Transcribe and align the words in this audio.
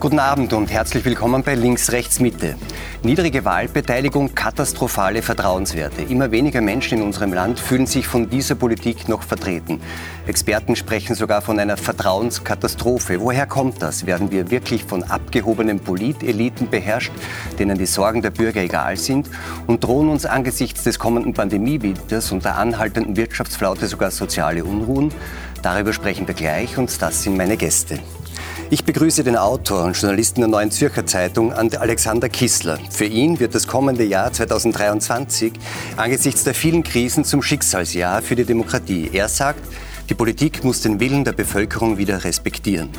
Guten 0.00 0.18
Abend 0.18 0.54
und 0.54 0.70
herzlich 0.70 1.04
willkommen 1.04 1.42
bei 1.42 1.54
Links, 1.54 1.92
Rechts, 1.92 2.20
Mitte. 2.20 2.54
Niedrige 3.02 3.44
Wahlbeteiligung, 3.44 4.34
katastrophale 4.34 5.20
Vertrauenswerte. 5.20 6.00
Immer 6.00 6.30
weniger 6.30 6.62
Menschen 6.62 6.96
in 6.96 7.04
unserem 7.04 7.34
Land 7.34 7.60
fühlen 7.60 7.84
sich 7.84 8.06
von 8.06 8.30
dieser 8.30 8.54
Politik 8.54 9.10
noch 9.10 9.22
vertreten. 9.22 9.78
Experten 10.26 10.74
sprechen 10.74 11.14
sogar 11.14 11.42
von 11.42 11.60
einer 11.60 11.76
Vertrauenskatastrophe. 11.76 13.20
Woher 13.20 13.44
kommt 13.44 13.82
das? 13.82 14.06
Werden 14.06 14.30
wir 14.30 14.50
wirklich 14.50 14.84
von 14.84 15.02
abgehobenen 15.02 15.80
Politeliten 15.80 16.70
beherrscht, 16.70 17.12
denen 17.58 17.76
die 17.76 17.84
Sorgen 17.84 18.22
der 18.22 18.30
Bürger 18.30 18.62
egal 18.62 18.96
sind? 18.96 19.28
Und 19.66 19.84
drohen 19.84 20.08
uns 20.08 20.24
angesichts 20.24 20.82
des 20.82 20.98
kommenden 20.98 21.34
Pandemiewinters 21.34 22.32
und 22.32 22.46
der 22.46 22.56
anhaltenden 22.56 23.16
Wirtschaftsflaute 23.18 23.86
sogar 23.86 24.10
soziale 24.10 24.64
Unruhen? 24.64 25.12
Darüber 25.60 25.92
sprechen 25.92 26.26
wir 26.26 26.34
gleich 26.34 26.78
und 26.78 27.02
das 27.02 27.22
sind 27.22 27.36
meine 27.36 27.58
Gäste. 27.58 27.98
Ich 28.72 28.84
begrüße 28.84 29.24
den 29.24 29.34
Autor 29.34 29.82
und 29.82 30.00
Journalisten 30.00 30.42
der 30.42 30.48
Neuen 30.48 30.70
Zürcher 30.70 31.04
Zeitung, 31.04 31.52
Alexander 31.52 32.28
Kissler. 32.28 32.78
Für 32.88 33.04
ihn 33.04 33.40
wird 33.40 33.52
das 33.56 33.66
kommende 33.66 34.04
Jahr 34.04 34.32
2023 34.32 35.52
angesichts 35.96 36.44
der 36.44 36.54
vielen 36.54 36.84
Krisen 36.84 37.24
zum 37.24 37.42
Schicksalsjahr 37.42 38.22
für 38.22 38.36
die 38.36 38.44
Demokratie. 38.44 39.10
Er 39.12 39.28
sagt, 39.28 39.58
die 40.08 40.14
Politik 40.14 40.62
muss 40.62 40.82
den 40.82 41.00
Willen 41.00 41.24
der 41.24 41.32
Bevölkerung 41.32 41.98
wieder 41.98 42.22
respektieren. 42.22 42.90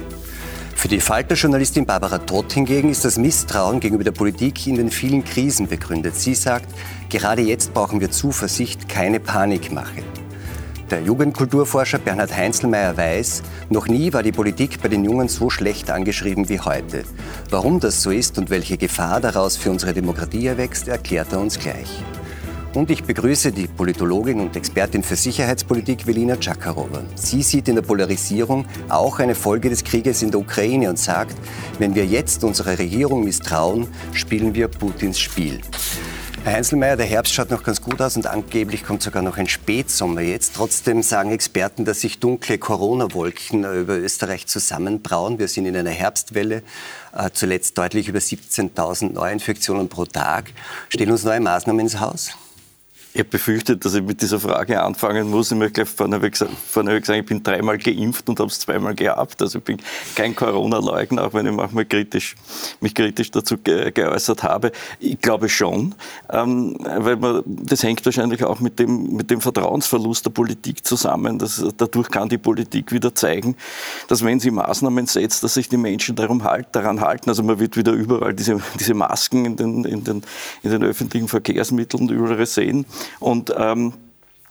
Für 0.76 0.90
die 0.90 1.00
Falter-Journalistin 1.00 1.86
Barbara 1.86 2.18
Todt 2.18 2.52
hingegen 2.52 2.90
ist 2.90 3.06
das 3.06 3.18
Misstrauen 3.18 3.80
gegenüber 3.80 4.04
der 4.04 4.12
Politik 4.12 4.68
in 4.68 4.76
den 4.76 4.92
vielen 4.92 5.24
Krisen 5.24 5.70
begründet. 5.70 6.18
Sie 6.18 6.36
sagt, 6.36 6.68
gerade 7.10 7.44
jetzt 7.44 7.74
brauchen 7.74 8.02
wir 8.02 8.12
Zuversicht, 8.12 8.90
keine 8.90 9.22
Panikmache. 9.22 10.04
Der 10.92 11.02
Jugendkulturforscher 11.02 12.00
Bernhard 12.00 12.36
Heinzelmeier 12.36 12.98
weiß, 12.98 13.44
noch 13.70 13.88
nie 13.88 14.12
war 14.12 14.24
die 14.24 14.34
Politik 14.34 14.82
bei 14.82 14.90
den 14.90 15.06
Jungen 15.06 15.30
so 15.30 15.50
schlecht 15.50 15.90
angeschrieben 15.90 16.50
wie 16.50 16.60
heute. 16.60 17.06
Warum 17.50 17.80
das 17.80 18.02
so 18.02 18.12
ist 18.12 18.38
und 18.38 18.50
welche 18.50 18.78
Gefahr 18.78 19.22
daraus 19.22 19.56
für 19.56 19.72
unsere 19.72 19.94
Demokratie 19.94 20.48
erwächst, 20.48 20.90
erklärt 20.90 21.32
er 21.32 21.40
uns 21.40 21.58
gleich. 21.58 22.04
Und 22.74 22.92
ich 22.92 23.06
begrüße 23.06 23.54
die 23.54 23.68
Politologin 23.68 24.42
und 24.42 24.58
Expertin 24.58 25.02
für 25.02 25.16
Sicherheitspolitik 25.16 26.06
Velina 26.06 26.36
Czakarowa. 26.36 27.04
Sie 27.16 27.42
sieht 27.42 27.70
in 27.70 27.76
der 27.76 27.84
Polarisierung 27.84 28.66
auch 28.90 29.20
eine 29.20 29.36
Folge 29.36 29.70
des 29.70 29.86
Krieges 29.86 30.22
in 30.22 30.32
der 30.32 30.42
Ukraine 30.42 30.90
und 30.90 31.00
sagt, 31.00 31.38
wenn 31.80 31.96
wir 31.96 32.06
jetzt 32.06 32.44
unserer 32.44 32.78
Regierung 32.78 33.24
misstrauen, 33.24 33.88
spielen 34.12 34.54
wir 34.54 34.68
Putins 34.68 35.20
Spiel. 35.20 35.62
Herr 36.44 36.54
Heinzelmeier, 36.54 36.98
der 36.98 37.06
Herbst 37.06 37.36
schaut 37.36 37.52
noch 37.52 37.62
ganz 37.62 37.84
gut 37.84 38.02
aus 38.02 38.16
und 38.16 38.26
angeblich 38.26 38.84
kommt 38.84 39.04
sogar 39.04 39.22
noch 39.22 39.38
ein 39.38 39.48
Spätsommer 39.48 40.22
jetzt. 40.22 40.56
Trotzdem 40.56 41.04
sagen 41.04 41.32
Experten, 41.32 41.86
dass 41.86 42.02
sich 42.02 42.20
dunkle 42.20 42.58
Corona-Wolken 42.58 43.64
über 43.64 44.00
Österreich 44.00 44.48
zusammenbrauen. 44.48 45.38
Wir 45.38 45.48
sind 45.48 45.68
in 45.68 45.78
einer 45.78 45.92
Herbstwelle, 45.92 46.64
äh, 47.16 47.30
zuletzt 47.32 47.78
deutlich 47.78 48.08
über 48.08 48.18
17.000 48.18 49.14
Neuinfektionen 49.14 49.88
pro 49.88 50.06
Tag. 50.06 50.52
Stehen 50.90 51.12
uns 51.12 51.24
neue 51.24 51.42
Maßnahmen 51.42 51.82
ins 51.82 52.00
Haus? 52.00 52.32
Ich 53.13 53.20
habe 53.20 53.29
befürchtet, 53.29 53.84
dass 53.84 53.93
ich 53.93 54.04
mit 54.04 54.21
dieser 54.21 54.40
Frage 54.40 54.81
anfangen 54.81 55.29
muss. 55.29 55.51
Ich 55.51 55.57
möchte 55.57 55.84
gleich 55.84 55.90
vorneweg 55.90 56.37
sagen, 56.37 57.20
ich 57.20 57.26
bin 57.26 57.43
dreimal 57.43 57.77
geimpft 57.77 58.29
und 58.29 58.40
habe 58.40 58.48
es 58.48 58.59
zweimal 58.59 58.95
gehabt. 58.95 59.41
Also 59.41 59.57
ich 59.57 59.65
bin 59.65 59.79
kein 60.15 60.34
Corona-Leugner, 60.34 61.26
auch 61.26 61.34
wenn 61.34 61.45
ich 61.45 61.51
manchmal 61.51 61.84
kritisch, 61.84 62.35
mich 62.79 62.95
kritisch 62.95 63.29
dazu 63.32 63.57
ge 63.57 63.91
geäußert 63.91 64.44
habe. 64.44 64.72
Ich 65.00 65.19
glaube 65.19 65.50
schon, 65.50 65.94
ähm, 66.29 66.78
weil 66.79 67.17
man, 67.17 67.44
das 67.45 67.84
hängt 67.84 68.06
wahrscheinlich 68.06 68.45
auch 68.45 68.62
mit 68.62 68.79
dem, 68.79 69.13
mit 69.13 69.29
dem 69.29 69.41
Vertrauensverlust 69.41 70.25
der 70.28 70.31
Politik 70.31 70.85
zusammen. 70.88 71.38
Dass, 71.38 71.62
dadurch 71.75 72.09
kann 72.09 72.29
die 72.29 72.38
Politik 72.38 72.94
wieder 72.94 73.13
zeigen, 73.13 73.57
dass 74.07 74.23
wenn 74.23 74.39
sie 74.39 74.51
Maßnahmen 74.51 75.05
setzt, 75.07 75.44
dass 75.44 75.55
sich 75.55 75.67
die 75.67 75.75
Menschen 75.75 76.16
darum 76.16 76.45
halt, 76.45 76.67
daran 76.71 77.01
halten. 77.01 77.29
Also 77.29 77.44
man 77.44 77.59
wird 77.59 77.75
wieder 77.75 77.91
überall 77.91 78.33
diese, 78.33 78.61
diese 78.79 78.94
Masken 78.94 79.44
in 79.44 79.55
den, 79.57 79.83
in, 79.83 80.03
den, 80.05 80.23
in 80.63 80.71
den 80.71 80.83
öffentlichen 80.83 81.27
Verkehrsmitteln 81.27 82.07
überall 82.07 82.45
sehen. 82.45 82.85
Und 83.19 83.53
ähm, 83.57 83.94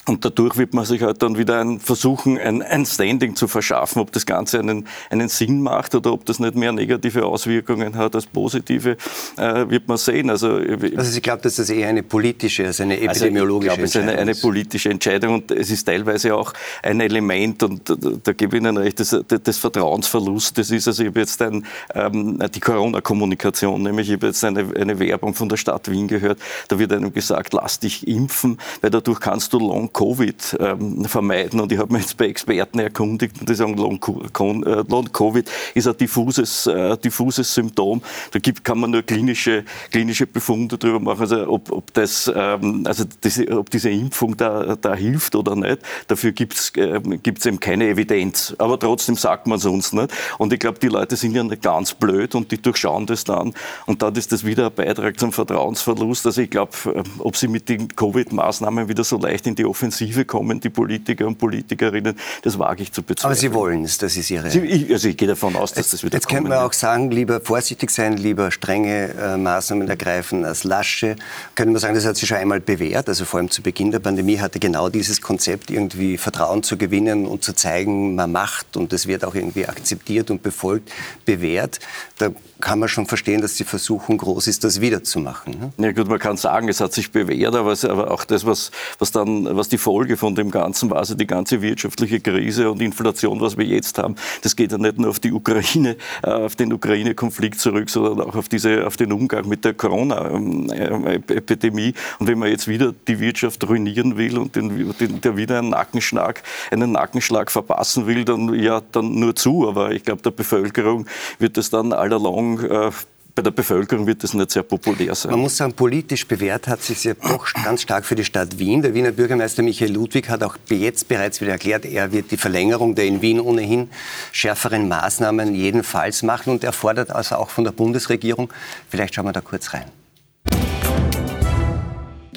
und 0.06 0.24
dadurch 0.24 0.56
wird 0.56 0.72
man 0.72 0.86
sich 0.86 1.02
halt 1.02 1.22
dann 1.22 1.36
wieder 1.36 1.60
ein, 1.60 1.78
versuchen, 1.78 2.38
ein, 2.38 2.62
ein, 2.62 2.86
Standing 2.86 3.36
zu 3.36 3.46
verschaffen, 3.46 4.00
ob 4.00 4.10
das 4.12 4.24
Ganze 4.24 4.58
einen, 4.58 4.86
einen, 5.10 5.28
Sinn 5.28 5.60
macht 5.60 5.94
oder 5.94 6.12
ob 6.12 6.24
das 6.24 6.38
nicht 6.38 6.54
mehr 6.54 6.72
negative 6.72 7.26
Auswirkungen 7.26 7.94
hat 7.96 8.14
als 8.14 8.24
positive, 8.24 8.96
äh, 9.36 9.68
wird 9.68 9.88
man 9.88 9.98
sehen. 9.98 10.30
Also, 10.30 10.54
also 10.54 11.02
Sie 11.02 11.20
glauben, 11.20 11.42
dass 11.42 11.56
das 11.56 11.68
eher 11.68 11.88
eine 11.88 12.02
politische, 12.02 12.66
also 12.66 12.82
eine 12.82 12.98
epidemiologische 12.98 13.72
also 13.72 13.84
ich 13.84 13.92
glaube, 13.92 14.06
Entscheidung 14.06 14.08
ist? 14.08 14.18
Eine, 14.18 14.30
eine, 14.30 14.34
politische 14.40 14.90
Entscheidung 14.90 15.34
und 15.34 15.50
es 15.50 15.70
ist 15.70 15.84
teilweise 15.84 16.34
auch 16.34 16.54
ein 16.82 17.00
Element, 17.00 17.62
und 17.62 17.88
da, 17.88 17.94
da 18.22 18.32
gebe 18.32 18.56
ich 18.56 18.62
Ihnen 18.62 18.78
recht, 18.78 18.98
des, 18.98 19.10
des 19.10 19.58
Vertrauensverlustes 19.58 20.70
ist. 20.70 20.88
Also 20.88 21.02
ich 21.02 21.10
habe 21.10 21.20
jetzt 21.20 21.42
ein, 21.42 21.66
ähm, 21.94 22.38
die 22.54 22.60
Corona-Kommunikation, 22.60 23.82
nämlich 23.82 24.08
ich 24.08 24.14
habe 24.14 24.28
jetzt 24.28 24.42
eine, 24.44 24.66
eine 24.74 24.98
Werbung 24.98 25.34
von 25.34 25.50
der 25.50 25.58
Stadt 25.58 25.90
Wien 25.90 26.08
gehört, 26.08 26.38
da 26.68 26.78
wird 26.78 26.90
einem 26.92 27.12
gesagt, 27.12 27.52
lass 27.52 27.78
dich 27.78 28.08
impfen, 28.08 28.58
weil 28.80 28.90
dadurch 28.90 29.20
kannst 29.20 29.52
du 29.52 29.58
long 29.58 29.89
Long-Covid 29.90 30.56
ähm, 30.60 31.04
vermeiden. 31.04 31.60
Und 31.60 31.72
ich 31.72 31.78
habe 31.78 31.92
mich 31.92 32.02
jetzt 32.02 32.16
bei 32.16 32.26
Experten 32.26 32.78
erkundigt 32.78 33.40
und 33.40 33.48
die 33.48 33.54
sagen, 33.54 33.76
Long-Covid 33.76 35.48
äh, 35.48 35.78
ist 35.78 35.88
ein 35.88 35.96
diffuses, 35.96 36.66
äh, 36.66 36.96
diffuses 36.96 37.52
Symptom. 37.52 38.02
Da 38.32 38.38
gibt, 38.38 38.64
kann 38.64 38.78
man 38.78 38.90
nur 38.90 39.02
klinische, 39.02 39.64
klinische 39.90 40.26
Befunde 40.26 40.78
darüber 40.78 41.00
machen, 41.00 41.20
also 41.20 41.48
ob, 41.48 41.70
ob, 41.72 41.92
das, 41.94 42.30
ähm, 42.34 42.84
also 42.86 43.04
diese, 43.22 43.58
ob 43.58 43.70
diese 43.70 43.90
Impfung 43.90 44.36
da, 44.36 44.76
da 44.76 44.94
hilft 44.94 45.34
oder 45.34 45.56
nicht. 45.56 45.78
Dafür 46.08 46.32
gibt 46.32 46.54
es 46.54 46.72
äh, 46.76 47.00
eben 47.46 47.60
keine 47.60 47.88
Evidenz. 47.88 48.54
Aber 48.58 48.78
trotzdem 48.78 49.16
sagt 49.16 49.46
man 49.46 49.58
es 49.58 49.64
uns 49.64 49.92
nicht. 49.92 50.12
Und 50.38 50.52
ich 50.52 50.58
glaube, 50.58 50.78
die 50.78 50.88
Leute 50.88 51.16
sind 51.16 51.34
ja 51.34 51.42
nicht 51.42 51.62
ganz 51.62 51.94
blöd 51.94 52.34
und 52.34 52.52
die 52.52 52.60
durchschauen 52.60 53.06
das 53.06 53.24
dann. 53.24 53.54
Und 53.86 54.02
dann 54.02 54.14
ist 54.14 54.32
das 54.32 54.44
wieder 54.44 54.66
ein 54.66 54.74
Beitrag 54.74 55.18
zum 55.18 55.32
Vertrauensverlust. 55.32 56.26
Also 56.26 56.40
ich 56.40 56.50
glaube, 56.50 56.72
äh, 56.94 57.02
ob 57.18 57.36
sie 57.36 57.48
mit 57.48 57.68
den 57.68 57.88
Covid-Maßnahmen 57.88 58.88
wieder 58.88 59.04
so 59.04 59.18
leicht 59.18 59.46
in 59.46 59.54
die 59.54 59.64
Offensive 59.80 60.26
kommen, 60.26 60.60
die 60.60 60.68
Politiker 60.68 61.26
und 61.26 61.38
Politikerinnen, 61.38 62.14
das 62.42 62.58
wage 62.58 62.82
ich 62.82 62.92
zu 62.92 63.02
bezweifeln. 63.02 63.32
Aber 63.32 63.34
Sie 63.34 63.54
wollen 63.54 63.84
es, 63.84 63.96
das 63.96 64.14
ist 64.14 64.30
Ihre... 64.30 64.50
Sie, 64.50 64.60
ich, 64.60 64.92
also 64.92 65.08
ich 65.08 65.16
gehe 65.16 65.26
davon 65.26 65.56
aus, 65.56 65.72
dass 65.72 65.86
jetzt, 65.86 65.92
das 65.94 66.04
wieder 66.04 66.16
Jetzt 66.18 66.28
könnte 66.28 66.50
man 66.50 66.58
auch 66.58 66.74
sagen, 66.74 67.10
lieber 67.10 67.40
vorsichtig 67.40 67.90
sein, 67.90 68.18
lieber 68.18 68.50
strenge 68.50 69.14
äh, 69.14 69.36
Maßnahmen 69.38 69.88
ergreifen 69.88 70.44
als 70.44 70.64
lasche. 70.64 71.16
Können 71.54 71.72
wir 71.72 71.78
sagen, 71.78 71.94
das 71.94 72.04
hat 72.04 72.16
sich 72.16 72.28
schon 72.28 72.36
einmal 72.36 72.60
bewährt. 72.60 73.08
Also 73.08 73.24
vor 73.24 73.38
allem 73.40 73.50
zu 73.50 73.62
Beginn 73.62 73.90
der 73.90 74.00
Pandemie 74.00 74.38
hatte 74.38 74.58
genau 74.58 74.90
dieses 74.90 75.22
Konzept, 75.22 75.70
irgendwie 75.70 76.18
Vertrauen 76.18 76.62
zu 76.62 76.76
gewinnen 76.76 77.24
und 77.24 77.42
zu 77.42 77.54
zeigen, 77.54 78.14
man 78.14 78.30
macht 78.32 78.76
und 78.76 78.92
es 78.92 79.06
wird 79.06 79.24
auch 79.24 79.34
irgendwie 79.34 79.66
akzeptiert 79.66 80.30
und 80.30 80.42
befolgt, 80.42 80.92
bewährt. 81.24 81.80
Da 82.18 82.30
kann 82.60 82.78
man 82.78 82.88
schon 82.88 83.06
verstehen, 83.06 83.40
dass 83.40 83.54
die 83.54 83.64
Versuchung 83.64 84.18
groß 84.18 84.46
ist, 84.46 84.64
das 84.64 84.80
wiederzumachen. 84.80 85.56
Ne? 85.58 85.86
Ja 85.86 85.92
gut, 85.92 86.08
man 86.08 86.18
kann 86.18 86.36
sagen, 86.36 86.68
es 86.68 86.80
hat 86.80 86.92
sich 86.92 87.10
bewährt, 87.10 87.54
aber, 87.54 87.72
es, 87.72 87.84
aber 87.84 88.10
auch 88.10 88.24
das, 88.24 88.46
was, 88.46 88.70
was, 88.98 89.12
dann, 89.12 89.56
was 89.56 89.68
die 89.68 89.78
Folge 89.78 90.16
von 90.16 90.34
dem 90.34 90.50
Ganzen 90.50 90.90
war, 90.90 90.98
also 90.98 91.14
die 91.14 91.26
ganze 91.26 91.62
wirtschaftliche 91.62 92.20
Krise 92.20 92.70
und 92.70 92.82
Inflation, 92.82 93.40
was 93.40 93.56
wir 93.56 93.64
jetzt 93.64 93.98
haben, 93.98 94.16
das 94.42 94.56
geht 94.56 94.72
ja 94.72 94.78
nicht 94.78 94.98
nur 94.98 95.10
auf 95.10 95.20
die 95.20 95.32
Ukraine, 95.32 95.96
äh, 96.22 96.30
auf 96.30 96.56
den 96.56 96.72
Ukraine-Konflikt 96.72 97.60
zurück, 97.60 97.90
sondern 97.90 98.20
auch 98.20 98.36
auf, 98.36 98.48
diese, 98.48 98.86
auf 98.86 98.96
den 98.96 99.12
Umgang 99.12 99.48
mit 99.48 99.64
der 99.64 99.74
Corona-Epidemie. 99.74 101.94
Und 102.18 102.26
wenn 102.26 102.38
man 102.38 102.50
jetzt 102.50 102.68
wieder 102.68 102.94
die 103.08 103.20
Wirtschaft 103.20 103.68
ruinieren 103.68 104.16
will 104.16 104.38
und 104.38 104.56
den, 104.56 104.94
den, 104.98 105.20
der 105.20 105.36
wieder 105.36 105.58
einen 105.58 105.70
Nackenschlag, 105.70 106.42
einen 106.70 106.92
Nackenschlag 106.92 107.50
verpassen 107.50 108.06
will, 108.06 108.24
dann 108.24 108.54
ja, 108.54 108.80
dann 108.92 109.18
nur 109.18 109.34
zu. 109.34 109.68
Aber 109.68 109.90
ich 109.92 110.04
glaube, 110.04 110.22
der 110.22 110.30
Bevölkerung 110.30 111.06
wird 111.38 111.56
das 111.56 111.70
dann 111.70 111.92
allalong 111.92 112.49
äh, 112.58 112.90
bei 113.34 113.42
der 113.42 113.50
Bevölkerung 113.52 114.06
wird 114.06 114.22
das 114.22 114.34
nicht 114.34 114.50
sehr 114.50 114.62
populär 114.62 115.14
sein. 115.14 115.30
Man 115.30 115.40
muss 115.40 115.56
sagen, 115.56 115.72
politisch 115.72 116.26
bewährt 116.26 116.66
hat 116.68 116.82
sich 116.82 117.04
ja 117.04 117.14
doch 117.14 117.46
ganz 117.64 117.82
stark 117.82 118.04
für 118.04 118.14
die 118.14 118.24
Stadt 118.24 118.58
Wien. 118.58 118.82
Der 118.82 118.92
Wiener 118.92 119.12
Bürgermeister 119.12 119.62
Michael 119.62 119.92
Ludwig 119.92 120.28
hat 120.28 120.42
auch 120.42 120.56
jetzt 120.68 121.08
bereits 121.08 121.40
wieder 121.40 121.52
erklärt, 121.52 121.84
er 121.84 122.12
wird 122.12 122.30
die 122.30 122.36
Verlängerung 122.36 122.94
der 122.94 123.06
in 123.06 123.22
Wien 123.22 123.40
ohnehin 123.40 123.88
schärferen 124.32 124.88
Maßnahmen 124.88 125.54
jedenfalls 125.54 126.22
machen 126.22 126.52
und 126.52 126.64
er 126.64 126.72
fordert 126.72 127.10
also 127.10 127.36
auch 127.36 127.50
von 127.50 127.64
der 127.64 127.72
Bundesregierung. 127.72 128.52
Vielleicht 128.88 129.14
schauen 129.14 129.26
wir 129.26 129.32
da 129.32 129.40
kurz 129.40 129.72
rein. 129.72 129.84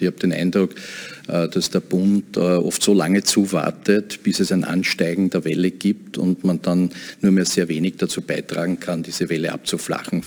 Ich 0.03 0.07
habe 0.07 0.19
den 0.19 0.33
Eindruck, 0.33 0.75
äh, 1.27 1.47
dass 1.47 1.69
der 1.69 1.79
Bund 1.79 2.37
äh, 2.37 2.39
oft 2.39 2.83
so 2.83 2.93
lange 2.93 3.23
zuwartet, 3.23 4.21
bis 4.23 4.39
es 4.39 4.51
ein 4.51 4.63
Ansteigen 4.63 5.29
der 5.29 5.45
Welle 5.45 5.71
gibt 5.71 6.17
und 6.17 6.43
man 6.43 6.61
dann 6.61 6.91
nur 7.21 7.31
mehr 7.31 7.45
sehr 7.45 7.69
wenig 7.69 7.95
dazu 7.97 8.21
beitragen 8.21 8.79
kann, 8.79 9.03
diese 9.03 9.29
Welle 9.29 9.53
abzuflachen. 9.53 10.23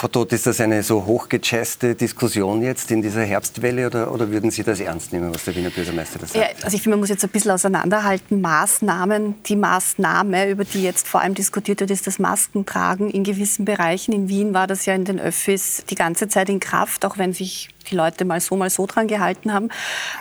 Frau 0.00 0.06
Todt, 0.06 0.32
ist 0.32 0.46
das 0.46 0.60
eine 0.60 0.84
so 0.84 1.06
hochgechasste 1.06 1.96
Diskussion 1.96 2.62
jetzt 2.62 2.92
in 2.92 3.02
dieser 3.02 3.24
Herbstwelle 3.24 3.88
oder, 3.88 4.12
oder 4.12 4.30
würden 4.30 4.52
Sie 4.52 4.62
das 4.62 4.78
ernst 4.78 5.12
nehmen, 5.12 5.34
was 5.34 5.42
der 5.42 5.56
Wiener 5.56 5.70
Bürgermeister 5.70 6.20
da 6.20 6.26
sagt? 6.28 6.36
Ja, 6.36 6.64
also 6.64 6.76
ich 6.76 6.82
finde, 6.84 6.90
man 6.90 7.00
muss 7.00 7.08
jetzt 7.08 7.24
ein 7.24 7.30
bisschen 7.30 7.50
auseinanderhalten. 7.50 8.40
Maßnahmen, 8.40 9.42
die 9.42 9.56
Maßnahme, 9.56 10.50
über 10.50 10.64
die 10.64 10.84
jetzt 10.84 11.08
vor 11.08 11.20
allem 11.20 11.34
diskutiert 11.34 11.80
wird, 11.80 11.90
ist 11.90 12.06
das 12.06 12.20
Maskentragen 12.20 13.10
in 13.10 13.24
gewissen 13.24 13.64
Bereichen. 13.64 14.12
In 14.12 14.28
Wien 14.28 14.54
war 14.54 14.68
das 14.68 14.86
ja 14.86 14.94
in 14.94 15.04
den 15.04 15.18
Öffis 15.18 15.82
die 15.90 15.96
ganze 15.96 16.28
Zeit 16.28 16.48
in 16.48 16.60
Kraft, 16.60 17.04
auch 17.04 17.18
wenn 17.18 17.32
sich 17.32 17.68
die 17.90 17.96
Leute 17.96 18.24
mal 18.24 18.40
so, 18.40 18.54
mal 18.54 18.70
so 18.70 18.86
dran 18.86 19.08
gehalten 19.08 19.52
haben. 19.52 19.68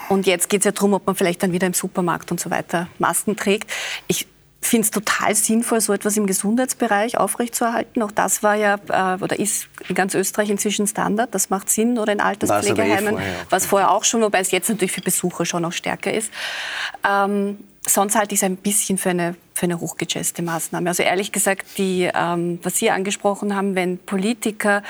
Und 0.10 0.26
jetzt 0.26 0.50
geht 0.50 0.62
es 0.62 0.66
ja 0.66 0.72
darum, 0.72 0.94
ob 0.94 1.06
man 1.06 1.16
vielleicht 1.16 1.44
dann 1.44 1.52
wieder 1.52 1.68
im 1.68 1.76
Supermarkt 1.76 2.32
und 2.32 2.40
so 2.40 2.50
weiter 2.50 2.88
Masken 2.98 3.36
trägt. 3.36 3.70
Ich 4.08 4.26
finde 4.62 4.86
es 4.86 4.92
total 4.92 5.36
sinnvoll, 5.36 5.82
so 5.82 5.94
etwas 5.94 6.18
im 6.18 6.26
Gesundheitsbereich 6.26 7.18
aufrechtzuerhalten. 7.18 8.02
Auch 8.02 8.12
das 8.12 8.44
war 8.44 8.56
ja 8.56 8.76
äh, 8.90 9.22
oder 9.22 9.40
ist 9.40 9.68
in 9.88 9.96
ganz 9.96 10.14
Österreich 10.14 10.50
inzwischen 10.50 10.88
Standard. 10.88 11.34
Das 11.34 11.50
macht 11.50 11.70
Sinn 11.70 11.98
oder 11.98 12.12
in 12.12 12.20
Alterspflegeheimen, 12.20 13.18
eh 13.18 13.22
was 13.50 13.66
vorher 13.66 13.92
auch 13.92 14.04
schon, 14.04 14.22
wobei 14.22 14.40
es 14.40 14.52
jetzt 14.52 14.70
natürlich 14.70 14.92
für 14.92 15.02
Besucher 15.02 15.46
schon 15.46 15.62
noch 15.62 15.74
stärker 15.74 16.14
ist. 16.14 16.32
Ähm, 17.08 17.58
sonst 17.86 18.16
halte 18.16 18.34
ich 18.34 18.42
es 18.42 18.44
ein 18.44 18.58
bisschen 18.58 18.98
für 18.98 19.12
eine, 19.12 19.36
für 19.54 19.66
eine 19.66 19.80
hochgejazzte 19.80 20.42
Maßnahme. 20.42 20.90
Also 20.90 21.04
ehrlich 21.04 21.32
gesagt, 21.32 21.66
die, 21.78 22.10
ähm, 22.14 22.60
was 22.64 22.78
Sie 22.78 22.90
angesprochen 22.90 23.56
haben, 23.56 23.76
wenn 23.76 23.98
Politiker 23.98 24.84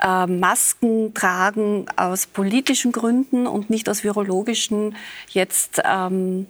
äh, 0.00 0.26
Masken 0.26 1.14
tragen 1.14 1.86
aus 1.96 2.26
politischen 2.26 2.92
Gründen 2.92 3.46
und 3.46 3.70
nicht 3.70 3.88
aus 3.88 4.04
virologischen, 4.04 4.96
jetzt 5.30 5.82
ähm, 5.84 6.46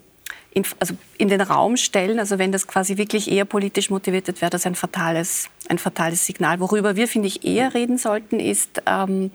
in, 0.52 0.64
also 0.78 0.94
in 1.18 1.28
den 1.28 1.40
Raum 1.40 1.76
stellen. 1.76 2.18
Also 2.18 2.38
wenn 2.38 2.52
das 2.52 2.66
quasi 2.66 2.96
wirklich 2.96 3.30
eher 3.30 3.44
politisch 3.44 3.90
motiviert 3.90 4.26
wird, 4.26 4.40
wäre 4.40 4.50
das 4.50 4.66
ein 4.66 4.74
fatales, 4.74 5.48
ein 5.68 5.78
fatales 5.78 6.26
Signal. 6.26 6.60
Worüber 6.60 6.96
wir, 6.96 7.08
finde 7.08 7.28
ich, 7.28 7.44
eher 7.44 7.74
reden 7.74 7.98
sollten, 7.98 8.40
ist, 8.40 8.82
ähm, 8.86 9.30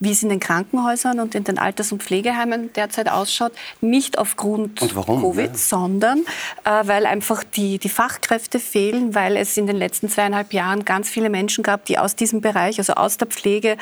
wie 0.00 0.10
es 0.10 0.20
in 0.24 0.30
den 0.30 0.40
Krankenhäusern 0.40 1.20
und 1.20 1.36
in 1.36 1.44
den 1.44 1.58
Alters- 1.58 1.92
und 1.92 2.02
Pflegeheimen 2.02 2.72
derzeit 2.72 3.08
ausschaut. 3.08 3.52
Nicht 3.80 4.18
aufgrund 4.18 4.80
Covid, 4.80 5.50
ja. 5.50 5.54
sondern 5.54 6.24
äh, 6.64 6.70
weil 6.88 7.06
einfach 7.06 7.44
die, 7.44 7.78
die 7.78 7.88
Fachkräfte 7.88 8.58
fehlen, 8.58 9.14
weil 9.14 9.36
es 9.36 9.56
in 9.56 9.68
den 9.68 9.76
letzten 9.76 10.08
zweieinhalb 10.08 10.52
Jahren 10.52 10.84
ganz 10.84 11.08
viele 11.08 11.30
Menschen 11.30 11.62
gab, 11.62 11.84
die 11.84 12.00
aus 12.00 12.16
diesem 12.16 12.40
Bereich, 12.40 12.78
also 12.78 12.94
aus 12.94 13.16
der 13.16 13.28
Pflege, 13.28 13.76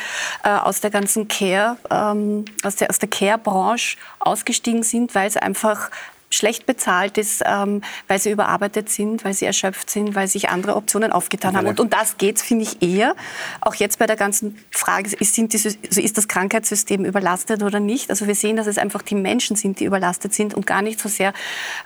äh, 0.45 0.51
aus 0.51 0.83
der 0.83 0.91
ganzen 0.91 1.27
Care, 1.27 1.79
ähm, 1.91 2.45
aus 2.65 2.77
der, 2.77 2.91
aus 2.91 2.99
der 2.99 3.09
Care-Branche 3.09 3.97
ausgestiegen 4.19 4.83
sind, 4.83 5.15
weil 5.15 5.27
es 5.27 5.39
einfach 5.39 5.91
schlecht 6.33 6.65
bezahlt 6.65 7.19
ist, 7.19 7.43
ähm, 7.45 7.83
weil 8.07 8.21
sie 8.21 8.31
überarbeitet 8.31 8.89
sind, 8.89 9.25
weil 9.25 9.35
sie 9.35 9.47
erschöpft 9.47 9.91
sind, 9.91 10.15
weil 10.15 10.29
sich 10.29 10.49
andere 10.49 10.77
Optionen 10.77 11.11
aufgetan 11.11 11.57
haben. 11.57 11.67
Und 11.67 11.81
um 11.81 11.91
das 11.91 12.19
geht 12.19 12.37
es, 12.37 12.43
finde 12.43 12.65
ich, 12.65 12.81
eher. 12.83 13.17
Auch 13.61 13.75
jetzt 13.75 13.99
bei 13.99 14.07
der 14.07 14.17
ganzen 14.17 14.57
Frage, 14.71 15.11
ist, 15.19 15.35
sind 15.35 15.53
diese, 15.53 15.71
also 15.87 16.01
ist 16.01 16.17
das 16.17 16.29
Krankheitssystem 16.29 17.05
überlastet 17.05 17.65
oder 17.65 17.81
nicht? 17.81 18.11
Also 18.11 18.29
wir 18.29 18.37
sehen, 18.37 18.57
dass 18.57 18.69
es 18.69 18.79
einfach 18.79 19.03
die 19.03 19.17
Menschen 19.17 19.57
sind, 19.57 19.81
die 19.81 19.85
überlastet 19.85 20.33
sind 20.33 20.55
und 20.55 20.67
gar 20.67 20.83
nicht 20.83 21.01
so 21.01 21.09
sehr 21.09 21.33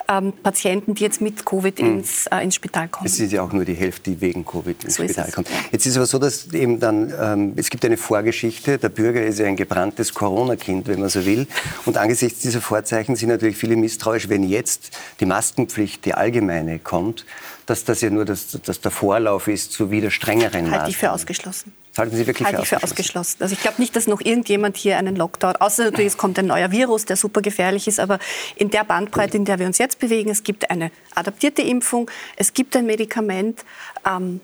ähm, 0.09 0.35
Patienten, 0.43 0.95
die 0.95 1.05
jetzt 1.05 1.23
mit 1.23 1.47
Covid 1.47 1.81
mhm. 1.81 1.99
ins, 1.99 2.27
äh, 2.27 2.45
ins 2.45 2.55
Spital 2.55 2.89
kommen. 2.89 3.07
Es 3.07 3.19
ist 3.19 3.33
ja 3.33 3.43
auch 3.43 3.53
nur 3.53 3.65
die 3.65 3.75
Hälfte, 3.75 4.11
die 4.11 4.21
wegen 4.21 4.45
Covid 4.45 4.85
ins 4.85 4.97
so 4.97 5.05
Spital 5.05 5.33
kommt. 5.33 5.49
Jetzt 5.73 5.87
ist 5.87 5.93
es 5.93 5.97
aber 5.97 6.07
so, 6.07 6.19
dass 6.19 6.53
eben 6.53 6.81
dann, 6.81 7.15
ähm, 7.19 7.53
es 7.57 7.71
gibt 7.71 7.85
eine 7.87 7.97
Vorgeschichte, 7.97 8.77
der 8.77 8.91
Bürger 8.91 9.25
ist 9.25 9.39
ja 9.39 9.47
ein 9.47 9.57
gebranntes 9.57 10.13
Corona-Kind, 10.13 10.87
wenn 10.87 11.01
man 11.01 11.09
so 11.09 11.25
will. 11.25 11.47
Und 11.87 11.97
angesichts 11.97 12.41
dieser 12.41 12.61
Vorzeichen 12.61 13.17
sind 13.17 13.31
natürlich 13.31 13.57
viele 13.57 13.77
misstrauisch, 13.77 14.29
wenn 14.35 14.43
jetzt 14.43 14.91
die 15.21 15.27
Maskenpflicht, 15.27 16.05
die 16.05 16.15
allgemeine, 16.15 16.81
kommt, 16.81 17.25
dass 17.67 17.85
das 17.85 18.01
ja 18.01 18.11
nur 18.11 18.25
das, 18.25 18.59
das 18.65 18.81
der 18.81 18.91
Vorlauf 18.91 19.47
ist 19.47 19.73
zu 19.73 19.93
wieder 19.93 20.11
strengeren 20.11 20.73
Halte 20.73 20.91
ich 20.91 20.97
für 20.97 21.13
ausgeschlossen. 21.13 21.73
halten 21.97 22.17
Sie 22.17 22.27
wirklich 22.27 22.47
Halte 22.47 22.59
für, 22.59 22.63
ich 22.65 22.69
für 22.81 22.83
ausgeschlossen? 22.83 23.37
Also 23.41 23.55
ich 23.55 23.61
glaube 23.63 23.81
nicht, 23.81 23.95
dass 23.95 24.09
noch 24.09 24.21
irgendjemand 24.21 24.77
hier 24.77 24.99
einen 24.99 25.15
Lockdown, 25.15 25.55
außer 25.57 25.85
natürlich 25.85 26.09
es 26.09 26.17
kommt 26.17 26.37
ein 26.41 26.47
neuer 26.47 26.73
Virus, 26.73 27.05
der 27.05 27.17
super 27.17 27.43
gefährlich 27.43 27.87
ist, 27.87 28.01
aber 28.01 28.19
in 28.57 28.71
der 28.71 28.83
Bandbreite, 28.83 29.37
in 29.37 29.45
der 29.45 29.61
wir 29.61 29.67
uns 29.67 29.79
jetzt 29.79 30.01
bewegen, 30.01 30.31
es 30.31 30.43
gibt 30.43 30.69
eine 30.69 30.91
adaptierte 31.15 31.63
Impfung, 31.63 32.11
es 32.35 32.53
gibt 32.53 32.77
ein 32.77 32.87
Medikament, 32.87 33.65
ähm, 34.05 34.41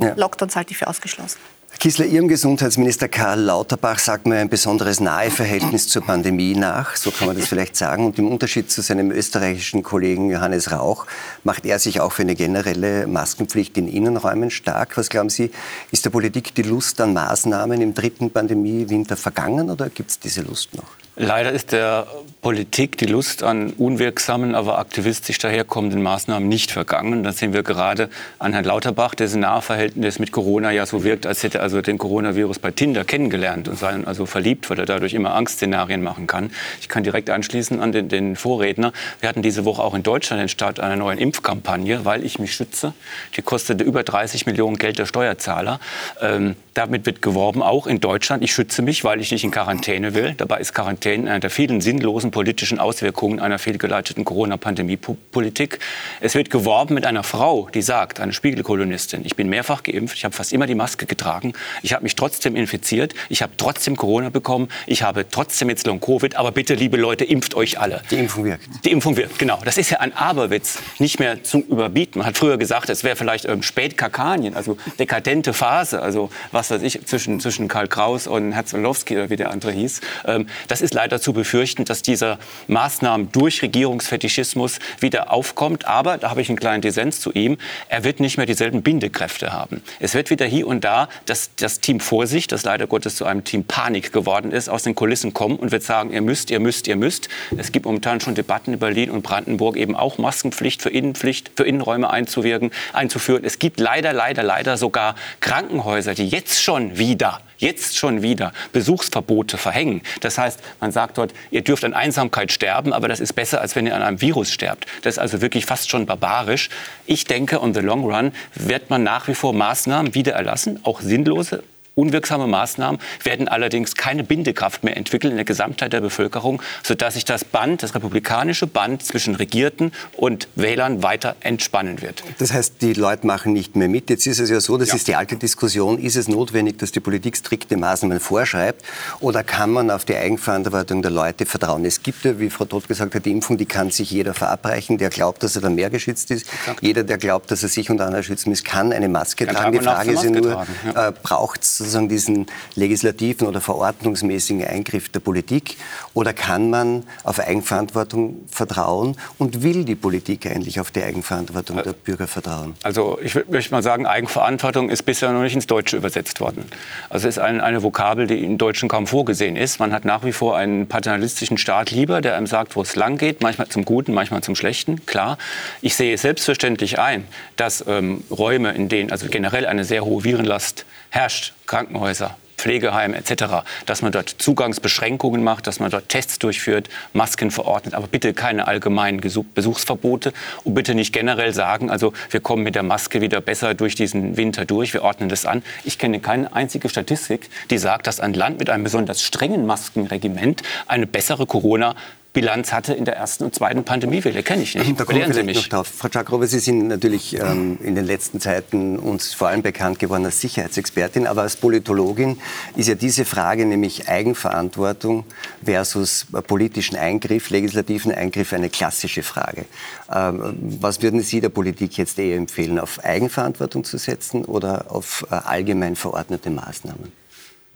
ja. 0.00 0.14
Lockdowns 0.14 0.56
halte 0.56 0.72
ich 0.72 0.78
für 0.78 0.88
ausgeschlossen. 0.88 1.38
Kissler, 1.80 2.04
Ihrem 2.04 2.28
Gesundheitsminister 2.28 3.08
Karl 3.08 3.40
Lauterbach 3.40 3.98
sagt 3.98 4.26
man 4.26 4.36
ein 4.36 4.50
besonderes 4.50 5.00
Naheverhältnis 5.00 5.88
zur 5.88 6.04
Pandemie 6.04 6.54
nach, 6.54 6.94
so 6.94 7.10
kann 7.10 7.26
man 7.26 7.38
das 7.38 7.48
vielleicht 7.48 7.74
sagen. 7.74 8.04
Und 8.04 8.18
im 8.18 8.28
Unterschied 8.28 8.70
zu 8.70 8.82
seinem 8.82 9.10
österreichischen 9.10 9.82
Kollegen 9.82 10.30
Johannes 10.30 10.72
Rauch 10.72 11.06
macht 11.42 11.64
er 11.64 11.78
sich 11.78 12.02
auch 12.02 12.12
für 12.12 12.20
eine 12.20 12.34
generelle 12.34 13.06
Maskenpflicht 13.06 13.78
in 13.78 13.88
Innenräumen 13.88 14.50
stark. 14.50 14.98
Was 14.98 15.08
glauben 15.08 15.30
Sie, 15.30 15.52
ist 15.90 16.04
der 16.04 16.10
Politik 16.10 16.54
die 16.54 16.64
Lust 16.64 17.00
an 17.00 17.14
Maßnahmen 17.14 17.80
im 17.80 17.94
dritten 17.94 18.30
Pandemiewinter 18.30 19.16
vergangen 19.16 19.70
oder 19.70 19.88
gibt 19.88 20.10
es 20.10 20.18
diese 20.18 20.42
Lust 20.42 20.74
noch? 20.74 20.84
Leider 21.16 21.50
ist 21.50 21.72
der 21.72 22.06
Politik 22.42 22.96
die 22.96 23.04
Lust 23.04 23.42
an 23.42 23.74
unwirksamen, 23.74 24.54
aber 24.54 24.78
aktivistisch 24.78 25.36
daherkommenden 25.38 26.02
Maßnahmen 26.02 26.48
nicht 26.48 26.70
vergangen. 26.70 27.22
Das 27.22 27.36
sehen 27.36 27.52
wir 27.52 27.62
gerade 27.62 28.08
an 28.38 28.54
Herrn 28.54 28.64
Lauterbach, 28.64 29.14
dessen 29.14 29.40
Nahverhältnis 29.40 30.18
mit 30.18 30.32
Corona 30.32 30.70
ja 30.70 30.86
so 30.86 31.04
wirkt, 31.04 31.26
als 31.26 31.42
hätte 31.42 31.58
er 31.58 31.64
also 31.64 31.82
den 31.82 31.98
Coronavirus 31.98 32.58
bei 32.58 32.70
Tinder 32.70 33.04
kennengelernt 33.04 33.68
und 33.68 33.78
sei 33.78 33.90
also 34.06 34.24
verliebt, 34.24 34.70
weil 34.70 34.78
er 34.78 34.86
dadurch 34.86 35.12
immer 35.12 35.34
Angstszenarien 35.34 36.02
machen 36.02 36.26
kann. 36.26 36.50
Ich 36.80 36.88
kann 36.88 37.02
direkt 37.02 37.28
anschließen 37.28 37.78
an 37.78 37.92
den, 37.92 38.08
den 38.08 38.36
Vorredner. 38.36 38.94
Wir 39.20 39.28
hatten 39.28 39.42
diese 39.42 39.66
Woche 39.66 39.82
auch 39.82 39.92
in 39.92 40.02
Deutschland 40.02 40.40
den 40.40 40.48
Start 40.48 40.80
einer 40.80 40.96
neuen 40.96 41.18
Impfkampagne, 41.18 42.06
weil 42.06 42.24
ich 42.24 42.38
mich 42.38 42.54
schütze. 42.54 42.94
Die 43.36 43.42
kostete 43.42 43.84
über 43.84 44.02
30 44.02 44.46
Millionen 44.46 44.78
Geld 44.78 44.98
der 44.98 45.04
Steuerzahler. 45.04 45.78
Ähm, 46.22 46.56
damit 46.72 47.04
wird 47.04 47.20
geworben, 47.20 47.62
auch 47.62 47.86
in 47.86 48.00
Deutschland. 48.00 48.42
Ich 48.42 48.54
schütze 48.54 48.80
mich, 48.80 49.04
weil 49.04 49.20
ich 49.20 49.30
nicht 49.30 49.44
in 49.44 49.50
Quarantäne 49.50 50.14
will. 50.14 50.32
Dabei 50.38 50.60
ist 50.60 50.72
Quarantäne 50.72 51.28
einer 51.28 51.40
der 51.40 51.50
vielen 51.50 51.82
sinnlosen 51.82 52.29
politischen 52.30 52.78
Auswirkungen 52.78 53.40
einer 53.40 53.58
fehlgeleiteten 53.58 54.24
Corona-Pandemie-Politik. 54.24 55.78
Es 56.20 56.34
wird 56.34 56.50
geworben 56.50 56.94
mit 56.94 57.06
einer 57.06 57.22
Frau, 57.22 57.68
die 57.72 57.82
sagt, 57.82 58.20
eine 58.20 58.32
Spiegelkolonistin, 58.32 59.24
ich 59.24 59.36
bin 59.36 59.48
mehrfach 59.48 59.82
geimpft, 59.82 60.16
ich 60.16 60.24
habe 60.24 60.34
fast 60.34 60.52
immer 60.52 60.66
die 60.66 60.74
Maske 60.74 61.06
getragen, 61.06 61.52
ich 61.82 61.92
habe 61.92 62.02
mich 62.02 62.16
trotzdem 62.16 62.56
infiziert, 62.56 63.14
ich 63.28 63.42
habe 63.42 63.52
trotzdem 63.56 63.96
Corona 63.96 64.30
bekommen, 64.30 64.68
ich 64.86 65.02
habe 65.02 65.28
trotzdem 65.28 65.68
jetzt 65.68 65.86
Long-Covid, 65.86 66.36
aber 66.36 66.52
bitte, 66.52 66.74
liebe 66.74 66.96
Leute, 66.96 67.24
impft 67.24 67.54
euch 67.54 67.78
alle. 67.78 68.02
Die 68.10 68.16
Impfung 68.16 68.44
wirkt. 68.44 68.68
Die 68.84 68.90
Impfung 68.90 69.16
wirkt, 69.16 69.38
genau. 69.38 69.60
Das 69.64 69.78
ist 69.78 69.90
ja 69.90 70.00
ein 70.00 70.12
Aberwitz, 70.14 70.78
nicht 70.98 71.18
mehr 71.18 71.42
zu 71.42 71.58
überbieten. 71.58 72.18
Man 72.18 72.26
hat 72.26 72.38
früher 72.38 72.58
gesagt, 72.58 72.90
es 72.90 73.04
wäre 73.04 73.16
vielleicht 73.16 73.44
ähm, 73.44 73.62
Spätkakanien, 73.62 74.54
also 74.54 74.76
dekadente 74.98 75.52
Phase, 75.52 76.02
also 76.02 76.30
was 76.52 76.70
weiß 76.70 76.82
ich, 76.82 77.04
zwischen, 77.06 77.40
zwischen 77.40 77.68
Karl 77.68 77.88
Kraus 77.88 78.26
und 78.26 78.52
Herzolowski 78.52 79.16
oder 79.16 79.30
wie 79.30 79.36
der 79.36 79.50
andere 79.50 79.72
hieß. 79.72 80.00
Ähm, 80.26 80.46
das 80.68 80.80
ist 80.80 80.94
leider 80.94 81.20
zu 81.20 81.32
befürchten, 81.32 81.84
dass 81.84 82.02
dieser 82.20 82.38
Maßnahmen 82.68 83.32
durch 83.32 83.62
Regierungsfetischismus 83.62 84.78
wieder 85.00 85.32
aufkommt. 85.32 85.86
Aber, 85.86 86.18
da 86.18 86.30
habe 86.30 86.42
ich 86.42 86.48
einen 86.48 86.58
kleinen 86.58 86.82
Dissens 86.82 87.20
zu 87.20 87.32
ihm, 87.32 87.56
er 87.88 88.04
wird 88.04 88.20
nicht 88.20 88.36
mehr 88.36 88.46
dieselben 88.46 88.82
Bindekräfte 88.82 89.52
haben. 89.52 89.82
Es 89.98 90.14
wird 90.14 90.30
wieder 90.30 90.44
hier 90.44 90.66
und 90.66 90.84
da 90.84 91.08
das, 91.26 91.50
das 91.56 91.80
Team 91.80 92.00
Vorsicht, 92.00 92.52
das 92.52 92.64
leider 92.64 92.86
Gottes 92.86 93.16
zu 93.16 93.24
einem 93.24 93.44
Team 93.44 93.64
Panik 93.64 94.12
geworden 94.12 94.52
ist, 94.52 94.68
aus 94.68 94.82
den 94.82 94.94
Kulissen 94.94 95.32
kommen 95.32 95.56
und 95.56 95.72
wird 95.72 95.82
sagen, 95.82 96.12
ihr 96.12 96.20
müsst, 96.20 96.50
ihr 96.50 96.60
müsst, 96.60 96.86
ihr 96.86 96.96
müsst. 96.96 97.28
Es 97.56 97.72
gibt 97.72 97.86
momentan 97.86 98.20
schon 98.20 98.34
Debatten 98.34 98.74
in 98.74 98.78
Berlin 98.78 99.10
und 99.10 99.22
Brandenburg, 99.22 99.76
eben 99.76 99.96
auch 99.96 100.18
Maskenpflicht 100.18 100.82
für 100.82 100.90
Innenpflicht, 100.90 101.52
für 101.56 101.64
Innenräume 101.64 102.10
einzuwirken, 102.10 102.70
einzuführen. 102.92 103.44
Es 103.44 103.58
gibt 103.58 103.80
leider, 103.80 104.12
leider, 104.12 104.42
leider 104.42 104.76
sogar 104.76 105.14
Krankenhäuser, 105.40 106.14
die 106.14 106.28
jetzt 106.28 106.50
jetzt 106.50 106.62
schon 106.62 106.98
wieder, 106.98 107.40
jetzt 107.60 107.96
schon 107.96 108.22
wieder 108.22 108.52
Besuchsverbote 108.72 109.58
verhängen. 109.58 110.02
Das 110.20 110.38
heißt, 110.38 110.60
man 110.80 110.92
sagt 110.92 111.18
dort, 111.18 111.32
ihr 111.50 111.62
dürft 111.62 111.84
an 111.84 111.94
Einsamkeit 111.94 112.50
sterben, 112.52 112.92
aber 112.92 113.08
das 113.08 113.20
ist 113.20 113.34
besser, 113.34 113.60
als 113.60 113.76
wenn 113.76 113.86
ihr 113.86 113.94
an 113.94 114.02
einem 114.02 114.20
Virus 114.20 114.52
sterbt. 114.52 114.86
Das 115.02 115.14
ist 115.14 115.18
also 115.18 115.40
wirklich 115.40 115.66
fast 115.66 115.90
schon 115.90 116.06
barbarisch. 116.06 116.68
Ich 117.06 117.24
denke, 117.24 117.62
on 117.62 117.74
the 117.74 117.80
long 117.80 118.04
run 118.04 118.32
wird 118.54 118.90
man 118.90 119.02
nach 119.02 119.28
wie 119.28 119.34
vor 119.34 119.52
Maßnahmen 119.52 120.14
wieder 120.14 120.32
erlassen, 120.32 120.80
auch 120.82 121.00
sinnlose 121.00 121.62
Unwirksame 121.94 122.46
Maßnahmen 122.46 123.00
werden 123.24 123.48
allerdings 123.48 123.94
keine 123.94 124.24
Bindekraft 124.24 124.84
mehr 124.84 124.96
entwickeln 124.96 125.32
in 125.32 125.36
der 125.36 125.44
Gesamtheit 125.44 125.92
der 125.92 126.00
Bevölkerung, 126.00 126.62
sodass 126.82 127.14
sich 127.14 127.24
das 127.24 127.44
Band, 127.44 127.82
das 127.82 127.94
republikanische 127.94 128.66
Band 128.66 129.04
zwischen 129.04 129.34
Regierten 129.34 129.92
und 130.16 130.48
Wählern 130.54 131.02
weiter 131.02 131.36
entspannen 131.40 132.00
wird. 132.00 132.22
Das 132.38 132.52
heißt, 132.52 132.80
die 132.80 132.92
Leute 132.92 133.26
machen 133.26 133.52
nicht 133.52 133.76
mehr 133.76 133.88
mit. 133.88 134.08
Jetzt 134.08 134.26
ist 134.26 134.38
es 134.38 134.50
ja 134.50 134.60
so, 134.60 134.78
das 134.78 134.88
ja. 134.88 134.94
ist 134.94 135.08
die 135.08 135.16
alte 135.16 135.36
Diskussion, 135.36 135.98
ist 135.98 136.16
es 136.16 136.28
notwendig, 136.28 136.78
dass 136.78 136.92
die 136.92 137.00
Politik 137.00 137.36
strikte 137.36 137.76
Maßnahmen 137.76 138.20
vorschreibt 138.20 138.84
oder 139.20 139.42
kann 139.42 139.70
man 139.70 139.90
auf 139.90 140.04
die 140.04 140.16
Eigenverantwortung 140.16 141.02
der 141.02 141.10
Leute 141.10 141.44
vertrauen? 141.44 141.84
Es 141.84 142.02
gibt 142.02 142.24
ja, 142.24 142.38
wie 142.38 142.50
Frau 142.50 142.64
Todt 142.64 142.88
gesagt 142.88 143.14
hat, 143.14 143.24
die 143.24 143.30
Impfung, 143.30 143.58
die 143.58 143.66
kann 143.66 143.90
sich 143.90 144.10
jeder 144.10 144.34
verabreichen, 144.34 144.96
der 144.98 145.10
glaubt, 145.10 145.42
dass 145.42 145.56
er 145.56 145.62
dann 145.62 145.74
mehr 145.74 145.90
geschützt 145.90 146.30
ist. 146.30 146.46
Exakt. 146.52 146.82
Jeder, 146.82 147.02
der 147.02 147.18
glaubt, 147.18 147.50
dass 147.50 147.62
er 147.62 147.68
sich 147.68 147.90
und 147.90 148.00
andere 148.00 148.22
schützen 148.22 148.50
muss, 148.50 148.64
kann 148.64 148.92
eine 148.92 149.08
Maske 149.08 149.46
kann 149.46 149.56
tragen. 149.56 149.72
Die 149.72 149.84
Frage 149.84 150.12
ist 150.12 150.24
ja 150.24 150.30
nur, 150.30 150.66
ja. 150.94 151.08
äh, 151.08 151.12
braucht 151.22 151.62
es 151.62 151.89
sozusagen 151.90 152.08
diesen 152.08 152.46
legislativen 152.74 153.46
oder 153.46 153.60
verordnungsmäßigen 153.60 154.64
Eingriff 154.64 155.08
der 155.08 155.20
Politik? 155.20 155.76
Oder 156.14 156.32
kann 156.32 156.70
man 156.70 157.04
auf 157.24 157.38
Eigenverantwortung 157.40 158.36
vertrauen 158.48 159.16
und 159.38 159.62
will 159.62 159.84
die 159.84 159.94
Politik 159.94 160.46
eigentlich 160.46 160.80
auf 160.80 160.90
die 160.90 161.02
Eigenverantwortung 161.02 161.82
der 161.82 161.92
Bürger 161.92 162.26
vertrauen? 162.26 162.74
Also 162.82 163.18
ich 163.22 163.34
möchte 163.48 163.72
mal 163.72 163.82
sagen, 163.82 164.06
Eigenverantwortung 164.06 164.90
ist 164.90 165.02
bisher 165.02 165.32
noch 165.32 165.42
nicht 165.42 165.54
ins 165.54 165.66
Deutsche 165.66 165.96
übersetzt 165.96 166.40
worden. 166.40 166.64
Also 167.08 167.28
es 167.28 167.36
ist 167.36 167.42
ein, 167.42 167.60
eine 167.60 167.82
Vokabel, 167.82 168.26
die 168.26 168.44
im 168.44 168.58
Deutschen 168.58 168.88
kaum 168.88 169.06
vorgesehen 169.06 169.56
ist. 169.56 169.80
Man 169.80 169.92
hat 169.92 170.04
nach 170.04 170.24
wie 170.24 170.32
vor 170.32 170.56
einen 170.56 170.86
paternalistischen 170.86 171.58
Staat 171.58 171.90
lieber, 171.90 172.20
der 172.20 172.36
einem 172.36 172.46
sagt, 172.46 172.76
wo 172.76 172.82
es 172.82 172.96
lang 172.96 173.18
geht, 173.18 173.42
manchmal 173.42 173.68
zum 173.68 173.84
Guten, 173.84 174.14
manchmal 174.14 174.42
zum 174.42 174.54
Schlechten. 174.54 175.04
Klar, 175.06 175.38
ich 175.82 175.96
sehe 175.96 176.16
selbstverständlich 176.16 176.98
ein, 176.98 177.24
dass 177.56 177.84
ähm, 177.86 178.22
Räume, 178.30 178.72
in 178.72 178.88
denen 178.88 179.10
also 179.10 179.26
generell 179.28 179.66
eine 179.66 179.84
sehr 179.84 180.04
hohe 180.04 180.24
Virenlast 180.24 180.84
herrscht, 181.10 181.52
Krankenhäuser, 181.66 182.36
Pflegeheimen 182.60 183.16
etc., 183.16 183.64
dass 183.86 184.02
man 184.02 184.12
dort 184.12 184.28
Zugangsbeschränkungen 184.28 185.42
macht, 185.42 185.66
dass 185.66 185.80
man 185.80 185.90
dort 185.90 186.10
Tests 186.10 186.38
durchführt, 186.38 186.90
Masken 187.14 187.50
verordnet, 187.50 187.94
aber 187.94 188.06
bitte 188.06 188.34
keine 188.34 188.68
allgemeinen 188.68 189.20
Besuchsverbote 189.20 190.32
und 190.64 190.74
bitte 190.74 190.94
nicht 190.94 191.12
generell 191.12 191.54
sagen, 191.54 191.90
also 191.90 192.12
wir 192.30 192.40
kommen 192.40 192.62
mit 192.62 192.74
der 192.74 192.82
Maske 192.82 193.22
wieder 193.22 193.40
besser 193.40 193.72
durch 193.74 193.94
diesen 193.94 194.36
Winter 194.36 194.66
durch, 194.66 194.92
wir 194.92 195.02
ordnen 195.02 195.30
das 195.30 195.46
an. 195.46 195.62
Ich 195.84 195.98
kenne 195.98 196.20
keine 196.20 196.54
einzige 196.54 196.90
Statistik, 196.90 197.48
die 197.70 197.78
sagt, 197.78 198.06
dass 198.06 198.20
ein 198.20 198.34
Land 198.34 198.58
mit 198.58 198.68
einem 198.68 198.84
besonders 198.84 199.22
strengen 199.22 199.64
Maskenregiment 199.64 200.62
eine 200.86 201.06
bessere 201.06 201.46
Corona 201.46 201.94
Bilanz 202.32 202.72
hatte 202.72 202.94
in 202.94 203.04
der 203.04 203.16
ersten 203.16 203.44
und 203.44 203.54
zweiten 203.54 203.82
Pandemiewelle. 203.82 204.44
Kenne 204.44 204.62
ich 204.62 204.76
nicht. 204.76 205.00
Da 205.00 205.04
kommen 205.04 205.18
wir 205.18 205.34
vielleicht 205.34 205.56
noch 205.56 205.68
drauf. 205.68 205.88
Frau 205.88 206.08
Czakrowa, 206.08 206.46
Sie 206.46 206.60
sind 206.60 206.86
natürlich 206.86 207.36
ähm, 207.36 207.78
in 207.82 207.96
den 207.96 208.04
letzten 208.04 208.38
Zeiten 208.40 208.98
uns 208.98 209.34
vor 209.34 209.48
allem 209.48 209.62
bekannt 209.62 209.98
geworden 209.98 210.24
als 210.24 210.40
Sicherheitsexpertin, 210.40 211.26
aber 211.26 211.42
als 211.42 211.56
Politologin 211.56 212.38
ist 212.76 212.88
ja 212.88 212.94
diese 212.94 213.24
Frage, 213.24 213.66
nämlich 213.66 214.08
Eigenverantwortung 214.08 215.24
versus 215.64 216.26
politischen 216.46 216.96
Eingriff, 216.96 217.50
legislativen 217.50 218.12
Eingriff, 218.12 218.52
eine 218.52 218.70
klassische 218.70 219.24
Frage. 219.24 219.64
Ähm, 220.12 220.56
was 220.80 221.02
würden 221.02 221.22
Sie 221.22 221.40
der 221.40 221.48
Politik 221.48 221.98
jetzt 221.98 222.18
eher 222.18 222.36
empfehlen, 222.36 222.78
auf 222.78 223.02
Eigenverantwortung 223.04 223.82
zu 223.82 223.98
setzen 223.98 224.44
oder 224.44 224.86
auf 224.88 225.26
äh, 225.30 225.34
allgemein 225.34 225.96
verordnete 225.96 226.50
Maßnahmen? 226.50 227.19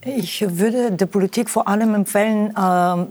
Ich 0.05 0.45
würde 0.59 0.93
der 0.93 1.07
Politik 1.07 1.49
vor 1.49 1.67
allem 1.67 1.95
empfehlen, 1.95 2.55
äh, 2.57 3.03
äh, 3.03 3.07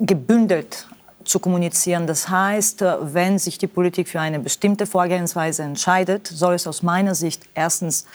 gebündelt 0.00 0.88
zu 1.24 1.40
kommunizieren. 1.40 2.06
Das 2.06 2.28
heißt, 2.28 2.82
äh, 2.82 2.96
wenn 3.14 3.38
sich 3.38 3.58
die 3.58 3.66
Politik 3.66 4.08
für 4.08 4.20
eine 4.20 4.38
bestimmte 4.38 4.86
Vorgehensweise 4.86 5.62
entscheidet, 5.62 6.26
soll 6.26 6.54
es 6.54 6.66
aus 6.66 6.82
meiner 6.82 7.14
Sicht 7.14 7.42
erstens 7.54 8.06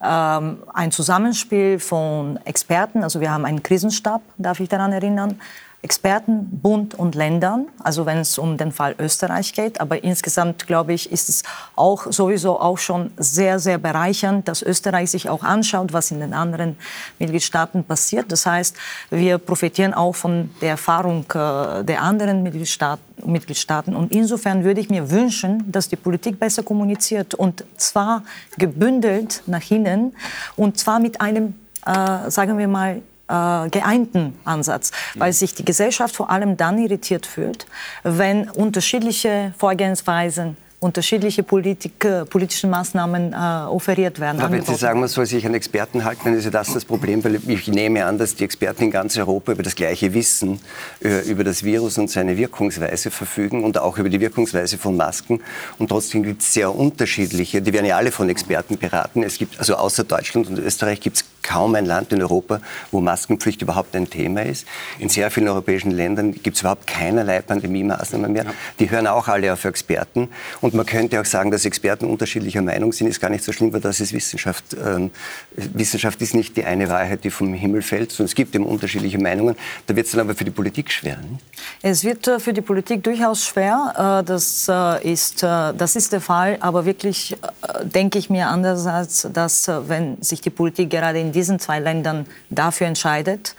ähm, 0.00 0.58
ein 0.72 0.92
Zusammenspiel 0.92 1.80
von 1.80 2.38
Experten, 2.44 3.02
also 3.02 3.20
wir 3.20 3.32
haben 3.32 3.44
einen 3.44 3.62
Krisenstab, 3.62 4.22
darf 4.38 4.60
ich 4.60 4.68
daran 4.68 4.92
erinnern, 4.92 5.40
Experten, 5.82 6.60
Bund 6.62 6.94
und 6.94 7.16
Ländern, 7.16 7.66
also 7.80 8.06
wenn 8.06 8.18
es 8.18 8.38
um 8.38 8.56
den 8.56 8.70
Fall 8.70 8.94
Österreich 9.00 9.52
geht. 9.52 9.80
Aber 9.80 10.04
insgesamt, 10.04 10.68
glaube 10.68 10.92
ich, 10.92 11.10
ist 11.10 11.28
es 11.28 11.42
auch 11.74 12.12
sowieso 12.12 12.60
auch 12.60 12.78
schon 12.78 13.10
sehr, 13.16 13.58
sehr 13.58 13.78
bereichernd, 13.78 14.46
dass 14.46 14.62
Österreich 14.62 15.10
sich 15.10 15.28
auch 15.28 15.42
anschaut, 15.42 15.92
was 15.92 16.12
in 16.12 16.20
den 16.20 16.34
anderen 16.34 16.76
Mitgliedstaaten 17.18 17.82
passiert. 17.82 18.30
Das 18.30 18.46
heißt, 18.46 18.76
wir 19.10 19.38
profitieren 19.38 19.92
auch 19.92 20.14
von 20.14 20.50
der 20.60 20.70
Erfahrung 20.70 21.24
äh, 21.34 21.82
der 21.82 22.02
anderen 22.02 22.44
Mitgliedstaaten. 22.44 23.12
Mitgliedstaaten. 23.24 23.94
Und 23.94 24.10
insofern 24.10 24.64
würde 24.64 24.80
ich 24.80 24.90
mir 24.90 25.10
wünschen, 25.10 25.70
dass 25.70 25.88
die 25.88 25.94
Politik 25.94 26.40
besser 26.40 26.64
kommuniziert 26.64 27.34
und 27.34 27.64
zwar 27.76 28.24
gebündelt 28.58 29.44
nach 29.46 29.70
innen 29.70 30.12
und 30.56 30.78
zwar 30.78 30.98
mit 30.98 31.20
einem, 31.20 31.54
äh, 31.86 32.30
sagen 32.30 32.58
wir 32.58 32.66
mal, 32.66 33.00
äh, 33.28 33.68
geeinten 33.70 34.38
Ansatz, 34.44 34.92
weil 35.14 35.32
sich 35.32 35.54
die 35.54 35.64
Gesellschaft 35.64 36.16
vor 36.16 36.30
allem 36.30 36.56
dann 36.56 36.78
irritiert 36.78 37.26
fühlt, 37.26 37.66
wenn 38.02 38.50
unterschiedliche 38.50 39.54
Vorgehensweisen 39.58 40.56
unterschiedliche 40.82 41.44
Politik, 41.44 42.04
äh, 42.04 42.24
politische 42.24 42.66
Maßnahmen 42.66 43.32
äh, 43.32 43.36
offeriert 43.36 44.18
werden. 44.18 44.40
Aber 44.40 44.52
wenn 44.52 44.64
Sie 44.64 44.74
sagen, 44.74 44.98
man 44.98 45.08
soll 45.08 45.26
sich 45.26 45.46
an 45.46 45.54
Experten 45.54 46.04
halten, 46.04 46.22
dann 46.24 46.34
ist 46.34 46.44
ja 46.44 46.50
das 46.50 46.72
das 46.72 46.84
Problem, 46.84 47.22
weil 47.22 47.40
ich 47.46 47.68
nehme 47.68 48.04
an, 48.04 48.18
dass 48.18 48.34
die 48.34 48.44
Experten 48.44 48.84
in 48.84 48.90
ganz 48.90 49.16
Europa 49.16 49.52
über 49.52 49.62
das 49.62 49.76
gleiche 49.76 50.12
Wissen 50.12 50.60
äh, 51.00 51.20
über 51.28 51.44
das 51.44 51.62
Virus 51.62 51.98
und 51.98 52.10
seine 52.10 52.36
Wirkungsweise 52.36 53.12
verfügen 53.12 53.62
und 53.62 53.78
auch 53.78 53.96
über 53.98 54.08
die 54.08 54.20
Wirkungsweise 54.20 54.76
von 54.76 54.96
Masken. 54.96 55.40
Und 55.78 55.88
trotzdem 55.88 56.24
gibt 56.24 56.42
es 56.42 56.52
sehr 56.52 56.74
unterschiedliche, 56.74 57.62
die 57.62 57.72
werden 57.72 57.86
ja 57.86 57.96
alle 57.96 58.10
von 58.10 58.28
Experten 58.28 58.76
beraten. 58.76 59.22
Es 59.22 59.38
gibt, 59.38 59.60
also 59.60 59.76
außer 59.76 60.02
Deutschland 60.02 60.48
und 60.48 60.58
Österreich 60.58 61.00
gibt 61.00 61.18
es 61.18 61.24
kaum 61.42 61.74
ein 61.74 61.86
Land 61.86 62.12
in 62.12 62.22
Europa, 62.22 62.60
wo 62.90 63.00
Maskenpflicht 63.00 63.62
überhaupt 63.62 63.94
ein 63.96 64.08
Thema 64.08 64.42
ist. 64.42 64.66
In 64.98 65.08
sehr 65.08 65.30
vielen 65.30 65.48
europäischen 65.48 65.90
Ländern 65.90 66.32
gibt 66.32 66.56
es 66.56 66.62
überhaupt 66.62 66.86
keinerlei 66.86 67.40
Pandemie-Maßnahmen 67.42 68.32
mehr. 68.32 68.46
Die 68.78 68.90
hören 68.90 69.06
auch 69.06 69.28
alle 69.28 69.52
auf 69.52 69.64
Experten. 69.64 70.28
Und 70.60 70.71
man 70.72 70.86
könnte 70.86 71.20
auch 71.20 71.24
sagen, 71.24 71.50
dass 71.50 71.64
Experten 71.64 72.06
unterschiedlicher 72.06 72.62
Meinung 72.62 72.92
sind, 72.92 73.08
ist 73.08 73.20
gar 73.20 73.30
nicht 73.30 73.44
so 73.44 73.52
schlimm, 73.52 73.72
weil 73.72 73.80
das 73.80 74.00
ist 74.00 74.12
Wissenschaft. 74.12 74.64
Ähm, 74.74 75.10
Wissenschaft 75.56 76.20
ist 76.22 76.34
nicht 76.34 76.56
die 76.56 76.64
eine 76.64 76.88
Wahrheit, 76.88 77.24
die 77.24 77.30
vom 77.30 77.54
Himmel 77.54 77.82
fällt, 77.82 78.10
sondern 78.10 78.26
es 78.26 78.34
gibt 78.34 78.54
eben 78.54 78.66
unterschiedliche 78.66 79.18
Meinungen. 79.18 79.56
Da 79.86 79.96
wird 79.96 80.06
es 80.06 80.12
dann 80.12 80.22
aber 80.22 80.34
für 80.34 80.44
die 80.44 80.50
Politik 80.50 80.90
schwer. 80.90 81.16
Ne? 81.16 81.38
Es 81.82 82.04
wird 82.04 82.26
äh, 82.28 82.38
für 82.38 82.52
die 82.52 82.60
Politik 82.60 83.02
durchaus 83.02 83.44
schwer. 83.44 84.20
Äh, 84.20 84.24
das, 84.24 84.68
äh, 84.68 85.12
ist, 85.12 85.42
das 85.42 85.96
ist 85.96 86.12
der 86.12 86.20
Fall. 86.20 86.58
Aber 86.60 86.84
wirklich 86.84 87.36
denke 87.82 88.18
ich 88.18 88.30
mir 88.30 88.48
andererseits, 88.48 89.28
dass 89.32 89.68
wenn 89.68 90.20
sich 90.22 90.40
die 90.40 90.50
Politik 90.50 90.90
gerade 90.90 91.18
in 91.18 91.32
diesen 91.32 91.58
zwei 91.58 91.80
Ländern 91.80 92.26
dafür 92.50 92.86
entscheidet, 92.86 93.54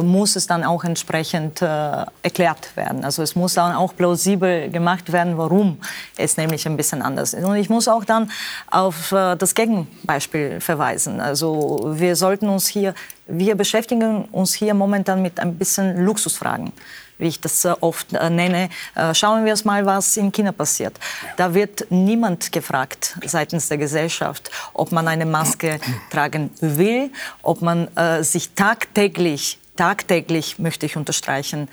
muss 0.00 0.36
es 0.36 0.46
dann 0.46 0.64
auch 0.64 0.84
entsprechend 0.84 1.62
äh, 1.62 2.04
erklärt 2.22 2.76
werden. 2.76 3.04
Also 3.04 3.22
es 3.22 3.36
muss 3.36 3.54
dann 3.54 3.74
auch 3.74 3.94
plausibel 3.94 4.70
gemacht 4.70 5.12
werden, 5.12 5.38
warum 5.38 5.78
es 6.16 6.36
nämlich 6.36 6.66
ein 6.66 6.76
bisschen 6.76 7.02
anders 7.02 7.34
ist. 7.34 7.44
Und 7.44 7.56
ich 7.56 7.70
muss 7.70 7.88
auch 7.88 8.04
dann 8.04 8.30
auf 8.70 9.12
äh, 9.12 9.36
das 9.36 9.54
Gegenbeispiel 9.54 10.60
verweisen. 10.60 11.20
Also 11.20 11.94
wir 11.94 12.16
sollten 12.16 12.48
uns 12.48 12.68
hier, 12.68 12.94
wir 13.26 13.54
beschäftigen 13.54 14.24
uns 14.26 14.54
hier 14.54 14.74
momentan 14.74 15.22
mit 15.22 15.40
ein 15.40 15.56
bisschen 15.56 16.04
Luxusfragen 16.04 16.72
wie 17.18 17.28
ich 17.28 17.40
das 17.40 17.64
äh, 17.64 17.74
oft 17.80 18.12
äh, 18.12 18.30
nenne. 18.30 18.68
Äh, 18.94 19.14
schauen 19.14 19.44
wir 19.44 19.52
uns 19.52 19.64
mal, 19.64 19.84
was 19.86 20.16
in 20.16 20.32
China 20.32 20.52
passiert. 20.52 20.98
Da 21.36 21.54
wird 21.54 21.86
niemand 21.90 22.52
gefragt 22.52 23.16
seitens 23.24 23.68
der 23.68 23.78
Gesellschaft, 23.78 24.50
ob 24.72 24.92
man 24.92 25.08
eine 25.08 25.26
Maske 25.26 25.80
tragen 26.10 26.50
will, 26.60 27.10
ob 27.42 27.62
man 27.62 27.88
sich 28.20 28.50
tagtäglich, 28.50 29.58
tagtäglich, 29.76 30.58
möchte 30.58 30.86
ich 30.86 30.96
unterstreichen, 30.96 31.68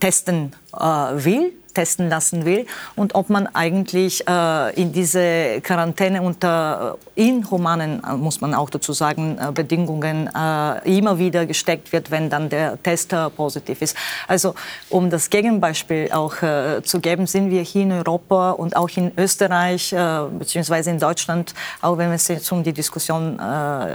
testen 0.00 0.54
will 0.72 1.52
testen 1.72 2.08
lassen 2.08 2.44
will 2.44 2.66
und 2.96 3.14
ob 3.14 3.30
man 3.30 3.46
eigentlich 3.46 4.26
äh, 4.28 4.80
in 4.80 4.92
diese 4.92 5.60
Quarantäne 5.62 6.22
unter 6.22 6.98
inhumanen, 7.14 8.02
äh, 8.04 8.14
muss 8.14 8.40
man 8.40 8.54
auch 8.54 8.70
dazu 8.70 8.92
sagen, 8.92 9.38
äh, 9.38 9.52
Bedingungen 9.52 10.28
äh, 10.34 10.96
immer 10.96 11.18
wieder 11.18 11.46
gesteckt 11.46 11.92
wird, 11.92 12.10
wenn 12.10 12.30
dann 12.30 12.48
der 12.48 12.82
Test 12.82 13.12
äh, 13.12 13.30
positiv 13.30 13.82
ist. 13.82 13.96
Also 14.28 14.54
um 14.88 15.10
das 15.10 15.30
Gegenbeispiel 15.30 16.10
auch 16.12 16.42
äh, 16.42 16.82
zu 16.82 17.00
geben, 17.00 17.26
sind 17.26 17.50
wir 17.50 17.62
hier 17.62 17.82
in 17.82 17.92
Europa 17.92 18.52
und 18.52 18.76
auch 18.76 18.90
in 18.96 19.12
Österreich 19.16 19.94
beziehungsweise 20.38 20.90
in 20.90 20.98
Deutschland, 20.98 21.54
auch 21.80 21.98
wenn 21.98 22.10
es 22.12 22.28
jetzt 22.28 22.50
um 22.52 22.62
die 22.62 22.72
Diskussion 22.72 23.34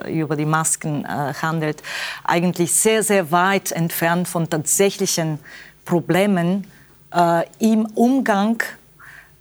über 0.07 0.35
die 0.35 0.45
Masken 0.45 1.05
handelt, 1.07 1.81
eigentlich 2.23 2.73
sehr, 2.73 3.03
sehr 3.03 3.31
weit 3.31 3.71
entfernt 3.71 4.27
von 4.27 4.49
tatsächlichen 4.49 5.39
Problemen, 5.85 6.66
äh, 7.13 7.43
im 7.59 7.85
Umgang 7.95 8.63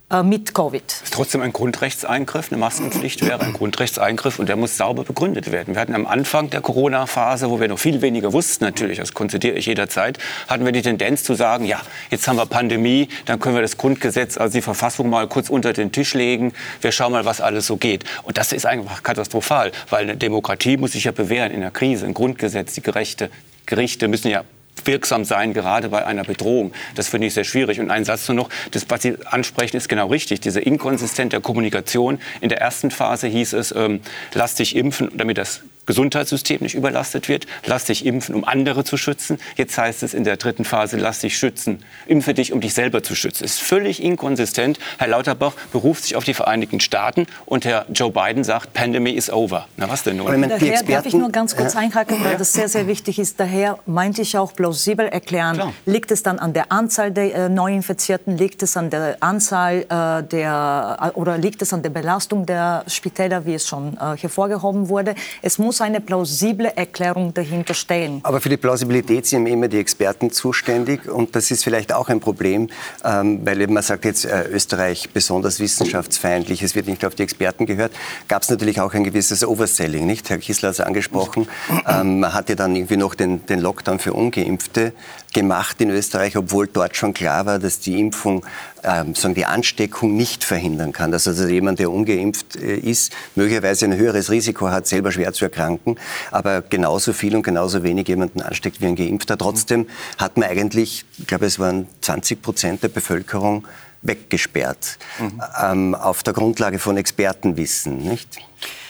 äh, 0.08 0.22
mit 0.22 0.54
Covid. 0.54 0.84
Das 0.86 1.02
ist 1.02 1.14
trotzdem 1.14 1.40
ein 1.40 1.52
Grundrechtseingriff. 1.52 2.52
Eine 2.52 2.60
Maskenpflicht 2.60 3.26
wäre 3.26 3.40
ein 3.40 3.52
Grundrechtseingriff 3.52 4.38
und 4.38 4.48
der 4.48 4.54
muss 4.54 4.76
sauber 4.76 5.02
begründet 5.02 5.50
werden. 5.50 5.74
Wir 5.74 5.80
hatten 5.80 5.96
am 5.96 6.06
Anfang 6.06 6.48
der 6.48 6.60
Corona-Phase, 6.60 7.50
wo 7.50 7.58
wir 7.58 7.66
noch 7.66 7.80
viel 7.80 8.02
weniger 8.02 8.32
wussten, 8.32 8.62
natürlich, 8.62 8.98
das 8.98 9.14
konzidiere 9.14 9.56
ich 9.56 9.66
jederzeit, 9.66 10.18
hatten 10.46 10.64
wir 10.64 10.70
die 10.70 10.82
Tendenz 10.82 11.24
zu 11.24 11.34
sagen, 11.34 11.64
ja, 11.64 11.80
jetzt 12.10 12.28
haben 12.28 12.36
wir 12.36 12.46
Pandemie, 12.46 13.08
dann 13.24 13.40
können 13.40 13.56
wir 13.56 13.62
das 13.62 13.78
Grundgesetz, 13.78 14.38
also 14.38 14.52
die 14.52 14.62
Verfassung 14.62 15.10
mal 15.10 15.26
kurz 15.26 15.50
unter 15.50 15.72
den 15.72 15.90
Tisch 15.90 16.14
legen. 16.14 16.52
Wir 16.80 16.92
schauen 16.92 17.10
mal, 17.10 17.24
was 17.24 17.40
alles 17.40 17.66
so 17.66 17.76
geht. 17.76 18.04
Und 18.22 18.38
das 18.38 18.52
ist 18.52 18.64
einfach 18.64 19.02
katastrophal, 19.02 19.72
weil 19.90 20.04
eine 20.04 20.16
Demokratie 20.16 20.76
muss 20.76 20.92
sich 20.92 21.02
ja 21.02 21.10
bewähren 21.10 21.50
in 21.50 21.62
der 21.62 21.72
Krise. 21.72 22.06
Ein 22.06 22.14
Grundgesetz, 22.14 22.74
die 22.74 22.82
gerechte 22.82 23.28
Gerichte 23.66 24.06
müssen 24.06 24.30
ja 24.30 24.44
wirksam 24.84 25.24
sein, 25.24 25.52
gerade 25.52 25.88
bei 25.88 26.06
einer 26.06 26.24
Bedrohung. 26.24 26.72
Das 26.94 27.08
finde 27.08 27.26
ich 27.26 27.34
sehr 27.34 27.44
schwierig. 27.44 27.80
Und 27.80 27.90
ein 27.90 28.04
Satz 28.04 28.28
nur 28.28 28.36
noch, 28.36 28.50
das, 28.70 28.86
was 28.88 29.02
Sie 29.02 29.16
ansprechen, 29.24 29.76
ist 29.76 29.88
genau 29.88 30.08
richtig. 30.08 30.40
Diese 30.40 30.60
inkonsistente 30.60 31.40
Kommunikation. 31.40 32.18
In 32.40 32.48
der 32.48 32.60
ersten 32.60 32.90
Phase 32.90 33.26
hieß 33.26 33.54
es, 33.54 33.72
ähm, 33.72 34.00
lass 34.34 34.54
dich 34.54 34.76
impfen, 34.76 35.10
damit 35.16 35.38
das 35.38 35.62
Gesundheitssystem 35.86 36.58
nicht 36.60 36.74
überlastet 36.74 37.28
wird. 37.28 37.46
Lass 37.64 37.84
dich 37.84 38.04
impfen, 38.04 38.34
um 38.34 38.44
andere 38.44 38.84
zu 38.84 38.96
schützen. 38.96 39.38
Jetzt 39.56 39.78
heißt 39.78 40.02
es 40.02 40.14
in 40.14 40.24
der 40.24 40.36
dritten 40.36 40.64
Phase, 40.64 40.96
lass 40.96 41.20
dich 41.20 41.38
schützen. 41.38 41.84
Impfe 42.06 42.34
dich, 42.34 42.52
um 42.52 42.60
dich 42.60 42.74
selber 42.74 43.02
zu 43.02 43.14
schützen. 43.14 43.44
Ist 43.44 43.60
völlig 43.60 44.02
inkonsistent. 44.02 44.78
Herr 44.98 45.08
Lauterbach 45.08 45.54
beruft 45.72 46.04
sich 46.04 46.16
auf 46.16 46.24
die 46.24 46.34
Vereinigten 46.34 46.80
Staaten 46.80 47.26
und 47.44 47.64
Herr 47.64 47.86
Joe 47.92 48.10
Biden 48.10 48.44
sagt, 48.44 48.72
Pandemie 48.72 49.12
is 49.12 49.30
over. 49.30 49.66
Na 49.76 49.88
was 49.88 50.02
denn 50.02 50.16
nun? 50.16 50.26
Daher 50.48 50.82
darf 50.82 51.06
ich 51.06 51.14
nur 51.14 51.30
ganz 51.30 51.56
kurz 51.56 51.76
einhaken, 51.76 52.24
weil 52.24 52.36
das 52.36 52.52
sehr, 52.52 52.68
sehr 52.68 52.86
wichtig 52.86 53.18
ist. 53.18 53.38
Daher 53.40 53.78
meinte 53.86 54.22
ich 54.22 54.36
auch 54.36 54.54
plausibel 54.54 55.06
erklären, 55.06 55.56
Klar. 55.56 55.72
liegt 55.84 56.10
es 56.10 56.22
dann 56.22 56.38
an 56.38 56.52
der 56.52 56.72
Anzahl 56.72 57.10
der 57.10 57.34
äh, 57.34 57.48
Neuinfizierten, 57.48 58.36
liegt 58.36 58.62
es 58.62 58.76
an 58.76 58.90
der 58.90 59.16
Anzahl 59.20 59.86
äh, 59.88 60.22
der, 60.22 60.98
äh, 61.00 61.18
oder 61.18 61.38
liegt 61.38 61.62
es 61.62 61.72
an 61.72 61.82
der 61.82 61.90
Belastung 61.90 62.46
der 62.46 62.84
Spitäler, 62.86 63.46
wie 63.46 63.54
es 63.54 63.66
schon 63.66 63.96
äh, 63.96 64.16
hervorgehoben 64.16 64.88
wurde. 64.88 65.14
Es 65.42 65.58
muss 65.58 65.75
muss 65.76 65.82
eine 65.82 66.00
plausible 66.00 66.74
Erklärung 66.74 67.34
dahinter 67.34 67.74
stehen. 67.74 68.20
Aber 68.22 68.40
für 68.40 68.48
die 68.48 68.56
Plausibilität 68.56 69.26
sind 69.26 69.46
immer 69.46 69.68
die 69.68 69.78
Experten 69.78 70.30
zuständig 70.30 71.06
und 71.06 71.36
das 71.36 71.50
ist 71.50 71.64
vielleicht 71.64 71.92
auch 71.92 72.08
ein 72.08 72.18
Problem, 72.18 72.68
ähm, 73.04 73.44
weil 73.44 73.66
man 73.66 73.82
sagt 73.82 74.06
jetzt 74.06 74.24
äh, 74.24 74.48
Österreich 74.48 75.10
besonders 75.12 75.60
wissenschaftsfeindlich, 75.60 76.62
es 76.62 76.74
wird 76.74 76.86
nicht 76.86 77.04
auf 77.04 77.14
die 77.14 77.24
Experten 77.24 77.66
gehört. 77.66 77.92
Gab 78.26 78.42
es 78.42 78.48
natürlich 78.48 78.80
auch 78.80 78.94
ein 78.94 79.04
gewisses 79.04 79.46
Overselling, 79.46 80.06
nicht? 80.06 80.30
Herr 80.30 80.38
Kissler 80.38 80.70
hat 80.70 80.76
es 80.76 80.80
angesprochen. 80.80 81.46
Ähm, 81.88 82.20
man 82.20 82.32
hatte 82.32 82.56
dann 82.56 82.74
irgendwie 82.74 82.96
noch 82.96 83.14
den, 83.14 83.44
den 83.46 83.60
Lockdown 83.60 83.98
für 83.98 84.12
Ungeimpfte 84.12 84.92
gemacht 85.36 85.82
in 85.82 85.90
Österreich, 85.90 86.34
obwohl 86.34 86.66
dort 86.66 86.96
schon 86.96 87.12
klar 87.12 87.44
war, 87.44 87.58
dass 87.58 87.78
die 87.78 88.00
Impfung 88.00 88.42
ähm, 88.82 89.14
sagen, 89.14 89.34
die 89.34 89.44
Ansteckung 89.44 90.16
nicht 90.16 90.44
verhindern 90.44 90.94
kann. 90.94 91.12
Dass 91.12 91.28
also 91.28 91.46
jemand, 91.46 91.78
der 91.78 91.90
ungeimpft 91.90 92.56
äh, 92.56 92.76
ist, 92.76 93.12
möglicherweise 93.34 93.84
ein 93.84 93.94
höheres 93.98 94.30
Risiko 94.30 94.70
hat, 94.70 94.86
selber 94.86 95.12
schwer 95.12 95.34
zu 95.34 95.44
erkranken, 95.44 95.96
aber 96.30 96.62
genauso 96.62 97.12
viel 97.12 97.36
und 97.36 97.42
genauso 97.42 97.82
wenig 97.82 98.08
jemanden 98.08 98.40
ansteckt 98.40 98.80
wie 98.80 98.86
ein 98.86 98.96
Geimpfter. 98.96 99.36
Trotzdem 99.36 99.88
hat 100.16 100.38
man 100.38 100.48
eigentlich, 100.48 101.04
ich 101.18 101.26
glaube, 101.26 101.44
es 101.44 101.58
waren 101.58 101.86
20 102.00 102.40
Prozent 102.40 102.82
der 102.82 102.88
Bevölkerung 102.88 103.66
weggesperrt, 104.02 104.98
mhm. 105.18 105.42
ähm, 105.62 105.94
auf 105.94 106.22
der 106.22 106.32
Grundlage 106.32 106.78
von 106.78 106.96
Expertenwissen, 106.96 107.98
nicht? 107.98 108.38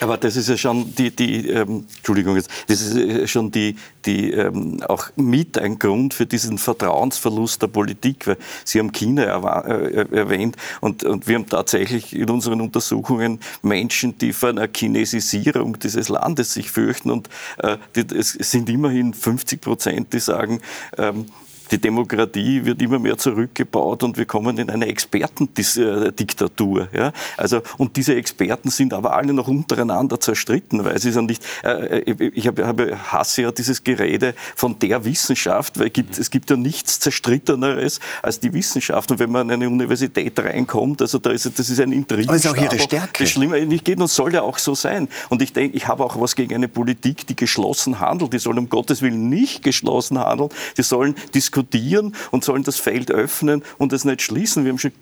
Aber 0.00 0.16
das 0.16 0.36
ist 0.36 0.48
ja 0.48 0.56
schon 0.56 0.94
die, 0.94 1.10
die 1.10 1.48
ähm, 1.48 1.86
Entschuldigung, 1.96 2.36
das 2.36 2.80
ist 2.80 2.96
ja 2.96 3.26
schon 3.26 3.50
die, 3.50 3.76
die 4.04 4.30
ähm, 4.30 4.82
auch 4.82 5.08
mit 5.16 5.58
ein 5.58 5.78
Grund 5.78 6.14
für 6.14 6.26
diesen 6.26 6.58
Vertrauensverlust 6.58 7.62
der 7.62 7.68
Politik, 7.68 8.26
weil 8.26 8.36
Sie 8.64 8.78
haben 8.78 8.92
China 8.92 9.24
äh, 9.66 10.06
erwähnt 10.14 10.56
und, 10.80 11.02
und 11.04 11.26
wir 11.26 11.36
haben 11.36 11.48
tatsächlich 11.48 12.14
in 12.14 12.30
unseren 12.30 12.60
Untersuchungen 12.60 13.40
Menschen, 13.62 14.18
die 14.18 14.32
vor 14.32 14.50
einer 14.50 14.68
Chinesisierung 14.74 15.78
dieses 15.78 16.08
Landes 16.08 16.52
sich 16.52 16.70
fürchten 16.70 17.10
und 17.10 17.28
äh, 17.58 17.78
die, 17.96 18.06
es 18.14 18.32
sind 18.32 18.68
immerhin 18.68 19.14
50 19.14 19.60
Prozent, 19.60 20.12
die 20.12 20.20
sagen, 20.20 20.60
ähm, 20.98 21.26
die 21.70 21.78
Demokratie 21.78 22.64
wird 22.64 22.80
immer 22.80 22.98
mehr 22.98 23.18
zurückgebaut 23.18 24.02
und 24.02 24.16
wir 24.16 24.24
kommen 24.24 24.58
in 24.58 24.70
eine 24.70 24.86
Expertendiktatur. 24.86 26.88
Ja? 26.92 27.12
Also, 27.36 27.62
und 27.78 27.96
diese 27.96 28.14
Experten 28.14 28.70
sind 28.70 28.92
aber 28.92 29.16
alle 29.16 29.32
noch 29.32 29.48
untereinander 29.48 30.20
zerstritten, 30.20 30.84
weil 30.84 30.98
sie 30.98 31.12
sind 31.12 31.26
nicht, 31.26 31.44
äh, 31.64 32.00
äh 32.00 32.30
ich 32.34 32.46
habe, 32.46 32.66
habe, 32.66 33.12
hasse 33.12 33.42
ja 33.42 33.52
dieses 33.52 33.82
Gerede 33.82 34.34
von 34.54 34.78
der 34.78 35.04
Wissenschaft, 35.04 35.78
weil 35.78 35.88
es 35.88 35.92
gibt, 35.92 36.18
es 36.18 36.30
gibt 36.30 36.50
ja 36.50 36.56
nichts 36.56 37.00
Zerstritteneres 37.00 38.00
als 38.22 38.40
die 38.40 38.52
Wissenschaft. 38.52 39.10
Und 39.10 39.18
wenn 39.18 39.30
man 39.30 39.50
an 39.50 39.62
eine 39.62 39.68
Universität 39.68 40.38
reinkommt, 40.38 41.02
also 41.02 41.18
da 41.18 41.30
ist, 41.30 41.46
das 41.58 41.68
ist 41.68 41.80
ein 41.80 41.92
Intrigen. 41.92 42.28
Das 42.28 42.44
ist 42.44 42.46
auch 42.46 42.56
ihre 42.56 42.78
Stärke. 42.78 43.24
Das 43.24 43.30
Schlimme 43.30 43.64
nicht 43.66 43.84
geht 43.84 43.98
und 43.98 44.08
soll 44.08 44.34
ja 44.34 44.42
auch 44.42 44.58
so 44.58 44.74
sein. 44.74 45.08
Und 45.28 45.42
ich 45.42 45.52
denke, 45.52 45.76
ich 45.76 45.88
habe 45.88 46.04
auch 46.04 46.20
was 46.20 46.36
gegen 46.36 46.54
eine 46.54 46.68
Politik, 46.68 47.26
die 47.26 47.36
geschlossen 47.36 48.00
handelt. 48.00 48.32
Die 48.32 48.38
soll 48.38 48.58
um 48.58 48.68
Gottes 48.68 49.02
Willen 49.02 49.28
nicht 49.28 49.62
geschlossen 49.62 50.18
handeln. 50.18 50.50
Die 50.76 50.82
sollen 50.82 51.14
diskutieren 51.34 51.55
diskutieren 51.56 52.14
und 52.30 52.44
sollen 52.44 52.62
das 52.62 52.78
Feld 52.78 53.10
öffnen 53.10 53.62
und 53.78 53.92
es 53.92 54.04
nicht 54.04 54.22
schließen. 54.22 54.64
Wir 54.64 54.72
haben 54.72 54.78
schon 54.78 54.92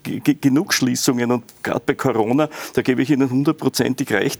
genug 0.41 0.73
Schließungen 0.73 1.31
und 1.31 1.43
gerade 1.63 1.81
bei 1.85 1.93
Corona, 1.93 2.49
da 2.73 2.81
gebe 2.81 3.01
ich 3.01 3.09
Ihnen 3.09 3.29
hundertprozentig 3.29 4.11
recht, 4.11 4.39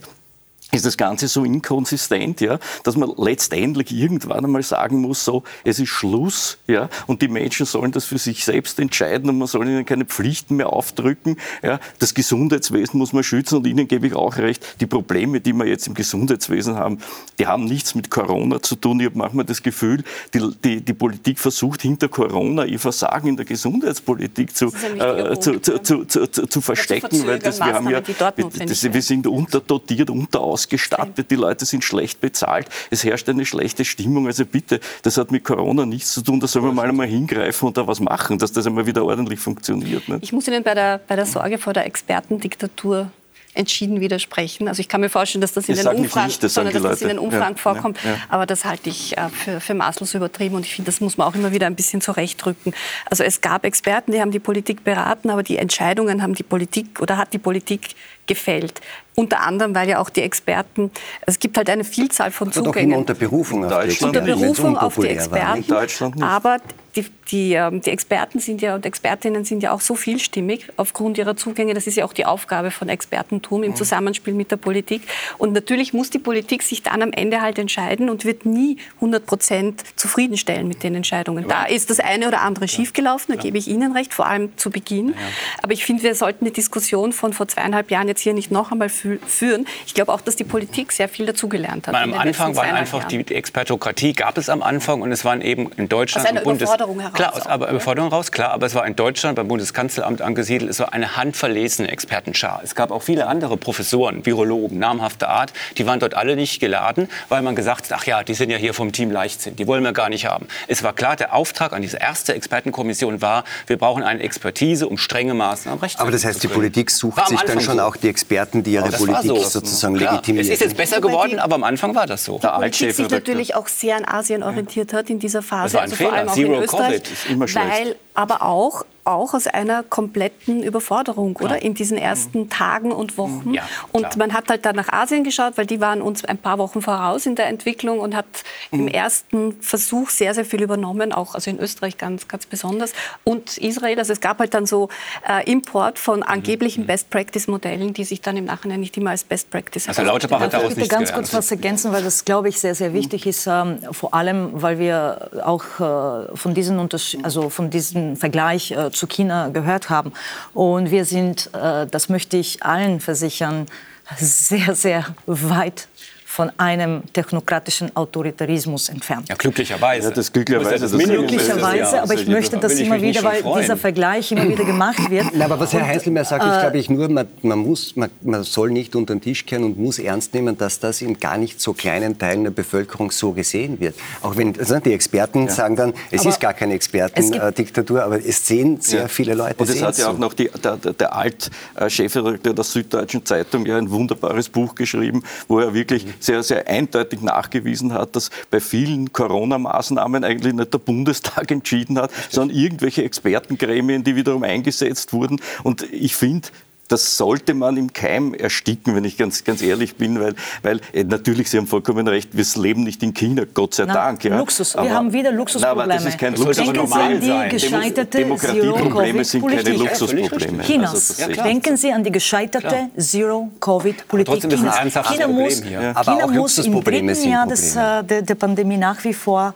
ist 0.71 0.85
das 0.85 0.97
Ganze 0.97 1.27
so 1.27 1.43
inkonsistent, 1.43 2.41
ja, 2.41 2.59
dass 2.83 2.95
man 2.95 3.11
letztendlich 3.17 3.91
irgendwann 3.91 4.43
einmal 4.43 4.63
sagen 4.63 5.01
muss, 5.01 5.23
so, 5.23 5.43
es 5.63 5.79
ist 5.79 5.89
Schluss, 5.89 6.57
ja, 6.67 6.89
und 7.07 7.21
die 7.21 7.27
Menschen 7.27 7.65
sollen 7.65 7.91
das 7.91 8.05
für 8.05 8.17
sich 8.17 8.43
selbst 8.43 8.79
entscheiden 8.79 9.29
und 9.29 9.37
man 9.37 9.47
soll 9.47 9.67
ihnen 9.67 9.85
keine 9.85 10.05
Pflichten 10.05 10.55
mehr 10.55 10.71
aufdrücken, 10.71 11.37
ja. 11.63 11.79
Das 11.99 12.13
Gesundheitswesen 12.13 12.97
muss 12.97 13.13
man 13.13 13.23
schützen 13.23 13.57
und 13.57 13.67
Ihnen 13.67 13.87
gebe 13.87 14.07
ich 14.07 14.15
auch 14.15 14.37
recht, 14.37 14.75
die 14.79 14.85
Probleme, 14.85 15.39
die 15.39 15.53
wir 15.53 15.65
jetzt 15.65 15.87
im 15.87 15.93
Gesundheitswesen 15.93 16.75
haben, 16.75 16.99
die 17.39 17.47
haben 17.47 17.65
nichts 17.65 17.95
mit 17.95 18.09
Corona 18.09 18.61
zu 18.61 18.75
tun. 18.75 18.99
Ich 18.99 19.05
habe 19.05 19.17
manchmal 19.17 19.45
das 19.45 19.61
Gefühl, 19.61 20.03
die, 20.33 20.41
die, 20.63 20.81
die 20.81 20.93
Politik 20.93 21.39
versucht 21.39 21.81
hinter 21.81 22.07
Corona 22.07 22.65
ihr 22.65 22.79
Versagen 22.79 23.29
in 23.29 23.37
der 23.37 23.45
Gesundheitspolitik 23.45 24.55
zu, 24.55 24.67
äh, 24.97 25.39
zu, 25.39 25.59
zu, 25.59 25.79
zu, 25.79 26.27
zu, 26.27 26.61
verstecken, 26.61 27.25
weil 27.25 27.39
das, 27.39 27.59
wir 27.59 27.73
haben 27.73 27.89
ja, 27.89 28.01
das, 28.01 28.93
wir 28.93 29.01
sind 29.01 29.27
unterdotiert, 29.27 30.09
unteraus 30.09 30.54
ausgestattet, 30.55 31.29
die 31.29 31.35
Leute 31.35 31.65
sind 31.65 31.83
schlecht 31.83 32.21
bezahlt, 32.21 32.67
es 32.89 33.03
herrscht 33.03 33.27
eine 33.27 33.45
schlechte 33.45 33.83
Stimmung. 33.83 34.25
Also 34.27 34.45
bitte, 34.45 34.79
das 35.01 35.17
hat 35.17 35.31
mit 35.31 35.43
Corona 35.43 35.85
nichts 35.85 36.13
zu 36.13 36.21
tun, 36.21 36.39
da 36.39 36.47
sollen 36.47 36.65
wir 36.65 36.71
mal 36.71 36.87
einmal 36.87 37.07
hingreifen 37.07 37.67
und 37.67 37.77
da 37.77 37.85
was 37.85 37.99
machen, 37.99 38.37
dass 38.39 38.53
das 38.53 38.65
einmal 38.65 38.85
wieder 38.85 39.03
ordentlich 39.03 39.39
funktioniert. 39.39 40.07
Ne? 40.07 40.19
Ich 40.21 40.31
muss 40.31 40.47
Ihnen 40.47 40.63
bei 40.63 40.73
der, 40.73 41.01
bei 41.05 41.17
der 41.17 41.25
Sorge 41.25 41.57
vor 41.57 41.73
der 41.73 41.85
Expertendiktatur 41.85 43.11
entschieden 43.55 44.01
widersprechen. 44.01 44.67
Also 44.67 44.81
ich 44.81 44.87
kann 44.87 45.01
mir 45.01 45.09
vorstellen, 45.09 45.41
dass 45.41 45.53
das 45.53 45.67
in, 45.69 45.75
den 45.75 45.87
Umfragen, 45.87 46.27
nicht, 46.27 46.43
das 46.43 46.53
sondern, 46.53 46.73
dass 46.73 46.83
das 46.83 47.01
in 47.01 47.07
den 47.07 47.19
Umfragen 47.19 47.55
ja, 47.55 47.61
vorkommt. 47.61 47.97
Ja, 48.03 48.11
ja. 48.11 48.17
Aber 48.29 48.45
das 48.45 48.65
halte 48.65 48.89
ich 48.89 49.17
äh, 49.17 49.29
für, 49.29 49.59
für 49.59 49.73
maßlos 49.73 50.13
übertrieben 50.13 50.55
und 50.55 50.65
ich 50.65 50.75
finde, 50.75 50.91
das 50.91 51.01
muss 51.01 51.17
man 51.17 51.27
auch 51.27 51.35
immer 51.35 51.51
wieder 51.51 51.67
ein 51.67 51.75
bisschen 51.75 52.01
zurechtrücken. 52.01 52.73
Also 53.09 53.23
es 53.23 53.41
gab 53.41 53.65
Experten, 53.65 54.11
die 54.11 54.21
haben 54.21 54.31
die 54.31 54.39
Politik 54.39 54.83
beraten, 54.83 55.29
aber 55.29 55.43
die 55.43 55.57
Entscheidungen 55.57 56.21
haben 56.21 56.35
die 56.35 56.43
Politik 56.43 57.01
oder 57.01 57.17
hat 57.17 57.33
die 57.33 57.39
Politik 57.39 57.95
gefällt. 58.27 58.81
Unter 59.15 59.41
anderem, 59.41 59.73
weil 59.73 59.87
ja 59.87 59.99
auch 59.99 60.09
die 60.09 60.21
Experten, 60.21 60.91
es 61.25 61.39
gibt 61.39 61.57
halt 61.57 61.69
eine 61.69 61.85
Vielzahl 61.85 62.31
von 62.31 62.51
Zugängen. 62.51 62.73
Doch 62.73 62.81
immer 62.81 62.97
unter 62.97 63.13
Berufung 63.13 63.65
auf 63.65 63.79
die 63.81 63.87
Experten. 63.87 64.05
Unter 64.05 64.21
Berufung 64.21 64.77
auf 64.77 64.95
die 64.95 65.07
Experten. 65.07 66.23
Aber 66.23 66.59
die, 66.95 67.05
die, 67.29 67.53
ähm, 67.53 67.81
die, 67.81 67.89
Experten 67.89 68.39
sind 68.39 68.61
ja 68.61 68.75
und 68.75 68.85
Expertinnen 68.85 69.43
sind 69.43 69.63
ja 69.63 69.71
auch 69.71 69.81
so 69.81 69.95
vielstimmig 69.95 70.67
aufgrund 70.77 71.17
ihrer 71.17 71.35
Zugänge. 71.35 71.73
Das 71.73 71.87
ist 71.87 71.95
ja 71.97 72.05
auch 72.05 72.13
die 72.13 72.25
Aufgabe 72.25 72.71
von 72.71 72.89
Expertentum 72.89 73.63
im 73.63 73.71
mhm. 73.71 73.75
Zusammenspiel 73.75 74.33
mit 74.33 74.51
der 74.51 74.57
Politik. 74.57 75.01
Und 75.37 75.53
natürlich 75.53 75.93
muss 75.93 76.09
die 76.09 76.19
Politik 76.19 76.63
sich 76.63 76.83
dann 76.83 77.01
am 77.01 77.11
Ende 77.11 77.41
halt 77.41 77.59
entscheiden 77.59 78.09
und 78.09 78.25
wird 78.25 78.45
nie 78.45 78.77
100 78.95 79.25
Prozent 79.25 79.83
zufriedenstellen 79.95 80.67
mit 80.67 80.83
den 80.83 80.95
Entscheidungen. 80.95 81.47
Da 81.47 81.65
ist 81.65 81.89
das 81.89 81.99
eine 81.99 82.27
oder 82.27 82.41
andere 82.41 82.67
schiefgelaufen, 82.67 83.35
da 83.35 83.41
gebe 83.41 83.57
ich 83.57 83.67
Ihnen 83.67 83.91
recht, 83.91 84.13
vor 84.13 84.27
allem 84.27 84.57
zu 84.57 84.69
Beginn. 84.69 85.15
Aber 85.61 85.73
ich 85.73 85.85
finde, 85.85 86.03
wir 86.03 86.15
sollten 86.15 86.45
die 86.45 86.53
Diskussion 86.53 87.11
von 87.11 87.33
vor 87.33 87.47
zweieinhalb 87.47 87.91
Jahren 87.91 88.07
jetzt 88.07 88.14
hier 88.19 88.33
nicht 88.33 88.51
noch 88.51 88.71
einmal 88.71 88.89
führen. 88.89 89.65
Ich 89.85 89.93
glaube 89.93 90.13
auch, 90.13 90.21
dass 90.21 90.35
die 90.35 90.43
Politik 90.43 90.91
sehr 90.91 91.09
viel 91.09 91.25
dazugelernt 91.25 91.87
hat. 91.87 91.95
Am 91.95 92.13
Anfang 92.13 92.55
war 92.55 92.63
einfach 92.63 93.09
Jahren. 93.11 93.25
die 93.25 93.35
Expertokratie, 93.35 94.13
gab 94.13 94.37
es 94.37 94.49
am 94.49 94.61
Anfang 94.61 95.01
und 95.01 95.11
es 95.11 95.25
waren 95.25 95.41
eben 95.41 95.71
in 95.77 95.89
Deutschland 95.89 96.25
aus 96.25 96.31
einer 96.31 96.41
Bundes 96.41 96.69
Überforderung 96.69 96.99
heraus. 96.99 97.13
Klar, 97.13 97.35
aus, 97.35 97.47
aber 97.47 97.69
Überforderung 97.69 98.09
heraus, 98.09 98.31
klar, 98.31 98.51
aber 98.51 98.65
es 98.65 98.75
war 98.75 98.85
in 98.85 98.95
Deutschland 98.95 99.35
beim 99.35 99.47
Bundeskanzleramt 99.47 100.21
angesiedelt, 100.21 100.69
es 100.69 100.79
war 100.79 100.93
eine 100.93 101.15
handverlesene 101.15 101.89
Expertenschar. 101.89 102.61
Es 102.63 102.75
gab 102.75 102.91
auch 102.91 103.03
viele 103.03 103.27
andere 103.27 103.57
Professoren, 103.57 104.25
Virologen, 104.25 104.79
namhafter 104.79 105.29
Art, 105.29 105.53
die 105.77 105.85
waren 105.85 105.99
dort 105.99 106.15
alle 106.15 106.35
nicht 106.35 106.59
geladen, 106.59 107.09
weil 107.29 107.41
man 107.41 107.55
gesagt 107.55 107.91
hat, 107.91 107.99
ach 107.99 108.05
ja, 108.05 108.23
die 108.23 108.33
sind 108.33 108.49
ja 108.49 108.57
hier 108.57 108.73
vom 108.73 108.91
Team 108.91 109.11
Leichtsinn, 109.11 109.55
die 109.55 109.67
wollen 109.67 109.83
wir 109.83 109.93
gar 109.93 110.09
nicht 110.09 110.25
haben. 110.25 110.47
Es 110.67 110.83
war 110.83 110.93
klar, 110.93 111.15
der 111.15 111.33
Auftrag 111.33 111.73
an 111.73 111.81
diese 111.81 111.97
erste 111.97 112.33
Expertenkommission 112.33 113.21
war, 113.21 113.43
wir 113.67 113.77
brauchen 113.77 114.03
eine 114.03 114.21
Expertise, 114.21 114.87
um 114.87 114.97
strenge 114.97 115.33
Maßnahmen 115.33 115.79
rechtfertigen 115.79 116.01
Aber 116.01 116.11
das 116.11 116.25
heißt, 116.25 116.43
die 116.43 116.47
Politik 116.47 116.91
sucht 116.91 117.27
sich 117.27 117.41
dann 117.41 117.61
schon 117.61 117.79
auch 117.79 117.95
die 117.95 118.04
Experten, 118.07 118.63
die 118.63 118.73
ihre 118.73 118.89
Politik 118.89 119.25
so. 119.25 119.43
sozusagen 119.43 119.95
Klar. 119.95 120.13
legitimieren. 120.13 120.47
Es 120.47 120.53
ist 120.53 120.61
jetzt 120.61 120.77
besser 120.77 121.01
geworden, 121.01 121.39
aber 121.39 121.55
am 121.55 121.63
Anfang 121.63 121.95
war 121.95 122.07
das 122.07 122.25
so. 122.25 122.39
Die 122.39 122.47
Politik 122.47 122.93
sich 122.93 123.09
natürlich 123.09 123.55
auch 123.55 123.67
sehr 123.67 123.97
an 123.97 124.05
Asien 124.05 124.43
orientiert 124.43 124.93
hat 124.93 125.09
in 125.09 125.19
dieser 125.19 125.41
Phase. 125.41 125.79
Also 125.79 125.95
vor 125.95 126.13
allem 126.13 126.29
auch 126.29 126.33
Zero 126.33 126.55
in 126.55 126.63
Österreich, 126.63 126.87
Covid 126.87 127.11
ist 127.11 127.29
immer 127.29 127.47
schlecht. 127.47 127.67
weil 127.69 127.95
aber 128.15 128.41
auch 128.41 128.85
auch 129.05 129.35
aus 129.35 129.45
einer 129.47 129.83
kompletten 129.83 130.63
Überforderung, 130.63 131.35
klar. 131.35 131.51
oder? 131.51 131.61
In 131.61 131.75
diesen 131.75 131.97
ersten 131.97 132.41
mhm. 132.41 132.49
Tagen 132.49 132.91
und 132.91 133.17
Wochen. 133.17 133.53
Ja, 133.53 133.63
und 133.91 134.17
man 134.17 134.33
hat 134.33 134.49
halt 134.49 134.65
dann 134.65 134.75
nach 134.75 134.89
Asien 134.89 135.23
geschaut, 135.23 135.53
weil 135.57 135.67
die 135.67 135.79
waren 135.79 136.01
uns 136.01 136.25
ein 136.25 136.37
paar 136.37 136.57
Wochen 136.57 136.81
voraus 136.81 137.25
in 137.25 137.35
der 137.35 137.47
Entwicklung 137.47 137.99
und 137.99 138.15
hat 138.15 138.25
mhm. 138.71 138.79
im 138.79 138.87
ersten 138.87 139.61
Versuch 139.61 140.09
sehr, 140.09 140.33
sehr 140.33 140.43
viel 140.43 140.61
übernommen, 140.61 141.13
auch 141.13 141.35
also 141.35 141.51
in 141.51 141.59
Österreich 141.59 141.97
ganz, 141.97 142.27
ganz 142.27 142.47
besonders. 142.47 142.93
Und 143.23 143.57
Israel, 143.57 143.99
also 143.99 144.11
es 144.11 144.21
gab 144.21 144.39
halt 144.39 144.55
dann 144.55 144.65
so 144.65 144.89
äh, 145.27 145.49
Import 145.49 145.99
von 145.99 146.23
angeblichen 146.23 146.83
mhm. 146.83 146.87
Best-Practice-Modellen, 146.87 147.93
die 147.93 148.05
sich 148.05 148.21
dann 148.21 148.37
im 148.37 148.45
Nachhinein 148.45 148.79
nicht 148.79 148.97
immer 148.97 149.11
als 149.11 149.23
Best-Practice 149.23 149.87
Also 149.87 150.01
Lauterbach 150.01 150.39
hat 150.39 150.53
daraus 150.53 150.75
nichts 150.75 150.89
ganz 150.89 151.13
kurz 151.13 151.31
was 151.31 151.51
ergänzen, 151.51 151.93
weil 151.93 152.03
das, 152.03 152.25
glaube 152.25 152.49
ich, 152.49 152.59
sehr, 152.59 152.73
sehr 152.73 152.93
wichtig 152.93 153.27
ist, 153.27 153.45
ähm, 153.45 153.77
vor 153.91 154.15
allem, 154.15 154.49
weil 154.53 154.79
wir 154.79 155.29
auch 155.43 155.63
äh, 155.79 156.35
von, 156.35 156.55
diesen 156.55 156.75
also 157.21 157.49
von 157.49 157.69
diesem 158.05 158.17
Vergleich 158.17 158.71
äh, 158.71 158.91
zu 158.91 159.07
China 159.07 159.49
gehört 159.49 159.89
haben. 159.89 160.13
Und 160.53 160.91
wir 160.91 161.05
sind, 161.05 161.49
äh, 161.53 161.87
das 161.87 162.09
möchte 162.09 162.37
ich 162.37 162.63
allen 162.63 162.99
versichern, 162.99 163.67
sehr, 164.17 164.75
sehr 164.75 165.05
weit 165.25 165.87
von 166.35 166.51
einem 166.57 167.01
technokratischen 167.13 167.95
Autoritarismus 167.95 168.89
entfernt. 168.89 169.29
Ja, 169.29 169.35
glücklicherweise. 169.35 170.09
Ja, 170.09 170.13
das 170.13 170.33
glücklicherweise. 170.33 170.79
Das 170.79 170.91
glücklicherweise, 170.91 172.01
aber 172.01 172.13
ich 172.13 172.27
möchte 172.27 172.57
das 172.57 172.73
immer 172.73 173.01
wieder, 173.01 173.23
weil 173.23 173.41
freuen. 173.41 173.61
dieser 173.61 173.77
Vergleich 173.77 174.33
immer 174.33 174.45
wieder 174.45 174.65
gemacht 174.65 175.09
wird. 175.09 175.27
Na, 175.33 175.45
aber 175.45 175.57
was 175.61 175.71
Herr 175.71 175.87
Heiselmeier 175.87 176.25
sagt, 176.25 176.43
ist, 176.43 176.59
glaube 176.59 176.77
ich, 176.77 176.89
nur, 176.89 177.07
man, 177.07 177.25
man 177.41 177.59
muss, 177.59 177.95
man, 177.95 178.09
man, 178.21 178.43
soll 178.43 178.71
nicht 178.71 178.97
unter 178.97 179.15
den 179.15 179.21
Tisch 179.21 179.45
kehren 179.45 179.63
und 179.63 179.79
muss 179.79 179.97
ernst 179.97 180.33
nehmen, 180.33 180.57
dass 180.57 180.77
das 180.81 181.01
in 181.01 181.17
gar 181.17 181.37
nicht 181.37 181.61
so 181.61 181.71
kleinen 181.71 182.17
Teilen 182.17 182.43
der 182.43 182.51
Bevölkerung 182.51 183.11
so 183.11 183.31
gesehen 183.31 183.79
wird. 183.79 183.95
Auch 184.21 184.35
wenn 184.35 184.59
also 184.59 184.77
die 184.81 184.91
Experten 184.91 185.45
ja. 185.45 185.53
sagen 185.53 185.77
dann, 185.77 185.93
es 186.11 186.19
aber 186.19 186.31
ist 186.31 186.41
gar 186.41 186.53
keine 186.53 186.73
Expertendiktatur, 186.73 188.03
aber 188.03 188.17
es 188.17 188.45
sehen 188.45 188.81
sehr 188.81 189.03
ja. 189.03 189.07
viele 189.07 189.35
Leute. 189.35 189.55
Und 189.55 189.69
es 189.69 189.81
hat 189.81 189.97
ja 189.97 190.09
auch 190.09 190.17
noch 190.17 190.33
die, 190.33 190.49
der, 190.61 190.75
der 190.75 191.15
Alt-Chefredakteur 191.15 192.53
der 192.53 192.63
Süddeutschen 192.65 193.25
Zeitung 193.25 193.65
ja 193.65 193.77
ein 193.77 193.89
wunderbares 193.89 194.49
Buch 194.49 194.75
geschrieben, 194.75 195.23
wo 195.47 195.61
er 195.61 195.73
wirklich 195.73 196.05
sehr, 196.25 196.43
sehr 196.43 196.67
eindeutig 196.67 197.21
nachgewiesen 197.21 197.93
hat, 197.93 198.15
dass 198.15 198.29
bei 198.49 198.59
vielen 198.59 199.13
Corona-Maßnahmen 199.13 200.23
eigentlich 200.23 200.53
nicht 200.53 200.73
der 200.73 200.79
Bundestag 200.79 201.51
entschieden 201.51 201.97
hat, 201.97 202.11
sondern 202.29 202.55
irgendwelche 202.55 203.03
Expertengremien, 203.03 204.03
die 204.03 204.15
wiederum 204.15 204.43
eingesetzt 204.43 205.13
wurden. 205.13 205.39
Und 205.63 205.83
ich 205.93 206.15
finde, 206.15 206.49
das 206.87 207.17
sollte 207.17 207.53
man 207.53 207.77
im 207.77 207.93
Keim 207.93 208.33
ersticken, 208.33 208.95
wenn 208.95 209.03
ich 209.05 209.17
ganz, 209.17 209.43
ganz 209.43 209.61
ehrlich 209.61 209.95
bin, 209.95 210.19
weil, 210.19 210.35
weil 210.61 210.79
äh, 210.93 211.03
natürlich, 211.03 211.49
Sie 211.49 211.57
haben 211.57 211.67
vollkommen 211.67 212.07
recht, 212.07 212.29
wir 212.33 212.45
leben 212.61 212.83
nicht 212.83 213.01
in 213.01 213.13
China, 213.13 213.43
Gott 213.53 213.73
sei 213.73 213.85
Na, 213.87 213.93
Dank. 213.93 214.23
Ja. 214.23 214.37
Luxus, 214.37 214.75
wir 214.75 214.93
haben 214.93 215.11
wieder 215.11 215.31
Luxusprobleme. 215.31 215.75
Na, 215.77 215.83
aber 215.83 215.93
das 215.93 216.05
ist 216.05 216.19
kein 216.19 216.35
Luxus. 216.35 216.57
Denken 216.57 216.87
Sie 216.87 217.31
an 217.31 217.49
die 217.49 217.49
gescheiterte 217.49 218.17
Demokratieprobleme 218.19 219.23
sind 219.25 219.47
keine 219.47 219.63
Zero-Covid-Politik 219.63 219.99
Luxusprobleme. 219.99 220.63
Chinas. 220.63 220.93
Also 221.19 221.33
das- 221.33 221.43
Denken 221.43 221.77
Sie 221.77 221.91
an 221.91 222.03
die 222.03 222.11
gescheiterte 222.11 222.89
Zero-Covid-Politik 222.97 224.33
Trotzdem 224.33 224.51
ist 224.51 224.59
es 224.59 224.61
ein 224.61 224.69
Chinas. 224.69 224.79
ernsthaftes 224.79 225.13
China 225.15 225.25
Problem 225.25 225.45
muss, 225.45 225.63
hier. 225.63 225.91
Aber 225.95 226.11
China 226.11 226.25
auch 226.25 226.31
muss 226.31 226.57
im 226.59 226.83
dritten 226.83 227.29
Jahr 227.29 227.47
des, 227.47 227.75
äh, 227.75 228.03
der, 228.03 228.21
der 228.21 228.35
Pandemie 228.35 228.77
nach 228.77 229.03
wie 229.03 229.13
vor 229.13 229.53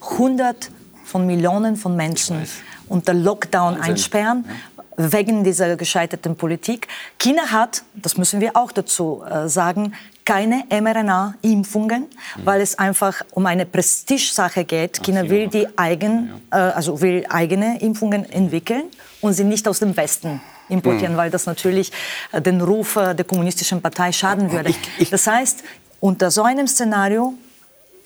100 0.00 0.70
von 1.04 1.26
Millionen 1.26 1.76
von 1.76 1.96
Menschen 1.96 2.36
unter 2.88 3.14
Lockdown 3.14 3.80
einsperren. 3.80 4.44
Wegen 4.96 5.44
dieser 5.44 5.76
gescheiterten 5.76 6.36
Politik. 6.36 6.88
China 7.18 7.50
hat, 7.50 7.82
das 7.94 8.16
müssen 8.16 8.40
wir 8.40 8.56
auch 8.56 8.72
dazu 8.72 9.22
äh, 9.28 9.48
sagen, 9.48 9.94
keine 10.24 10.64
mRNA-Impfungen, 10.68 12.06
weil 12.44 12.60
es 12.60 12.78
einfach 12.78 13.22
um 13.32 13.46
eine 13.46 13.66
Prestigesache 13.66 14.64
geht. 14.64 15.02
China 15.02 15.28
will 15.28 15.48
die 15.48 15.66
eigen, 15.76 16.30
äh, 16.50 16.56
also 16.56 17.00
will 17.00 17.24
eigene 17.28 17.80
Impfungen 17.80 18.28
entwickeln 18.30 18.84
und 19.20 19.32
sie 19.32 19.44
nicht 19.44 19.66
aus 19.66 19.80
dem 19.80 19.96
Westen 19.96 20.40
importieren, 20.68 21.16
weil 21.16 21.30
das 21.30 21.46
natürlich 21.46 21.90
äh, 22.32 22.40
den 22.40 22.60
Ruf 22.60 22.94
der 22.94 23.24
kommunistischen 23.24 23.80
Partei 23.80 24.12
schaden 24.12 24.52
würde. 24.52 24.74
das 25.10 25.26
heißt, 25.26 25.64
unter 26.00 26.30
so 26.30 26.42
einem 26.42 26.66
Szenario 26.66 27.34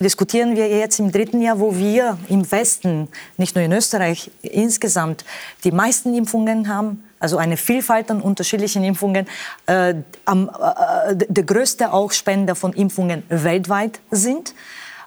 diskutieren 0.05 0.55
wir 0.55 0.69
jetzt 0.69 1.01
im 1.01 1.11
dritten 1.11 1.41
Jahr, 1.41 1.59
wo 1.59 1.75
wir 1.77 2.19
im 2.29 2.51
Westen, 2.53 3.09
nicht 3.39 3.57
nur 3.57 3.65
in 3.65 3.73
Österreich, 3.73 4.31
insgesamt 4.43 5.25
die 5.65 5.73
meisten 5.73 6.15
Impfungen 6.15 6.69
haben, 6.69 7.03
also 7.19 7.39
eine 7.39 7.57
Vielfalt 7.57 8.11
an 8.11 8.21
unterschiedlichen 8.21 8.85
Impfungen, 8.85 9.27
äh, 9.67 9.95
am, 10.27 10.49
äh, 10.49 11.17
der 11.17 11.45
größte 11.45 11.93
auch 11.93 12.13
Spender 12.13 12.55
von 12.55 12.75
Impfungen 12.75 13.23
weltweit 13.31 13.99
sind. 14.11 14.55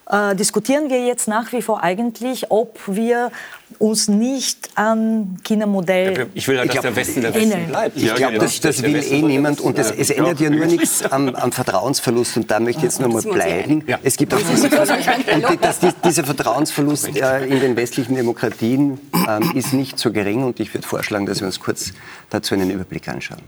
Äh, 0.10 0.36
diskutieren 0.36 0.90
wir 0.90 1.06
jetzt 1.06 1.28
nach 1.28 1.52
wie 1.52 1.62
vor 1.62 1.84
eigentlich, 1.84 2.50
ob 2.50 2.80
wir 2.88 3.30
uns 3.78 4.08
nicht 4.08 4.70
an 4.76 5.38
China-Modell 5.44 6.28
Ich 6.34 6.48
will 6.48 6.58
halt, 6.58 6.70
dass 6.70 6.76
glaub, 6.76 6.84
der 6.84 6.96
Westen 6.96 7.22
der 7.22 7.34
Westen 7.34 7.68
bleibt. 7.68 7.98
Ich 7.98 8.16
glaube, 8.16 8.38
das, 8.38 8.60
das 8.62 8.82
will 8.82 9.04
eh 9.04 9.22
niemand 9.22 9.60
und 9.60 9.78
es, 9.78 9.92
es 9.92 10.10
ändert 10.10 10.40
ja 10.40 10.50
nur 10.50 10.66
nichts 10.66 11.04
am, 11.04 11.36
am 11.36 11.52
Vertrauensverlust 11.52 12.38
und 12.38 12.50
da 12.50 12.62
möchte 12.62 12.78
ich 12.78 12.84
jetzt 12.84 13.02
nur 13.02 13.10
mal 13.10 13.22
bleiben. 13.22 13.84
Ja. 13.86 14.00
Es 14.02 14.16
gibt 14.16 14.34
auch 14.34 14.40
diese, 14.40 14.70
und 14.70 15.46
die, 15.50 15.90
dieser 16.06 16.24
Vertrauensverlust 16.24 17.18
äh, 17.18 17.46
in 17.46 17.60
den 17.60 17.76
westlichen 17.76 18.16
Demokratien 18.16 19.00
ähm, 19.28 19.52
ist 19.56 19.74
nicht 19.74 20.00
so 20.00 20.14
gering 20.14 20.44
und 20.44 20.62
ich 20.62 20.74
würde 20.74 20.88
vorschlagen, 20.88 21.26
dass 21.26 21.42
wir 21.42 21.48
uns 21.48 21.60
kurz 21.60 21.92
dazu 22.30 22.56
einen 22.56 22.70
Überblick 22.70 23.10
anschauen. 23.10 23.42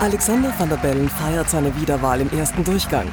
Alexander 0.00 0.52
van 0.58 0.70
der 0.70 0.76
Bellen 0.76 1.08
feiert 1.10 1.50
seine 1.50 1.78
Wiederwahl 1.78 2.22
im 2.22 2.30
ersten 2.36 2.64
Durchgang. 2.64 3.06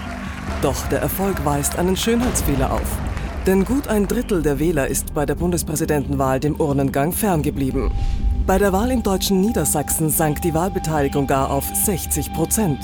Doch 0.61 0.87
der 0.87 0.99
Erfolg 0.99 1.43
weist 1.45 1.77
einen 1.77 1.95
Schönheitsfehler 1.95 2.73
auf. 2.73 2.97
Denn 3.45 3.65
gut 3.65 3.87
ein 3.87 4.07
Drittel 4.07 4.41
der 4.41 4.59
Wähler 4.59 4.87
ist 4.87 5.13
bei 5.13 5.25
der 5.25 5.35
Bundespräsidentenwahl 5.35 6.39
dem 6.39 6.59
Urnengang 6.59 7.13
ferngeblieben. 7.13 7.91
Bei 8.45 8.57
der 8.57 8.73
Wahl 8.73 8.91
im 8.91 9.03
deutschen 9.03 9.41
Niedersachsen 9.41 10.09
sank 10.09 10.41
die 10.41 10.53
Wahlbeteiligung 10.53 11.27
gar 11.27 11.49
auf 11.49 11.65
60 11.65 12.33
Prozent. 12.33 12.79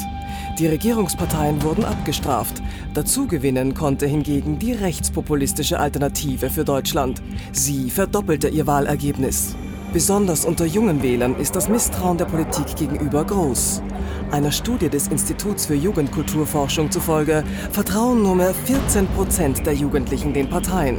Die 0.58 0.68
Regierungsparteien 0.68 1.62
wurden 1.64 1.84
abgestraft. 1.84 2.62
Dazu 2.94 3.28
gewinnen 3.28 3.74
konnte 3.74 4.06
hingegen 4.06 4.58
die 4.58 4.72
rechtspopulistische 4.72 5.80
Alternative 5.80 6.50
für 6.50 6.64
Deutschland. 6.64 7.22
Sie 7.52 7.90
verdoppelte 7.90 8.48
ihr 8.48 8.66
Wahlergebnis. 8.66 9.56
Besonders 9.96 10.44
unter 10.44 10.66
jungen 10.66 11.02
Wählern 11.02 11.38
ist 11.38 11.56
das 11.56 11.70
Misstrauen 11.70 12.18
der 12.18 12.26
Politik 12.26 12.76
gegenüber 12.76 13.24
groß. 13.24 13.82
Einer 14.30 14.52
Studie 14.52 14.90
des 14.90 15.08
Instituts 15.08 15.68
für 15.68 15.74
Jugendkulturforschung 15.74 16.92
zufolge 16.92 17.46
vertrauen 17.72 18.22
nur 18.22 18.36
mehr 18.36 18.54
14 18.54 19.08
Prozent 19.08 19.66
der 19.66 19.72
Jugendlichen 19.72 20.34
den 20.34 20.50
Parteien. 20.50 20.98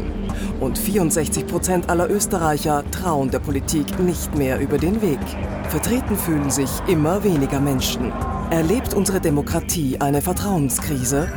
Und 0.61 0.79
64 0.79 1.47
Prozent 1.47 1.91
aller 1.91 2.09
Österreicher 2.09 2.85
trauen 2.91 3.31
der 3.31 3.41
Politik 3.41 3.99
nicht 3.99 4.35
mehr 4.35 4.61
über 4.61 4.79
den 4.79 5.03
Weg. 5.03 5.21
Vertreten 5.69 6.17
fühlen 6.17 6.51
sich 6.51 6.71
immer 6.89 7.23
weniger 7.23 7.61
Menschen. 7.61 8.11
Erlebt 8.51 8.95
unsere 8.95 9.21
Demokratie 9.21 9.99
eine 10.01 10.23
Vertrauenskrise? 10.23 11.29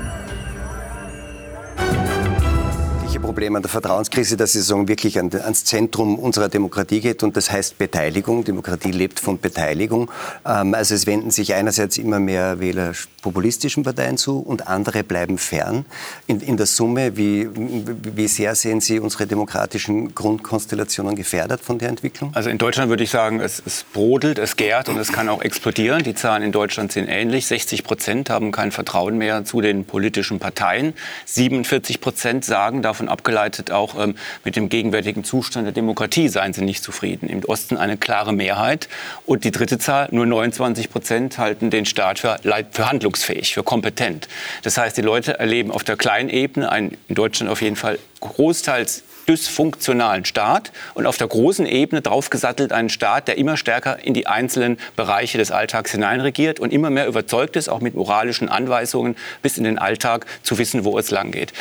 Problem 3.30 3.56
an 3.56 3.62
der 3.62 3.70
Vertrauenskrise, 3.70 4.38
dass 4.38 4.54
sagen, 4.54 4.88
wirklich 4.88 5.20
an, 5.20 5.30
ans 5.32 5.64
Zentrum 5.64 6.18
unserer 6.18 6.50
Demokratie 6.50 7.00
geht 7.00 7.22
und 7.22 7.38
das 7.38 7.52
heißt 7.52 7.78
Beteiligung. 7.78 8.44
Demokratie 8.44 8.90
lebt 8.90 9.20
von 9.20 9.40
Beteiligung. 9.40 10.10
Ähm, 10.48 10.74
also 10.74 10.96
es 10.96 11.06
wenden 11.06 11.30
sich 11.30 11.54
einerseits 11.54 12.00
immer 12.00 12.20
mehr 12.20 12.60
Wähler 12.60 12.94
populistischen 13.22 13.84
Parteien 13.84 14.18
zu 14.18 14.40
und 14.40 14.68
andere 14.68 15.04
bleiben 15.04 15.38
fern. 15.38 15.86
In, 16.26 16.40
in 16.40 16.58
der 16.58 16.66
Summe, 16.66 17.18
wie, 17.18 17.48
wie 17.54 18.28
sehr 18.28 18.56
sehen 18.56 18.82
Sie 18.82 19.00
unsere 19.00 19.28
demokratischen 19.28 20.16
Grundkonstellationen 20.16 21.16
gefährdet 21.16 21.62
von 21.62 21.78
der 21.78 21.90
Entwicklung? 21.90 22.32
Also 22.34 22.50
in 22.50 22.58
Deutschland 22.58 22.90
würde 22.90 23.04
ich 23.04 23.12
sagen, 23.12 23.42
es, 23.42 23.62
es 23.64 23.84
brodelt, 23.94 24.40
es 24.40 24.56
gärt 24.56 24.90
und 24.90 24.98
es 24.98 25.12
kann 25.12 25.30
auch 25.30 25.44
explodieren. 25.44 26.02
Die 26.02 26.16
Zahlen 26.16 26.42
in 26.42 26.52
Deutschland 26.52 26.92
sind 26.94 27.08
ähnlich. 27.08 27.46
60 27.46 27.84
Prozent 27.84 28.32
haben 28.32 28.52
kein 28.52 28.72
Vertrauen 28.72 29.20
mehr 29.20 29.46
zu 29.46 29.62
den 29.62 29.86
politischen 29.86 30.40
Parteien. 30.40 30.94
47 31.26 32.02
Prozent 32.02 32.44
sagen, 32.44 32.82
davon 32.82 33.08
abgeleitet 33.20 33.70
auch 33.72 34.00
ähm, 34.00 34.16
mit 34.46 34.56
dem 34.56 34.70
gegenwärtigen 34.70 35.26
Zustand 35.26 35.66
der 35.66 35.74
Demokratie 35.74 36.30
seien 36.30 36.54
sie 36.54 36.62
nicht 36.62 36.82
zufrieden. 36.84 37.28
Im 37.28 37.44
Osten 37.44 37.76
eine 37.76 37.98
klare 37.98 38.32
Mehrheit. 38.32 38.88
Und 39.26 39.44
die 39.44 39.52
dritte 39.52 39.78
Zahl, 39.78 40.08
nur 40.12 40.26
29 40.26 40.90
Prozent 40.90 41.38
halten 41.38 41.70
den 41.70 41.86
Staat 41.86 42.20
für, 42.20 42.40
für 42.72 42.90
handlungsfähig, 42.90 43.54
für 43.54 43.64
kompetent. 43.64 44.30
Das 44.64 44.78
heißt, 44.78 44.96
die 44.96 45.02
Leute 45.02 45.38
erleben 45.38 45.72
auf 45.72 45.84
der 45.84 45.98
kleinen 45.98 46.30
Ebene 46.30 46.72
einen, 46.72 46.98
in 47.10 47.16
Deutschland 47.16 47.52
auf 47.52 47.62
jeden 47.62 47.76
Fall 47.76 48.00
großteils 48.22 49.04
dysfunktionalen 49.30 50.26
Staat 50.26 50.72
und 50.96 51.06
auf 51.06 51.18
der 51.18 51.28
großen 51.28 51.68
Ebene 51.68 52.02
draufgesattelt 52.02 52.72
einen 52.72 52.90
Staat, 52.90 53.28
der 53.28 53.38
immer 53.38 53.58
stärker 53.58 54.04
in 54.04 54.16
die 54.16 54.26
einzelnen 54.26 54.78
Bereiche 54.96 55.38
des 55.38 55.52
Alltags 55.52 55.92
hineinregiert 55.92 56.60
und 56.60 56.74
immer 56.74 56.90
mehr 56.90 57.06
überzeugt 57.06 57.56
ist, 57.56 57.70
auch 57.70 57.80
mit 57.80 57.94
moralischen 57.94 58.50
Anweisungen 58.50 59.16
bis 59.44 59.60
in 59.60 59.66
den 59.66 59.78
Alltag 59.78 60.26
zu 60.42 60.58
wissen, 60.58 60.84
wo 60.84 60.98
es 60.98 61.12
lang 61.12 61.30
geht. 61.30 61.54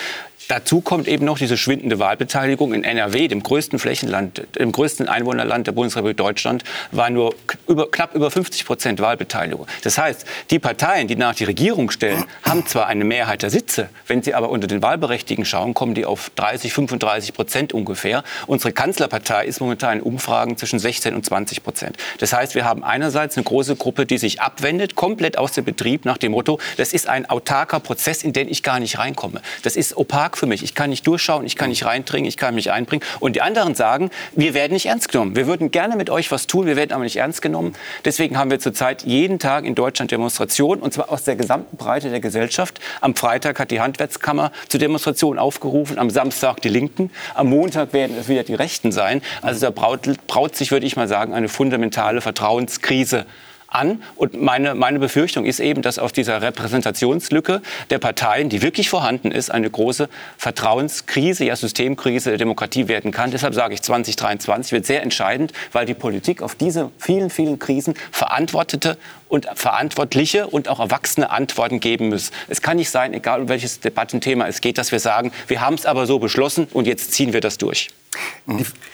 Dazu 0.48 0.80
kommt 0.80 1.08
eben 1.08 1.26
noch 1.26 1.36
diese 1.36 1.58
schwindende 1.58 1.98
Wahlbeteiligung 1.98 2.72
in 2.72 2.82
NRW, 2.82 3.28
dem 3.28 3.42
größten 3.42 3.78
Flächenland, 3.78 4.46
dem 4.58 4.72
größten 4.72 5.06
Einwohnerland 5.06 5.66
der 5.66 5.72
Bundesrepublik 5.72 6.16
Deutschland, 6.16 6.64
war 6.90 7.10
nur 7.10 7.34
über, 7.66 7.90
knapp 7.90 8.14
über 8.14 8.30
50 8.30 8.64
Prozent 8.64 8.98
Wahlbeteiligung. 9.00 9.66
Das 9.82 9.98
heißt, 9.98 10.24
die 10.50 10.58
Parteien, 10.58 11.06
die 11.06 11.16
nach 11.16 11.34
die 11.34 11.44
Regierung 11.44 11.90
stellen, 11.90 12.24
haben 12.44 12.66
zwar 12.66 12.86
eine 12.86 13.04
Mehrheit 13.04 13.42
der 13.42 13.50
Sitze, 13.50 13.90
wenn 14.06 14.22
sie 14.22 14.32
aber 14.32 14.48
unter 14.48 14.66
den 14.66 14.80
Wahlberechtigten 14.80 15.44
schauen, 15.44 15.74
kommen 15.74 15.92
die 15.92 16.06
auf 16.06 16.30
30, 16.36 16.72
35 16.72 17.34
Prozent 17.34 17.74
ungefähr. 17.74 18.24
Unsere 18.46 18.72
Kanzlerpartei 18.72 19.44
ist 19.44 19.60
momentan 19.60 19.98
in 19.98 20.02
Umfragen 20.02 20.56
zwischen 20.56 20.78
16 20.78 21.14
und 21.14 21.26
20 21.26 21.62
Prozent. 21.62 21.98
Das 22.20 22.32
heißt, 22.32 22.54
wir 22.54 22.64
haben 22.64 22.82
einerseits 22.84 23.36
eine 23.36 23.44
große 23.44 23.76
Gruppe, 23.76 24.06
die 24.06 24.16
sich 24.16 24.40
abwendet, 24.40 24.94
komplett 24.94 25.36
aus 25.36 25.52
dem 25.52 25.66
Betrieb 25.66 26.06
nach 26.06 26.16
dem 26.16 26.32
Motto, 26.32 26.58
das 26.78 26.94
ist 26.94 27.06
ein 27.06 27.28
autarker 27.28 27.80
Prozess, 27.80 28.22
in 28.24 28.32
den 28.32 28.48
ich 28.48 28.62
gar 28.62 28.80
nicht 28.80 28.98
reinkomme. 28.98 29.42
Das 29.62 29.76
ist 29.76 29.94
opak 29.94 30.37
für 30.38 30.46
mich. 30.46 30.62
Ich 30.62 30.74
kann 30.74 30.90
nicht 30.90 31.06
durchschauen, 31.06 31.44
ich 31.44 31.56
kann 31.56 31.68
nicht 31.68 31.84
reindringen, 31.84 32.28
ich 32.28 32.36
kann 32.36 32.54
mich 32.54 32.70
einbringen. 32.70 33.04
Und 33.20 33.36
die 33.36 33.42
anderen 33.42 33.74
sagen, 33.74 34.10
wir 34.34 34.54
werden 34.54 34.72
nicht 34.72 34.86
ernst 34.86 35.10
genommen. 35.10 35.36
Wir 35.36 35.46
würden 35.46 35.70
gerne 35.70 35.96
mit 35.96 36.10
euch 36.10 36.30
was 36.30 36.46
tun, 36.46 36.66
wir 36.66 36.76
werden 36.76 36.92
aber 36.92 37.04
nicht 37.04 37.16
ernst 37.16 37.42
genommen. 37.42 37.74
Deswegen 38.04 38.38
haben 38.38 38.50
wir 38.50 38.58
zurzeit 38.58 39.02
jeden 39.02 39.38
Tag 39.38 39.64
in 39.64 39.74
Deutschland 39.74 40.10
Demonstrationen, 40.10 40.82
und 40.82 40.92
zwar 40.92 41.10
aus 41.10 41.24
der 41.24 41.36
gesamten 41.36 41.76
Breite 41.76 42.10
der 42.10 42.20
Gesellschaft. 42.20 42.80
Am 43.00 43.14
Freitag 43.14 43.58
hat 43.58 43.70
die 43.70 43.80
Handwerkskammer 43.80 44.52
zu 44.68 44.78
Demonstrationen 44.78 45.38
aufgerufen, 45.38 45.98
am 45.98 46.10
Samstag 46.10 46.60
die 46.62 46.68
Linken, 46.68 47.10
am 47.34 47.48
Montag 47.48 47.92
werden 47.92 48.16
es 48.18 48.28
wieder 48.28 48.44
die 48.44 48.54
Rechten 48.54 48.92
sein. 48.92 49.22
Also 49.42 49.60
da 49.60 49.70
braut, 49.70 50.08
braut 50.26 50.56
sich, 50.56 50.70
würde 50.70 50.86
ich 50.86 50.96
mal 50.96 51.08
sagen, 51.08 51.34
eine 51.34 51.48
fundamentale 51.48 52.20
Vertrauenskrise 52.20 53.26
an. 53.68 54.02
Und 54.16 54.40
meine, 54.40 54.74
meine 54.74 54.98
Befürchtung 54.98 55.44
ist 55.44 55.60
eben, 55.60 55.82
dass 55.82 55.98
auf 55.98 56.12
dieser 56.12 56.42
Repräsentationslücke 56.42 57.62
der 57.90 57.98
Parteien, 57.98 58.48
die 58.48 58.62
wirklich 58.62 58.88
vorhanden 58.88 59.30
ist, 59.30 59.50
eine 59.50 59.70
große 59.70 60.08
Vertrauenskrise, 60.36 61.44
ja 61.44 61.56
Systemkrise 61.56 62.30
der 62.30 62.38
Demokratie 62.38 62.88
werden 62.88 63.12
kann. 63.12 63.30
Deshalb 63.30 63.54
sage 63.54 63.74
ich, 63.74 63.82
2023 63.82 64.72
wird 64.72 64.86
sehr 64.86 65.02
entscheidend, 65.02 65.52
weil 65.72 65.86
die 65.86 65.94
Politik 65.94 66.42
auf 66.42 66.54
diese 66.54 66.90
vielen, 66.98 67.30
vielen 67.30 67.58
Krisen 67.58 67.94
verantwortete 68.10 68.96
und 69.28 69.46
Verantwortliche 69.54 70.46
und 70.46 70.68
auch 70.68 70.80
Erwachsene 70.80 71.30
Antworten 71.30 71.80
geben 71.80 72.08
müssen. 72.08 72.32
Es 72.48 72.62
kann 72.62 72.76
nicht 72.76 72.90
sein, 72.90 73.14
egal 73.14 73.42
um 73.42 73.48
welches 73.48 73.80
Debattenthema 73.80 74.46
es 74.46 74.60
geht, 74.60 74.78
dass 74.78 74.92
wir 74.92 75.00
sagen, 75.00 75.32
wir 75.46 75.60
haben 75.60 75.74
es 75.74 75.86
aber 75.86 76.06
so 76.06 76.18
beschlossen 76.18 76.68
und 76.72 76.86
jetzt 76.86 77.12
ziehen 77.12 77.32
wir 77.32 77.40
das 77.40 77.58
durch. 77.58 77.88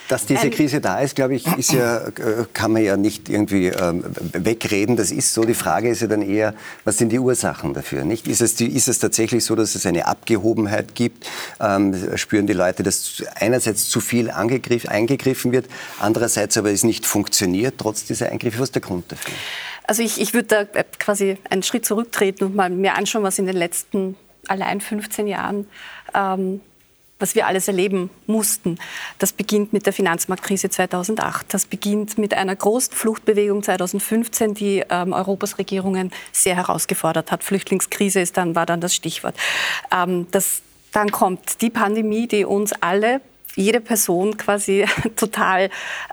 Dass 0.09 0.27
diese 0.27 0.51
Krise 0.51 0.81
da 0.81 0.99
ist, 0.99 1.15
glaube 1.15 1.37
ich, 1.37 1.47
ist 1.57 1.73
ja, 1.73 2.09
äh, 2.09 2.11
kann 2.53 2.73
man 2.73 2.83
ja 2.83 2.97
nicht 2.97 3.29
irgendwie 3.29 3.69
ähm, 3.69 4.05
wegreden. 4.33 4.97
Das 4.97 5.13
ist 5.13 5.33
so. 5.33 5.45
Die 5.45 5.55
Frage 5.55 5.89
ist 5.89 6.03
ja 6.03 6.09
dann 6.09 6.23
eher, 6.23 6.55
was 6.85 6.99
sind 6.99 7.11
die 7.11 7.19
Ursachen 7.19 7.73
dafür? 7.73 8.05
Nicht? 8.05 8.27
Ist, 8.27 8.43
es 8.43 8.57
die, 8.57 8.67
ist 8.67 8.89
es 8.89 8.99
tatsächlich 8.99 9.45
so, 9.45 9.55
dass 9.55 9.77
es 9.77 9.87
eine 9.87 10.07
Abgehobenheit 10.07 10.95
gibt? 10.95 11.27
Ähm, 11.61 11.95
spüren 12.17 12.47
die 12.47 12.53
Leute, 12.53 12.83
dass 12.83 13.23
einerseits 13.37 13.89
zu 13.89 14.01
viel 14.01 14.31
eingegriffen 14.31 15.53
wird, 15.53 15.67
andererseits 16.01 16.59
aber 16.59 16.71
es 16.71 16.85
nicht 16.85 17.07
funktioniert, 17.07 17.77
trotz 17.79 18.05
dieser 18.05 18.31
Eingriffe? 18.31 18.59
Was 18.59 18.71
ist 18.71 18.75
der 18.75 18.83
Grund 18.83 19.11
dafür? 19.11 19.35
Also 19.87 20.03
ich, 20.03 20.21
ich 20.21 20.35
würde 20.35 20.49
da 20.49 20.61
äh, 20.79 20.85
quasi 20.99 21.39
einen 21.49 21.63
Schritt 21.63 21.87
zurücktreten 21.87 22.45
und 22.45 22.55
mal 22.55 22.71
mir 22.71 22.95
anschauen, 22.95 23.23
was 23.23 23.39
in 23.39 23.47
den 23.47 23.57
letzten 23.57 24.17
allein 24.49 24.81
15 24.81 25.27
Jahren 25.27 25.67
ähm, 26.15 26.61
was 27.19 27.35
wir 27.35 27.47
alles 27.47 27.69
erleben 27.69 28.11
mussten. 28.27 28.79
Das 29.19 29.33
beginnt 29.33 29.73
mit 29.73 29.87
der 29.87 29.93
Finanzmarktkrise 29.93 30.69
2008. 30.69 31.55
Das 31.55 31.65
beginnt 31.67 32.19
mit 32.19 32.35
einer 32.35 32.55
großen 32.55 32.93
Fluchtbewegung 32.93 33.63
2015, 33.63 34.55
die 34.55 34.85
ähm, 34.91 35.13
Europas 35.13 35.59
Regierungen 35.59 36.13
sehr 36.33 36.57
herausgefordert 36.57 37.31
hat. 37.31 37.45
Flüchtlingskrise 37.45 38.21
ist 38.21 38.37
dann, 38.37 38.55
war 38.55 38.67
dann 38.67 38.81
das 38.81 38.95
Stichwort. 38.95 39.37
Ähm, 39.93 40.27
das, 40.33 40.63
dann 40.93 41.11
kommt 41.13 41.63
die 41.63 41.71
Pandemie, 41.71 42.27
die 42.27 42.45
uns 42.45 42.73
alle 42.73 43.21
jede 43.57 43.81
Person 43.81 44.37
quasi 44.37 44.85
total 45.17 45.65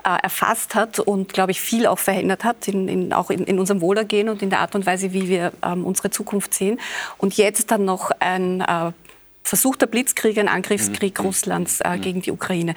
äh, 0.04 0.22
erfasst 0.22 0.74
hat 0.74 0.98
und, 0.98 1.32
glaube 1.32 1.52
ich, 1.52 1.60
viel 1.60 1.86
auch 1.86 1.98
verändert 1.98 2.44
hat, 2.44 2.68
in, 2.68 2.88
in, 2.88 3.12
auch 3.12 3.30
in, 3.30 3.44
in, 3.44 3.58
unserem 3.58 3.80
Wohlergehen 3.80 4.28
und 4.28 4.42
in 4.42 4.50
der 4.50 4.60
Art 4.60 4.74
und 4.74 4.86
Weise, 4.86 5.12
wie 5.12 5.28
wir 5.28 5.52
ähm, 5.64 5.84
unsere 5.84 6.10
Zukunft 6.10 6.54
sehen. 6.54 6.80
Und 7.18 7.36
jetzt 7.36 7.70
dann 7.70 7.84
noch 7.84 8.10
ein 8.20 8.60
äh, 8.60 8.92
versuchter 9.42 9.86
Blitzkrieg, 9.86 10.38
ein 10.38 10.48
Angriffskrieg 10.48 11.18
mhm. 11.18 11.26
Russlands 11.26 11.80
äh, 11.80 11.96
mhm. 11.96 12.00
gegen 12.00 12.22
die 12.22 12.30
Ukraine. 12.30 12.74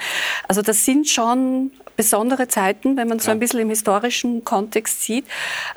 Also 0.48 0.62
das 0.62 0.86
sind 0.86 1.08
schon 1.08 1.72
besondere 1.96 2.48
Zeiten, 2.48 2.98
wenn 2.98 3.08
man 3.08 3.20
so 3.20 3.32
ein 3.32 3.40
bisschen 3.40 3.60
im 3.60 3.70
historischen 3.70 4.44
Kontext 4.44 5.04
sieht. 5.04 5.26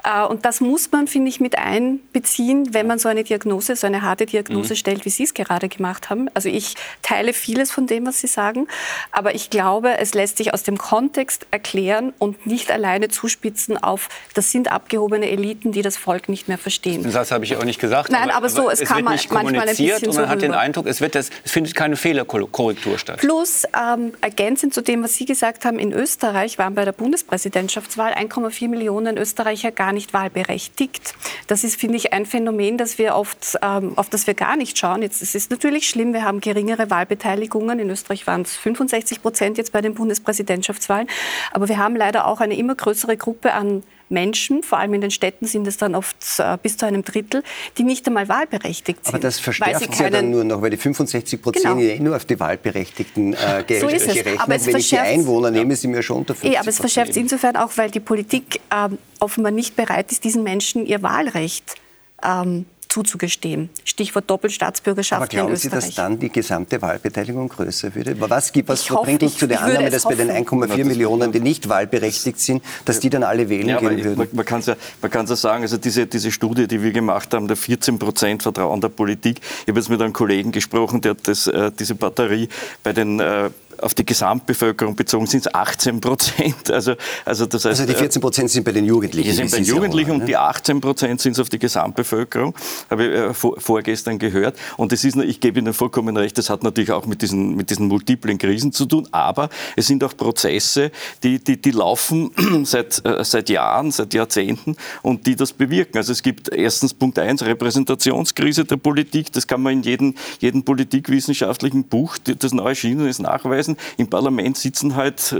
Äh, 0.05 0.25
und 0.25 0.45
das 0.45 0.61
muss 0.61 0.91
man, 0.93 1.07
finde 1.07 1.29
ich, 1.29 1.41
mit 1.41 1.59
einbeziehen, 1.59 2.75
wenn 2.75 2.87
man 2.87 2.99
so 2.99 3.09
eine 3.09 3.25
Diagnose, 3.25 3.77
so 3.77 3.87
eine 3.87 4.03
harte 4.03 4.27
Diagnose 4.27 4.75
mhm. 4.75 4.77
stellt, 4.77 5.05
wie 5.05 5.11
Sie 5.11 5.25
es 5.25 5.35
gerade 5.35 5.69
gemacht 5.69 6.11
haben. 6.11 6.29
Also 6.35 6.49
ich 6.49 6.75
teile 7.03 7.33
vieles 7.33 7.71
von 7.71 7.87
dem, 7.87 8.07
was 8.07 8.21
Sie 8.21 8.27
sagen, 8.27 8.67
aber 9.13 9.35
ich 9.35 9.51
glaube, 9.51 9.99
es 9.99 10.15
lässt 10.15 10.39
sich 10.39 10.53
aus 10.53 10.63
dem 10.63 10.79
Kontext 10.79 11.47
erklären 11.51 12.13
und 12.19 12.47
nicht 12.47 12.71
alleine 12.71 13.09
zuspitzen 13.09 13.77
auf, 13.77 14.09
das 14.35 14.51
sind 14.51 14.71
abgehobene 14.71 15.31
Eliten, 15.31 15.73
die 15.73 15.83
das 15.83 15.97
Volk 15.97 16.29
nicht 16.29 16.49
mehr 16.49 16.59
verstehen. 16.59 17.09
Das 17.11 17.31
habe 17.31 17.45
ich 17.45 17.57
auch 17.57 17.65
nicht 17.65 17.81
gesagt. 17.81 18.11
Nein, 18.11 18.31
aber, 18.31 18.37
aber 18.37 18.49
so, 18.49 18.71
es, 18.71 18.81
es 18.81 18.89
kann 18.89 19.05
man 19.05 19.15
manchmal 19.31 19.61
ein 19.61 19.67
bisschen 19.67 20.09
und 20.09 20.15
man 20.15 20.25
so 20.25 20.29
hat 20.29 20.43
den 20.43 20.55
Eindruck, 20.55 20.87
es, 20.87 21.01
wird 21.01 21.15
das, 21.15 21.31
es 21.45 21.53
findet 21.53 21.75
keine 21.75 21.97
Fehlerkorrektur 21.97 22.99
statt. 22.99 23.19
Plus, 23.19 23.65
ähm, 23.75 24.13
ergänzend 24.21 24.75
zu 24.75 24.83
dem, 24.83 25.03
was 25.03 25.15
Sie 25.15 25.25
gesagt 25.25 25.65
haben, 25.65 25.79
in 25.79 25.93
Österreich 25.93 26.08
Österreich 26.09 26.57
waren 26.57 26.75
bei 26.75 26.87
der 26.87 26.93
Bundespräsidentschaftswahl 26.93 28.15
1,4 28.15 28.67
Millionen 28.69 29.19
Österreicher 29.19 29.71
gar 29.73 29.93
nicht 29.93 30.15
wahlberechtigt. 30.15 31.15
Das 31.49 31.65
ist, 31.65 31.79
finde 31.79 31.99
ich, 31.99 32.15
ein 32.15 32.25
Phänomen, 32.25 32.79
das 32.79 32.97
wir 32.97 33.15
oft, 33.15 33.59
ähm, 33.61 33.93
auf 33.97 34.09
das 34.09 34.27
wir 34.27 34.33
gar 34.33 34.57
nicht 34.57 34.79
schauen. 34.79 35.03
Jetzt, 35.03 35.21
es 35.21 35.35
ist 35.35 35.51
natürlich 35.51 35.87
schlimm, 35.87 36.15
wir 36.15 36.25
haben 36.25 36.41
geringere 36.41 36.89
Wahlbeteiligungen. 36.89 37.79
In 37.79 37.91
Österreich 37.91 38.27
waren 38.27 38.41
es 38.41 38.57
65 38.57 39.21
Prozent 39.21 39.59
jetzt 39.59 39.71
bei 39.73 39.83
den 39.83 39.93
Bundespräsidentschaftswahlen. 39.93 41.09
Aber 41.53 41.69
wir 41.69 41.77
haben 41.77 41.95
leider 41.95 42.27
auch 42.27 42.41
eine 42.41 42.57
immer 42.57 42.75
größere 42.75 43.19
Gruppe 43.19 43.53
an 43.53 43.83
Menschen, 44.09 44.63
vor 44.63 44.79
allem 44.79 44.95
in 44.95 45.01
den 45.01 45.11
Städten 45.11 45.47
sind 45.47 45.67
es 45.67 45.77
dann 45.77 45.95
oft 45.95 46.17
äh, 46.39 46.57
bis 46.63 46.77
zu 46.77 46.87
einem 46.87 47.05
Drittel, 47.05 47.43
die 47.77 47.85
nicht 47.85 48.07
einmal 48.07 48.29
wahlberechtigt 48.29 49.05
sind. 49.05 49.15
Aber 49.15 49.23
das 49.23 49.39
verstärkt 49.39 49.89
es 49.93 49.99
ja 49.99 50.11
dann 50.11 50.31
nur 50.31 50.45
noch, 50.45 50.63
weil 50.63 50.71
die 50.71 50.77
65 50.77 51.43
Prozent 51.43 51.65
genau. 51.65 51.79
ja 51.79 51.95
eh 51.95 52.01
nur 52.01 52.17
auf 52.17 52.25
die 52.25 52.39
Wahlberechtigten 52.39 53.35
äh, 53.35 53.65
ge 53.67 53.81
so 53.81 53.87
gerechnet. 53.87 54.41
Aber 54.41 54.65
Wenn 54.65 54.77
ich 54.77 54.89
die 54.89 54.99
Einwohner 54.99 55.51
nehme, 55.51 55.77
sind 55.77 55.93
wir 55.93 56.03
schon 56.03 56.19
unter 56.19 56.35
50 56.35 56.53
eh, 56.53 56.59
Aber 56.59 56.69
es 56.69 56.79
verschärft 56.79 57.11
es 57.11 57.17
insofern 57.17 57.57
auch, 57.57 57.73
weil 57.77 57.91
die 57.91 58.01
Politik 58.01 58.61
äh, 58.71 58.89
offenbar 59.21 59.53
nicht 59.53 59.77
bereit 59.77 60.11
ist, 60.13 60.25
diesen 60.25 60.43
Menschen 60.43 60.87
ihr 60.87 61.03
Wahlrecht 61.03 61.75
ähm, 62.23 62.67
zuzugestehen. 62.89 63.71
Stichwort 63.85 64.29
Doppelstaatsbürgerschaft 64.31 65.21
Aber 65.23 65.29
glauben 65.29 65.57
Sie, 65.57 65.69
dass 65.69 65.95
dann 65.95 66.19
die 66.19 66.31
gesamte 66.31 66.81
Wahlbeteiligung 66.81 67.49
größer 67.49 67.95
würde? 67.95 68.17
Was, 68.19 68.53
gibt, 68.53 68.69
was 68.69 68.85
bringt 68.87 69.23
uns 69.23 69.37
zu 69.37 69.47
der 69.47 69.63
Annahme, 69.63 69.91
dass 69.91 70.05
bei 70.05 70.15
den 70.15 70.31
1,4 70.31 70.85
Millionen, 70.85 71.33
die 71.33 71.41
nicht 71.41 71.69
wahlberechtigt 71.69 72.41
sind, 72.41 72.63
dass 72.85 73.01
die 73.01 73.11
dann 73.11 73.23
alle 73.23 73.49
wählen 73.49 73.69
ja, 73.69 73.79
gehen 73.79 74.05
würden? 74.05 74.19
Man, 74.19 74.29
man 74.33 74.45
kann 74.45 74.61
es 74.61 74.67
ja, 74.67 74.77
ja 75.03 75.37
sagen, 75.37 75.63
also 75.63 75.77
diese, 75.77 76.07
diese 76.07 76.33
Studie, 76.33 76.67
die 76.67 76.83
wir 76.83 76.93
gemacht 76.93 77.33
haben, 77.35 77.47
der 77.49 77.57
14 77.57 77.99
Prozent 77.99 78.43
Vertrauen 78.43 78.81
der 78.81 78.89
Politik. 78.89 79.41
Ich 79.63 79.69
habe 79.69 79.79
jetzt 79.79 79.89
mit 79.89 80.01
einem 80.01 80.13
Kollegen 80.13 80.53
gesprochen, 80.53 81.01
der 81.01 81.13
hat 81.13 81.29
das, 81.29 81.47
äh, 81.47 81.71
diese 81.79 81.95
Batterie 81.95 82.49
bei 82.83 82.93
den 82.93 83.21
äh, 83.21 83.51
auf 83.83 83.95
die 83.95 84.05
Gesamtbevölkerung 84.05 84.97
bezogen 84.97 85.27
sind 85.27 85.47
es 85.47 85.55
18 85.55 86.01
Prozent. 86.01 86.55
Also, 86.79 86.95
also, 87.25 87.47
das 87.47 87.65
heißt, 87.65 87.81
also 87.81 87.93
die 87.93 87.99
14 87.99 88.21
Prozent 88.21 88.51
sind 88.51 88.63
bei 88.63 88.73
den 88.73 88.85
Jugendlichen. 88.85 89.29
Die 89.29 89.35
sind 89.35 89.51
bei 89.51 89.57
den 89.57 89.67
Jugendlichen 89.67 90.11
und 90.13 90.19
ne? 90.19 90.25
die 90.27 90.37
18 90.37 90.81
Prozent 90.81 91.21
sind 91.21 91.33
es 91.33 91.41
auf 91.41 91.49
die 91.49 91.59
Gesamtbevölkerung, 91.59 92.55
habe 92.89 93.05
ich 93.05 93.13
äh, 93.13 93.35
vor, 93.35 93.61
vorgestern 93.61 94.19
gehört. 94.19 94.57
Und 94.77 94.93
das 94.93 95.03
ist, 95.03 95.17
ich 95.17 95.41
gebe 95.41 95.59
Ihnen 95.59 95.73
vollkommen 95.73 96.17
recht, 96.17 96.39
das 96.39 96.51
hat 96.51 96.63
natürlich 96.63 96.93
auch 96.93 97.07
mit 97.07 97.23
diesen, 97.23 97.57
mit 97.57 97.71
diesen 97.71 97.89
multiplen 97.89 98.39
Krisen 98.39 98.73
zu 98.73 98.87
tun, 98.87 99.09
aber 99.11 99.49
es 99.77 99.87
sind 99.87 100.05
auch 100.05 100.17
Prozesse, 100.17 100.93
die, 101.23 101.43
die, 101.43 101.61
die 101.61 101.71
laufen 101.73 102.31
seit, 102.65 103.05
äh, 103.05 103.25
seit 103.25 103.49
Jahren, 103.49 103.91
seit 103.91 104.15
Jahrzehnten 104.15 104.77
und 105.03 105.27
die 105.27 105.35
das 105.35 105.53
bewirken. 105.53 105.97
Also 105.97 106.13
es 106.13 106.23
gibt 106.23 106.53
erstens 106.53 106.95
Punkt 106.95 107.19
eins 107.19 107.43
Repräsentationskrise 107.43 108.65
der 108.65 108.77
Politik, 108.77 109.33
das 109.33 109.47
kann 109.47 109.63
man 109.63 109.73
in 109.73 109.83
jedem, 109.83 110.15
jedem 110.39 110.63
politikwissenschaftlichen 110.63 111.85
Buch, 111.85 112.19
das 112.19 112.53
neu 112.53 112.69
erschienen 112.69 113.09
ist, 113.09 113.19
nachweisen 113.19 113.68
nachweisen. 113.69 113.77
Im 113.97 114.09
Parlament 114.09 114.57
sitzen 114.57 114.97
halt 114.97 115.35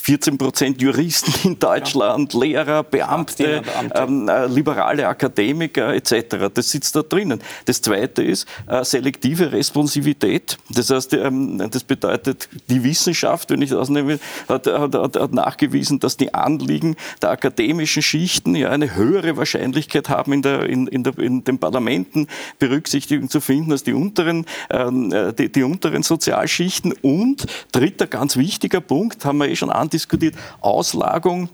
14 0.00 0.34
äh, 0.34 0.36
Prozent 0.38 0.82
Juristen 0.82 1.32
in 1.48 1.58
Deutschland, 1.58 2.32
ja. 2.32 2.40
Lehrer, 2.40 2.82
Beamte, 2.82 3.62
Beamte. 3.62 4.00
Ähm, 4.00 4.28
äh, 4.28 4.46
liberale 4.46 5.06
Akademiker 5.06 5.94
etc. 5.94 6.48
Das 6.52 6.70
sitzt 6.70 6.96
da 6.96 7.02
drinnen. 7.02 7.40
Das 7.64 7.82
Zweite 7.82 8.22
ist 8.22 8.46
äh, 8.66 8.84
selektive 8.84 9.52
Responsivität. 9.52 10.56
Das 10.70 10.90
heißt, 10.90 11.14
ähm, 11.14 11.58
das 11.70 11.84
bedeutet, 11.84 12.48
die 12.68 12.82
Wissenschaft, 12.84 13.50
wenn 13.50 13.62
ich 13.62 13.70
das 13.70 13.88
nehme, 13.88 14.18
hat, 14.48 14.66
hat, 14.66 14.94
hat, 14.94 15.32
nachgewiesen, 15.32 16.00
dass 16.00 16.16
die 16.16 16.32
Anliegen 16.32 16.96
der 17.20 17.30
akademischen 17.30 18.02
Schichten 18.02 18.54
ja 18.54 18.70
eine 18.70 18.94
höhere 18.94 19.36
Wahrscheinlichkeit 19.36 20.08
haben, 20.08 20.32
in, 20.32 20.42
der, 20.42 20.66
in, 20.66 20.86
in, 20.86 21.04
der, 21.04 21.18
in 21.18 21.44
den 21.44 21.58
Parlamenten 21.58 22.28
Berücksichtigung 22.58 23.28
zu 23.28 23.40
finden 23.40 23.72
als 23.72 23.82
die 23.82 23.92
unteren, 23.92 24.46
ähm, 24.70 25.12
äh, 25.12 25.32
die, 25.32 25.50
die 25.50 25.62
unteren 25.62 26.02
Sozialschichten 26.02 26.92
und 27.02 27.46
dritter 27.72 28.06
ganz 28.06 28.36
wichtiger 28.36 28.80
Punkt, 28.80 29.24
haben 29.24 29.38
wir 29.38 29.48
eh 29.48 29.56
schon 29.56 29.70
andiskutiert, 29.88 30.36
Auslagung 30.60 31.48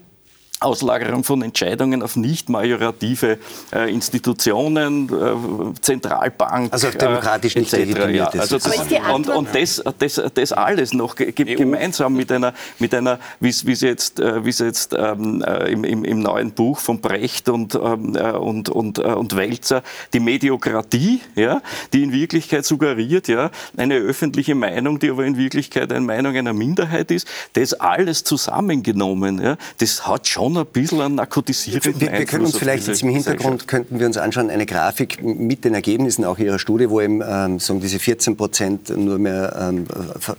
Auslagerung 0.60 1.24
von 1.24 1.42
Entscheidungen 1.42 2.02
auf 2.02 2.16
nicht 2.16 2.48
majorative 2.48 3.38
äh, 3.72 3.92
Institutionen, 3.92 5.08
äh, 5.08 5.80
Zentralbank. 5.80 6.72
Also 6.72 6.88
auf 6.88 6.96
demokratisch 6.96 7.56
äh, 7.56 7.60
nicht 7.60 7.72
legitimiert. 7.72 8.34
Ja, 8.34 8.40
also 8.40 8.58
das, 8.58 8.78
und, 9.12 9.28
und 9.28 9.48
das, 9.54 9.82
das, 9.98 10.22
das, 10.32 10.52
alles 10.52 10.94
noch 10.94 11.16
ge 11.16 11.32
gemeinsam 11.32 12.14
mit 12.14 12.30
einer, 12.30 12.54
mit 12.78 12.94
einer 12.94 13.18
wie 13.40 13.48
es 13.48 13.80
jetzt, 13.80 14.20
äh, 14.20 14.44
wie's 14.44 14.60
jetzt 14.60 14.94
ähm, 14.96 15.42
äh, 15.46 15.72
im, 15.72 15.84
im, 15.84 16.04
im, 16.04 16.20
neuen 16.20 16.52
Buch 16.52 16.78
von 16.78 17.00
Brecht 17.00 17.48
und, 17.48 17.74
ähm, 17.74 18.16
äh, 18.16 18.30
und, 18.30 18.68
und, 18.68 19.00
und 19.00 19.36
Welzer, 19.36 19.82
die 20.12 20.20
Mediokratie, 20.20 21.20
ja, 21.34 21.60
die 21.92 22.04
in 22.04 22.12
Wirklichkeit 22.12 22.64
suggeriert, 22.64 23.28
ja, 23.28 23.50
eine 23.76 23.96
öffentliche 23.96 24.54
Meinung, 24.54 25.00
die 25.00 25.10
aber 25.10 25.24
in 25.24 25.36
Wirklichkeit 25.36 25.92
eine 25.92 26.00
Meinung 26.00 26.36
einer 26.36 26.52
Minderheit 26.52 27.10
ist, 27.10 27.26
das 27.54 27.74
alles 27.74 28.22
zusammengenommen, 28.22 29.42
ja, 29.42 29.56
das 29.78 30.06
hat 30.06 30.28
schon 30.28 30.43
schon 30.44 30.56
ein 30.56 30.66
bisschen 30.66 31.00
ein 31.00 31.14
narkotisierenden 31.14 32.00
wir, 32.00 32.12
wir 32.12 32.24
können 32.26 32.44
uns 32.44 32.56
vielleicht 32.56 32.86
jetzt 32.86 33.02
im 33.02 33.08
Hintergrund 33.10 33.66
könnten 33.66 33.98
wir 33.98 34.06
uns 34.06 34.16
anschauen 34.16 34.50
eine 34.50 34.66
Grafik 34.66 35.22
mit 35.22 35.64
den 35.64 35.74
Ergebnissen 35.74 36.24
auch 36.24 36.38
Ihrer 36.38 36.58
Studie, 36.58 36.90
wo 36.90 37.00
eben 37.00 37.22
ähm, 37.26 37.58
so 37.58 37.78
diese 37.78 37.98
14 37.98 38.36
Prozent 38.36 38.96
nur 38.96 39.18
mehr 39.18 39.72
ähm, 39.72 39.86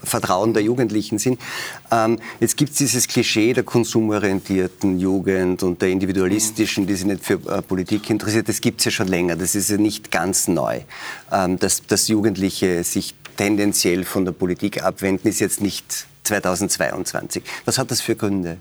Vertrauen 0.04 0.54
der 0.54 0.64
Jugendlichen 0.64 1.18
sind. 1.18 1.40
Ähm, 1.92 2.20
jetzt 2.40 2.58
gibt 2.58 2.72
es 2.72 2.78
dieses 2.78 3.08
Klischee 3.08 3.54
der 3.54 3.64
konsumorientierten 3.64 5.00
Jugend 5.00 5.64
und 5.64 5.82
der 5.82 5.90
individualistischen, 5.90 6.86
die 6.88 6.94
sich 6.94 7.06
nicht 7.06 7.26
für 7.26 7.34
äh, 7.34 7.62
Politik 7.62 8.10
interessiert. 8.10 8.48
Das 8.48 8.62
gibt 8.62 8.82
es 8.82 8.86
ja 8.86 8.92
schon 8.92 9.08
länger. 9.08 9.36
Das 9.36 9.56
ist 9.56 9.70
ja 9.70 9.78
nicht 9.78 10.12
ganz 10.12 10.48
neu, 10.48 10.82
ähm, 11.32 11.58
dass, 11.58 11.86
dass 11.86 12.08
Jugendliche 12.08 12.84
sich 12.84 13.16
tendenziell 13.38 14.04
von 14.04 14.26
der 14.26 14.32
Politik 14.32 14.84
abwenden, 14.84 15.28
ist 15.28 15.40
jetzt 15.40 15.62
nicht 15.62 16.08
2022. 16.24 17.44
Was 17.66 17.78
hat 17.78 17.92
das 17.92 18.02
für 18.02 18.16
Gründe? 18.16 18.58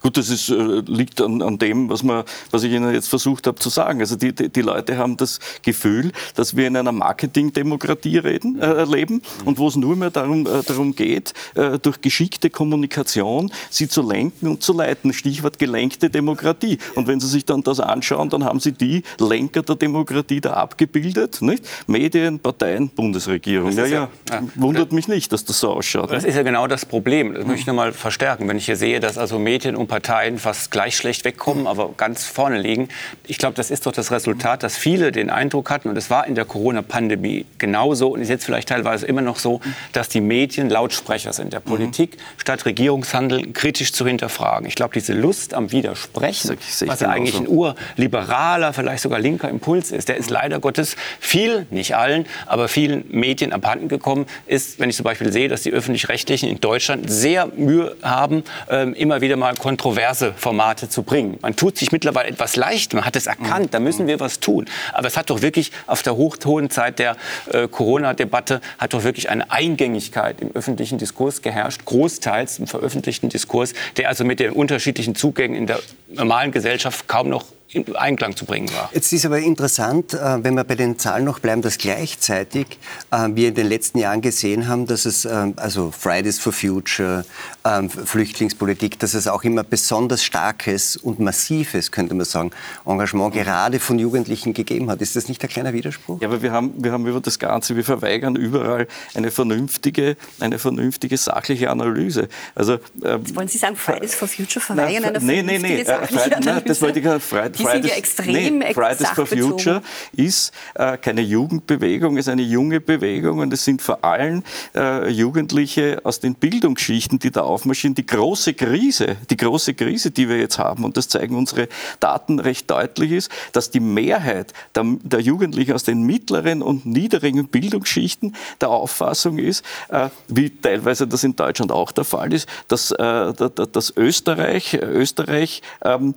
Gut, 0.00 0.16
das 0.16 0.30
ist, 0.30 0.48
äh, 0.50 0.82
liegt 0.86 1.20
an, 1.20 1.42
an 1.42 1.58
dem, 1.58 1.88
was, 1.88 2.02
man, 2.02 2.24
was 2.50 2.62
ich 2.62 2.72
Ihnen 2.72 2.92
jetzt 2.92 3.08
versucht 3.08 3.46
habe 3.46 3.58
zu 3.58 3.68
sagen. 3.68 4.00
Also 4.00 4.16
die, 4.16 4.32
die, 4.32 4.48
die 4.48 4.62
Leute 4.62 4.96
haben 4.96 5.16
das 5.16 5.40
Gefühl, 5.62 6.12
dass 6.34 6.56
wir 6.56 6.66
in 6.66 6.76
einer 6.76 6.92
Marketingdemokratie 6.92 8.18
reden, 8.18 8.60
äh, 8.60 8.84
leben 8.84 9.22
und 9.44 9.58
wo 9.58 9.68
es 9.68 9.76
nur 9.76 9.96
mehr 9.96 10.10
darum, 10.10 10.46
äh, 10.46 10.62
darum 10.66 10.94
geht, 10.94 11.32
äh, 11.54 11.78
durch 11.78 12.00
geschickte 12.00 12.50
Kommunikation 12.50 13.50
sie 13.70 13.88
zu 13.88 14.02
lenken 14.02 14.48
und 14.48 14.62
zu 14.62 14.72
leiten. 14.72 15.12
Stichwort 15.12 15.58
gelenkte 15.58 16.10
Demokratie. 16.10 16.78
Und 16.94 17.06
wenn 17.06 17.20
Sie 17.20 17.28
sich 17.28 17.44
dann 17.44 17.62
das 17.62 17.80
anschauen, 17.80 18.28
dann 18.30 18.44
haben 18.44 18.60
Sie 18.60 18.72
die 18.72 19.02
Lenker 19.18 19.62
der 19.62 19.76
Demokratie 19.76 20.40
da 20.40 20.54
abgebildet. 20.54 21.42
Nicht? 21.42 21.64
Medien, 21.86 22.38
Parteien, 22.38 22.88
Bundesregierung. 22.88 23.72
Ja, 23.72 23.86
ja, 23.86 24.08
ja, 24.30 24.42
wundert 24.54 24.92
mich 24.92 25.08
nicht, 25.08 25.32
dass 25.32 25.44
das 25.44 25.60
so 25.60 25.70
ausschaut. 25.70 26.10
Das 26.10 26.24
ist 26.24 26.36
ja 26.36 26.42
genau 26.42 26.66
das 26.66 26.86
Problem. 26.86 27.34
Das 27.34 27.46
möchte 27.46 27.60
ich 27.60 27.66
nochmal 27.66 27.92
verstärken. 27.92 28.48
Wenn 28.48 28.56
ich 28.56 28.66
hier 28.66 28.76
sehe, 28.76 29.00
dass 29.00 29.18
also 29.18 29.38
Medien 29.38 29.76
und 29.76 29.87
Parteien 29.88 30.38
fast 30.38 30.70
gleich 30.70 30.96
schlecht 30.96 31.24
wegkommen, 31.24 31.66
aber 31.66 31.90
ganz 31.96 32.24
vorne 32.24 32.58
liegen. 32.58 32.88
Ich 33.26 33.38
glaube, 33.38 33.54
das 33.54 33.70
ist 33.70 33.86
doch 33.86 33.92
das 33.92 34.12
Resultat, 34.12 34.62
dass 34.62 34.76
viele 34.76 35.10
den 35.10 35.30
Eindruck 35.30 35.70
hatten, 35.70 35.88
und 35.88 35.96
es 35.96 36.10
war 36.10 36.26
in 36.26 36.34
der 36.34 36.44
Corona-Pandemie 36.44 37.46
genauso 37.58 38.08
und 38.08 38.20
ist 38.20 38.28
jetzt 38.28 38.44
vielleicht 38.44 38.68
teilweise 38.68 39.06
immer 39.06 39.22
noch 39.22 39.38
so, 39.38 39.60
dass 39.92 40.08
die 40.08 40.20
Medien 40.20 40.70
Lautsprecher 40.70 41.32
sind 41.32 41.52
der 41.52 41.60
Politik, 41.60 42.16
mhm. 42.16 42.40
statt 42.40 42.66
Regierungshandel 42.66 43.52
kritisch 43.52 43.92
zu 43.92 44.06
hinterfragen. 44.06 44.68
Ich 44.68 44.74
glaube, 44.74 44.94
diese 44.94 45.14
Lust 45.14 45.54
am 45.54 45.72
Widersprechen, 45.72 46.56
was 46.86 47.00
ja 47.00 47.08
eigentlich 47.08 47.36
ein 47.36 47.48
urliberaler, 47.48 48.72
vielleicht 48.72 49.02
sogar 49.02 49.18
linker 49.18 49.48
Impuls 49.48 49.90
ist, 49.90 50.08
der 50.08 50.16
ist 50.16 50.30
leider 50.30 50.60
Gottes 50.60 50.96
viel, 51.18 51.66
nicht 51.70 51.96
allen, 51.96 52.26
aber 52.46 52.68
vielen 52.68 53.04
Medien 53.10 53.52
abhanden 53.52 53.88
gekommen, 53.88 54.26
ist, 54.46 54.78
wenn 54.78 54.90
ich 54.90 54.96
zum 54.96 55.04
Beispiel 55.04 55.32
sehe, 55.32 55.48
dass 55.48 55.62
die 55.62 55.72
Öffentlich-Rechtlichen 55.72 56.48
in 56.48 56.60
Deutschland 56.60 57.10
sehr 57.10 57.46
Mühe 57.46 57.96
haben, 58.02 58.44
ähm, 58.68 58.94
immer 58.94 59.20
wieder 59.20 59.36
mal 59.36 59.54
kontroverse 59.78 60.34
Formate 60.36 60.88
zu 60.88 61.04
bringen. 61.04 61.38
Man 61.40 61.54
tut 61.54 61.78
sich 61.78 61.92
mittlerweile 61.92 62.28
etwas 62.28 62.56
leicht, 62.56 62.94
man 62.94 63.04
hat 63.04 63.14
es 63.14 63.26
erkannt, 63.26 63.72
da 63.72 63.80
müssen 63.80 64.08
wir 64.08 64.18
was 64.18 64.40
tun. 64.40 64.66
Aber 64.92 65.06
es 65.06 65.16
hat 65.16 65.30
doch 65.30 65.40
wirklich 65.40 65.70
auf 65.86 66.02
der 66.02 66.16
hochhohen 66.16 66.68
Zeit 66.68 66.98
der 66.98 67.16
äh, 67.52 67.68
Corona-Debatte 67.68 68.60
hat 68.78 68.92
doch 68.92 69.04
wirklich 69.04 69.30
eine 69.30 69.50
Eingängigkeit 69.52 70.40
im 70.40 70.50
öffentlichen 70.54 70.98
Diskurs 70.98 71.42
geherrscht, 71.42 71.84
großteils 71.84 72.58
im 72.58 72.66
veröffentlichten 72.66 73.28
Diskurs, 73.28 73.72
der 73.96 74.08
also 74.08 74.24
mit 74.24 74.40
den 74.40 74.52
unterschiedlichen 74.52 75.14
Zugängen 75.14 75.56
in 75.56 75.66
der 75.68 75.78
normalen 76.08 76.50
Gesellschaft 76.50 77.06
kaum 77.06 77.28
noch 77.28 77.46
in 77.70 77.96
Einklang 77.96 78.34
zu 78.34 78.46
bringen 78.46 78.70
war. 78.72 78.88
Jetzt 78.94 79.12
ist 79.12 79.26
aber 79.26 79.38
interessant, 79.40 80.14
äh, 80.14 80.42
wenn 80.42 80.54
wir 80.54 80.64
bei 80.64 80.74
den 80.74 80.98
Zahlen 80.98 81.24
noch 81.24 81.38
bleiben, 81.38 81.60
dass 81.60 81.76
gleichzeitig 81.76 82.78
äh, 83.10 83.28
wir 83.32 83.48
in 83.48 83.54
den 83.54 83.66
letzten 83.66 83.98
Jahren 83.98 84.22
gesehen 84.22 84.68
haben, 84.68 84.86
dass 84.86 85.04
es, 85.04 85.26
ähm, 85.26 85.52
also 85.56 85.90
Fridays 85.90 86.38
for 86.38 86.52
Future, 86.52 87.26
ähm, 87.66 87.90
Flüchtlingspolitik, 87.90 88.98
dass 88.98 89.12
es 89.12 89.28
auch 89.28 89.44
immer 89.44 89.64
besonders 89.64 90.24
starkes 90.24 90.96
und 90.96 91.20
massives, 91.20 91.92
könnte 91.92 92.14
man 92.14 92.24
sagen, 92.24 92.52
Engagement 92.86 93.34
gerade 93.34 93.80
von 93.80 93.98
Jugendlichen 93.98 94.54
gegeben 94.54 94.90
hat. 94.90 95.02
Ist 95.02 95.16
das 95.16 95.28
nicht 95.28 95.42
ein 95.42 95.50
kleiner 95.50 95.74
Widerspruch? 95.74 96.22
Ja, 96.22 96.28
aber 96.28 96.40
wir 96.40 96.52
haben, 96.52 96.72
wir 96.82 96.92
haben 96.92 97.06
über 97.06 97.20
das 97.20 97.38
Ganze, 97.38 97.76
wir 97.76 97.84
verweigern 97.84 98.34
überall 98.34 98.88
eine 99.14 99.30
vernünftige, 99.30 100.16
eine 100.40 100.58
vernünftige 100.58 101.18
sachliche 101.18 101.68
Analyse. 101.68 102.28
Also, 102.54 102.78
ähm, 103.04 103.36
wollen 103.36 103.48
Sie 103.48 103.58
sagen, 103.58 103.76
Fridays 103.76 104.14
for 104.14 104.26
Future 104.26 104.64
verweigern 104.64 105.02
na, 105.02 105.08
eine 105.08 105.20
vernünftige 105.20 105.58
nee, 105.58 105.58
nee, 105.58 105.76
nee, 105.76 105.84
sachliche 105.84 106.36
Analyse? 106.36 106.48
Nein, 106.48 106.62
das 106.64 106.80
wollte 106.80 107.00
ich 107.00 107.22
Fridays 107.22 107.57
die 107.58 107.64
Fridays, 107.64 107.82
sind 107.82 107.90
ja 107.90 107.96
extrem 107.96 108.58
nee, 108.58 108.74
Fridays 108.74 109.08
for 109.10 109.26
Future 109.26 109.82
ist 110.12 110.52
äh, 110.74 110.96
keine 110.96 111.20
Jugendbewegung, 111.20 112.16
ist 112.16 112.28
eine 112.28 112.42
junge 112.42 112.80
Bewegung 112.80 113.38
und 113.38 113.52
es 113.52 113.64
sind 113.64 113.82
vor 113.82 114.04
allem 114.04 114.42
äh, 114.74 115.08
Jugendliche 115.10 116.00
aus 116.04 116.20
den 116.20 116.34
Bildungsschichten, 116.34 117.18
die 117.18 117.30
da 117.30 117.42
aufmarschieren. 117.42 117.94
Die 117.94 118.06
große 118.06 118.54
Krise, 118.54 119.16
die 119.30 119.36
große 119.36 119.74
Krise, 119.74 120.10
die 120.10 120.28
wir 120.28 120.38
jetzt 120.38 120.58
haben, 120.58 120.84
und 120.84 120.96
das 120.96 121.08
zeigen 121.08 121.36
unsere 121.36 121.68
Daten 122.00 122.38
recht 122.38 122.70
deutlich, 122.70 123.12
ist, 123.12 123.30
dass 123.52 123.70
die 123.70 123.80
Mehrheit 123.80 124.52
der, 124.74 124.84
der 125.02 125.20
Jugendlichen 125.20 125.72
aus 125.72 125.84
den 125.84 126.02
mittleren 126.02 126.62
und 126.62 126.86
niederen 126.86 127.48
Bildungsschichten 127.48 128.34
der 128.60 128.70
Auffassung 128.70 129.38
ist, 129.38 129.64
äh, 129.88 130.08
wie 130.28 130.50
teilweise 130.50 131.06
das 131.06 131.24
in 131.24 131.36
Deutschland 131.36 131.72
auch 131.72 131.92
der 131.92 132.04
Fall 132.04 132.32
ist, 132.32 132.48
dass, 132.68 132.90
äh, 132.92 133.32
dass 133.72 133.92
Österreich, 133.96 134.74
Österreich, 134.74 135.62
ähm, 135.84 136.14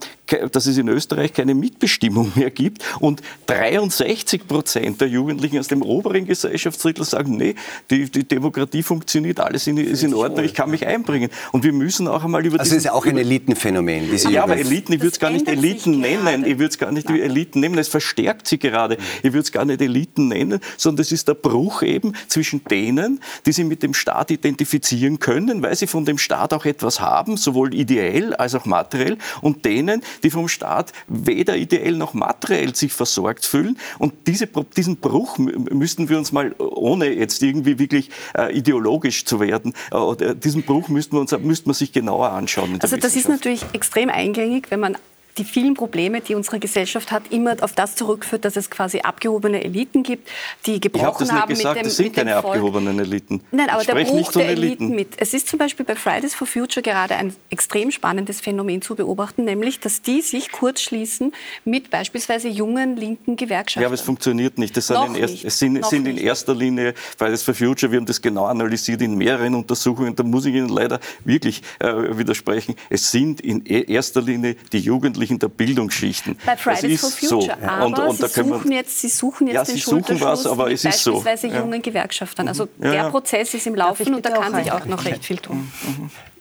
dass 0.52 0.66
es 0.66 0.78
in 0.78 0.88
Österreich 0.88 1.31
Österreich 1.32 1.34
keine 1.34 1.56
Mitbestimmung 1.56 2.32
mehr 2.36 2.52
gibt 2.52 2.84
und 3.00 3.22
63 3.48 4.48
Prozent 4.48 5.02
der 5.02 5.08
Jugendlichen 5.08 5.60
aus 5.60 5.68
dem 5.68 5.82
oberen 5.82 6.26
Gesellschaftsdrittel 6.26 7.04
sagen, 7.06 7.38
nee, 7.38 7.56
die, 7.90 8.10
die 8.10 8.28
Demokratie 8.28 8.84
funktioniert, 8.84 9.40
alles 9.40 9.68
in, 9.68 9.78
ist 9.78 10.04
in 10.04 10.14
Ordnung, 10.14 10.46
ich 10.46 10.54
kann 10.54 10.70
mich 10.70 10.86
einbringen. 10.86 11.30
Und 11.52 11.64
wir 11.64 11.74
müssen 11.74 12.08
auch 12.08 12.24
einmal 12.24 12.46
über 12.46 12.60
Also 12.60 12.76
es 12.76 12.86
ist 12.86 12.92
auch 12.92 13.06
ein 13.06 13.18
Elitenphänomen. 13.18 14.10
Ja, 14.30 14.44
aber 14.44 14.58
Eliten, 14.58 14.94
ich 14.94 15.00
würde 15.00 15.14
es 15.14 15.20
gar 15.20 15.30
nicht 15.30 15.48
Eliten 15.48 16.00
nennen, 16.00 16.46
ich 16.46 16.58
würde 16.58 16.70
es 16.70 16.78
gar 16.78 16.92
nicht 16.92 17.10
Nein. 17.10 17.22
Eliten 17.22 17.60
nennen, 17.60 17.78
es 17.78 17.88
verstärkt 17.88 18.48
sie 18.48 18.60
gerade. 18.60 18.98
Ich 19.24 19.34
würde 19.34 19.40
es 19.40 19.52
gar 19.52 19.66
nicht 19.66 19.82
Eliten 19.82 20.28
nennen, 20.28 20.60
sondern 20.78 21.02
es 21.02 21.12
ist 21.12 21.28
der 21.28 21.34
Bruch 21.34 21.82
eben 21.82 22.14
zwischen 22.28 22.64
denen, 22.66 23.20
die 23.46 23.52
sich 23.52 23.66
mit 23.66 23.84
dem 23.84 23.94
Staat 23.94 24.32
identifizieren 24.32 25.20
können, 25.20 25.62
weil 25.62 25.76
sie 25.76 25.88
von 25.88 26.06
dem 26.06 26.18
Staat 26.18 26.54
auch 26.54 26.66
etwas 26.66 27.00
haben, 27.00 27.38
sowohl 27.38 27.74
ideell 27.74 28.34
als 28.36 28.56
auch 28.56 28.66
materiell, 28.66 29.18
und 29.42 29.66
denen, 29.66 30.02
die 30.24 30.30
vom 30.30 30.48
Staat 30.48 30.92
weder 31.26 31.56
ideell 31.58 31.96
noch 31.96 32.14
materiell 32.14 32.76
sich 32.76 32.94
versorgt 32.94 33.46
fühlen. 33.46 33.78
Und 34.00 34.14
diese, 34.28 34.48
diesen 34.48 34.98
Bruch 34.98 35.38
müssten 35.38 36.10
wir 36.10 36.18
uns 36.18 36.32
mal, 36.32 36.54
ohne 36.58 37.14
jetzt 37.14 37.42
irgendwie 37.42 37.80
wirklich 37.80 38.10
äh, 38.38 38.56
ideologisch 38.56 39.26
zu 39.26 39.40
werden, 39.40 39.74
äh, 39.92 40.36
diesen 40.36 40.64
Bruch 40.64 40.90
müssten 40.90 41.16
wir 41.16 41.22
uns 41.22 41.32
müssten 41.40 41.70
wir 41.70 41.74
sich 41.74 41.92
genauer 41.92 42.32
anschauen. 42.32 42.80
Also 42.82 42.98
das 42.98 43.16
ist 43.16 43.30
natürlich 43.30 43.64
extrem 43.74 44.10
eingängig, 44.10 44.70
wenn 44.70 44.80
man 44.80 44.98
die 45.38 45.44
vielen 45.44 45.74
Probleme, 45.74 46.22
die 46.22 46.36
unsere 46.36 46.60
Gesellschaft 46.60 47.12
hat, 47.12 47.24
immer 47.32 47.56
auf 47.62 47.74
das 47.74 47.96
zurückführt, 47.96 48.46
dass 48.46 48.56
es 48.56 48.70
quasi 48.70 49.00
abgehobene 49.00 49.64
Eliten 49.64 50.04
gibt, 50.04 50.30
die 50.66 50.80
gebrochen 50.80 51.26
ich 51.26 51.32
haben 51.32 51.48
gesagt, 51.48 51.76
mit 51.76 51.84
dem 51.84 51.84
Das 51.84 51.96
sind 51.96 52.14
keine 52.14 52.36
abgehobenen 52.36 53.00
Eliten. 53.00 53.42
Nein, 53.52 53.70
aber 53.70 53.82
ich 53.82 53.88
der 53.88 53.96
Bruch 53.96 54.32
der 54.34 54.50
Eliten. 54.50 54.62
Eliten 54.62 54.96
mit. 54.96 55.14
Es 55.18 55.34
ist 55.34 55.48
zum 55.48 55.60
Beispiel 55.60 55.86
bei 55.86 55.96
Fridays 55.96 56.36
for 56.36 56.48
Future 56.48 56.84
gerade 56.84 57.16
ein 57.16 57.34
extrem 57.50 57.92
spannendes 57.92 58.42
Phänomen 58.42 58.82
zu 58.82 58.96
beobachten, 58.96 59.46
nämlich, 59.46 59.80
dass 59.80 60.02
die 60.02 60.22
sich 60.22 60.52
kurzschließen 60.52 61.34
mit 61.66 61.90
beispielsweise 61.90 62.48
jungen 62.48 62.98
linken 62.98 63.36
Gewerkschaften. 63.36 63.82
Ja, 63.82 63.88
aber 63.88 63.96
es 63.96 64.02
funktioniert 64.02 64.58
nicht. 64.58 64.76
Das 64.76 64.88
sind, 64.88 64.98
in, 65.08 65.16
erst, 65.16 65.44
es 65.44 65.60
sind, 65.60 65.86
sind 65.86 66.08
in 66.08 66.18
erster 66.18 66.54
Linie 66.54 66.94
Fridays 67.18 67.44
for 67.44 67.54
Future, 67.54 67.92
wir 67.92 68.00
haben 68.00 68.06
das 68.06 68.22
genau 68.22 68.46
analysiert 68.46 69.02
in 69.02 69.16
mehreren 69.16 69.56
Untersuchungen, 69.56 70.16
da 70.16 70.24
muss 70.24 70.46
ich 70.46 70.56
Ihnen 70.56 70.70
leider 70.70 71.00
wirklich 71.24 71.62
äh, 71.80 72.18
widersprechen. 72.18 72.76
Es 72.90 73.12
sind 73.12 73.42
in 73.42 73.66
e-, 73.66 73.92
erster 73.92 74.22
Linie 74.22 74.56
die 74.72 74.80
Jugendlichen 74.80 75.21
Jugendlichen 75.22 75.40
der 75.40 75.48
Bildungsschichten. 75.50 76.38
Bei 76.46 76.58
Fridays 76.58 77.02
for 77.02 77.12
Future, 77.12 77.58
so. 77.60 77.68
aber 77.68 77.86
und, 77.86 78.00
und 78.00 78.18
Sie, 78.18 78.28
suchen 78.28 78.72
jetzt, 78.72 79.00
Sie 79.02 79.10
suchen 79.10 79.48
jetzt 79.48 79.56
ja, 79.56 79.64
den 79.64 79.76
Sie 79.76 79.82
suchen 79.82 80.22
was, 80.22 80.46
aber 80.46 80.72
es 80.72 80.84
ist 80.84 81.04
so. 81.04 81.22
Beispielsweise 81.22 81.56
jungen 81.56 81.82
Gewerkschaftern. 81.82 82.48
Also 82.48 82.68
ja, 82.80 82.92
der 82.92 83.10
Prozess 83.10 83.54
ist 83.54 83.68
im 83.68 83.76
Laufen 83.76 84.14
und 84.14 84.26
da 84.26 84.32
kann 84.32 84.56
sich 84.56 84.72
auch 84.72 84.86
noch 84.86 85.06
recht 85.06 85.24
viel 85.24 85.38
tun. 85.38 85.72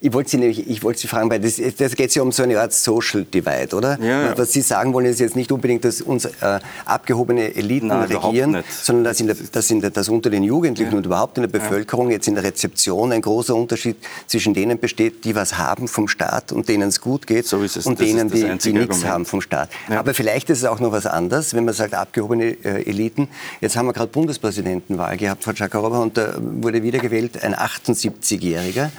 Ich 0.03 0.11
wollte 0.13 0.31
Sie 0.31 0.37
nämlich, 0.37 0.67
ich 0.67 0.81
wollte 0.81 0.99
Sie 0.99 1.07
fragen, 1.07 1.29
weil 1.29 1.39
das, 1.39 1.61
das 1.77 1.95
geht 1.95 2.15
ja 2.15 2.23
um 2.23 2.31
so 2.31 2.41
eine 2.41 2.59
Art 2.59 2.73
Social 2.73 3.23
Divide, 3.23 3.75
oder? 3.75 3.99
Ja, 4.01 4.23
ja. 4.23 4.37
Was 4.37 4.51
Sie 4.51 4.61
sagen 4.61 4.95
wollen, 4.95 5.05
ist 5.05 5.19
jetzt 5.19 5.35
nicht 5.35 5.51
unbedingt, 5.51 5.85
dass 5.85 6.01
uns 6.01 6.25
äh, 6.25 6.59
abgehobene 6.85 7.53
Eliten 7.53 7.87
Nein, 7.87 8.11
regieren, 8.11 8.63
sondern 8.67 9.03
dass, 9.03 9.19
in 9.19 9.27
der, 9.27 9.35
dass, 9.51 9.69
in 9.69 9.79
der, 9.79 9.91
dass 9.91 10.09
unter 10.09 10.31
den 10.31 10.41
Jugendlichen 10.41 10.93
ja. 10.93 10.97
und 10.97 11.05
überhaupt 11.05 11.37
in 11.37 11.43
der 11.43 11.49
Bevölkerung 11.49 12.09
jetzt 12.09 12.27
in 12.27 12.33
der 12.33 12.43
Rezeption 12.43 13.11
ein 13.11 13.21
großer 13.21 13.53
Unterschied 13.53 13.97
zwischen 14.25 14.55
denen 14.55 14.79
besteht, 14.79 15.23
die 15.23 15.35
was 15.35 15.59
haben 15.59 15.87
vom 15.87 16.07
Staat 16.07 16.51
und 16.51 16.67
denen 16.67 16.89
es 16.89 16.99
gut 16.99 17.27
geht 17.27 17.45
so 17.45 17.61
es. 17.61 17.77
und 17.85 17.99
das 17.99 18.07
denen, 18.07 18.31
die, 18.31 18.57
die 18.57 18.73
nichts 18.73 19.05
haben 19.05 19.25
vom 19.25 19.39
Staat. 19.39 19.69
Aber 19.87 20.15
vielleicht 20.15 20.49
ist 20.49 20.59
es 20.59 20.65
auch 20.65 20.79
noch 20.79 20.91
was 20.91 21.05
anderes, 21.05 21.53
wenn 21.53 21.63
man 21.63 21.75
sagt, 21.75 21.93
abgehobene 21.93 22.57
äh, 22.63 22.89
Eliten. 22.89 23.27
Jetzt 23.59 23.77
haben 23.77 23.85
wir 23.85 23.93
gerade 23.93 24.11
Bundespräsidentenwahl 24.11 25.15
gehabt 25.17 25.43
Frau 25.43 25.53
Chakarova 25.53 25.99
und 25.99 26.17
da 26.17 26.33
wurde 26.39 26.81
wiedergewählt 26.81 27.43
ein 27.43 27.53
78-Jähriger. 27.53 28.89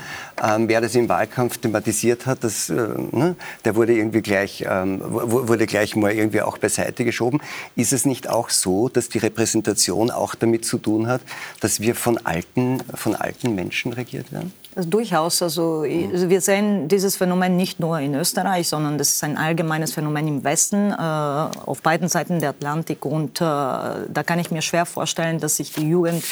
Ähm, 0.43 0.69
wer 0.69 0.81
das 0.81 0.95
im 0.95 1.09
Wahlkampf 1.09 1.59
thematisiert 1.59 2.27
hat, 2.27 2.45
das, 2.45 2.71
äh, 2.71 2.75
ne, 2.75 3.37
der 3.65 3.77
wurde 3.77 3.95
irgendwie 3.95 4.23
gleich, 4.23 4.65
ähm, 4.69 5.01
wurde 5.03 5.67
gleich 5.67 5.97
mal 5.97 6.13
irgendwie 6.13 6.43
auch 6.43 6.59
beiseite 6.59 7.05
geschoben. 7.05 7.41
Ist 7.77 7.93
es 7.93 8.05
nicht 8.05 8.29
auch 8.29 8.51
so, 8.51 8.89
dass 8.89 9.09
die 9.09 9.19
Repräsentation 9.19 10.11
auch 10.11 10.35
damit 10.35 10.65
zu 10.65 10.79
tun 10.79 11.07
hat, 11.07 11.21
dass 11.61 11.81
wir 11.81 11.95
von 11.95 12.19
alten, 12.25 12.83
von 12.95 13.15
alten 13.15 13.55
Menschen 13.55 13.93
regiert 13.93 14.33
werden? 14.33 14.53
Also 14.75 14.89
durchaus. 14.89 15.43
Also, 15.43 15.83
also, 15.83 16.31
wir 16.31 16.41
sehen 16.41 16.89
dieses 16.89 17.17
Phänomen 17.17 17.57
nicht 17.57 17.79
nur 17.79 17.99
in 17.99 18.15
Österreich, 18.15 18.69
sondern 18.69 18.97
das 18.97 19.11
ist 19.11 19.25
ein 19.25 19.37
allgemeines 19.37 19.93
Phänomen 19.93 20.27
im 20.29 20.45
Westen, 20.45 20.93
äh, 20.93 20.95
auf 20.95 21.83
beiden 21.83 22.09
Seiten 22.09 22.41
der 22.41 22.51
Atlantik. 22.51 23.05
Und 23.05 23.41
äh, 23.41 23.45
da 23.45 24.23
kann 24.25 24.39
ich 24.39 24.51
mir 24.51 24.63
schwer 24.63 24.87
vorstellen, 24.87 25.41
dass 25.41 25.57
sich 25.57 25.73
die 25.73 25.89
Jugend 25.89 26.25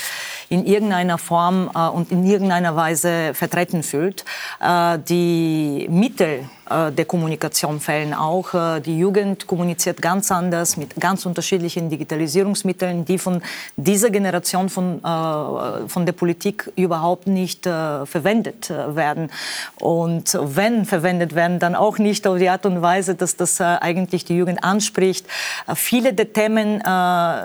in 0.51 0.67
irgendeiner 0.67 1.17
Form 1.17 1.71
äh, 1.75 1.89
und 1.89 2.13
in 2.13 2.27
irgendeiner 2.27 2.77
Weise 2.77 3.33
vertreten 3.35 3.83
fühlt. 3.83 4.25
Äh, 4.61 4.99
die 5.09 5.87
Mittel, 5.89 6.45
äh, 6.71 6.93
der 6.93 7.05
Kommunikation 7.05 7.81
fällen. 7.81 8.15
Auch 8.15 8.55
äh, 8.55 8.81
die 8.81 8.97
Jugend 8.97 9.47
kommuniziert 9.49 10.01
ganz 10.01 10.31
anders 10.31 10.77
mit 10.77 10.95
ganz 11.01 11.27
unterschiedlichen 11.27 11.91
Digitalisierungsmitteln, 11.91 13.05
die 13.05 13.19
von 13.19 13.43
dieser 13.77 14.11
Generation 14.11 14.69
von, 14.69 15.03
äh, 15.03 15.89
von 15.89 16.07
der 16.07 16.13
Politik 16.13 16.71
überhaupt 16.77 17.27
nicht 17.27 17.67
äh, 17.67 18.07
verwendet 18.07 18.71
äh, 18.71 18.95
werden. 18.95 19.31
Und 19.81 20.39
wenn 20.41 20.85
verwendet 20.85 21.35
werden, 21.35 21.59
dann 21.59 21.75
auch 21.75 21.99
nicht 21.99 22.27
auf 22.27 22.39
die 22.39 22.49
Art 22.49 22.65
und 22.67 22.83
Weise, 22.83 23.17
dass 23.17 23.37
das 23.37 23.61
eigentlich 23.61 24.25
die 24.25 24.37
Jugend 24.37 24.63
anspricht. 24.63 25.27
viele 25.75 26.13
der 26.13 26.33
Themen, 26.33 26.83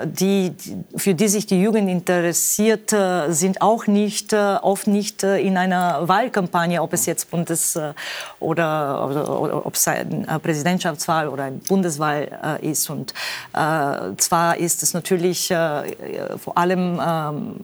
die, 0.04 0.52
für 0.96 1.14
die 1.14 1.28
sich 1.28 1.46
die 1.46 1.60
Jugend 1.60 1.88
interessiert, 1.88 2.94
sind 3.28 3.62
auch 3.62 3.86
nicht, 3.86 4.32
oft 4.32 4.86
nicht 4.86 5.22
in 5.22 5.56
einer 5.56 6.08
Wahlkampagne, 6.08 6.82
ob 6.82 6.92
es 6.92 7.06
jetzt 7.06 7.30
Bundes- 7.30 7.78
oder, 8.40 9.08
oder, 9.08 9.40
oder 9.40 9.66
ob 9.66 9.74
es 9.74 9.88
eine 9.88 10.38
Präsidentschaftswahl 10.42 11.28
oder 11.28 11.44
eine 11.44 11.56
Bundeswahl 11.56 12.58
ist. 12.62 12.90
Und 12.90 13.14
zwar 13.52 14.56
ist 14.56 14.82
es 14.82 14.94
natürlich 14.94 15.48
vor 15.48 16.58
allem, 16.58 17.00
ähm, 17.00 17.56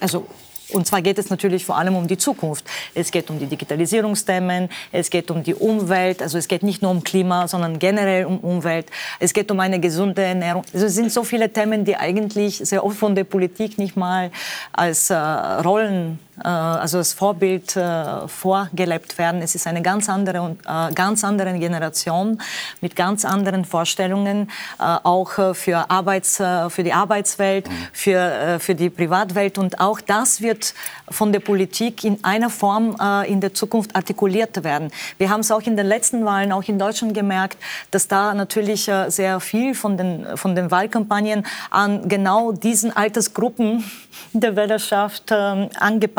also 0.00 0.26
und 0.70 0.86
zwar 0.86 1.02
geht 1.02 1.18
es 1.18 1.30
natürlich 1.30 1.64
vor 1.64 1.76
allem 1.76 1.96
um 1.96 2.06
die 2.06 2.18
Zukunft. 2.18 2.64
Es 2.94 3.10
geht 3.10 3.30
um 3.30 3.38
die 3.38 3.46
Digitalisierungsthemen, 3.46 4.68
es 4.92 5.10
geht 5.10 5.30
um 5.30 5.42
die 5.42 5.54
Umwelt, 5.54 6.22
also 6.22 6.38
es 6.38 6.48
geht 6.48 6.62
nicht 6.62 6.82
nur 6.82 6.90
um 6.90 7.02
Klima, 7.02 7.48
sondern 7.48 7.78
generell 7.78 8.26
um 8.26 8.38
Umwelt. 8.38 8.86
Es 9.18 9.32
geht 9.32 9.50
um 9.50 9.60
eine 9.60 9.80
gesunde 9.80 10.22
Ernährung. 10.22 10.64
Also 10.72 10.86
es 10.86 10.94
sind 10.94 11.12
so 11.12 11.24
viele 11.24 11.50
Themen, 11.52 11.84
die 11.84 11.96
eigentlich 11.96 12.58
sehr 12.58 12.84
oft 12.84 12.98
von 12.98 13.14
der 13.14 13.24
Politik 13.24 13.78
nicht 13.78 13.96
mal 13.96 14.30
als 14.72 15.10
äh, 15.10 15.14
Rollen 15.14 16.18
also 16.44 16.98
als 16.98 17.12
Vorbild 17.12 17.76
äh, 17.76 18.28
vorgelebt 18.28 19.18
werden. 19.18 19.42
Es 19.42 19.54
ist 19.54 19.66
eine 19.66 19.82
ganz 19.82 20.08
andere, 20.08 20.56
äh, 20.66 20.92
ganz 20.92 21.24
andere 21.24 21.52
Generation 21.58 22.40
mit 22.80 22.96
ganz 22.96 23.24
anderen 23.24 23.64
Vorstellungen, 23.64 24.50
auch 24.78 25.54
für, 25.54 25.90
Arbeits, 25.90 26.36
für 26.36 26.82
die 26.82 26.92
Arbeitswelt, 26.92 27.68
mhm. 27.68 27.72
für, 27.92 28.58
für 28.60 28.74
die 28.74 28.90
Privatwelt. 28.90 29.58
Und 29.58 29.80
auch 29.80 30.00
das 30.00 30.40
wird 30.40 30.74
von 31.10 31.32
der 31.32 31.40
Politik 31.40 32.04
in 32.04 32.22
einer 32.22 32.50
Form 32.50 32.96
in 33.26 33.40
der 33.40 33.54
Zukunft 33.54 33.94
artikuliert 33.96 34.62
werden. 34.62 34.90
Wir 35.18 35.30
haben 35.30 35.40
es 35.40 35.50
auch 35.50 35.62
in 35.62 35.76
den 35.76 35.86
letzten 35.86 36.24
Wahlen, 36.24 36.52
auch 36.52 36.64
in 36.64 36.78
Deutschland 36.78 37.14
gemerkt, 37.14 37.58
dass 37.90 38.08
da 38.08 38.34
natürlich 38.34 38.90
sehr 39.08 39.40
viel 39.40 39.74
von 39.74 39.96
den, 39.96 40.26
von 40.36 40.54
den 40.54 40.70
Wahlkampagnen 40.70 41.44
an 41.70 42.08
genau 42.08 42.52
diesen 42.52 42.94
Altersgruppen 42.96 43.84
der 44.32 44.56
Wählerschaft 44.56 45.24
ähm, 45.30 45.68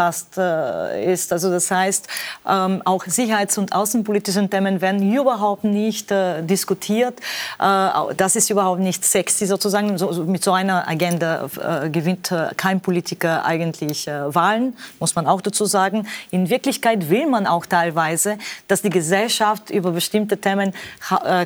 angepasst 0.10 0.38
äh, 0.38 1.14
ist. 1.14 1.32
Also 1.32 1.50
das 1.50 1.70
heißt, 1.72 2.08
ähm, 2.48 2.82
auch 2.86 3.06
sicherheits- 3.06 3.58
und 3.58 3.74
außenpolitische 3.74 4.48
Themen 4.50 4.82
werden 4.82 5.14
überhaupt 5.14 5.64
nicht 5.64 6.12
äh, 6.12 6.42
diskutiert. 6.44 7.20
Äh, 7.60 8.14
das 8.18 8.36
ist 8.36 8.50
überhaupt 8.50 8.82
nicht 8.82 9.06
sexy 9.06 9.46
sozusagen. 9.46 9.98
So, 9.98 10.12
mit 10.26 10.44
so 10.44 10.52
einer 10.52 10.88
Agenda 10.88 11.50
äh, 11.62 11.90
gewinnt 11.90 12.32
äh, 12.32 12.50
kein 12.56 12.82
Politiker 12.82 13.46
eigentlich 13.46 14.08
äh, 14.08 14.34
Wahlen, 14.34 14.76
muss 15.00 15.16
man 15.16 15.28
auch 15.28 15.42
dazu 15.42 15.66
sagen. 15.66 16.08
In 16.32 16.50
Wirklichkeit 16.50 17.10
will 17.10 17.28
man 17.28 17.48
auch 17.48 17.66
teilweise, 17.66 18.38
dass 18.68 18.82
die 18.82 18.90
Gesellschaft 18.90 19.70
über 19.70 19.92
bestimmte 19.92 20.38
Themen 20.38 20.74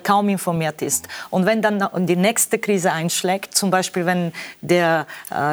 kaum 0.03 0.30
informiert 0.30 0.82
ist. 0.82 1.07
Und 1.30 1.45
wenn 1.45 1.61
dann 1.61 1.88
die 2.05 2.16
nächste 2.16 2.59
Krise 2.59 2.91
einschlägt, 2.91 3.55
zum 3.55 3.72
Beispiel 3.72 4.05
wenn 4.05 4.34
der 4.61 5.05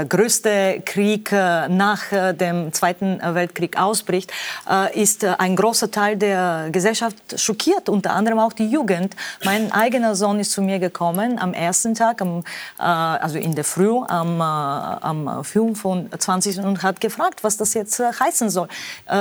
größte 0.09 0.83
Krieg 0.85 1.33
nach 1.33 2.03
dem 2.11 2.73
Zweiten 2.73 3.00
Weltkrieg 3.01 3.81
ausbricht, 3.81 4.33
äh, 4.69 5.01
ist 5.01 5.25
äh, 5.25 5.35
ein 5.39 5.57
großer 5.57 5.91
Teil 5.91 6.17
der 6.17 6.69
Gesellschaft 6.71 7.17
schockiert, 7.37 7.89
unter 7.89 8.13
anderem 8.13 8.39
auch 8.39 8.53
die 8.53 8.67
Jugend. 8.67 9.17
Mein 9.45 9.73
eigener 9.73 10.15
Sohn 10.15 10.39
ist 10.41 10.53
zu 10.53 10.63
mir 10.63 10.79
gekommen 10.79 11.39
am 11.39 11.53
ersten 11.55 11.95
Tag, 11.95 12.23
am, 12.23 12.41
äh, 12.79 12.83
also 12.83 13.39
in 13.39 13.55
der 13.55 13.65
Früh, 13.65 13.99
am, 14.09 14.41
am 14.41 15.45
25. 15.45 16.59
und 16.59 16.83
hat 16.83 17.01
gefragt, 17.01 17.43
was 17.43 17.57
das 17.57 17.75
jetzt 17.75 17.99
heißen 17.99 18.51
soll. 18.51 18.69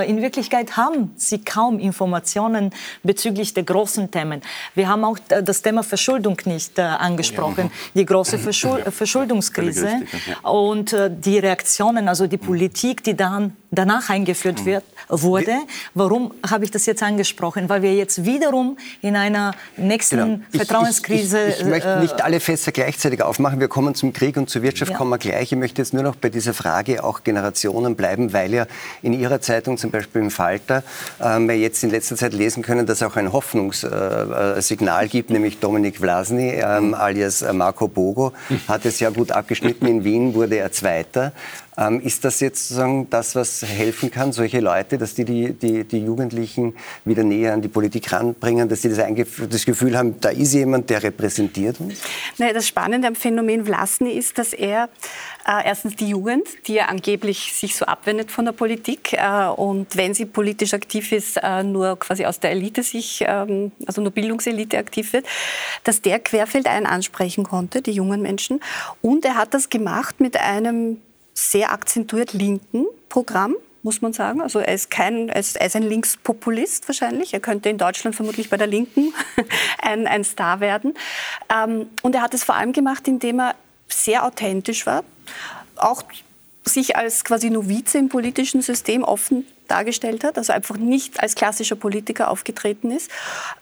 In 0.05 0.21
Wirklichkeit 0.21 0.77
haben 0.77 1.13
sie 1.15 1.43
kaum 1.43 1.79
Informationen 1.79 2.71
bezüglich 3.03 3.53
der 3.53 3.63
großen 3.63 4.11
Themen. 4.11 4.41
Wir 4.75 4.87
haben 4.87 5.03
auch 5.03 5.17
das 5.27 5.61
Thema 5.61 5.83
Verschuldung 5.83 6.37
nicht 6.45 6.79
angesprochen, 6.79 7.71
die 7.95 8.05
große 8.05 8.37
Verschul 8.37 8.83
Verschuldungskrise 8.91 10.01
und 10.43 10.95
die 11.09 11.39
Reaktionen, 11.39 12.07
also 12.07 12.27
die 12.27 12.37
Politik, 12.37 13.03
die 13.03 13.15
dann 13.15 13.55
danach 13.71 14.09
eingeführt 14.09 14.65
wird, 14.65 14.83
wurde. 15.07 15.53
Warum 15.93 16.33
habe 16.49 16.65
ich 16.65 16.71
das 16.71 16.85
jetzt 16.85 17.03
angesprochen? 17.03 17.69
Weil 17.69 17.81
wir 17.81 17.93
jetzt 17.93 18.25
wiederum 18.25 18.77
in 19.01 19.15
einer 19.15 19.53
nächsten 19.77 20.17
genau. 20.17 20.39
Vertrauenskrise. 20.51 21.39
Ich, 21.39 21.47
ich, 21.47 21.55
ich, 21.55 21.61
ich 21.61 21.67
möchte 21.67 21.99
nicht 21.99 22.21
alle 22.23 22.39
Fässer 22.39 22.71
gleichzeitig 22.71 23.21
aufmachen. 23.21 23.59
Wir 23.59 23.67
kommen 23.67 23.95
zum 23.95 24.13
Krieg 24.13 24.37
und 24.37 24.49
zur 24.49 24.61
Wirtschaft 24.61 24.91
ja. 24.91 24.97
kommen 24.97 25.11
wir 25.11 25.17
gleich. 25.17 25.51
Ich 25.51 25.57
möchte 25.57 25.81
jetzt 25.81 25.93
nur 25.93 26.03
noch 26.03 26.15
bei 26.15 26.29
dieser 26.29 26.53
Frage 26.53 27.03
auch 27.03 27.23
Generationen 27.23 27.95
bleiben, 27.95 28.33
weil 28.33 28.53
ja 28.53 28.65
in 29.01 29.13
Ihrer 29.13 29.41
Zeitung, 29.41 29.77
zum 29.77 29.91
Beispiel 29.91 30.21
im 30.21 30.31
Falter, 30.31 30.83
äh, 31.19 31.39
wir 31.39 31.57
jetzt 31.57 31.83
in 31.83 31.89
letzter 31.89 32.15
Zeit 32.15 32.33
lesen 32.33 32.63
können, 32.63 32.85
dass 32.85 33.01
es 33.01 33.03
auch 33.03 33.15
ein 33.15 33.31
Hoffnungssignal 33.31 35.05
äh, 35.05 35.07
gibt, 35.07 35.29
nämlich 35.29 35.59
Dominik 35.59 35.97
Vlasny 35.97 36.49
ähm, 36.49 36.93
alias 36.93 37.45
Marco 37.53 37.87
Bogo 37.87 38.33
hat 38.67 38.85
es 38.85 38.99
ja 38.99 39.09
gut 39.09 39.31
abgeschnitten. 39.31 39.85
In 39.85 40.03
Wien 40.03 40.33
wurde 40.33 40.57
er 40.57 40.71
Zweiter. 40.71 41.33
Ähm, 41.79 42.01
ist 42.01 42.25
das 42.25 42.41
jetzt 42.41 42.67
sozusagen 42.67 43.09
das, 43.09 43.35
was 43.35 43.61
helfen 43.61 44.11
kann, 44.11 44.33
solche 44.33 44.59
Leute, 44.59 44.97
dass 44.97 45.13
die, 45.13 45.23
die 45.23 45.53
die, 45.53 45.85
die 45.85 45.99
Jugendlichen 45.99 46.75
wieder 47.05 47.23
näher 47.23 47.53
an 47.53 47.61
die 47.61 47.69
Politik 47.69 48.11
ranbringen, 48.11 48.67
dass 48.67 48.81
sie 48.81 48.89
das, 48.89 48.97
das, 49.49 49.65
Gefühl 49.65 49.97
haben, 49.97 50.19
da 50.19 50.29
ist 50.29 50.53
jemand, 50.53 50.89
der 50.89 51.03
repräsentiert 51.03 51.79
uns? 51.79 52.01
Naja, 52.37 52.53
das 52.53 52.67
Spannende 52.67 53.07
am 53.07 53.15
Phänomen 53.15 53.65
Vlasny 53.65 54.11
ist, 54.11 54.37
dass 54.37 54.51
er 54.51 54.89
äh, 55.47 55.65
erstens 55.65 55.95
die 55.95 56.09
Jugend, 56.09 56.47
die 56.67 56.73
ja 56.73 56.87
angeblich 56.87 57.53
sich 57.53 57.77
so 57.77 57.85
abwendet 57.85 58.29
von 58.29 58.43
der 58.43 58.51
Politik 58.51 59.13
äh, 59.13 59.47
und 59.47 59.95
wenn 59.95 60.13
sie 60.13 60.25
politisch 60.25 60.73
aktiv 60.73 61.13
ist, 61.13 61.37
äh, 61.37 61.63
nur 61.63 61.97
quasi 61.97 62.25
aus 62.25 62.41
der 62.41 62.51
Elite 62.51 62.83
sich, 62.83 63.23
ähm, 63.25 63.71
also 63.85 64.01
nur 64.01 64.11
Bildungselite 64.11 64.77
aktiv 64.77 65.13
wird, 65.13 65.25
dass 65.85 66.01
der 66.01 66.19
querfeldein 66.19 66.85
ansprechen 66.85 67.45
konnte, 67.45 67.81
die 67.81 67.91
jungen 67.91 68.21
Menschen. 68.21 68.59
Und 69.01 69.23
er 69.23 69.35
hat 69.35 69.53
das 69.53 69.69
gemacht 69.69 70.19
mit 70.19 70.35
einem 70.35 70.97
sehr 71.39 71.71
akzentuiert 71.71 72.33
linken 72.33 72.85
Programm 73.07 73.55
muss 73.81 74.01
man 74.01 74.11
sagen. 74.11 74.41
Also 74.41 74.59
er 74.59 74.73
ist, 74.73 74.91
kein, 74.91 75.29
er 75.29 75.39
ist, 75.39 75.57
ein 75.57 75.83
Linkspopulist 75.83 76.87
wahrscheinlich. 76.89 77.33
Er 77.33 77.39
könnte 77.39 77.69
in 77.69 77.77
Deutschland 77.77 78.13
vermutlich 78.13 78.49
bei 78.49 78.57
der 78.57 78.67
Linken 78.67 79.13
ein, 79.81 80.05
ein 80.05 80.25
Star 80.25 80.59
werden. 80.59 80.95
Ähm, 81.53 81.87
und 82.01 82.13
er 82.13 82.21
hat 82.21 82.33
es 82.33 82.43
vor 82.43 82.55
allem 82.55 82.73
gemacht, 82.73 83.07
indem 83.07 83.39
er 83.39 83.55
sehr 83.87 84.25
authentisch 84.25 84.85
war, 84.85 85.03
auch 85.77 86.03
sich 86.65 86.97
als 86.97 87.23
quasi 87.23 87.49
Novize 87.49 87.97
im 87.97 88.09
politischen 88.09 88.61
System 88.61 89.03
offen 89.03 89.45
dargestellt 89.69 90.23
hat, 90.23 90.37
also 90.37 90.53
einfach 90.53 90.77
nicht 90.77 91.21
als 91.21 91.35
klassischer 91.35 91.75
Politiker 91.75 92.29
aufgetreten 92.29 92.91
ist 92.91 93.09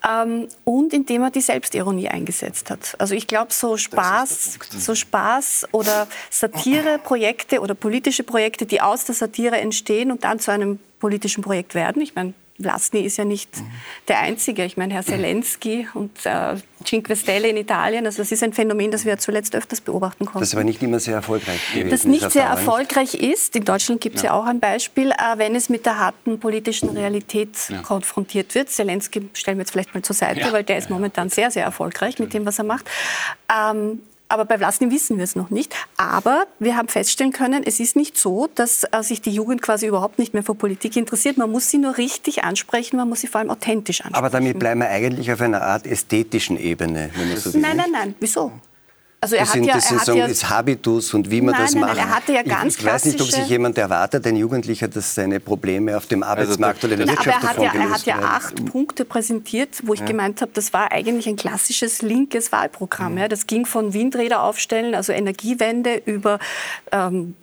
ähm, 0.08 0.48
und 0.64 0.94
indem 0.94 1.24
er 1.24 1.32
die 1.32 1.42
Selbstironie 1.42 2.08
eingesetzt 2.10 2.70
hat. 2.70 2.96
Also 3.00 3.16
ich 3.16 3.28
glaube, 3.28 3.54
so 3.54 3.78
Spaß, 3.78 4.60
so 4.78 4.96
Spaß 4.96 5.70
oder 5.72 6.08
Satireprojekte 6.30 7.60
oder 7.60 7.76
politische 7.76 8.24
Projekte, 8.24 8.66
die 8.66 8.82
aus 8.82 9.06
der 9.06 9.16
Satire 9.16 9.58
entstehen 9.58 10.12
und 10.12 10.24
dann 10.24 10.40
zu 10.40 10.52
einem 10.52 10.80
politischen 11.00 11.44
Projekt 11.44 11.76
werden. 11.76 12.02
Ich 12.02 12.16
meine, 12.16 12.34
Vlasny 12.60 13.02
ist 13.02 13.18
ja 13.18 13.26
nicht 13.26 13.58
mhm. 13.58 13.72
der 14.08 14.20
Einzige. 14.20 14.66
Ich 14.66 14.78
meine, 14.78 14.94
Herr 14.94 15.04
Zelensky 15.04 15.88
und 15.94 16.12
äh, 16.26 16.56
Cinque 16.84 17.16
Stelle 17.16 17.48
in 17.50 17.58
Italien, 17.58 18.06
also 18.06 18.20
das 18.20 18.32
ist 18.32 18.44
ein 18.44 18.54
Phänomen, 18.54 18.92
das 18.92 19.06
wir 19.06 19.18
zuletzt 19.18 19.56
öfters 19.56 19.82
beobachten 19.82 20.26
konnten. 20.26 20.40
Das 20.40 20.54
aber 20.54 20.64
nicht 20.64 20.82
immer 20.82 21.00
sehr 21.00 21.16
erfolgreich 21.16 21.60
gewesen 21.72 21.90
Das 21.90 22.04
nicht 22.06 22.32
sehr 22.32 22.46
erfolgreich 22.46 23.14
ist. 23.14 23.56
In 23.56 23.66
Deutschland 23.66 24.02
gibt 24.02 24.18
es 24.18 24.24
ja. 24.24 24.30
ja. 24.30 24.40
auch 24.40 24.46
ein 24.46 24.60
Beispiel, 24.60 25.12
äh, 25.12 25.38
wenn 25.38 25.56
es 25.56 25.70
mit 25.70 25.86
der 25.86 26.00
harten 26.00 26.40
politischen 26.40 26.90
Realität 26.90 27.56
ja. 27.70 27.82
konfrontiert 27.82 28.56
wird. 28.56 28.70
Zelensky 28.70 29.30
stellen 29.34 29.58
wir 29.58 29.62
jetzt 29.62 29.72
vielleicht 29.72 29.94
mal 29.94 30.02
zur 30.02 30.16
Seite, 30.16 30.42
ja. 30.42 30.52
weil 30.52 30.64
der 30.64 30.78
ist 30.78 30.90
momentan 30.90 31.30
sehr, 31.30 31.52
sehr 31.52 31.64
erfolgreich 31.64 32.20
mit 32.20 32.34
dem, 32.34 32.46
was 32.46 32.58
er 32.58 32.66
macht. 32.66 32.90
Ähm, 33.54 34.02
aber 34.30 34.46
bei 34.46 34.58
Vlasny 34.58 34.92
wissen 34.92 35.18
wir 35.18 35.24
es 35.24 35.36
noch 35.36 35.50
nicht. 35.50 35.74
Aber 35.98 36.46
wir 36.60 36.76
haben 36.76 36.88
feststellen 36.88 37.32
können, 37.32 37.64
es 37.66 37.80
ist 37.80 37.96
nicht 37.96 38.18
so, 38.18 38.50
dass 38.56 38.84
äh, 38.92 39.02
sich 39.04 39.22
die 39.22 39.32
Jugend 39.32 39.62
quasi 39.62 39.88
überhaupt 39.88 40.20
nicht 40.20 40.34
mehr 40.34 40.44
für 40.44 40.56
Politik 40.56 40.96
interessiert. 40.98 41.38
Man 41.38 41.52
muss 41.52 41.70
sie 41.70 41.78
nur 41.78 41.98
richtig 41.98 42.44
ansprechen, 42.44 42.98
man 42.98 43.10
muss 43.10 43.22
sie 43.22 43.28
vor 43.28 43.40
allem 43.40 43.50
authentisch 43.50 44.02
ansprechen. 44.02 44.16
Aber 44.16 44.30
damit 44.30 44.60
bleiben 44.60 44.82
wir 44.82 44.90
eigentlich 44.90 45.32
auf 45.32 45.42
einer 45.42 45.62
Art 45.62 45.86
ästhetischen 45.86 46.58
Ebene. 46.58 47.10
Wenn 47.16 47.30
man 47.30 47.38
so 47.38 47.58
nein, 47.58 47.78
nein, 47.78 47.92
nein. 47.92 48.16
Wieso? 48.20 48.52
Also 49.20 49.36
er 49.36 49.42
das 49.42 49.56
hat 49.56 49.66
ja, 49.66 49.74
das 49.74 49.92
er 49.92 50.00
hat 50.00 50.08
ja, 50.08 50.26
ist 50.28 50.48
Habitus 50.48 51.14
und 51.16 51.32
wie 51.32 51.42
man 51.42 51.54
nein, 51.54 51.64
das 51.64 51.74
macht. 51.74 51.96
Nein, 51.96 52.08
er 52.08 52.16
hatte 52.16 52.34
ja 52.34 52.44
ganz 52.44 52.76
ich, 52.76 52.82
ich 52.82 52.86
weiß 52.86 53.06
nicht, 53.06 53.20
ob 53.20 53.32
sich 53.32 53.48
jemand 53.48 53.76
erwartet, 53.78 54.28
ein 54.28 54.36
Jugendlicher, 54.36 54.88
dass 54.88 55.16
seine 55.16 55.40
Probleme 55.40 55.98
auf 55.98 56.06
dem 56.06 56.22
also 56.22 56.34
Arbeitsmarkt 56.34 56.84
also, 56.84 56.94
oder 56.94 57.02
in 57.02 57.08
der 57.08 57.18
Wirtschaft 57.18 57.44
aber 57.44 57.64
er 57.64 57.74
hat, 57.74 57.76
ja, 57.76 57.82
er 57.82 57.90
hat 57.90 58.06
ja 58.06 58.20
acht 58.20 58.66
Punkte 58.66 59.06
präsentiert, 59.06 59.82
wo 59.86 59.96
ich 59.96 60.02
ja. 60.02 60.06
gemeint 60.06 60.42
habe, 60.42 60.52
das 60.54 60.72
war 60.72 60.92
eigentlich 60.92 61.28
ein 61.28 61.36
klassisches 61.36 62.04
linkes 62.04 62.52
Wahlprogramm. 62.52 63.14
Mhm. 63.14 63.18
Ja. 63.18 63.28
Das 63.28 63.48
ging 63.48 63.66
von 63.66 63.94
Windräder 63.94 64.44
aufstellen, 64.44 64.94
also 64.94 65.14
Energiewende, 65.14 66.00
über 66.06 66.38
ähm, 66.92 67.36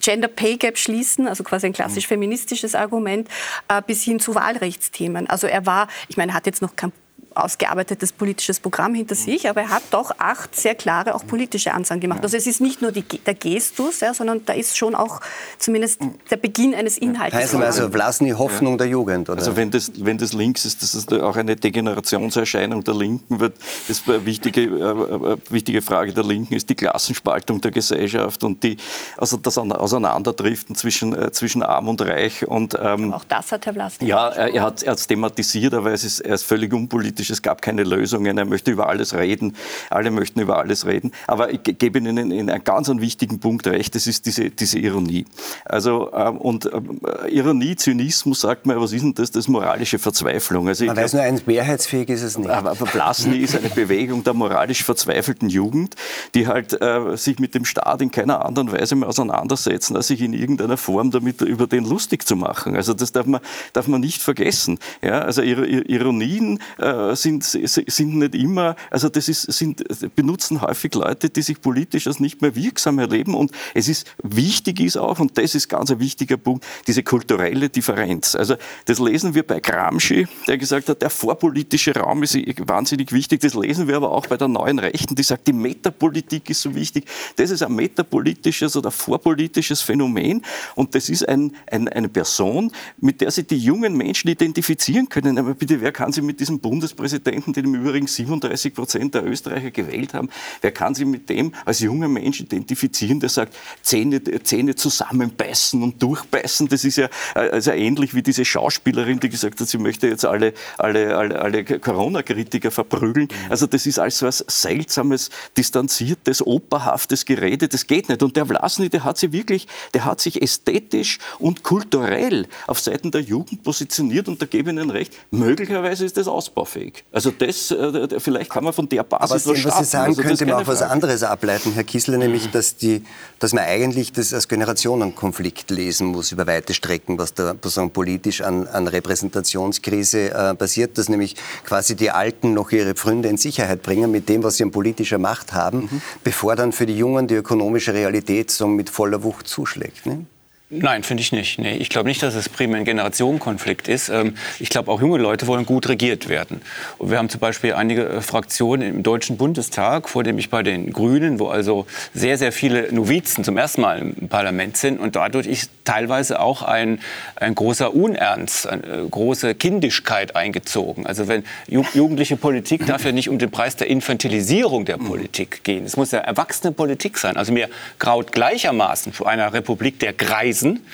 Gender 0.00 0.28
Pay 0.28 0.58
Gap 0.58 0.76
schließen, 0.76 1.26
also 1.26 1.42
quasi 1.42 1.66
ein 1.66 1.72
klassisch 1.72 2.04
mhm. 2.04 2.08
feministisches 2.08 2.74
Argument, 2.74 3.28
äh, 3.68 3.80
bis 3.84 4.02
hin 4.02 4.20
zu 4.20 4.34
Wahlrechtsthemen. 4.34 5.28
Also 5.28 5.46
er 5.46 5.64
war, 5.64 5.88
ich 6.08 6.18
meine, 6.18 6.32
er 6.32 6.34
hat 6.34 6.46
jetzt 6.46 6.60
noch 6.60 6.76
kein 6.76 6.92
ausgearbeitetes 7.34 8.12
politisches 8.12 8.60
Programm 8.60 8.94
hinter 8.94 9.14
sich, 9.14 9.48
aber 9.48 9.62
er 9.62 9.70
hat 9.70 9.82
doch 9.90 10.12
acht 10.18 10.54
sehr 10.54 10.74
klare 10.74 11.14
auch 11.14 11.26
politische 11.26 11.72
Ansagen 11.72 12.00
gemacht. 12.00 12.22
Also 12.22 12.36
es 12.36 12.46
ist 12.46 12.60
nicht 12.60 12.82
nur 12.82 12.92
die, 12.92 13.02
der 13.02 13.34
Gestus, 13.34 14.00
ja, 14.00 14.14
sondern 14.14 14.44
da 14.44 14.52
ist 14.52 14.76
schon 14.76 14.94
auch 14.94 15.20
zumindest 15.58 16.00
der 16.30 16.36
Beginn 16.36 16.74
eines 16.74 16.98
Inhalts. 16.98 17.34
Heißt 17.34 17.54
also 17.54 17.90
Vlasny 17.90 18.30
Hoffnung 18.30 18.78
der 18.78 18.88
Jugend, 18.88 19.28
oder? 19.28 19.38
Also 19.38 19.56
wenn 19.56 19.70
das, 19.70 19.92
wenn 19.96 20.18
das 20.18 20.32
links 20.32 20.64
ist, 20.64 20.82
das 20.82 20.94
ist 20.94 21.12
auch 21.12 21.36
eine 21.36 21.56
Degenerationserscheinung 21.56 22.84
der 22.84 22.94
Linken, 22.94 23.40
wird 23.40 23.56
das 23.88 23.98
ist 23.98 24.08
eine 24.08 24.24
wichtige, 24.24 24.62
äh, 24.62 25.36
wichtige 25.50 25.82
Frage 25.82 26.12
der 26.12 26.24
Linken 26.24 26.54
ist 26.54 26.68
die 26.68 26.74
Klassenspaltung 26.74 27.60
der 27.60 27.70
Gesellschaft 27.70 28.42
und 28.44 28.62
die, 28.62 28.76
also 29.16 29.36
das 29.36 29.58
Auseinanderdriften 29.58 30.74
zwischen, 30.74 31.14
äh, 31.14 31.30
zwischen 31.32 31.62
Arm 31.62 31.88
und 31.88 32.00
Reich. 32.02 32.46
Und, 32.46 32.76
ähm, 32.80 33.12
auch 33.12 33.24
das 33.24 33.52
hat 33.52 33.66
Herr 33.66 33.74
Vlasny. 33.74 34.08
Ja, 34.08 34.28
er, 34.28 34.54
er 34.54 34.62
hat 34.62 34.82
es 34.82 35.06
thematisiert, 35.06 35.74
aber 35.74 35.92
es 35.92 36.04
ist, 36.04 36.20
er 36.20 36.34
ist 36.34 36.44
völlig 36.44 36.72
unpolitisch. 36.72 37.23
Es 37.30 37.42
gab 37.42 37.62
keine 37.62 37.84
Lösungen. 37.84 38.38
Er 38.38 38.44
möchte 38.44 38.70
über 38.70 38.88
alles 38.88 39.14
reden. 39.14 39.56
Alle 39.90 40.10
möchten 40.10 40.40
über 40.40 40.58
alles 40.58 40.86
reden. 40.86 41.12
Aber 41.26 41.52
ich 41.52 41.60
gebe 41.62 41.98
Ihnen 41.98 42.30
in 42.30 42.50
einen 42.50 42.64
ganz 42.64 42.88
einen 42.88 43.00
wichtigen 43.00 43.40
Punkt 43.40 43.66
recht. 43.66 43.94
Das 43.94 44.06
ist 44.06 44.26
diese, 44.26 44.50
diese 44.50 44.78
Ironie. 44.78 45.24
Also, 45.64 46.12
ähm, 46.12 46.38
und 46.38 46.66
ähm, 46.72 47.00
Ironie, 47.28 47.76
Zynismus, 47.76 48.40
sagt 48.40 48.66
man, 48.66 48.80
was 48.80 48.92
ist 48.92 49.02
denn 49.02 49.14
das? 49.14 49.30
Das 49.30 49.44
ist 49.44 49.48
moralische 49.48 49.98
Verzweiflung. 49.98 50.68
Also, 50.68 50.84
man 50.86 50.96
weiß 50.96 51.14
nur 51.14 51.22
eins, 51.22 51.46
mehrheitsfähig 51.46 52.08
ist 52.08 52.22
es 52.22 52.38
nicht. 52.38 52.50
Aber 52.50 52.74
Blasny 52.74 53.38
ist 53.38 53.56
eine 53.56 53.68
Bewegung 53.68 54.24
der 54.24 54.34
moralisch 54.34 54.84
verzweifelten 54.84 55.48
Jugend, 55.48 55.94
die 56.34 56.46
halt 56.46 56.80
äh, 56.80 57.16
sich 57.16 57.38
mit 57.38 57.54
dem 57.54 57.64
Staat 57.64 58.02
in 58.02 58.10
keiner 58.10 58.44
anderen 58.44 58.72
Weise 58.72 58.94
mehr 58.96 59.08
auseinandersetzen, 59.08 59.96
als 59.96 60.08
sich 60.08 60.20
in 60.20 60.32
irgendeiner 60.32 60.76
Form 60.76 61.10
damit 61.10 61.40
über 61.40 61.66
den 61.66 61.84
lustig 61.84 62.26
zu 62.26 62.36
machen. 62.36 62.76
Also 62.76 62.94
das 62.94 63.12
darf 63.12 63.26
man, 63.26 63.40
darf 63.72 63.88
man 63.88 64.00
nicht 64.00 64.22
vergessen. 64.22 64.78
Ja, 65.02 65.20
also 65.20 65.42
Ironien 65.42 66.60
äh, 66.78 67.13
sind, 67.16 67.44
sind 67.44 68.16
nicht 68.16 68.34
immer, 68.34 68.76
also 68.90 69.08
das 69.08 69.28
ist, 69.28 69.42
sind, 69.52 69.84
benutzen 70.14 70.60
häufig 70.60 70.94
Leute, 70.94 71.30
die 71.30 71.42
sich 71.42 71.60
politisch 71.60 72.06
als 72.06 72.20
nicht 72.20 72.42
mehr 72.42 72.54
wirksam 72.54 72.98
erleben. 72.98 73.34
Und 73.34 73.52
es 73.74 73.88
ist 73.88 74.06
wichtig 74.22 74.80
ist 74.80 74.96
auch, 74.96 75.18
und 75.18 75.36
das 75.38 75.54
ist 75.54 75.68
ganz 75.68 75.90
ein 75.90 76.00
wichtiger 76.00 76.36
Punkt, 76.36 76.64
diese 76.86 77.02
kulturelle 77.02 77.68
Differenz. 77.68 78.34
Also 78.34 78.56
das 78.86 78.98
lesen 78.98 79.34
wir 79.34 79.46
bei 79.46 79.60
Gramsci, 79.60 80.26
der 80.46 80.58
gesagt 80.58 80.88
hat, 80.88 81.02
der 81.02 81.10
vorpolitische 81.10 81.94
Raum 81.94 82.22
ist 82.22 82.36
wahnsinnig 82.68 83.12
wichtig. 83.12 83.40
Das 83.40 83.54
lesen 83.54 83.88
wir 83.88 83.96
aber 83.96 84.12
auch 84.12 84.26
bei 84.26 84.36
der 84.36 84.48
neuen 84.48 84.78
Rechten, 84.78 85.14
die 85.14 85.22
sagt, 85.22 85.46
die 85.46 85.52
Metapolitik 85.52 86.50
ist 86.50 86.62
so 86.62 86.74
wichtig. 86.74 87.06
Das 87.36 87.50
ist 87.50 87.62
ein 87.62 87.74
metapolitisches 87.74 88.76
oder 88.76 88.90
vorpolitisches 88.90 89.80
Phänomen. 89.80 90.42
Und 90.74 90.94
das 90.94 91.08
ist 91.08 91.28
ein, 91.28 91.52
ein, 91.70 91.88
eine 91.88 92.08
Person, 92.08 92.72
mit 92.98 93.20
der 93.20 93.30
sich 93.30 93.46
die 93.46 93.58
jungen 93.58 93.96
Menschen 93.96 94.28
identifizieren 94.28 95.08
können. 95.08 95.38
Aber 95.38 95.54
bitte, 95.54 95.80
wer 95.80 95.92
kann 95.92 96.12
sich 96.12 96.22
mit 96.22 96.40
diesem 96.40 96.58
Bundespräsidenten, 96.58 97.03
den 97.12 97.64
im 97.64 97.74
Übrigen 97.74 98.06
37 98.06 98.74
Prozent 98.74 99.14
der 99.14 99.24
Österreicher 99.24 99.70
gewählt 99.70 100.14
haben, 100.14 100.28
wer 100.60 100.72
kann 100.72 100.94
sich 100.94 101.06
mit 101.06 101.28
dem 101.28 101.52
als 101.64 101.80
junger 101.80 102.08
Mensch 102.08 102.40
identifizieren, 102.40 103.20
der 103.20 103.28
sagt, 103.28 103.54
Zähne, 103.82 104.22
Zähne 104.42 104.74
zusammenbeißen 104.74 105.82
und 105.82 106.02
durchbeißen? 106.02 106.68
Das 106.68 106.84
ist 106.84 106.96
ja 106.96 107.08
also 107.34 107.70
ähnlich 107.72 108.14
wie 108.14 108.22
diese 108.22 108.44
Schauspielerin, 108.44 109.20
die 109.20 109.28
gesagt 109.28 109.60
hat, 109.60 109.68
sie 109.68 109.78
möchte 109.78 110.08
jetzt 110.08 110.24
alle, 110.24 110.54
alle, 110.78 111.16
alle, 111.16 111.40
alle 111.40 111.64
Corona-Kritiker 111.64 112.70
verprügeln. 112.70 113.28
Also 113.48 113.66
das 113.66 113.86
ist 113.86 113.98
alles 113.98 114.22
was 114.22 114.44
seltsames, 114.48 115.30
distanziertes, 115.56 116.46
operhaftes 116.46 117.24
Gerede. 117.24 117.68
Das 117.68 117.86
geht 117.86 118.08
nicht. 118.08 118.22
Und 118.22 118.36
der 118.36 118.46
Vlasny, 118.46 118.88
der 118.88 119.04
hat 119.04 119.18
sich 119.18 119.32
wirklich, 119.32 119.66
der 119.92 120.04
hat 120.04 120.20
sich 120.20 120.40
ästhetisch 120.40 121.18
und 121.38 121.62
kulturell 121.62 122.46
auf 122.66 122.80
Seiten 122.80 123.10
der 123.10 123.22
Jugend 123.22 123.62
positioniert 123.62 124.28
und 124.28 124.40
da 124.40 124.46
gebe 124.46 124.70
ich 124.70 124.76
Ihnen 124.76 124.90
recht, 124.90 125.12
möglicherweise 125.30 126.04
ist 126.04 126.16
das 126.16 126.28
ausbaufähig. 126.28 126.93
Also 127.12 127.30
das, 127.30 127.70
äh, 127.70 128.20
vielleicht 128.20 128.50
kann 128.50 128.64
man 128.64 128.72
von 128.72 128.88
der 128.88 129.02
Basis 129.02 129.46
Aber 129.46 129.56
was, 129.56 129.64
was 129.64 129.78
Sie 129.78 129.84
sagen, 129.84 130.08
also 130.10 130.22
könnte 130.22 130.46
man 130.46 130.54
auch 130.56 130.66
was 130.66 130.82
anderes 130.82 131.22
ableiten, 131.22 131.72
Herr 131.72 131.84
Kissler, 131.84 132.18
nämlich, 132.18 132.50
dass, 132.50 132.76
die, 132.76 133.04
dass 133.38 133.52
man 133.52 133.64
eigentlich 133.64 134.12
das 134.12 134.32
als 134.34 134.48
Generationenkonflikt 134.48 135.70
lesen 135.70 136.08
muss 136.08 136.32
über 136.32 136.46
weite 136.46 136.74
Strecken, 136.74 137.18
was 137.18 137.34
da 137.34 137.54
sagen, 137.62 137.90
politisch 137.90 138.40
an, 138.40 138.66
an 138.66 138.88
Repräsentationskrise 138.88 140.30
äh, 140.30 140.54
passiert, 140.54 140.98
dass 140.98 141.08
nämlich 141.08 141.36
quasi 141.64 141.96
die 141.96 142.10
Alten 142.10 142.54
noch 142.54 142.72
ihre 142.72 142.94
Pfründe 142.94 143.28
in 143.28 143.36
Sicherheit 143.36 143.82
bringen 143.82 144.10
mit 144.10 144.28
dem, 144.28 144.42
was 144.42 144.56
sie 144.56 144.64
an 144.64 144.70
politischer 144.70 145.18
Macht 145.18 145.52
haben, 145.52 145.80
mhm. 145.80 146.02
bevor 146.22 146.56
dann 146.56 146.72
für 146.72 146.86
die 146.86 146.96
Jungen 146.96 147.28
die 147.28 147.34
ökonomische 147.34 147.94
Realität 147.94 148.50
so 148.50 148.66
mit 148.66 148.90
voller 148.90 149.22
Wucht 149.22 149.48
zuschlägt. 149.48 150.06
Ne? 150.06 150.26
Nein, 150.70 151.02
finde 151.02 151.20
ich 151.20 151.30
nicht. 151.30 151.58
Nee, 151.58 151.76
ich 151.76 151.90
glaube 151.90 152.08
nicht, 152.08 152.22
dass 152.22 152.34
es 152.34 152.48
primär 152.48 152.78
ein 152.78 152.86
Generationenkonflikt 152.86 153.86
ist. 153.86 154.08
Ähm, 154.08 154.34
ich 154.58 154.70
glaube, 154.70 154.90
auch 154.90 155.00
junge 155.00 155.18
Leute 155.18 155.46
wollen 155.46 155.66
gut 155.66 155.90
regiert 155.90 156.30
werden. 156.30 156.62
Und 156.96 157.10
wir 157.10 157.18
haben 157.18 157.28
zum 157.28 157.38
Beispiel 157.38 157.74
einige 157.74 158.08
äh, 158.08 158.20
Fraktionen 158.22 158.88
im 158.88 159.02
Deutschen 159.02 159.36
Bundestag, 159.36 160.08
vor 160.08 160.24
dem 160.24 160.38
ich 160.38 160.48
bei 160.48 160.62
den 160.62 160.90
Grünen, 160.90 161.38
wo 161.38 161.48
also 161.48 161.86
sehr, 162.14 162.38
sehr 162.38 162.50
viele 162.50 162.90
Novizen 162.94 163.44
zum 163.44 163.58
ersten 163.58 163.82
Mal 163.82 163.98
im 163.98 164.28
Parlament 164.28 164.78
sind 164.78 165.00
und 165.00 165.16
dadurch 165.16 165.46
ist 165.46 165.70
teilweise 165.84 166.40
auch 166.40 166.62
ein, 166.62 166.98
ein 167.36 167.54
großer 167.54 167.94
Unernst, 167.94 168.66
eine 168.66 168.82
äh, 168.84 169.08
große 169.08 169.54
Kindischkeit 169.54 170.34
eingezogen. 170.34 171.06
Also 171.06 171.28
wenn 171.28 171.44
jugendliche 171.68 172.36
Politik 172.36 172.86
darf 172.86 173.04
ja 173.04 173.12
nicht 173.12 173.28
um 173.28 173.38
den 173.38 173.50
Preis 173.50 173.76
der 173.76 173.88
Infantilisierung 173.88 174.86
der 174.86 174.96
Politik 174.96 175.62
gehen. 175.62 175.84
Es 175.84 175.98
muss 175.98 176.10
ja 176.10 176.20
erwachsene 176.20 176.72
Politik 176.72 177.18
sein. 177.18 177.36
Also 177.36 177.52
mir 177.52 177.68
graut 177.98 178.32
gleichermaßen 178.32 179.12
vor 179.12 179.28
einer 179.28 179.52
Republik 179.52 180.00
der 180.00 180.14
Greisen 180.14 180.53
Krisen, 180.54 180.86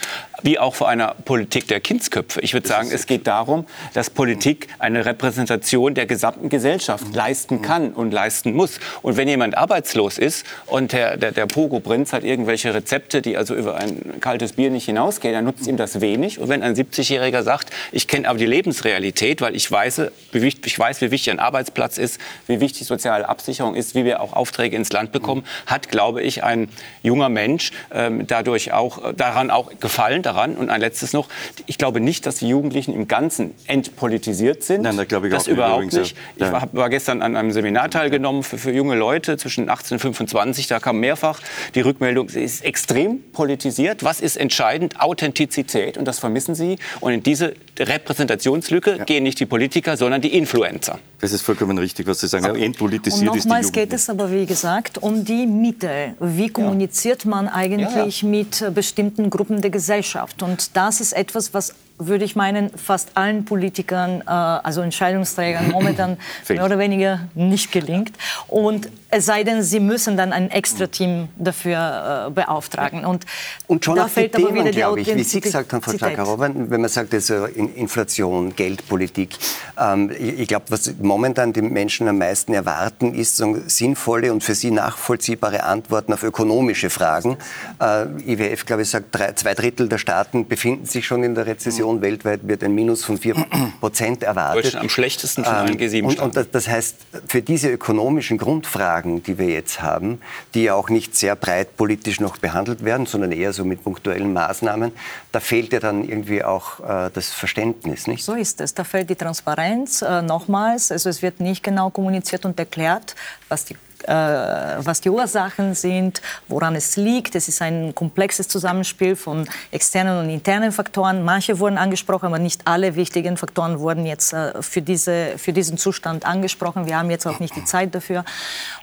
wie 0.43 0.59
auch 0.59 0.75
vor 0.75 0.89
einer 0.89 1.15
Politik 1.27 1.69
der 1.69 1.81
Kindsköpfe. 1.81 2.41
Ich 2.41 2.55
würde 2.55 2.67
sagen, 2.67 2.89
es 2.91 3.07
geht 3.07 3.27
darum, 3.27 3.67
dass 3.93 4.09
Politik 4.09 4.69
eine 4.79 5.05
Repräsentation 5.05 5.95
der 5.95 6.07
gesamten 6.07 6.49
Gesellschaft 6.49 7.09
mhm. 7.09 7.15
leisten 7.15 7.63
kann 7.63 7.93
und 7.93 8.11
leisten 8.11 8.55
muss. 8.55 8.81
Und 9.03 9.19
wenn 9.19 9.29
jemand 9.29 9.59
arbeitslos 9.59 10.17
ist 10.17 10.47
und 10.65 10.93
der, 10.93 11.19
der, 11.19 11.33
der 11.33 11.45
Pogo-Prinz 11.45 12.15
hat 12.15 12.25
irgendwelche 12.25 12.73
Rezepte, 12.73 13.21
die 13.21 13.37
also 13.37 13.55
über 13.55 13.77
ein 13.77 14.21
kaltes 14.21 14.55
Bier 14.55 14.71
nicht 14.71 14.87
hinausgehen, 14.87 15.35
dann 15.35 15.45
nutzt 15.45 15.67
ihm 15.67 15.77
das 15.77 16.01
wenig. 16.01 16.39
Und 16.39 16.49
wenn 16.49 16.63
ein 16.63 16.75
70-Jähriger 16.75 17.43
sagt, 17.43 17.69
ich 17.93 18.09
kenne 18.09 18.27
aber 18.29 18.39
die 18.39 18.47
Lebensrealität, 18.47 19.43
weil 19.43 19.55
ich 19.55 19.71
weiß, 19.71 20.03
wie 20.33 20.41
wichtig, 20.41 20.73
ich 20.73 20.79
weiß, 20.79 21.03
wie 21.03 21.11
wichtig 21.11 21.33
ein 21.33 21.39
Arbeitsplatz 21.39 21.99
ist, 21.99 22.19
wie 22.47 22.61
wichtig 22.61 22.87
soziale 22.87 23.29
Absicherung 23.29 23.75
ist, 23.75 23.95
wie 23.95 24.07
wir 24.07 24.23
auch 24.23 24.33
Aufträge 24.33 24.75
ins 24.75 24.91
Land 24.91 25.13
bekommen, 25.13 25.45
hat, 25.67 25.91
glaube 25.91 26.23
ich, 26.23 26.45
ein 26.45 26.71
junger 27.03 27.29
Mensch 27.29 27.73
ähm, 27.93 28.27
dadurch 28.27 28.73
auch 28.73 29.13
daran 29.15 29.49
auch 29.51 29.70
gefallen 29.80 30.22
daran. 30.22 30.57
Und 30.57 30.70
ein 30.70 30.80
letztes 30.80 31.12
noch. 31.12 31.28
Ich 31.66 31.78
glaube 31.78 32.01
nicht, 32.01 32.26
dass 32.26 32.36
die 32.36 32.48
Jugendlichen 32.48 32.94
im 32.94 33.09
Ganzen 33.09 33.55
entpolitisiert 33.66 34.62
sind. 34.62 34.82
Nein, 34.82 34.96
da 34.96 35.05
glaube 35.05 35.28
ich 35.28 35.32
das 35.32 35.46
auch 35.46 35.53
überhaupt 35.53 35.92
nicht. 35.92 36.16
Ja. 36.36 36.46
Ich 36.46 36.53
war, 36.53 36.68
war, 36.72 36.90
gestern 36.90 37.22
an 37.22 37.36
einem 37.36 37.53
Seminar 37.53 37.90
teilgenommen 37.90 38.42
für, 38.42 38.59
für, 38.59 38.72
junge 38.72 38.96
Leute 38.96 39.36
zwischen 39.36 39.68
18 39.68 39.96
und 39.96 40.01
25. 40.01 40.66
Da 40.66 40.80
kam 40.80 41.01
mehrfach 41.01 41.40
die 41.74 41.80
Rückmeldung, 41.80 42.28
sie 42.28 42.42
ist 42.42 42.64
extrem 42.64 43.22
politisiert. 43.32 44.05
Was 44.05 44.20
ist 44.20 44.36
entscheidend? 44.36 45.01
Authentizität. 45.01 45.98
Und 45.98 46.07
das 46.07 46.18
vermissen 46.18 46.55
sie. 46.55 46.78
Und 47.01 47.12
in 47.12 47.22
diese 47.22 47.55
Repräsentationslücke 47.78 48.98
ja. 48.98 49.05
gehen 49.05 49.22
nicht 49.22 49.40
die 49.40 49.46
Politiker, 49.46 49.96
sondern 49.96 50.20
die 50.20 50.36
Influencer. 50.36 50.98
Das 51.20 51.32
ist 51.32 51.42
vollkommen 51.42 51.76
richtig, 51.78 52.07
was 52.07 52.20
Sie 52.20 52.28
sagen. 52.28 52.46
Aber 52.46 52.59
entpolitisiert 52.59 53.30
und 53.30 53.36
nochmals 53.36 53.72
geht 53.72 53.92
es 53.92 54.09
aber, 54.09 54.30
wie 54.30 54.46
gesagt, 54.46 54.98
um 54.98 55.24
die 55.24 55.46
Mitte. 55.46 56.14
Wie 56.18 56.48
kommuniziert 56.48 57.24
man 57.24 57.48
eigentlich 57.48 58.22
mit 58.22 58.64
bestimmten 58.74 59.28
Gruppen? 59.28 59.39
Gruppen 59.41 59.62
der 59.62 59.70
Gesellschaft. 59.70 60.43
Und 60.43 60.76
das 60.76 61.01
ist 61.01 61.14
etwas, 61.14 61.55
was 61.55 61.74
würde 62.01 62.24
ich 62.24 62.34
meinen, 62.34 62.70
fast 62.70 63.16
allen 63.16 63.44
Politikern, 63.44 64.22
äh, 64.22 64.30
also 64.30 64.80
Entscheidungsträgern 64.80 65.70
momentan 65.72 66.16
mehr 66.48 66.64
oder 66.64 66.78
weniger 66.78 67.20
nicht 67.34 67.70
gelingt. 67.70 68.12
Und 68.48 68.88
es 69.12 69.26
sei 69.26 69.44
denn, 69.44 69.62
sie 69.62 69.80
müssen 69.80 70.16
dann 70.16 70.32
ein 70.32 70.51
extra 70.51 70.86
Team 70.86 71.28
dafür 71.36 72.28
äh, 72.28 72.30
beauftragen. 72.30 73.05
Und, 73.05 73.26
und 73.66 73.84
schon 73.84 73.96
da 73.96 74.07
fällt 74.07 74.32
Themen, 74.32 74.48
aber 74.48 74.57
wieder 74.57 74.70
die 74.70 74.84
Authentizität. 74.84 75.18
Ich, 75.18 75.26
wie 75.26 75.28
Sie 75.28 75.40
gesagt 75.40 75.72
haben, 75.72 75.82
Frau 75.82 75.92
Schlakarov, 75.92 76.40
wenn 76.40 76.80
man 76.80 76.88
sagt, 76.88 77.12
also 77.12 77.44
Inflation, 77.46 78.55
Geldpolitik, 78.55 79.36
ähm, 79.78 80.11
ich, 80.18 80.46
glaube, 80.46 80.66
was 80.68 80.92
momentan 81.01 81.53
die 81.53 81.62
Menschen 81.62 82.07
am 82.09 82.18
meisten 82.18 82.55
erwarten, 82.55 83.14
ist 83.14 83.42
sinnvolle 83.66 84.32
und 84.32 84.44
für 84.44 84.55
sie 84.55 84.70
nachvollziehbare 84.70 85.64
Antworten 85.64 86.12
auf 86.12 86.22
ökonomische 86.22 86.88
Fragen. 86.88 87.36
Äh, 87.80 88.07
IWF, 88.32 88.64
glaube 88.64 88.82
ich, 88.82 88.90
sagt, 88.90 89.16
zwei 89.36 89.55
Drittel 89.55 89.88
der 89.88 89.98
Staaten 89.98 90.46
befinden 90.46 90.86
sich 90.86 91.07
schon 91.07 91.24
in 91.24 91.34
der 91.34 91.46
Rezession. 91.46 91.89
Inflation 91.91 92.03
weltweit 92.03 92.47
wird 92.47 92.62
ein 92.62 92.74
Minus 92.74 93.05
von 93.05 93.18
4 93.18 93.34
Prozent 93.80 94.22
erwartet. 94.22 94.64
Deutschland 94.64 94.84
am 94.84 94.88
schlechtesten 94.88 95.45
von 95.45 95.55
allen 95.55 95.76
G7 95.76 96.05
und, 96.05 96.36
und 96.36 96.55
das 96.55 96.68
heißt, 96.68 96.97
für 97.26 97.43
diese 97.43 97.70
ökonomischen 97.70 98.38
Grundfragen, 98.38 99.22
die 99.22 99.38
wir 99.38 99.49
jetzt 99.49 99.82
haben, 99.82 100.20
die 100.55 100.64
ja 100.64 100.74
auch 100.74 100.88
nicht 100.88 101.16
sehr 101.16 101.36
breit 101.36 101.76
politisch 101.76 102.20
noch 102.20 102.38
behandelt 102.38 102.84
werden, 102.84 103.07
sondern 103.07 103.32
eher 103.32 103.53
so 103.53 103.64
mit 103.64 103.82
punktuellen 103.82 104.32
Maßnahmen, 104.32 104.93
da 105.32 105.41
fehlt 105.41 105.72
ja 105.72 105.80
dann 105.80 106.07
irgendwie 106.07 106.43
auch 106.45 106.80
äh, 106.80 107.11
das 107.12 107.30
Verständnis, 107.30 108.07
nicht? 108.07 108.24
So 108.24 108.34
ist 108.34 108.61
es. 108.61 108.74
Da 108.74 108.84
fehlt 108.84 109.11
die 109.11 109.16
Transparenz. 109.16 110.03
Äh, 110.03 110.22
nochmals, 110.22 110.93
also 110.93 111.09
es 111.09 111.22
wird 111.22 111.41
nicht 111.41 111.62
genau 111.62 111.91
kommuniziert 111.91 112.45
und 112.45 112.59
erklärt, 112.59 113.14
was 113.49 113.64
die 113.64 113.76
äh, 114.05 114.12
was 114.12 115.01
die 115.01 115.11
Ursachen 115.11 115.74
sind, 115.74 116.20
woran 116.48 116.74
es 116.74 116.96
liegt. 116.96 117.34
Es 117.34 117.48
ist 117.48 117.62
ein 117.62 117.94
komplexes 117.94 118.48
Zusammenspiel 118.48 119.16
von 119.16 119.46
externen 119.70 120.18
und 120.18 120.30
internen 120.30 120.72
Faktoren. 120.72 121.24
Manche 121.24 121.59
wurden 121.59 121.78
angesprochen, 121.78 122.26
aber 122.26 122.38
nicht 122.38 122.66
alle 122.66 122.96
wichtigen 122.96 123.36
Faktoren 123.36 123.78
wurden 123.78 124.07
jetzt 124.07 124.32
äh, 124.32 124.62
für, 124.62 124.82
diese, 124.82 125.38
für 125.38 125.53
diesen 125.53 125.78
Zustand 125.78 126.24
angesprochen. 126.24 126.86
Wir 126.86 126.98
haben 126.98 127.11
jetzt 127.11 127.26
auch 127.26 127.40
nicht 127.40 127.57
die 127.57 127.64
Zeit 127.64 127.94
dafür. 127.94 128.24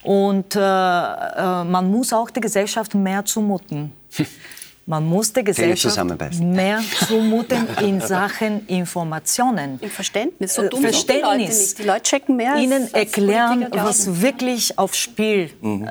Und 0.04 0.56
äh, 0.56 0.60
äh 0.60 1.64
man 1.64 1.90
muss 1.92 2.14
auch 2.14 2.30
der 2.30 2.42
Gesellschaft 2.42 2.96
mehr 2.96 3.26
zumuten. 3.26 3.94
Man 4.90 5.06
muss 5.06 5.34
der 5.34 5.44
Gesellschaft 5.44 6.00
mehr 6.40 6.82
zumuten 7.08 7.68
in 7.82 8.00
Sachen 8.00 8.66
Informationen. 8.68 9.80
Im 9.82 9.90
Verständnis. 9.90 10.54
So 10.54 10.70
dumm 10.70 10.82
Verständnis. 10.82 11.76
Die 11.76 11.84
Leute, 11.84 11.84
die 11.84 11.88
Leute 11.88 12.04
checken 12.04 12.36
mehr. 12.38 12.56
Ihnen 12.56 12.94
erklären, 12.94 13.68
was 13.72 14.22
wirklich 14.22 14.80
auf 14.80 14.96
Spiel, 14.96 15.52
mhm. 15.60 15.86
äh, 15.86 15.90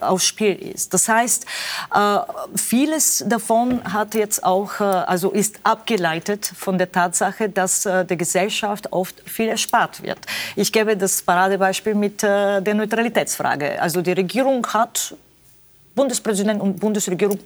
auf 0.00 0.22
Spiel 0.22 0.56
ist. 0.56 0.92
Das 0.92 1.08
heißt, 1.08 1.46
äh, 1.94 2.18
vieles 2.56 3.24
davon 3.28 3.80
hat 3.84 4.16
jetzt 4.16 4.42
auch, 4.42 4.80
äh, 4.80 4.82
also 4.82 5.30
ist 5.30 5.60
abgeleitet 5.62 6.44
von 6.44 6.78
der 6.78 6.90
Tatsache, 6.90 7.48
dass 7.48 7.86
äh, 7.86 8.04
der 8.04 8.16
Gesellschaft 8.16 8.92
oft 8.92 9.22
viel 9.24 9.50
erspart 9.50 10.02
wird. 10.02 10.18
Ich 10.56 10.72
gebe 10.72 10.96
das 10.96 11.22
Paradebeispiel 11.22 11.94
mit 11.94 12.24
äh, 12.24 12.60
der 12.60 12.74
Neutralitätsfrage. 12.74 13.80
Also 13.80 14.02
die 14.02 14.12
Regierung 14.12 14.66
hat 14.66 15.14
Bundespräsident 15.94 16.60
und 16.60 16.80
Bundesregierung 16.80 17.38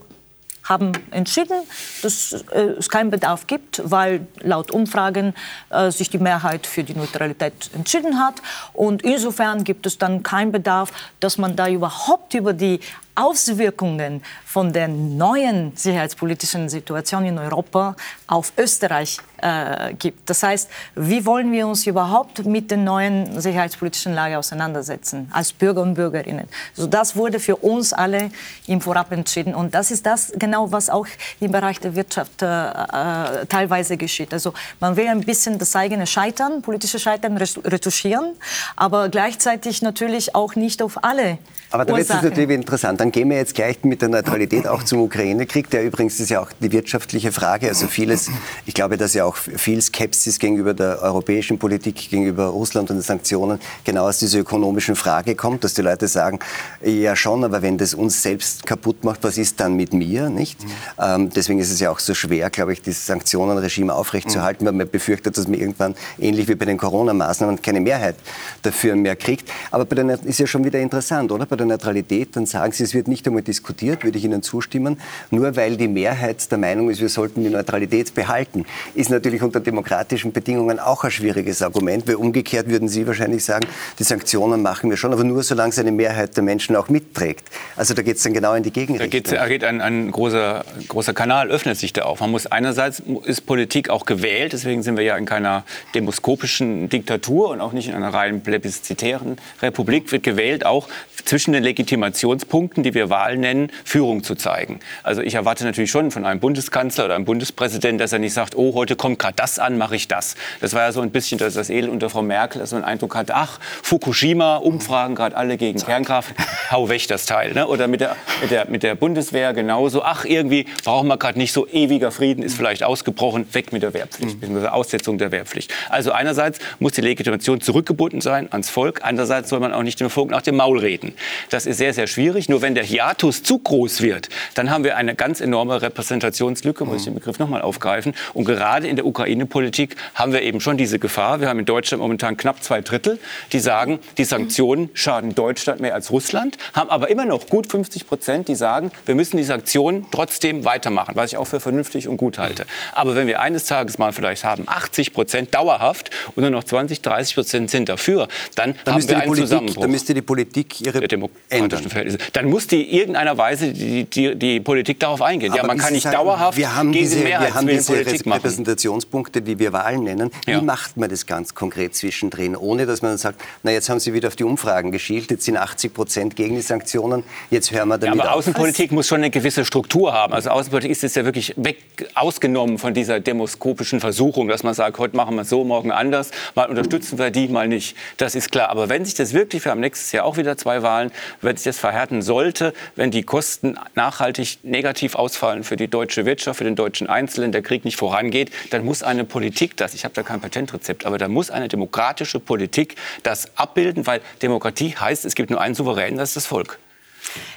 haben 0.66 0.92
entschieden, 1.10 1.62
dass 2.02 2.32
äh, 2.32 2.60
es 2.78 2.88
keinen 2.88 3.10
Bedarf 3.10 3.46
gibt, 3.46 3.80
weil 3.84 4.26
laut 4.40 4.70
Umfragen 4.70 5.34
äh, 5.70 5.90
sich 5.90 6.10
die 6.10 6.18
Mehrheit 6.18 6.66
für 6.66 6.84
die 6.84 6.94
Neutralität 6.94 7.70
entschieden 7.74 8.18
hat. 8.18 8.34
Und 8.72 9.02
insofern 9.02 9.64
gibt 9.64 9.86
es 9.86 9.98
dann 9.98 10.22
keinen 10.22 10.52
Bedarf, 10.52 10.92
dass 11.20 11.38
man 11.38 11.56
da 11.56 11.68
überhaupt 11.68 12.34
über 12.34 12.52
die 12.52 12.80
Auswirkungen 13.16 14.22
von 14.44 14.72
der 14.72 14.88
neuen 14.88 15.76
sicherheitspolitischen 15.76 16.68
Situation 16.68 17.24
in 17.24 17.38
Europa 17.38 17.96
auf 18.26 18.52
Österreich 18.56 19.18
äh, 19.38 19.94
gibt. 19.94 20.28
Das 20.30 20.42
heißt, 20.42 20.70
wie 20.94 21.24
wollen 21.26 21.50
wir 21.52 21.66
uns 21.66 21.86
überhaupt 21.86 22.44
mit 22.44 22.70
der 22.70 22.78
neuen 22.78 23.40
sicherheitspolitischen 23.40 24.14
Lage 24.14 24.38
auseinandersetzen 24.38 25.30
als 25.32 25.52
Bürger 25.52 25.82
und 25.82 25.94
Bürgerinnen? 25.94 26.48
So 26.74 26.86
das 26.86 27.16
wurde 27.16 27.40
für 27.40 27.56
uns 27.56 27.92
alle 27.92 28.30
im 28.66 28.80
Vorab 28.80 29.12
entschieden 29.12 29.54
und 29.54 29.74
das 29.74 29.90
ist 29.90 30.06
das 30.06 30.32
genau, 30.36 30.70
was 30.72 30.90
auch 30.90 31.06
im 31.40 31.52
Bereich 31.52 31.80
der 31.80 31.94
Wirtschaft 31.96 32.42
äh, 32.42 32.46
äh, 32.46 33.46
teilweise 33.46 33.96
geschieht. 33.96 34.32
Also 34.32 34.52
man 34.80 34.96
will 34.96 35.08
ein 35.08 35.20
bisschen 35.20 35.58
das 35.58 35.74
eigene 35.74 36.06
Scheitern, 36.06 36.62
politische 36.62 36.98
Scheitern 36.98 37.36
retuschieren, 37.36 38.34
aber 38.76 39.08
gleichzeitig 39.08 39.82
natürlich 39.82 40.34
auch 40.34 40.54
nicht 40.54 40.82
auf 40.82 41.02
alle 41.02 41.38
aber 41.70 41.84
da 41.84 41.96
wird 41.96 42.08
es 42.08 42.22
natürlich 42.22 42.50
interessant. 42.50 43.00
Dann 43.00 43.10
gehen 43.10 43.28
wir 43.30 43.36
jetzt 43.36 43.54
gleich 43.54 43.82
mit 43.82 44.02
der 44.02 44.08
Neutralität 44.08 44.66
auch 44.66 44.82
zum 44.82 45.00
Ukraine-Krieg. 45.00 45.68
Der 45.70 45.84
übrigens 45.84 46.20
ist 46.20 46.30
ja 46.30 46.40
auch 46.40 46.50
die 46.60 46.70
wirtschaftliche 46.72 47.32
Frage. 47.32 47.68
Also 47.68 47.86
vieles, 47.86 48.30
ich 48.66 48.74
glaube, 48.74 48.96
dass 48.96 49.14
ja 49.14 49.24
auch 49.24 49.36
viel 49.36 49.80
Skepsis 49.82 50.38
gegenüber 50.38 50.74
der 50.74 51.02
europäischen 51.02 51.58
Politik, 51.58 52.08
gegenüber 52.10 52.46
Russland 52.46 52.90
und 52.90 52.96
den 52.96 53.02
Sanktionen 53.02 53.58
genau 53.84 54.06
aus 54.06 54.18
dieser 54.18 54.38
ökonomischen 54.40 54.96
Frage 54.96 55.34
kommt, 55.34 55.64
dass 55.64 55.74
die 55.74 55.82
Leute 55.82 56.08
sagen, 56.08 56.38
ja 56.82 57.16
schon, 57.16 57.44
aber 57.44 57.62
wenn 57.62 57.78
das 57.78 57.94
uns 57.94 58.22
selbst 58.22 58.66
kaputt 58.66 59.04
macht, 59.04 59.24
was 59.24 59.38
ist 59.38 59.60
dann 59.60 59.74
mit 59.74 59.92
mir, 59.92 60.28
nicht? 60.28 60.62
Mhm. 60.62 60.70
Ähm, 60.98 61.30
deswegen 61.30 61.58
ist 61.58 61.72
es 61.72 61.80
ja 61.80 61.90
auch 61.90 61.98
so 61.98 62.14
schwer, 62.14 62.50
glaube 62.50 62.72
ich, 62.72 62.82
dieses 62.82 63.06
Sanktionenregime 63.06 63.92
aufrechtzuerhalten, 63.92 64.64
mhm. 64.64 64.68
weil 64.68 64.74
man 64.74 64.90
befürchtet, 64.90 65.36
dass 65.36 65.48
man 65.48 65.58
irgendwann 65.58 65.94
ähnlich 66.18 66.48
wie 66.48 66.54
bei 66.54 66.64
den 66.64 66.78
Corona-Maßnahmen 66.78 67.60
keine 67.62 67.80
Mehrheit 67.80 68.16
dafür 68.62 68.94
mehr 68.96 69.16
kriegt. 69.16 69.50
Aber 69.70 69.84
bei 69.84 69.96
der, 69.96 70.22
ist 70.24 70.38
ja 70.38 70.46
schon 70.46 70.64
wieder 70.64 70.78
interessant, 70.78 71.32
oder? 71.32 71.46
Bei 71.46 71.55
der 71.56 71.66
Neutralität, 71.66 72.36
dann 72.36 72.46
sagen 72.46 72.72
Sie, 72.72 72.84
es 72.84 72.94
wird 72.94 73.08
nicht 73.08 73.26
einmal 73.26 73.42
diskutiert, 73.42 74.04
würde 74.04 74.18
ich 74.18 74.24
Ihnen 74.24 74.42
zustimmen. 74.42 74.98
Nur 75.30 75.56
weil 75.56 75.76
die 75.76 75.88
Mehrheit 75.88 76.50
der 76.50 76.58
Meinung 76.58 76.90
ist, 76.90 77.00
wir 77.00 77.08
sollten 77.08 77.42
die 77.42 77.50
Neutralität 77.50 78.14
behalten, 78.14 78.64
ist 78.94 79.10
natürlich 79.10 79.42
unter 79.42 79.60
demokratischen 79.60 80.32
Bedingungen 80.32 80.78
auch 80.78 81.04
ein 81.04 81.10
schwieriges 81.10 81.62
Argument, 81.62 82.06
weil 82.06 82.16
umgekehrt 82.16 82.68
würden 82.68 82.88
Sie 82.88 83.06
wahrscheinlich 83.06 83.44
sagen, 83.44 83.66
die 83.98 84.04
Sanktionen 84.04 84.62
machen 84.62 84.90
wir 84.90 84.96
schon, 84.96 85.12
aber 85.12 85.24
nur 85.24 85.42
solange 85.42 85.70
es 85.70 85.78
eine 85.78 85.92
Mehrheit 85.92 86.36
der 86.36 86.42
Menschen 86.42 86.76
auch 86.76 86.88
mitträgt. 86.88 87.48
Also 87.76 87.94
da 87.94 88.02
geht 88.02 88.16
es 88.16 88.22
dann 88.22 88.32
genau 88.32 88.54
in 88.54 88.62
die 88.62 88.70
Gegenrichtung. 88.70 89.36
Da 89.36 89.48
geht, 89.48 89.64
ein, 89.64 89.80
ein 89.80 90.10
großer, 90.10 90.64
großer 90.88 91.14
Kanal, 91.14 91.50
öffnet 91.50 91.76
sich 91.76 91.92
da 91.92 92.02
auf. 92.02 92.20
Man 92.20 92.30
muss 92.30 92.46
einerseits 92.46 93.02
ist 93.24 93.46
Politik 93.46 93.90
auch 93.90 94.06
gewählt, 94.06 94.52
deswegen 94.52 94.82
sind 94.82 94.96
wir 94.96 95.04
ja 95.04 95.16
in 95.16 95.26
keiner 95.26 95.64
demoskopischen 95.94 96.88
Diktatur 96.88 97.50
und 97.50 97.60
auch 97.60 97.72
nicht 97.72 97.88
in 97.88 97.94
einer 97.94 98.12
rein 98.12 98.42
plebiszitären 98.42 99.36
Republik, 99.62 100.12
wird 100.12 100.22
gewählt 100.22 100.64
auch 100.66 100.88
zwischen 101.24 101.45
den 101.52 101.62
Legitimationspunkten, 101.62 102.82
die 102.82 102.94
wir 102.94 103.10
Wahlen 103.10 103.40
nennen, 103.40 103.70
Führung 103.84 104.22
zu 104.22 104.34
zeigen. 104.34 104.80
Also 105.02 105.22
ich 105.22 105.34
erwarte 105.34 105.64
natürlich 105.64 105.90
schon 105.90 106.10
von 106.10 106.24
einem 106.24 106.40
Bundeskanzler 106.40 107.06
oder 107.06 107.14
einem 107.14 107.24
Bundespräsidenten, 107.24 107.98
dass 107.98 108.12
er 108.12 108.18
nicht 108.18 108.34
sagt, 108.34 108.56
oh, 108.56 108.74
heute 108.74 108.96
kommt 108.96 109.18
gerade 109.18 109.36
das 109.36 109.58
an, 109.58 109.78
mache 109.78 109.96
ich 109.96 110.08
das. 110.08 110.34
Das 110.60 110.74
war 110.74 110.82
ja 110.82 110.92
so 110.92 111.00
ein 111.00 111.10
bisschen 111.10 111.38
das, 111.38 111.54
das 111.54 111.70
Edel 111.70 111.90
unter 111.90 112.10
Frau 112.10 112.22
Merkel, 112.22 112.60
dass 112.60 112.72
man 112.72 112.82
den 112.82 112.88
Eindruck 112.88 113.14
hat, 113.14 113.30
ach, 113.30 113.58
Fukushima, 113.82 114.56
Umfragen 114.56 115.14
gerade 115.14 115.36
alle 115.36 115.56
gegen 115.56 115.78
Kernkraft, 115.78 116.34
hau 116.70 116.88
weg 116.88 117.06
das 117.08 117.26
Teil. 117.26 117.52
Ne? 117.52 117.66
Oder 117.66 117.88
mit 117.88 118.00
der, 118.00 118.16
mit, 118.40 118.50
der, 118.50 118.68
mit 118.68 118.82
der 118.82 118.94
Bundeswehr 118.94 119.52
genauso, 119.52 120.02
ach, 120.02 120.24
irgendwie 120.24 120.66
brauchen 120.84 121.08
wir 121.08 121.16
gerade 121.16 121.38
nicht 121.38 121.52
so 121.52 121.66
ewiger 121.66 122.10
Frieden, 122.10 122.42
ist 122.42 122.56
vielleicht 122.56 122.82
ausgebrochen, 122.82 123.46
weg 123.52 123.72
mit 123.72 123.82
der 123.82 123.94
Wehrpflicht, 123.94 124.40
bzw. 124.40 124.68
Aussetzung 124.68 125.18
der 125.18 125.32
Wehrpflicht. 125.32 125.72
Also 125.90 126.12
einerseits 126.12 126.58
muss 126.78 126.92
die 126.92 127.00
Legitimation 127.00 127.60
zurückgebunden 127.60 128.20
sein 128.20 128.48
ans 128.50 128.70
Volk, 128.70 129.00
andererseits 129.02 129.50
soll 129.50 129.60
man 129.60 129.72
auch 129.72 129.82
nicht 129.82 130.00
dem 130.00 130.10
Volk 130.10 130.30
nach 130.30 130.42
dem 130.42 130.56
Maul 130.56 130.78
reden. 130.78 131.14
Das 131.50 131.66
ist 131.66 131.78
sehr, 131.78 131.94
sehr 131.94 132.06
schwierig. 132.06 132.48
Nur 132.48 132.62
wenn 132.62 132.74
der 132.74 132.84
Hiatus 132.84 133.42
zu 133.42 133.58
groß 133.58 134.02
wird, 134.02 134.28
dann 134.54 134.70
haben 134.70 134.84
wir 134.84 134.96
eine 134.96 135.14
ganz 135.14 135.40
enorme 135.40 135.82
Repräsentationslücke, 135.82 136.84
muss 136.84 136.98
ich 136.98 137.04
den 137.04 137.14
Begriff 137.14 137.38
nochmal 137.38 137.62
aufgreifen. 137.62 138.14
Und 138.34 138.44
gerade 138.44 138.86
in 138.88 138.96
der 138.96 139.06
Ukraine-Politik 139.06 139.96
haben 140.14 140.32
wir 140.32 140.42
eben 140.42 140.60
schon 140.60 140.76
diese 140.76 140.98
Gefahr. 140.98 141.40
Wir 141.40 141.48
haben 141.48 141.58
in 141.58 141.64
Deutschland 141.64 142.02
momentan 142.02 142.36
knapp 142.36 142.62
zwei 142.62 142.80
Drittel, 142.80 143.18
die 143.52 143.60
sagen, 143.60 143.98
die 144.18 144.24
Sanktionen 144.24 144.90
schaden 144.94 145.34
Deutschland 145.34 145.80
mehr 145.80 145.94
als 145.94 146.10
Russland, 146.10 146.56
haben 146.72 146.90
aber 146.90 147.10
immer 147.10 147.24
noch 147.24 147.46
gut 147.46 147.70
50 147.70 148.06
Prozent, 148.06 148.48
die 148.48 148.54
sagen, 148.54 148.90
wir 149.04 149.14
müssen 149.14 149.36
die 149.36 149.44
Sanktionen 149.44 150.06
trotzdem 150.10 150.64
weitermachen, 150.64 151.14
was 151.16 151.32
ich 151.32 151.38
auch 151.38 151.46
für 151.46 151.60
vernünftig 151.60 152.08
und 152.08 152.16
gut 152.16 152.38
halte. 152.38 152.66
Aber 152.92 153.14
wenn 153.14 153.26
wir 153.26 153.40
eines 153.40 153.64
Tages 153.64 153.98
mal 153.98 154.12
vielleicht 154.12 154.44
haben, 154.44 154.64
80 154.66 155.12
Prozent 155.12 155.54
dauerhaft 155.54 156.10
und 156.34 156.42
nur 156.42 156.50
noch 156.50 156.64
20, 156.64 157.02
30 157.02 157.34
Prozent 157.34 157.70
sind 157.70 157.88
dafür, 157.88 158.28
dann, 158.54 158.74
dann 158.84 158.94
haben 158.94 159.08
wir 159.08 159.16
einen 159.16 159.26
Politik, 159.26 159.48
Zusammenbruch. 159.48 159.82
Dann 159.82 159.90
müsste 159.90 160.14
die 160.14 160.22
Politik 160.22 160.80
ihre 160.80 161.02
demokratischen 161.50 161.90
Verhältnisse. 161.90 162.18
Dann 162.32 162.46
muss 162.46 162.66
die 162.66 162.96
irgendeiner 162.96 163.36
Weise 163.38 163.72
die, 163.72 164.04
die, 164.04 164.36
die 164.36 164.60
Politik 164.60 165.00
darauf 165.00 165.22
eingehen. 165.22 165.52
Aber 165.52 165.62
ja, 165.62 165.66
man 165.66 165.78
kann 165.78 165.92
nicht 165.92 166.02
sagen, 166.02 166.16
dauerhaft 166.16 166.56
wir 166.56 166.74
haben 166.74 166.92
gegen 166.92 167.04
diese, 167.04 167.24
wir 167.24 167.54
haben 167.54 167.66
diese 167.66 167.92
Politik 167.92 168.26
machen. 168.26 168.38
Repräsentationspunkte, 168.38 169.42
die 169.42 169.58
wir 169.58 169.72
Wahlen 169.72 170.04
nennen. 170.04 170.30
Wie 170.44 170.52
ja. 170.52 170.60
macht 170.60 170.96
man 170.96 171.10
das 171.10 171.26
ganz 171.26 171.54
konkret 171.54 171.94
zwischendrin, 171.94 172.56
ohne 172.56 172.86
dass 172.86 173.02
man 173.02 173.16
sagt, 173.18 173.40
na 173.62 173.70
jetzt 173.70 173.88
haben 173.88 174.00
Sie 174.00 174.12
wieder 174.14 174.28
auf 174.28 174.36
die 174.36 174.44
Umfragen 174.44 174.92
geschielt, 174.92 175.30
jetzt 175.30 175.44
sind 175.44 175.56
80 175.56 175.94
Prozent 175.94 176.36
gegen 176.36 176.56
die 176.56 176.62
Sanktionen, 176.62 177.24
jetzt 177.50 177.70
hören 177.70 177.88
wir 177.88 177.98
damit 177.98 178.16
ja, 178.16 178.22
aber 178.22 178.32
auf. 178.32 178.38
Außenpolitik 178.38 178.92
muss 178.92 179.08
schon 179.08 179.18
eine 179.18 179.30
gewisse 179.30 179.64
Struktur 179.64 180.12
haben. 180.12 180.32
Also 180.32 180.50
Außenpolitik 180.50 180.90
ist 180.90 181.02
jetzt 181.02 181.16
ja 181.16 181.24
wirklich 181.24 181.54
weg, 181.56 181.78
ausgenommen 182.14 182.78
von 182.78 182.94
dieser 182.94 183.20
demoskopischen 183.20 184.00
Versuchung, 184.00 184.48
dass 184.48 184.62
man 184.62 184.74
sagt, 184.74 184.98
heute 184.98 185.16
machen 185.16 185.34
wir 185.36 185.42
es 185.42 185.48
so, 185.48 185.64
morgen 185.64 185.90
anders, 185.90 186.30
mal 186.54 186.68
unterstützen 186.68 187.18
wir 187.18 187.30
die, 187.30 187.48
mal 187.48 187.68
nicht. 187.68 187.96
Das 188.16 188.34
ist 188.34 188.50
klar. 188.50 188.68
Aber 188.68 188.88
wenn 188.88 189.04
sich 189.04 189.14
das 189.14 189.32
wirklich, 189.32 189.64
wir 189.64 189.72
haben 189.72 189.80
nächstes 189.80 190.12
Jahr 190.12 190.24
auch 190.24 190.36
wieder 190.36 190.56
zwei 190.56 190.82
Wahlen, 190.82 191.10
wenn 191.40 191.56
sich 191.56 191.64
das 191.64 191.78
verhärten 191.78 192.22
sollte, 192.22 192.72
wenn 192.94 193.10
die 193.10 193.22
Kosten 193.22 193.78
nachhaltig 193.94 194.58
negativ 194.62 195.14
ausfallen 195.14 195.64
für 195.64 195.76
die 195.76 195.88
deutsche 195.88 196.24
Wirtschaft, 196.24 196.58
für 196.58 196.64
den 196.64 196.76
deutschen 196.76 197.08
Einzelnen, 197.08 197.52
der 197.52 197.62
Krieg 197.62 197.84
nicht 197.84 197.96
vorangeht, 197.96 198.50
dann 198.70 198.84
muss 198.84 199.02
eine 199.02 199.24
Politik 199.24 199.76
das, 199.76 199.94
ich 199.94 200.04
habe 200.04 200.14
da 200.14 200.22
kein 200.22 200.40
Patentrezept, 200.40 201.06
aber 201.06 201.18
da 201.18 201.28
muss 201.28 201.50
eine 201.50 201.68
demokratische 201.68 202.40
Politik 202.40 202.96
das 203.22 203.56
abbilden, 203.56 204.06
weil 204.06 204.20
Demokratie 204.42 204.94
heißt, 204.96 205.24
es 205.24 205.34
gibt 205.34 205.50
nur 205.50 205.60
einen 205.60 205.74
Souverän, 205.74 206.16
das 206.16 206.30
ist 206.30 206.36
das 206.36 206.46
Volk. 206.46 206.78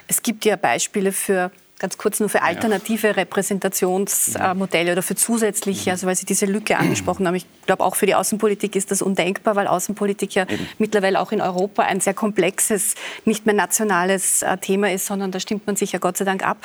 Es 0.08 0.22
gibt 0.22 0.46
ja 0.46 0.56
Beispiele 0.56 1.12
für 1.12 1.52
ganz 1.80 1.98
kurz 1.98 2.20
nur 2.20 2.30
für 2.30 2.42
alternative 2.42 3.16
Repräsentationsmodelle 3.16 4.92
oder 4.92 5.02
für 5.02 5.16
zusätzliche, 5.16 5.92
also 5.92 6.08
weil 6.08 6.16
Sie 6.16 6.26
diese 6.26 6.46
Lücke 6.46 6.78
angesprochen 6.78 7.26
haben. 7.26 7.36
Ich 7.36 7.46
glaube, 7.66 7.84
auch 7.84 7.96
für 7.96 8.06
die 8.06 8.16
Außenpolitik 8.16 8.76
ist 8.76 8.92
das 8.92 9.02
undenkbar, 9.02 9.56
weil 9.56 9.68
Außenpolitik 9.68 10.36
ja 10.36 10.44
Eben. 10.44 10.68
mittlerweile 10.78 11.20
auch 11.20 11.32
in 11.32 11.42
Europa 11.42 11.84
ein 11.84 12.02
sehr 12.02 12.14
komplexes, 12.14 12.96
nicht 13.26 13.46
mehr 13.46 13.56
nationales 13.56 14.42
äh, 14.42 14.58
Thema 14.58 14.92
ist, 14.92 15.06
sondern 15.06 15.32
da 15.32 15.40
stimmt 15.40 15.66
man 15.68 15.78
sich 15.78 15.94
ja 15.94 16.00
Gott 16.00 16.18
sei 16.18 16.26
Dank 16.26 16.46
ab. 16.46 16.58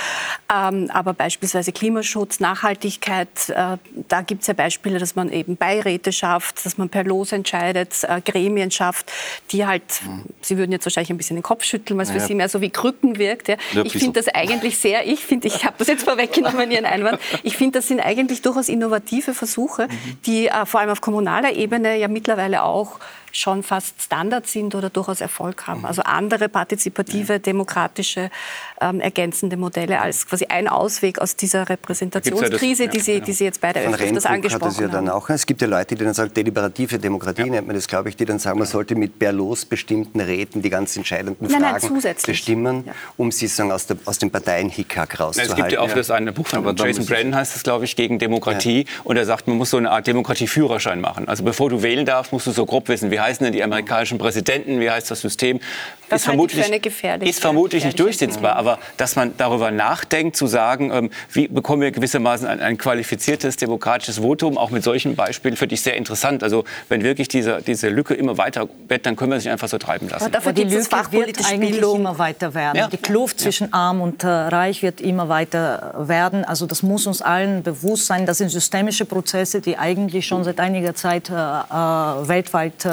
Ähm, 0.52 0.90
aber 0.92 1.14
beispielsweise 1.14 1.72
Klimaschutz, 1.72 2.40
Nachhaltigkeit, 2.40 3.28
äh, 3.48 3.76
da 4.08 4.20
gibt 4.22 4.42
es 4.42 4.48
ja 4.48 4.54
Beispiele, 4.54 4.98
dass 4.98 5.14
man 5.14 5.30
eben 5.30 5.56
Beiräte 5.56 6.12
schafft, 6.12 6.66
dass 6.66 6.76
man 6.76 6.88
per 6.88 7.04
Los 7.04 7.30
entscheidet, 7.30 8.02
äh, 8.02 8.20
Gremien 8.20 8.72
schafft, 8.72 9.12
die 9.52 9.64
halt, 9.64 9.84
mhm. 10.04 10.24
Sie 10.40 10.58
würden 10.58 10.72
jetzt 10.72 10.86
wahrscheinlich 10.86 11.10
ein 11.10 11.18
bisschen 11.18 11.36
den 11.36 11.42
Kopf 11.44 11.62
schütteln, 11.62 11.98
was 11.98 12.08
ja. 12.08 12.14
für 12.14 12.20
Sie 12.20 12.34
mehr 12.34 12.48
so 12.48 12.60
wie 12.60 12.70
Krücken 12.70 13.18
wirkt. 13.18 13.48
Ja. 13.48 13.56
Ich 13.84 13.92
finde 13.92 14.20
das 14.20 14.34
eigentlich 14.34 14.78
sehr 14.78 15.03
ich 15.04 15.24
finde, 15.24 15.48
ich 15.48 15.64
habe 15.64 15.76
das 15.78 15.88
jetzt 15.88 16.04
vorweggenommen, 16.04 16.70
Ihren 16.70 16.86
Einwand, 16.86 17.18
ich 17.42 17.56
finde, 17.56 17.78
das 17.78 17.88
sind 17.88 18.00
eigentlich 18.00 18.42
durchaus 18.42 18.68
innovative 18.68 19.34
Versuche, 19.34 19.88
die 20.26 20.48
äh, 20.48 20.66
vor 20.66 20.80
allem 20.80 20.90
auf 20.90 21.00
kommunaler 21.00 21.54
Ebene 21.54 21.96
ja 21.96 22.08
mittlerweile 22.08 22.62
auch 22.62 22.98
schon 23.36 23.62
fast 23.62 24.00
Standard 24.00 24.46
sind 24.46 24.74
oder 24.74 24.90
durchaus 24.90 25.20
Erfolg 25.20 25.66
haben. 25.66 25.84
Also 25.84 26.02
andere 26.02 26.48
partizipative, 26.48 27.40
demokratische, 27.40 28.30
ähm, 28.80 29.00
ergänzende 29.00 29.56
Modelle 29.56 30.00
als 30.00 30.26
quasi 30.26 30.46
ein 30.46 30.68
Ausweg 30.68 31.18
aus 31.18 31.36
dieser 31.36 31.68
Repräsentationskrise, 31.68 32.88
die, 32.88 33.00
Sie, 33.00 33.20
die 33.20 33.32
Sie 33.32 33.44
jetzt 33.44 33.60
beide 33.60 33.80
öfters 33.80 34.26
angesprochen 34.26 34.64
hat 34.64 34.70
das 34.70 34.80
ja 34.80 34.88
dann 34.88 35.08
auch. 35.08 35.28
Es 35.30 35.46
gibt 35.46 35.60
ja 35.60 35.66
Leute, 35.66 35.94
die 35.94 36.04
dann 36.04 36.14
sagen, 36.14 36.32
deliberative 36.32 36.98
Demokratie 36.98 37.42
ja. 37.42 37.46
nennt 37.46 37.66
man 37.66 37.76
das, 37.76 37.88
glaube 37.88 38.08
ich, 38.08 38.16
die 38.16 38.24
dann 38.24 38.38
sagen, 38.38 38.58
man 38.58 38.68
sollte 38.68 38.94
mit 38.94 39.18
Berlos 39.18 39.64
bestimmten 39.64 40.20
Räten 40.20 40.62
die 40.62 40.70
ganz 40.70 40.96
entscheidenden 40.96 41.46
nein, 41.48 41.60
Fragen 41.60 42.00
nein, 42.02 42.16
bestimmen, 42.24 42.84
ja. 42.86 42.92
um 43.16 43.32
sie 43.32 43.46
sagen, 43.46 43.72
aus, 43.72 43.86
der, 43.86 43.96
aus 44.04 44.18
dem 44.18 44.30
Parteienhickhack 44.30 45.18
rauszuhalten. 45.18 45.52
Es 45.52 45.56
gibt 45.56 45.72
ja 45.72 45.80
auch 45.80 45.92
das 45.92 46.10
eine 46.10 46.32
Buch 46.32 46.46
von 46.46 46.76
Jason 46.76 47.06
Brennan, 47.06 47.34
heißt 47.34 47.56
es, 47.56 47.62
glaube 47.62 47.84
ich, 47.84 47.96
gegen 47.96 48.18
Demokratie. 48.18 48.86
Und 49.02 49.16
er 49.16 49.24
sagt, 49.24 49.48
man 49.48 49.56
muss 49.56 49.70
so 49.70 49.76
eine 49.76 49.90
Art 49.90 50.06
Demokratieführerschein 50.06 51.00
machen. 51.00 51.28
Also 51.28 51.42
bevor 51.42 51.70
du 51.70 51.82
wählen 51.82 52.06
darfst, 52.06 52.32
musst 52.32 52.46
du 52.46 52.52
so 52.52 52.66
grob 52.66 52.88
wissen, 52.88 53.10
wie 53.10 53.20
heißen 53.24 53.44
denn 53.44 53.52
die 53.52 53.62
amerikanischen 53.62 54.18
Präsidenten, 54.18 54.80
wie 54.80 54.90
heißt 54.90 55.10
das 55.10 55.20
System. 55.20 55.60
Das 56.14 56.22
ist 56.22 56.26
vermutlich, 56.26 56.70
ist 57.22 57.40
vermutlich 57.40 57.84
nicht 57.84 57.98
durchsetzbar, 57.98 58.56
aber 58.56 58.78
dass 58.96 59.16
man 59.16 59.36
darüber 59.36 59.70
nachdenkt, 59.70 60.36
zu 60.36 60.46
sagen, 60.46 60.90
ähm, 60.92 61.10
wie 61.32 61.48
bekommen 61.48 61.82
wir 61.82 61.90
gewissermaßen 61.90 62.46
ein, 62.46 62.60
ein, 62.60 62.78
qualifiziertes 62.78 63.56
demokratisches 63.56 64.18
Votum, 64.18 64.56
auch 64.56 64.70
mit 64.70 64.84
solchen 64.84 65.16
Beispielen, 65.16 65.56
finde 65.56 65.74
ich 65.74 65.82
sehr 65.82 65.96
interessant. 65.96 66.42
Also 66.42 66.64
wenn 66.88 67.02
wirklich 67.02 67.28
diese, 67.28 67.60
diese 67.66 67.88
Lücke 67.88 68.14
immer 68.14 68.38
weiter 68.38 68.68
wird, 68.88 69.06
dann 69.06 69.16
können 69.16 69.32
wir 69.32 69.40
sich 69.40 69.50
einfach 69.50 69.68
so 69.68 69.78
treiben 69.78 70.08
lassen. 70.08 70.22
Aber 70.22 70.32
dafür 70.32 70.52
die 70.52 70.64
Lücke 70.64 70.90
wird 71.10 71.44
eigentlich 71.46 71.72
Bildung. 71.72 72.00
immer 72.00 72.18
weiter 72.18 72.54
werden. 72.54 72.76
Ja. 72.76 72.88
Die 72.88 72.96
Kluft 72.96 73.40
zwischen 73.40 73.72
Arm 73.72 74.00
und 74.00 74.22
äh, 74.22 74.28
Reich 74.28 74.82
wird 74.82 75.00
immer 75.00 75.28
weiter 75.28 75.94
werden. 75.98 76.44
Also 76.44 76.66
das 76.66 76.82
muss 76.82 77.06
uns 77.06 77.22
allen 77.22 77.62
bewusst 77.62 78.06
sein. 78.06 78.26
Das 78.26 78.38
sind 78.38 78.50
systemische 78.50 79.04
Prozesse, 79.04 79.60
die 79.60 79.76
eigentlich 79.78 80.26
schon 80.26 80.44
seit 80.44 80.60
einiger 80.60 80.94
Zeit 80.94 81.30
äh, 81.30 81.34
äh 81.34 82.28
weltweit 82.28 82.84
äh, 82.84 82.88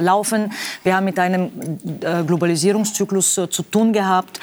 laufen. 0.00 0.52
Wir 0.82 0.96
haben 0.96 1.04
mit 1.04 1.18
einem 1.18 1.50
äh, 2.00 2.22
Globalisierungszyklus 2.64 3.38
äh, 3.38 3.50
zu 3.50 3.62
tun 3.62 3.92
gehabt, 3.92 4.40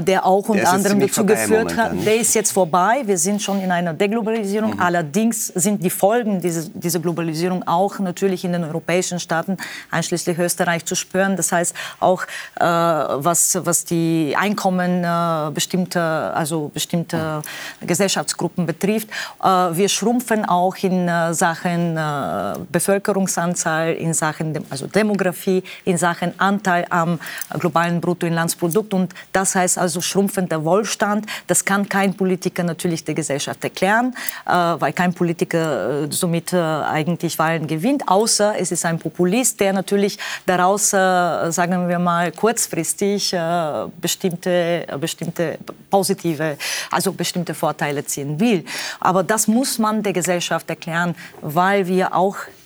der 0.00 0.26
auch 0.26 0.48
unter 0.48 0.70
anderem 0.70 1.00
dazu 1.00 1.24
geführt 1.24 1.76
hat, 1.76 1.92
der 2.04 2.16
ist 2.16 2.34
jetzt 2.34 2.52
vorbei. 2.52 3.02
Wir 3.04 3.16
sind 3.16 3.40
schon 3.40 3.60
in 3.60 3.70
einer 3.70 3.94
Deglobalisierung. 3.94 4.74
Mhm. 4.74 4.80
Allerdings 4.80 5.46
sind 5.48 5.84
die 5.84 5.90
Folgen 5.90 6.40
dieser, 6.40 6.68
dieser 6.74 6.98
Globalisierung 7.00 7.62
auch 7.66 7.98
natürlich 7.98 8.44
in 8.44 8.52
den 8.52 8.64
europäischen 8.64 9.20
Staaten, 9.20 9.56
einschließlich 9.90 10.38
Österreich, 10.38 10.84
zu 10.84 10.94
spüren. 10.94 11.36
Das 11.36 11.52
heißt 11.52 11.74
auch, 12.00 12.24
äh, 12.56 12.64
was, 12.64 13.58
was 13.64 13.84
die 13.84 14.34
Einkommen 14.36 15.04
äh, 15.04 15.50
bestimmter, 15.52 16.34
also 16.34 16.70
bestimmte 16.74 17.42
Gesellschaftsgruppen 17.80 18.66
betrifft. 18.66 19.08
Äh, 19.42 19.46
wir 19.46 19.88
schrumpfen 19.88 20.44
auch 20.44 20.76
in 20.82 21.08
äh, 21.08 21.34
Sachen 21.34 21.96
äh, 21.96 22.54
Bevölkerungsanzahl, 22.70 23.92
in 23.94 24.12
Sachen 24.12 24.64
also 24.70 24.86
Demografie, 24.86 25.62
in 25.84 25.98
Sachen 25.98 26.38
Anteil 26.38 26.86
am 26.90 27.20
globalen 27.58 28.00
Bruttoinlandsprodukt. 28.00 28.94
Und 28.94 29.14
das 29.32 29.54
heißt 29.54 29.78
also 29.78 30.00
schrumpfender 30.00 30.64
Wohlstand. 30.64 31.26
Das 31.46 31.64
kann 31.64 31.88
kein 31.88 32.14
Politiker 32.14 32.62
natürlich 32.62 33.04
der 33.04 33.14
Gesellschaft 33.14 33.62
erklären, 33.64 34.14
äh, 34.46 34.50
weil 34.52 34.92
kein 34.92 35.12
Politiker 35.14 36.06
somit 36.10 36.52
eigentlich 36.54 37.38
Wahlen 37.38 37.66
gewinnt, 37.66 38.08
außer 38.08 38.54
es 38.58 38.70
ist 38.72 38.84
ein 38.84 38.98
Populist, 38.98 39.60
der 39.60 39.72
natürlich 39.72 40.18
daraus, 40.46 40.90
sagen 40.90 41.88
wir 41.88 41.98
mal, 41.98 42.32
kurzfristig 42.32 43.34
bestimmte, 44.00 44.86
bestimmte 45.00 45.58
positive, 45.90 46.56
also 46.90 47.12
bestimmte 47.12 47.54
Vorteile 47.54 48.04
ziehen 48.04 48.38
will. 48.38 48.64
Aber 49.00 49.22
das 49.22 49.48
muss 49.48 49.78
man 49.78 50.02
der 50.02 50.12
Gesellschaft 50.12 50.68
erklären, 50.68 51.14
weil 51.40 51.86
wir 51.86 52.14
auch 52.14 52.36
äh, 52.36 52.63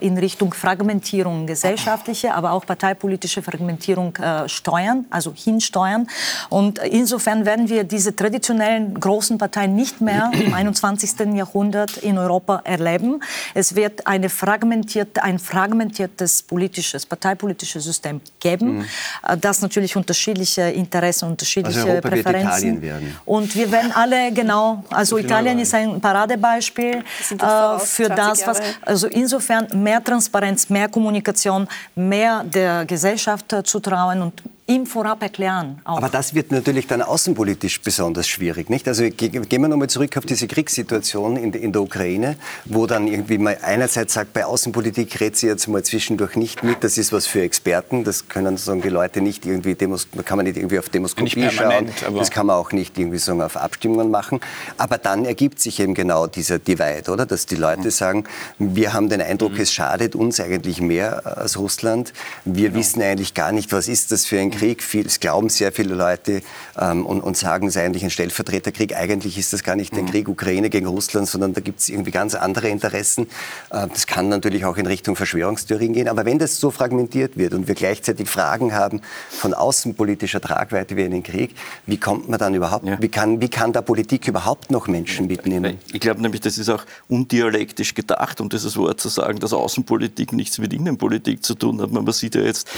in 0.00 0.18
Richtung 0.18 0.54
Fragmentierung 0.54 1.46
gesellschaftliche, 1.46 2.34
aber 2.34 2.52
auch 2.52 2.64
parteipolitische 2.64 3.42
Fragmentierung 3.42 4.16
äh, 4.16 4.48
steuern, 4.48 5.06
also 5.10 5.32
hinsteuern. 5.34 6.06
Und 6.48 6.78
insofern 6.78 7.44
werden 7.44 7.68
wir 7.68 7.84
diese 7.84 8.14
traditionellen 8.14 8.98
großen 8.98 9.38
Parteien 9.38 9.74
nicht 9.74 10.00
mehr 10.00 10.30
im 10.32 10.54
21. 10.66 11.34
Jahrhundert 11.34 11.96
in 11.98 12.18
Europa 12.18 12.62
erleben. 12.64 13.20
Es 13.54 13.74
wird 13.74 14.06
eine 14.06 14.28
fragmentierte, 14.28 15.22
ein 15.22 15.38
fragmentiertes 15.38 16.42
politisches, 16.42 17.06
parteipolitisches 17.06 17.84
System 17.84 18.20
geben, 18.40 18.78
mhm. 18.78 18.84
Äh, 19.26 19.36
das 19.36 19.62
natürlich 19.62 19.96
unterschiedliche 19.96 20.62
Interessen, 20.62 21.28
unterschiedliche 21.28 21.80
also 21.80 21.90
Europa 21.90 22.08
Präferenzen. 22.08 22.46
Wird 22.46 22.54
Italien 22.54 22.82
werden. 22.82 23.16
Und 23.24 23.54
wir 23.54 23.70
werden 23.70 23.92
alle 23.92 24.32
genau, 24.32 24.84
also 24.90 25.18
Italien 25.18 25.58
ist 25.58 25.74
ein 25.74 26.00
Paradebeispiel 26.00 26.96
äh, 26.96 27.78
für 27.78 28.08
das, 28.08 28.46
was, 28.46 28.60
also 28.82 29.06
insofern 29.08 29.65
mehr 29.74 30.02
Transparenz, 30.02 30.68
mehr 30.68 30.88
Kommunikation, 30.88 31.68
mehr 31.94 32.44
der 32.44 32.84
Gesellschaft 32.84 33.54
zutrauen 33.64 34.22
und 34.22 34.42
ihm 34.68 34.84
vorab 34.84 35.22
erklären. 35.22 35.80
Auch. 35.84 35.98
Aber 35.98 36.08
das 36.08 36.34
wird 36.34 36.50
natürlich 36.50 36.88
dann 36.88 37.00
außenpolitisch 37.00 37.80
besonders 37.82 38.26
schwierig, 38.26 38.68
nicht? 38.68 38.88
Also 38.88 39.04
gehen 39.08 39.48
wir 39.48 39.68
nochmal 39.68 39.88
zurück 39.88 40.16
auf 40.16 40.26
diese 40.26 40.48
Kriegssituation 40.48 41.36
in, 41.36 41.52
in, 41.52 41.72
der 41.72 41.82
Ukraine, 41.82 42.36
wo 42.64 42.86
dann 42.86 43.06
irgendwie 43.06 43.38
mal 43.38 43.58
einerseits 43.62 44.14
sagt, 44.14 44.32
bei 44.32 44.44
Außenpolitik 44.44 45.20
redet 45.20 45.36
sie 45.36 45.46
jetzt 45.46 45.68
mal 45.68 45.84
zwischendurch 45.84 46.34
nicht 46.34 46.64
mit, 46.64 46.82
das 46.82 46.98
ist 46.98 47.12
was 47.12 47.28
für 47.28 47.42
Experten, 47.42 48.02
das 48.02 48.28
können 48.28 48.56
sozusagen 48.56 48.82
die 48.82 48.88
Leute 48.88 49.20
nicht 49.20 49.46
irgendwie, 49.46 49.76
Demos, 49.76 50.08
kann 50.24 50.36
man 50.36 50.46
nicht 50.46 50.56
irgendwie 50.56 50.80
auf 50.80 50.88
Demoskopie 50.88 51.48
schauen, 51.50 51.88
das 52.16 52.30
kann 52.32 52.46
man 52.46 52.56
auch 52.56 52.72
nicht 52.72 52.98
irgendwie 52.98 53.18
sagen 53.18 53.42
auf 53.42 53.56
Abstimmungen 53.56 54.10
machen. 54.10 54.40
Aber 54.78 54.98
dann 54.98 55.24
ergibt 55.24 55.60
sich 55.60 55.78
eben 55.78 55.94
genau 55.94 56.26
dieser 56.26 56.58
Divide, 56.58 57.12
oder? 57.12 57.24
Dass 57.24 57.46
die 57.46 57.56
Leute 57.56 57.84
mhm. 57.84 57.90
sagen, 57.90 58.24
wir 58.58 58.92
haben 58.92 59.08
den 59.08 59.20
Eindruck, 59.20 59.52
mhm. 59.52 59.60
es 59.60 59.72
schadet 59.72 60.16
uns 60.16 60.40
eigentlich 60.40 60.80
mehr 60.80 61.38
als 61.38 61.56
Russland. 61.56 62.12
Wir 62.44 62.70
genau. 62.70 62.80
wissen 62.80 63.02
eigentlich 63.02 63.34
gar 63.34 63.52
nicht, 63.52 63.72
was 63.72 63.86
ist 63.86 64.10
das 64.10 64.26
für 64.26 64.40
ein 64.40 64.55
Krieg. 64.56 64.82
Viel, 64.82 65.06
es 65.06 65.20
glauben 65.20 65.48
sehr 65.48 65.72
viele 65.72 65.94
Leute 65.94 66.42
ähm, 66.78 67.06
und, 67.06 67.20
und, 67.20 67.36
sagen, 67.36 67.68
es 67.68 67.76
ist 67.76 67.82
eigentlich 67.82 68.04
ein 68.04 68.10
Stellvertreterkrieg. 68.10 68.96
Eigentlich 68.96 69.38
ist 69.38 69.52
das 69.52 69.62
gar 69.62 69.76
nicht 69.76 69.92
ein 69.92 70.04
mhm. 70.04 70.10
Krieg 70.10 70.28
Ukraine 70.28 70.70
gegen 70.70 70.86
Russland, 70.86 71.28
sondern 71.28 71.52
da 71.52 71.60
gibt 71.60 71.80
es 71.80 71.88
irgendwie 71.88 72.10
ganz 72.10 72.34
andere 72.34 72.68
Interessen. 72.68 73.28
Äh, 73.70 73.86
das 73.88 74.06
kann 74.06 74.28
natürlich 74.28 74.64
auch 74.64 74.76
in 74.76 74.86
Richtung 74.86 75.16
Verschwörungstheorien 75.16 75.92
gehen. 75.92 76.08
Aber 76.08 76.24
wenn 76.24 76.38
das 76.38 76.58
so 76.58 76.70
fragmentiert 76.70 77.36
wird 77.36 77.54
und 77.54 77.68
wir 77.68 77.74
gleichzeitig 77.74 78.28
Fragen 78.28 78.74
haben 78.74 79.00
von 79.30 79.54
außenpolitischer 79.54 80.40
Tragweite 80.40 80.96
wie 80.96 81.04
einen 81.04 81.22
Krieg, 81.22 81.54
wie 81.86 81.98
kommt 81.98 82.28
man 82.28 82.38
dann 82.38 82.54
überhaupt, 82.54 82.86
ja. 82.86 83.00
wie, 83.00 83.08
kann, 83.08 83.40
wie 83.40 83.48
kann 83.48 83.72
da 83.72 83.82
Politik 83.82 84.28
überhaupt 84.28 84.70
noch 84.70 84.88
Menschen 84.88 85.26
mitnehmen? 85.26 85.78
Ich 85.92 86.00
glaube 86.00 86.22
nämlich, 86.22 86.40
das 86.40 86.58
ist 86.58 86.68
auch 86.68 86.84
undialektisch 87.08 87.94
gedacht, 87.94 88.40
um 88.40 88.48
dieses 88.48 88.76
Wort 88.76 89.00
zu 89.00 89.08
sagen, 89.08 89.38
dass 89.38 89.52
Außenpolitik 89.52 90.32
nichts 90.32 90.58
mit 90.58 90.72
Innenpolitik 90.72 91.44
zu 91.44 91.54
tun 91.54 91.80
hat. 91.80 91.90
Man 91.90 92.06
sieht 92.12 92.34
ja 92.34 92.42
jetzt 92.42 92.68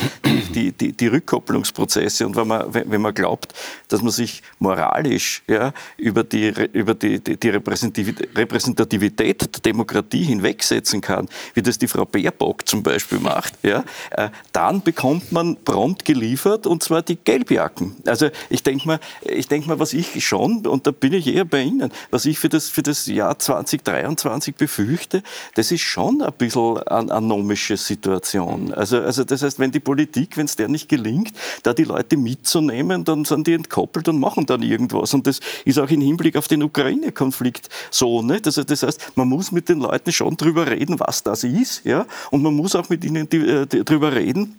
die, 0.55 0.73
die, 0.73 0.93
die 0.93 1.07
Rückkopplung 1.07 1.65
Entwicklungsprozesse. 1.69 2.27
Und 2.27 2.37
wenn 2.37 2.47
man, 2.47 2.73
wenn 2.73 3.01
man 3.01 3.15
glaubt, 3.15 3.55
dass 3.89 4.03
man 4.03 4.11
sich 4.11 4.43
moralisch 4.59 5.43
ja, 5.47 5.73
über 5.97 6.25
die, 6.25 6.53
über 6.73 6.95
die, 6.95 7.21
die, 7.21 7.49
Repräsentativität 7.49 9.41
der 9.41 9.61
Demokratie 9.63 10.25
hinwegsetzen 10.25 11.01
kann, 11.01 11.29
wie 11.55 11.63
das 11.63 11.79
die 11.79 11.89
Frau 11.89 12.05
Baerbock 12.05 12.69
zum 12.69 12.83
Beispiel 12.83 13.21
macht, 13.21 13.55
ja, 13.63 13.85
äh, 14.11 14.31
dann 14.53 14.83
bekommt 14.83 15.33
man 15.33 15.57
prompt 15.65 16.05
geliefert, 16.05 16.67
und 16.67 16.83
zwar 16.83 17.03
die 17.03 17.17
Gelbjacken. 17.17 17.97
Also 18.07 18.29
ich 18.51 18.63
denke 18.63 18.87
mal, 18.87 19.01
ich 19.23 19.49
mal, 19.67 19.79
was 19.79 19.93
ich 19.93 20.27
schon, 20.27 20.67
und 20.67 20.87
da 20.87 20.91
bin 20.91 21.13
ich 21.13 21.27
eher 21.27 21.45
bei 21.45 21.63
Ihnen, 21.63 21.91
was 22.11 22.25
ich 22.25 22.39
für 22.39 22.49
das, 22.49 22.69
für 22.69 22.83
das 22.83 23.07
Jahr 23.07 23.39
2023 23.39 24.55
befürchte, 24.55 25.23
das 25.55 25.73
ist 25.73 25.83
schon 25.83 26.23
ein 26.23 26.33
bisschen 26.35 26.79
eine 26.79 27.13
anomische 27.13 27.77
Situation. 27.77 28.73
Also, 28.73 29.01
also 29.01 29.25
das 29.25 29.43
heißt, 29.43 29.59
wenn 29.59 29.71
die 29.71 29.81
Politik, 29.81 30.37
wenn 30.37 30.47
es 30.47 30.57
der 30.57 30.69
nicht 30.69 30.89
gelingt, 30.89 31.33
da 31.63 31.75
die 31.75 31.85
Leute 31.85 32.17
mitzunehmen, 32.17 33.05
dann 33.05 33.25
sind 33.25 33.47
die 33.47 33.55
entkoppelt 33.55 34.09
und 34.09 34.19
machen 34.19 34.47
dann 34.47 34.63
irgendwas. 34.63 35.15
Und 35.15 35.27
das 35.27 35.41
ist 35.65 35.79
auch 35.79 35.91
im 35.91 36.01
Hinblick 36.01 36.37
auf 36.37 36.49
den 36.49 36.63
Ukraine-Konflikt 36.63 37.69
so. 37.91 38.23
Nicht? 38.23 38.47
Also 38.47 38.65
das 38.65 38.83
heißt, 38.83 39.13
man 39.17 39.29
muss 39.29 39.53
mit 39.53 39.69
den 39.69 39.81
Leuten 39.81 40.13
schon 40.13 40.37
drüber 40.37 40.67
reden, 40.67 40.99
was 41.01 41.23
das 41.23 41.45
ist. 41.45 41.85
Ja? 41.85 42.07
Und 42.31 42.43
man 42.43 42.55
muss 42.55 42.75
auch 42.75 42.89
mit 42.89 43.05
ihnen 43.05 43.31
äh, 43.31 43.67
drüber 43.67 44.15
reden, 44.15 44.59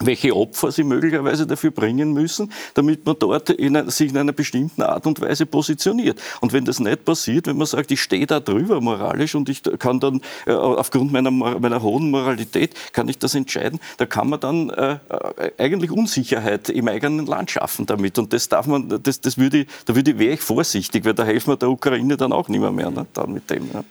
welche 0.00 0.36
Opfer 0.36 0.72
sie 0.72 0.84
möglicherweise 0.84 1.46
dafür 1.46 1.70
bringen 1.70 2.12
müssen, 2.12 2.52
damit 2.74 3.06
man 3.06 3.16
dort 3.18 3.50
in, 3.50 3.90
sich 3.90 4.10
in 4.10 4.18
einer 4.18 4.32
bestimmten 4.32 4.82
Art 4.82 5.06
und 5.06 5.20
Weise 5.20 5.46
positioniert. 5.46 6.20
Und 6.40 6.52
wenn 6.52 6.64
das 6.64 6.80
nicht 6.80 7.04
passiert, 7.04 7.46
wenn 7.46 7.56
man 7.56 7.66
sagt, 7.66 7.90
ich 7.90 8.02
stehe 8.02 8.26
da 8.26 8.40
drüber 8.40 8.80
moralisch 8.80 9.34
und 9.34 9.48
ich 9.48 9.62
kann 9.78 10.00
dann 10.00 10.20
äh, 10.46 10.52
aufgrund 10.52 11.12
meiner, 11.12 11.30
meiner 11.30 11.82
hohen 11.82 12.10
Moralität 12.10 12.74
kann 12.92 13.08
ich 13.08 13.18
das 13.18 13.34
entscheiden, 13.34 13.80
da 13.96 14.06
kann 14.06 14.28
man 14.28 14.40
dann 14.40 14.70
äh, 14.70 14.98
äh, 15.08 15.52
eigentlich 15.58 15.90
Unsicherheit 15.90 16.68
im 16.68 16.88
eigenen 16.88 17.26
Land 17.26 17.50
schaffen 17.50 17.86
damit. 17.86 18.18
Und 18.18 18.32
das 18.32 18.48
darf 18.48 18.66
man, 18.66 19.02
das, 19.02 19.20
das 19.20 19.38
würde, 19.38 19.66
da 19.86 19.94
würde, 19.94 20.18
wäre 20.18 20.34
ich 20.34 20.40
vorsichtig, 20.40 21.04
weil 21.04 21.14
da 21.14 21.24
helfen 21.24 21.52
wir 21.52 21.56
der 21.56 21.70
Ukraine 21.70 22.16
dann 22.16 22.32
auch 22.32 22.48
nicht 22.48 22.60
mehr, 22.60 22.72
mehr 22.72 22.90
ne, 22.90 23.06
dann 23.14 23.32
mit 23.32 23.48
dem. 23.50 23.70
Ja. 23.72 23.82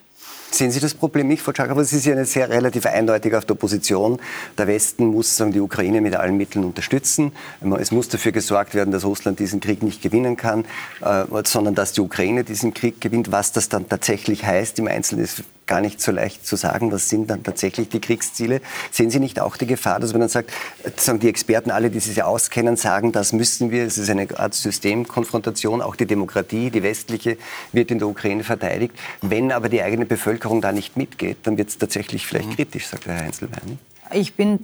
Sehen 0.56 0.72
Sie 0.72 0.80
das 0.80 0.94
Problem 0.94 1.28
nicht, 1.28 1.42
Frau 1.42 1.52
Czakava? 1.52 1.82
Es 1.82 1.92
ist 1.92 2.06
ja 2.06 2.14
eine 2.14 2.24
sehr 2.24 2.50
relativ 2.50 2.86
eindeutig 2.86 3.36
auf 3.36 3.44
der 3.44 3.56
Position. 3.56 4.22
Der 4.58 4.68
Westen 4.68 5.08
muss 5.08 5.36
sagen, 5.36 5.52
die 5.52 5.60
Ukraine 5.60 6.00
mit 6.00 6.16
allen 6.16 6.38
Mitteln 6.38 6.64
unterstützen. 6.64 7.34
Es 7.78 7.92
muss 7.92 8.08
dafür 8.08 8.32
gesorgt 8.32 8.74
werden, 8.74 8.92
dass 8.92 9.04
Russland 9.04 9.40
diesen 9.40 9.60
Krieg 9.60 9.84
nicht 9.84 10.02
gewinnen 10.02 10.38
kann, 10.38 10.64
äh, 11.02 11.26
sondern 11.44 11.76
dass 11.76 11.92
die 11.92 12.00
Ukraine 12.00 12.46
diesen 12.46 12.74
Krieg 12.74 13.02
gewinnt. 13.02 13.34
Was 13.34 13.52
das 13.52 13.68
dann 13.68 13.90
tatsächlich 13.90 14.46
heißt 14.46 14.80
im 14.80 14.88
Einzelnen 14.88 15.26
ist 15.26 15.44
gar 15.66 15.82
nicht 15.82 16.02
so 16.02 16.12
leicht 16.12 16.46
zu 16.46 16.56
sagen, 16.56 16.92
was 16.92 17.10
sind 17.10 17.30
dann 17.30 17.44
tatsächlich 17.44 17.90
die 17.90 18.00
Kriegsziele. 18.00 18.62
Sehen 18.92 19.10
Sie 19.10 19.20
nicht 19.20 19.40
auch 19.40 19.58
die 19.58 19.66
Gefahr, 19.66 20.00
dass 20.00 20.12
man 20.12 20.22
dann 20.22 20.30
sagt, 20.30 20.52
sagen 20.98 21.20
die 21.20 21.30
Experten, 21.30 21.72
alle, 21.72 21.90
die 21.90 22.00
sich 22.00 22.22
auskennen, 22.24 22.76
sagen, 22.76 23.12
das 23.12 23.34
müssen 23.34 23.72
wir, 23.72 23.84
es 23.86 23.98
ist 23.98 24.10
eine 24.10 24.28
Art 24.38 24.54
Systemkonfrontation, 24.54 25.82
auch 25.82 25.96
die 25.96 26.06
Demokratie, 26.06 26.70
die 26.70 26.84
westliche, 26.84 27.38
wird 27.72 27.92
in 27.92 28.00
der 28.00 28.08
Ukraine 28.08 28.44
verteidigt. 28.44 28.94
Wenn 29.22 29.52
aber 29.52 29.70
die 29.70 29.82
eigene 29.82 30.06
Bevölkerung 30.06 30.45
da 30.62 30.72
nicht 30.72 30.98
mitgeht, 30.98 31.38
dann 31.44 31.58
wird 31.58 31.70
es 31.70 31.78
tatsächlich 31.78 32.26
vielleicht 32.26 32.50
mhm. 32.50 32.56
kritisch, 32.56 32.88
sagt 32.88 33.06
Herr 33.06 33.22
Heinzelmann. 33.22 33.80
Ich 34.14 34.36
bin 34.36 34.60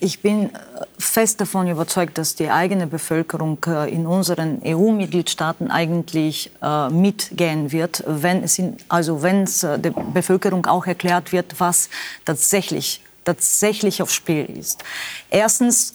ich 0.00 0.22
bin 0.22 0.50
fest 0.96 1.40
davon 1.40 1.66
überzeugt, 1.66 2.18
dass 2.18 2.36
die 2.36 2.50
eigene 2.50 2.86
Bevölkerung 2.86 3.58
äh, 3.66 3.92
in 3.92 4.06
unseren 4.06 4.62
EU-Mitgliedstaaten 4.64 5.72
eigentlich 5.72 6.52
äh, 6.62 6.88
mitgehen 6.88 7.72
wird, 7.72 8.04
wenn 8.06 8.44
es 8.44 8.60
in, 8.60 8.76
also 8.88 9.22
wenn 9.22 9.42
es 9.42 9.64
äh, 9.64 9.76
der 9.76 9.90
Bevölkerung 9.90 10.66
auch 10.66 10.86
erklärt 10.86 11.32
wird, 11.32 11.58
was 11.58 11.88
tatsächlich 12.24 13.02
tatsächlich 13.24 14.00
aufs 14.00 14.14
Spiel 14.14 14.46
ist. 14.46 14.82
Erstens, 15.28 15.92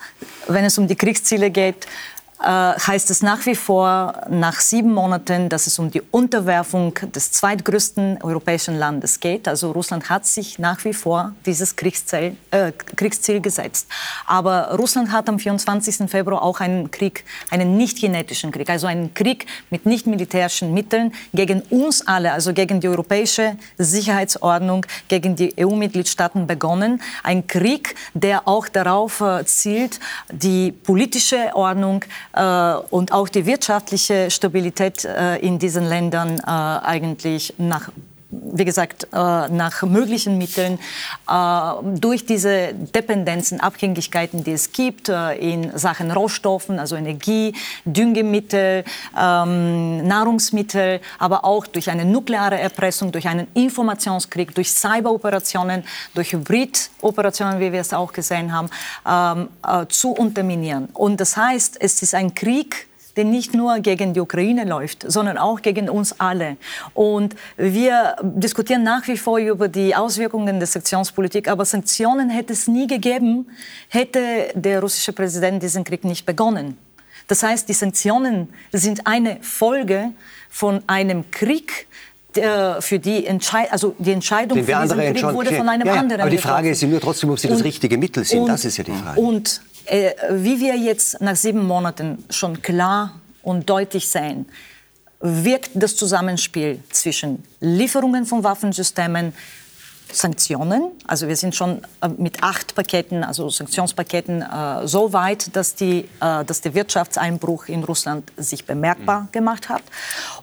wenn 0.47 0.65
es 0.65 0.77
um 0.77 0.87
die 0.87 0.95
Kriegsziele 0.95 1.49
geht, 1.49 1.85
äh, 1.85 1.87
heißt 2.45 3.09
es 3.09 3.21
nach 3.21 3.45
wie 3.45 3.55
vor 3.55 4.23
nach 4.29 4.59
sieben 4.59 4.93
Monaten, 4.93 5.47
dass 5.47 5.67
es 5.67 5.79
um 5.79 5.89
die 5.89 6.01
Unterwerfung 6.11 6.93
des 7.15 7.31
zweitgrößten 7.31 8.21
europäischen 8.21 8.77
Landes 8.77 9.19
geht. 9.19 9.47
Also 9.47 9.71
Russland 9.71 10.09
hat 10.09 10.25
sich 10.25 10.59
nach 10.59 10.83
wie 10.83 10.93
vor 10.93 11.33
dieses 11.45 11.75
Kriegsziel, 11.75 12.35
äh, 12.51 12.71
Kriegsziel 12.95 13.39
gesetzt. 13.39 13.87
Aber 14.25 14.75
Russland 14.77 15.11
hat 15.11 15.29
am 15.29 15.39
24. 15.39 16.09
Februar 16.09 16.41
auch 16.41 16.59
einen 16.59 16.91
Krieg, 16.91 17.23
einen 17.49 17.77
nicht 17.77 17.99
genetischen 17.99 18.51
Krieg, 18.51 18.69
also 18.69 18.87
einen 18.87 19.13
Krieg 19.13 19.45
mit 19.69 19.85
nicht 19.85 20.05
militärischen 20.07 20.73
Mitteln 20.73 21.13
gegen 21.33 21.61
uns 21.69 22.05
alle, 22.05 22.33
also 22.33 22.53
gegen 22.53 22.81
die 22.81 22.89
europäische 22.89 23.55
Sicherheitsordnung, 23.77 24.85
gegen 25.07 25.35
die 25.35 25.53
EU-Mitgliedstaaten 25.57 26.45
begonnen. 26.47 27.01
Ein 27.23 27.47
Krieg, 27.47 27.95
der 28.13 28.47
auch 28.47 28.67
darauf 28.67 29.21
äh, 29.21 29.45
zielt, 29.45 29.99
die 30.31 30.71
politische 30.71 31.51
Ordnung 31.53 32.03
äh, 32.32 32.32
und 32.33 33.11
auch 33.11 33.29
die 33.29 33.45
wirtschaftliche 33.45 34.31
Stabilität 34.31 35.05
äh, 35.05 35.37
in 35.37 35.59
diesen 35.59 35.87
Ländern 35.87 36.39
äh, 36.39 36.41
eigentlich 36.47 37.53
nach 37.57 37.89
wie 38.53 38.65
gesagt, 38.65 39.07
nach 39.11 39.83
möglichen 39.83 40.37
Mitteln 40.37 40.79
durch 41.99 42.25
diese 42.25 42.73
Dependenzen, 42.73 43.59
Abhängigkeiten, 43.59 44.43
die 44.43 44.51
es 44.51 44.71
gibt 44.71 45.09
in 45.09 45.77
Sachen 45.77 46.11
Rohstoffen, 46.11 46.79
also 46.79 46.95
Energie, 46.95 47.53
Düngemittel, 47.85 48.83
ähm, 49.19 50.07
Nahrungsmittel, 50.07 50.99
aber 51.19 51.45
auch 51.45 51.67
durch 51.67 51.89
eine 51.89 52.05
nukleare 52.05 52.59
Erpressung, 52.59 53.11
durch 53.11 53.27
einen 53.27 53.47
Informationskrieg, 53.53 54.53
durch 54.55 54.71
Cyberoperationen, 54.71 55.83
durch 56.13 56.33
Hybridoperationen, 56.33 57.59
wie 57.59 57.71
wir 57.71 57.81
es 57.81 57.93
auch 57.93 58.13
gesehen 58.13 58.51
haben, 58.53 58.69
ähm, 59.07 59.49
zu 59.89 60.11
unterminieren. 60.11 60.89
Und 60.93 61.19
das 61.19 61.37
heißt, 61.37 61.77
es 61.79 62.01
ist 62.01 62.13
ein 62.15 62.33
Krieg, 62.33 62.87
der 63.15 63.25
nicht 63.25 63.53
nur 63.53 63.79
gegen 63.79 64.13
die 64.13 64.19
Ukraine 64.19 64.65
läuft, 64.65 65.09
sondern 65.11 65.37
auch 65.37 65.61
gegen 65.61 65.89
uns 65.89 66.19
alle. 66.19 66.57
Und 66.93 67.35
wir 67.57 68.15
diskutieren 68.21 68.83
nach 68.83 69.07
wie 69.07 69.17
vor 69.17 69.37
über 69.37 69.67
die 69.67 69.95
Auswirkungen 69.95 70.59
der 70.59 70.67
Sanktionspolitik, 70.67 71.47
aber 71.47 71.65
Sanktionen 71.65 72.29
hätte 72.29 72.53
es 72.53 72.67
nie 72.67 72.87
gegeben, 72.87 73.47
hätte 73.89 74.47
der 74.55 74.81
russische 74.81 75.13
Präsident 75.13 75.61
diesen 75.61 75.83
Krieg 75.83 76.03
nicht 76.03 76.25
begonnen. 76.25 76.77
Das 77.27 77.43
heißt, 77.43 77.69
die 77.69 77.73
Sanktionen 77.73 78.49
sind 78.71 79.07
eine 79.07 79.37
Folge 79.41 80.11
von 80.49 80.81
einem 80.87 81.29
Krieg, 81.31 81.87
für 82.79 82.97
die, 82.97 83.27
Entschei 83.27 83.71
also 83.71 83.93
die 83.99 84.11
Entscheidung 84.11 84.57
für 84.63 84.81
diesen 84.81 84.97
Krieg 84.97 85.23
wurde 85.33 85.53
von 85.53 85.69
einem 85.69 85.85
ja, 85.85 85.93
anderen. 85.93 86.21
Aber 86.21 86.31
die 86.31 86.39
Frage 86.39 86.71
ist 86.71 86.81
nur 86.81 86.99
trotzdem, 86.99 87.29
ob 87.29 87.37
Sie 87.37 87.47
das 87.47 87.63
richtige 87.63 87.95
Mittel 87.97 88.23
sind. 88.23 88.39
Und, 88.41 88.47
das 88.47 88.65
ist 88.65 88.77
ja 88.77 88.83
die 88.83 88.91
Frage. 88.91 89.21
Und 89.21 89.61
wie 89.85 90.59
wir 90.59 90.75
jetzt 90.75 91.21
nach 91.21 91.35
sieben 91.35 91.65
Monaten 91.65 92.23
schon 92.29 92.61
klar 92.61 93.19
und 93.41 93.69
deutlich 93.69 94.07
sehen, 94.07 94.45
wirkt 95.19 95.71
das 95.73 95.95
Zusammenspiel 95.95 96.79
zwischen 96.91 97.43
Lieferungen 97.61 98.25
von 98.25 98.43
Waffensystemen, 98.43 99.33
Sanktionen. 100.11 100.91
Also 101.07 101.27
wir 101.27 101.35
sind 101.35 101.55
schon 101.55 101.81
äh, 102.01 102.09
mit 102.17 102.43
acht 102.43 102.75
Paketen, 102.75 103.23
also 103.23 103.49
Sanktionspaketen, 103.49 104.41
äh, 104.41 104.87
so 104.87 105.11
weit, 105.13 105.55
dass, 105.55 105.75
die, 105.75 106.07
äh, 106.19 106.45
dass 106.45 106.61
der 106.61 106.73
Wirtschaftseinbruch 106.75 107.67
in 107.67 107.83
Russland 107.83 108.31
sich 108.37 108.65
bemerkbar 108.65 109.21
mhm. 109.21 109.31
gemacht 109.31 109.69
hat. 109.69 109.81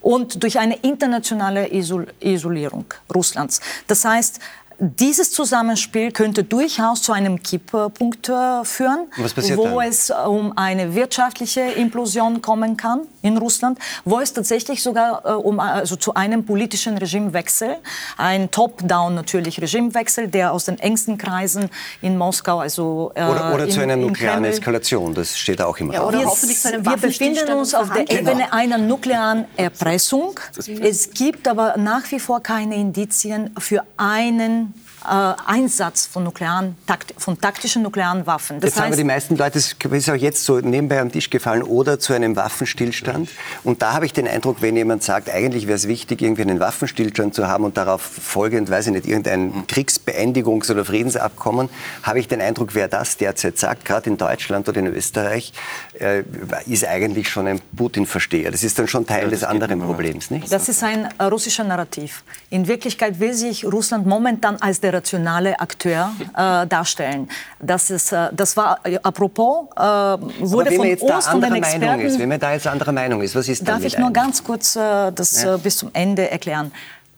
Und 0.00 0.42
durch 0.42 0.58
eine 0.58 0.76
internationale 0.76 1.72
Isol 1.72 2.08
Isolierung 2.20 2.86
Russlands. 3.14 3.60
Das 3.86 4.04
heißt, 4.04 4.40
dieses 4.80 5.30
Zusammenspiel 5.30 6.10
könnte 6.10 6.42
durchaus 6.42 7.02
zu 7.02 7.12
einem 7.12 7.42
Kipppunkt 7.42 8.30
äh, 8.30 8.64
führen, 8.64 9.08
wo 9.54 9.64
dann? 9.64 9.88
es 9.88 10.08
äh, 10.08 10.14
um 10.14 10.56
eine 10.56 10.94
wirtschaftliche 10.94 11.60
Implosion 11.60 12.40
kommen 12.40 12.78
kann 12.78 13.02
in 13.20 13.36
Russland, 13.36 13.78
wo 14.06 14.20
es 14.20 14.32
tatsächlich 14.32 14.82
sogar 14.82 15.22
äh, 15.26 15.32
um 15.32 15.60
also 15.60 15.96
zu 15.96 16.14
einem 16.14 16.46
politischen 16.46 16.96
Regimewechsel, 16.96 17.76
ein 18.16 18.50
Top-down 18.50 19.14
natürlich 19.14 19.60
Regimewechsel, 19.60 20.28
der 20.28 20.52
aus 20.52 20.64
den 20.64 20.78
engsten 20.78 21.18
Kreisen 21.18 21.68
in 22.00 22.16
Moskau, 22.16 22.60
also 22.60 23.12
äh, 23.14 23.24
oder, 23.24 23.54
oder 23.54 23.64
in, 23.64 23.70
zu 23.70 23.80
einer 23.80 23.96
nuklearen 23.96 24.44
Eskalation, 24.46 25.14
das 25.14 25.36
steht 25.36 25.60
auch 25.60 25.76
im 25.76 25.92
ja, 25.92 26.00
Raum. 26.00 26.14
Wir, 26.14 26.24
wir 26.24 26.96
befinden 26.96 27.52
uns 27.52 27.74
auf 27.74 27.90
der 27.90 28.10
Ebene 28.10 28.44
genau. 28.44 28.46
einer 28.50 28.78
nuklearen 28.78 29.44
Erpressung. 29.56 30.40
Es 30.80 31.10
gibt 31.10 31.46
aber 31.46 31.76
nach 31.76 32.10
wie 32.10 32.18
vor 32.18 32.40
keine 32.40 32.76
Indizien 32.76 33.50
für 33.58 33.84
einen 33.98 34.69
äh, 35.04 35.34
Einsatz 35.46 36.06
von, 36.06 36.24
nuklearen, 36.24 36.76
takt, 36.86 37.14
von 37.16 37.40
taktischen 37.40 37.82
nuklearen 37.82 38.26
Waffen. 38.26 38.60
Das 38.60 38.70
jetzt 38.70 38.80
heißt, 38.80 38.92
haben 38.92 38.96
die 38.96 39.04
meisten 39.04 39.36
Leute, 39.36 39.52
das 39.52 39.74
ist 39.90 40.10
auch 40.10 40.14
jetzt 40.14 40.44
so 40.44 40.58
nebenbei 40.58 41.00
am 41.00 41.10
Tisch 41.10 41.30
gefallen, 41.30 41.62
oder 41.62 41.98
zu 41.98 42.12
einem 42.12 42.36
Waffenstillstand. 42.36 43.30
Und 43.64 43.82
da 43.82 43.92
habe 43.92 44.06
ich 44.06 44.12
den 44.12 44.28
Eindruck, 44.28 44.60
wenn 44.60 44.76
jemand 44.76 45.02
sagt, 45.02 45.30
eigentlich 45.30 45.66
wäre 45.66 45.76
es 45.76 45.88
wichtig, 45.88 46.22
irgendwie 46.22 46.42
einen 46.42 46.60
Waffenstillstand 46.60 47.34
zu 47.34 47.48
haben 47.48 47.64
und 47.64 47.76
darauf 47.76 48.02
folgend, 48.02 48.70
weiß 48.70 48.88
ich 48.88 48.92
nicht, 48.92 49.06
irgendein 49.06 49.66
Kriegsbeendigungs- 49.66 50.70
oder 50.70 50.84
Friedensabkommen, 50.84 51.68
habe 52.02 52.18
ich 52.18 52.28
den 52.28 52.40
Eindruck, 52.40 52.74
wer 52.74 52.88
das 52.88 53.16
derzeit 53.16 53.58
sagt, 53.58 53.84
gerade 53.84 54.10
in 54.10 54.16
Deutschland 54.16 54.68
oder 54.68 54.78
in 54.78 54.86
Österreich, 54.86 55.52
äh, 55.98 56.22
ist 56.66 56.86
eigentlich 56.86 57.28
schon 57.28 57.46
ein 57.46 57.60
Putin-Versteher. 57.76 58.50
Das 58.50 58.62
ist 58.62 58.78
dann 58.78 58.88
schon 58.88 59.06
Teil 59.06 59.24
ja, 59.24 59.30
des 59.30 59.44
anderen 59.44 59.80
Problems, 59.80 60.30
nicht? 60.30 60.52
Das 60.52 60.68
ist 60.68 60.82
ein 60.82 61.08
äh, 61.18 61.24
russischer 61.24 61.64
Narrativ. 61.64 62.22
In 62.50 62.68
Wirklichkeit 62.68 63.20
will 63.20 63.34
sich 63.34 63.64
Russland 63.64 64.06
momentan 64.06 64.59
als 64.60 64.80
der 64.80 64.94
rationale 64.94 65.58
Akteur 65.58 66.12
äh, 66.36 66.66
darstellen. 66.66 67.28
Das, 67.58 67.90
ist, 67.90 68.12
äh, 68.12 68.28
das 68.32 68.56
war, 68.56 68.78
äh, 68.84 68.98
apropos, 69.02 69.68
äh, 69.76 69.80
wurde 69.80 70.72
von 70.72 70.88
uns, 70.88 71.26
von 71.26 71.40
den 71.40 71.54
Experten... 71.54 72.00
Ist, 72.00 72.18
wenn 72.18 72.28
man 72.28 72.40
da 72.40 72.52
jetzt 72.52 72.66
anderer 72.66 72.92
Meinung 72.92 73.22
ist, 73.22 73.34
was 73.34 73.48
ist 73.48 73.66
Darf 73.66 73.84
ich 73.84 73.98
nur 73.98 74.12
ganz 74.12 74.42
kurz 74.44 74.76
äh, 74.76 75.10
das 75.12 75.42
ja. 75.42 75.54
Äh, 75.54 75.58
bis 75.58 75.78
zum 75.78 75.90
Ende 75.92 76.30
erklären? 76.30 76.72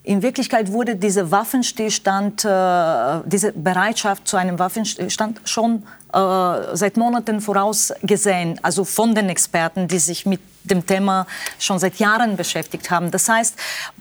In 0.04 0.22
Wirklichkeit 0.22 0.72
wurde 0.72 0.96
dieser 0.96 1.30
Waffenstillstand, 1.30 2.42
diese 2.42 3.52
Bereitschaft 3.52 4.26
zu 4.26 4.36
einem 4.36 4.58
Waffenstillstand 4.58 5.40
schon 5.44 5.84
seit 6.12 6.96
Monaten 6.96 7.40
vorausgesehen, 7.40 8.58
also 8.64 8.82
von 8.82 9.14
den 9.14 9.28
Experten, 9.28 9.86
die 9.86 10.00
sich 10.00 10.26
mit 10.26 10.40
dem 10.64 10.86
Thema 10.86 11.26
schon 11.58 11.78
seit 11.78 11.96
Jahren 11.96 12.36
beschäftigt 12.36 12.90
haben. 12.90 13.10
Das 13.10 13.28
heißt, 13.28 13.56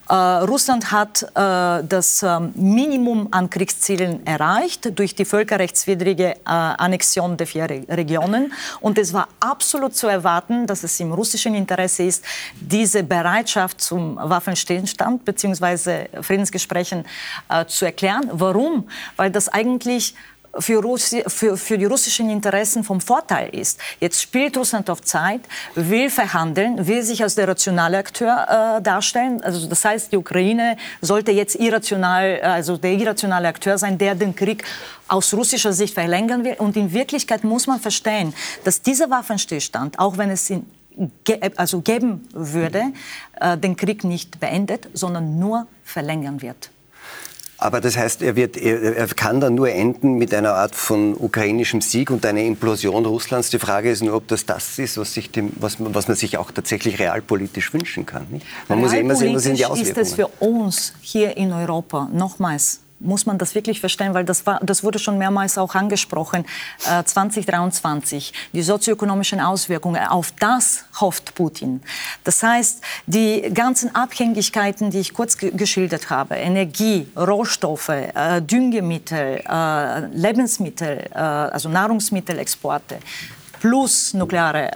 äh, 0.10 0.14
Russland 0.14 0.92
hat 0.92 1.24
äh, 1.24 1.84
das 1.88 2.22
äh, 2.24 2.40
Minimum 2.56 3.30
an 3.32 3.50
Kriegszielen 3.50 4.26
erreicht 4.26 4.98
durch 4.98 5.16
die 5.16 5.26
völkerrechtswidrige 5.26 6.32
äh, 6.32 6.38
Annexion 6.46 7.38
der 7.38 7.48
vier 7.48 7.70
Re 7.70 7.86
Regionen. 7.88 8.54
Und 8.80 8.98
es 8.98 9.14
war 9.14 9.28
absolut 9.40 9.96
zu 9.96 10.08
erwarten, 10.08 10.68
dass 10.68 10.84
es 10.84 11.00
im 11.00 11.14
russischen 11.14 11.56
Interesse 11.56 12.04
ist, 12.04 12.24
diese 12.60 13.04
Bereitschaft 13.04 13.82
zum 13.82 14.18
Waffenstillstand 14.18 15.26
bzw. 15.26 16.08
Friedensgesprächen 16.22 17.06
äh, 17.50 17.66
zu 17.66 17.86
erklären. 17.86 18.30
Warum? 18.32 18.88
Weil 19.16 19.32
das 19.32 19.50
eigentlich 19.50 20.16
für, 20.60 20.82
Russi 20.82 21.24
für, 21.28 21.58
für, 21.58 21.78
die 21.78 21.86
russischen 21.86 22.30
Interessen 22.30 22.84
vom 22.84 23.00
Vorteil 23.00 23.50
ist. 23.56 23.80
Jetzt 24.00 24.22
spielt 24.22 24.58
Russland 24.58 24.90
auf 24.90 25.02
Zeit, 25.02 25.42
will 25.76 26.10
verhandeln, 26.10 26.88
will 26.88 27.04
sich 27.04 27.24
als 27.24 27.36
der 27.36 27.48
rationale 27.48 27.98
Akteur 27.98 28.78
äh, 28.78 28.82
darstellen. 28.82 29.44
Also 29.44 29.68
das 29.68 29.86
heißt, 29.86 30.12
die 30.12 30.18
Ukraine 30.18 30.78
sollte 31.02 31.32
jetzt 31.32 31.56
irrational, 31.56 32.42
also 32.42 32.78
der 32.78 32.94
irrationale 32.94 33.48
Akteur 33.48 33.78
sein, 33.78 33.98
der 33.98 34.16
den 34.16 34.36
Krieg 34.36 34.64
aus 35.08 35.34
russischer 35.34 35.74
Sicht 35.74 35.94
verlängern 35.94 36.44
will. 36.44 36.56
Und 36.58 36.76
in 36.76 36.92
Wirklichkeit 36.92 37.44
muss 37.44 37.68
man 37.68 37.80
verstehen, 37.80 38.34
dass 38.64 38.82
dieser 38.82 39.10
Waffenstillstand, 39.10 40.00
auch 40.00 40.18
wenn 40.18 40.30
es 40.30 40.50
in 40.50 40.66
also 41.56 41.82
geben 41.82 42.28
würde, 42.34 42.92
äh, 43.40 43.58
den 43.58 43.76
Krieg 43.78 44.04
nicht 44.04 44.40
beendet, 44.40 44.90
sondern 44.94 45.40
nur 45.40 45.68
verlängern 45.84 46.42
wird. 46.42 46.70
Aber 47.62 47.80
das 47.80 47.96
heißt, 47.96 48.24
er, 48.24 48.36
wird, 48.36 48.58
er, 48.58 48.98
er, 48.98 49.08
kann 49.08 49.40
dann 49.40 49.54
nur 49.54 49.70
enden 49.70 50.16
mit 50.16 50.34
einer 50.34 50.56
Art 50.56 50.74
von 50.74 51.16
ukrainischem 51.16 51.80
Sieg 51.80 52.10
und 52.10 52.26
einer 52.26 52.42
Implosion 52.42 53.06
Russlands. 53.06 53.52
Die 53.52 53.60
Frage 53.60 53.92
ist 53.92 54.02
nur, 54.02 54.16
ob 54.16 54.28
das 54.28 54.48
das 54.48 54.80
ist, 54.80 54.98
was, 54.98 55.14
sich 55.14 55.30
dem, 55.30 55.52
was, 55.58 55.78
was 55.78 56.08
man 56.08 56.18
sich 56.18 56.40
auch 56.40 56.50
tatsächlich 56.50 56.98
realpolitisch 56.98 57.72
wünschen 57.72 58.08
kann. 58.08 58.26
Nicht? 58.32 58.48
Man 58.68 58.80
muss 58.80 58.94
ja 58.94 59.00
immer 59.00 59.16
sehen, 59.16 59.36
was 59.36 59.44
sind 59.44 59.60
die 59.60 59.66
Auswirkungen. 59.68 59.96
ist 59.96 60.10
es 60.10 60.16
für 60.16 60.28
uns 60.40 60.94
hier 61.02 61.38
in 61.38 61.54
Europa 61.54 62.10
nochmals 62.12 62.80
muss 63.02 63.26
man 63.26 63.38
das 63.38 63.56
wirklich 63.56 63.80
verstehen, 63.80 64.14
weil 64.14 64.26
das, 64.26 64.46
war, 64.46 64.60
das 64.64 64.84
wurde 64.84 65.00
schon 65.00 65.18
mehrmals 65.18 65.58
auch 65.58 65.76
angesprochen, 65.76 66.46
äh, 66.90 67.04
2023, 67.04 68.34
die 68.54 68.62
sozioökonomischen 68.62 69.40
Auswirkungen, 69.40 70.06
auf 70.06 70.32
das 70.40 70.86
hofft 71.00 71.36
Putin. 71.36 71.82
Das 72.24 72.44
heißt, 72.44 72.82
die 73.06 73.52
ganzen 73.54 73.94
Abhängigkeiten, 73.96 74.92
die 74.92 75.00
ich 75.00 75.14
kurz 75.14 75.38
geschildert 75.38 76.10
habe, 76.10 76.36
Energie, 76.36 77.08
Rohstoffe, 77.16 77.90
äh, 77.90 78.42
Düngemittel, 78.42 79.42
äh, 79.48 80.00
Lebensmittel, 80.08 81.10
äh, 81.14 81.18
also 81.18 81.70
Nahrungsmittelexporte, 81.70 83.00
plus 83.62 84.14
nukleare 84.16 84.72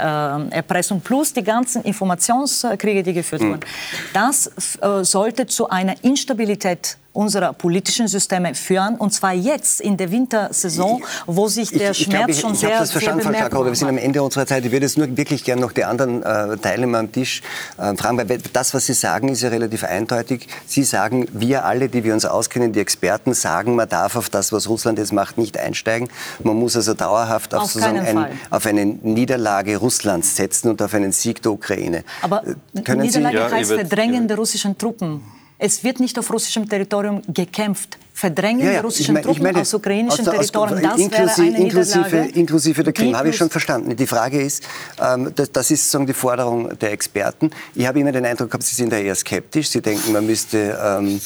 äh, 0.52 0.56
Erpressung, 0.56 1.02
plus 1.02 1.34
die 1.34 1.44
ganzen 1.44 1.82
Informationskriege, 1.84 3.02
die 3.02 3.14
geführt 3.14 3.42
mhm. 3.42 3.50
wurden. 3.50 3.66
Das 4.14 4.48
äh, 4.82 5.04
sollte 5.04 5.48
zu 5.48 5.68
einer 5.70 5.96
Instabilität 6.04 6.98
unserer 7.16 7.53
politischen 7.53 8.07
Systeme 8.07 8.53
führen. 8.55 8.95
Und 8.95 9.13
zwar 9.13 9.34
jetzt 9.34 9.82
in 9.82 9.97
der 9.97 10.11
Wintersaison, 10.11 11.03
wo 11.26 11.47
sich 11.47 11.70
der 11.70 11.91
ich, 11.91 12.01
ich, 12.01 12.05
Schmerz 12.05 12.30
ich, 12.30 12.39
schon 12.41 12.53
ich, 12.53 12.59
sehr, 12.59 12.70
ich 12.72 12.80
das 12.80 12.91
verstanden, 12.91 13.24
sehr 13.24 13.34
Frau 13.34 13.39
Krakau, 13.39 13.66
Wir 13.66 13.76
sind 13.76 13.88
am 13.88 13.97
Ende 13.97 14.22
unserer 14.22 14.45
Zeit. 14.45 14.66
Ich 14.66 14.72
würde 14.72 14.86
jetzt 14.86 14.97
nur 14.97 15.16
wirklich 15.16 15.43
gerne 15.43 15.61
noch 15.61 15.72
die 15.72 15.86
anderen 15.86 16.24
äh, 16.24 16.57
Teilnehmer 16.57 16.99
am 16.99 17.11
Tisch 17.11 17.41
äh, 17.78 17.95
fragen, 17.95 18.18
weil 18.18 18.39
das, 18.53 18.74
was 18.74 18.86
Sie 18.86 18.93
sagen, 18.93 19.30
ist 19.30 19.41
ja 19.41 19.49
relativ 19.49 19.84
eindeutig. 19.84 20.47
Sie 20.68 20.84
sagen, 20.84 21.28
wir 21.32 21.66
alle, 21.66 21.89
die 21.89 22.03
wir 22.03 22.13
uns 22.13 22.26
auskennen, 22.26 22.74
die 22.74 22.80
Experten, 22.80 23.34
sagen, 23.34 23.76
man 23.76 23.88
darf 23.88 24.16
auf 24.16 24.30
das, 24.30 24.51
was 24.51 24.68
Russland 24.68 24.99
jetzt 24.99 25.13
macht, 25.13 25.38
nicht 25.38 25.57
einsteigen. 25.57 26.09
Man 26.43 26.57
muss 26.57 26.76
also 26.76 26.93
dauerhaft 26.93 27.53
auf, 27.53 27.63
auf, 27.63 27.72
sozusagen 27.72 27.99
ein, 27.99 28.28
auf 28.49 28.66
eine 28.66 28.86
Niederlage 28.86 29.78
Russlands 29.78 30.36
setzen 30.36 30.70
und 30.70 30.82
auf 30.82 30.93
einen 30.93 31.11
Sieg 31.11 31.41
der 31.41 31.53
Ukraine. 31.53 32.03
Aber 32.22 32.43
äh, 32.45 32.82
Können 32.82 33.01
Niederlage 33.01 33.38
Sie, 33.38 33.55
heißt 33.55 33.72
ja, 33.72 33.78
Verdrängen 33.78 34.28
der 34.28 34.38
russischen 34.38 34.78
Truppen. 34.78 35.22
Es 35.58 35.84
wird 35.84 35.99
nicht 35.99 36.20
auf 36.20 36.32
russischem 36.32 36.68
Territorium 36.68 37.22
gekämpft. 37.28 37.97
Verdrängen 38.14 38.60
ja, 38.60 38.66
ja. 38.66 38.72
der 38.74 38.82
russischen 38.84 39.03
ich 39.03 39.14
mein, 39.14 39.24
Truppen 39.24 39.43
meine, 39.43 39.62
aus 39.62 39.74
ukrainischem 39.74 40.26
aus, 40.26 40.34
Territorium, 40.34 40.82
das 40.82 40.99
inklusive, 40.99 41.18
wäre 41.18 41.41
eine 41.41 41.58
inklusive, 41.58 42.18
inklusive 42.34 42.84
der 42.84 42.93
Krim, 42.93 43.16
habe 43.16 43.30
ich 43.30 43.36
schon 43.36 43.49
verstanden. 43.49 43.95
Die 43.95 44.08
Frage 44.08 44.41
ist, 44.41 44.64
ähm, 45.01 45.32
das, 45.36 45.51
das, 45.51 45.72
ist 45.72 45.84
sozusagen 45.84 46.08
die 46.08 46.14
Forderung 46.14 46.78
der 46.80 46.91
Experten. 46.91 47.51
Ich 47.74 47.86
habe 47.86 47.99
immer 47.99 48.14
den 48.14 48.26
Eindruck 48.26 48.51
gehabt, 48.51 48.64
Sie 48.64 48.76
sind 48.76 48.91
da 48.91 48.97
eher 48.97 49.16
skeptisch. 49.16 49.70
Sie 49.70 49.82
denken, 49.82 50.12
man 50.14 50.26
müsste... 50.26 50.78
Ähm, 50.82 51.20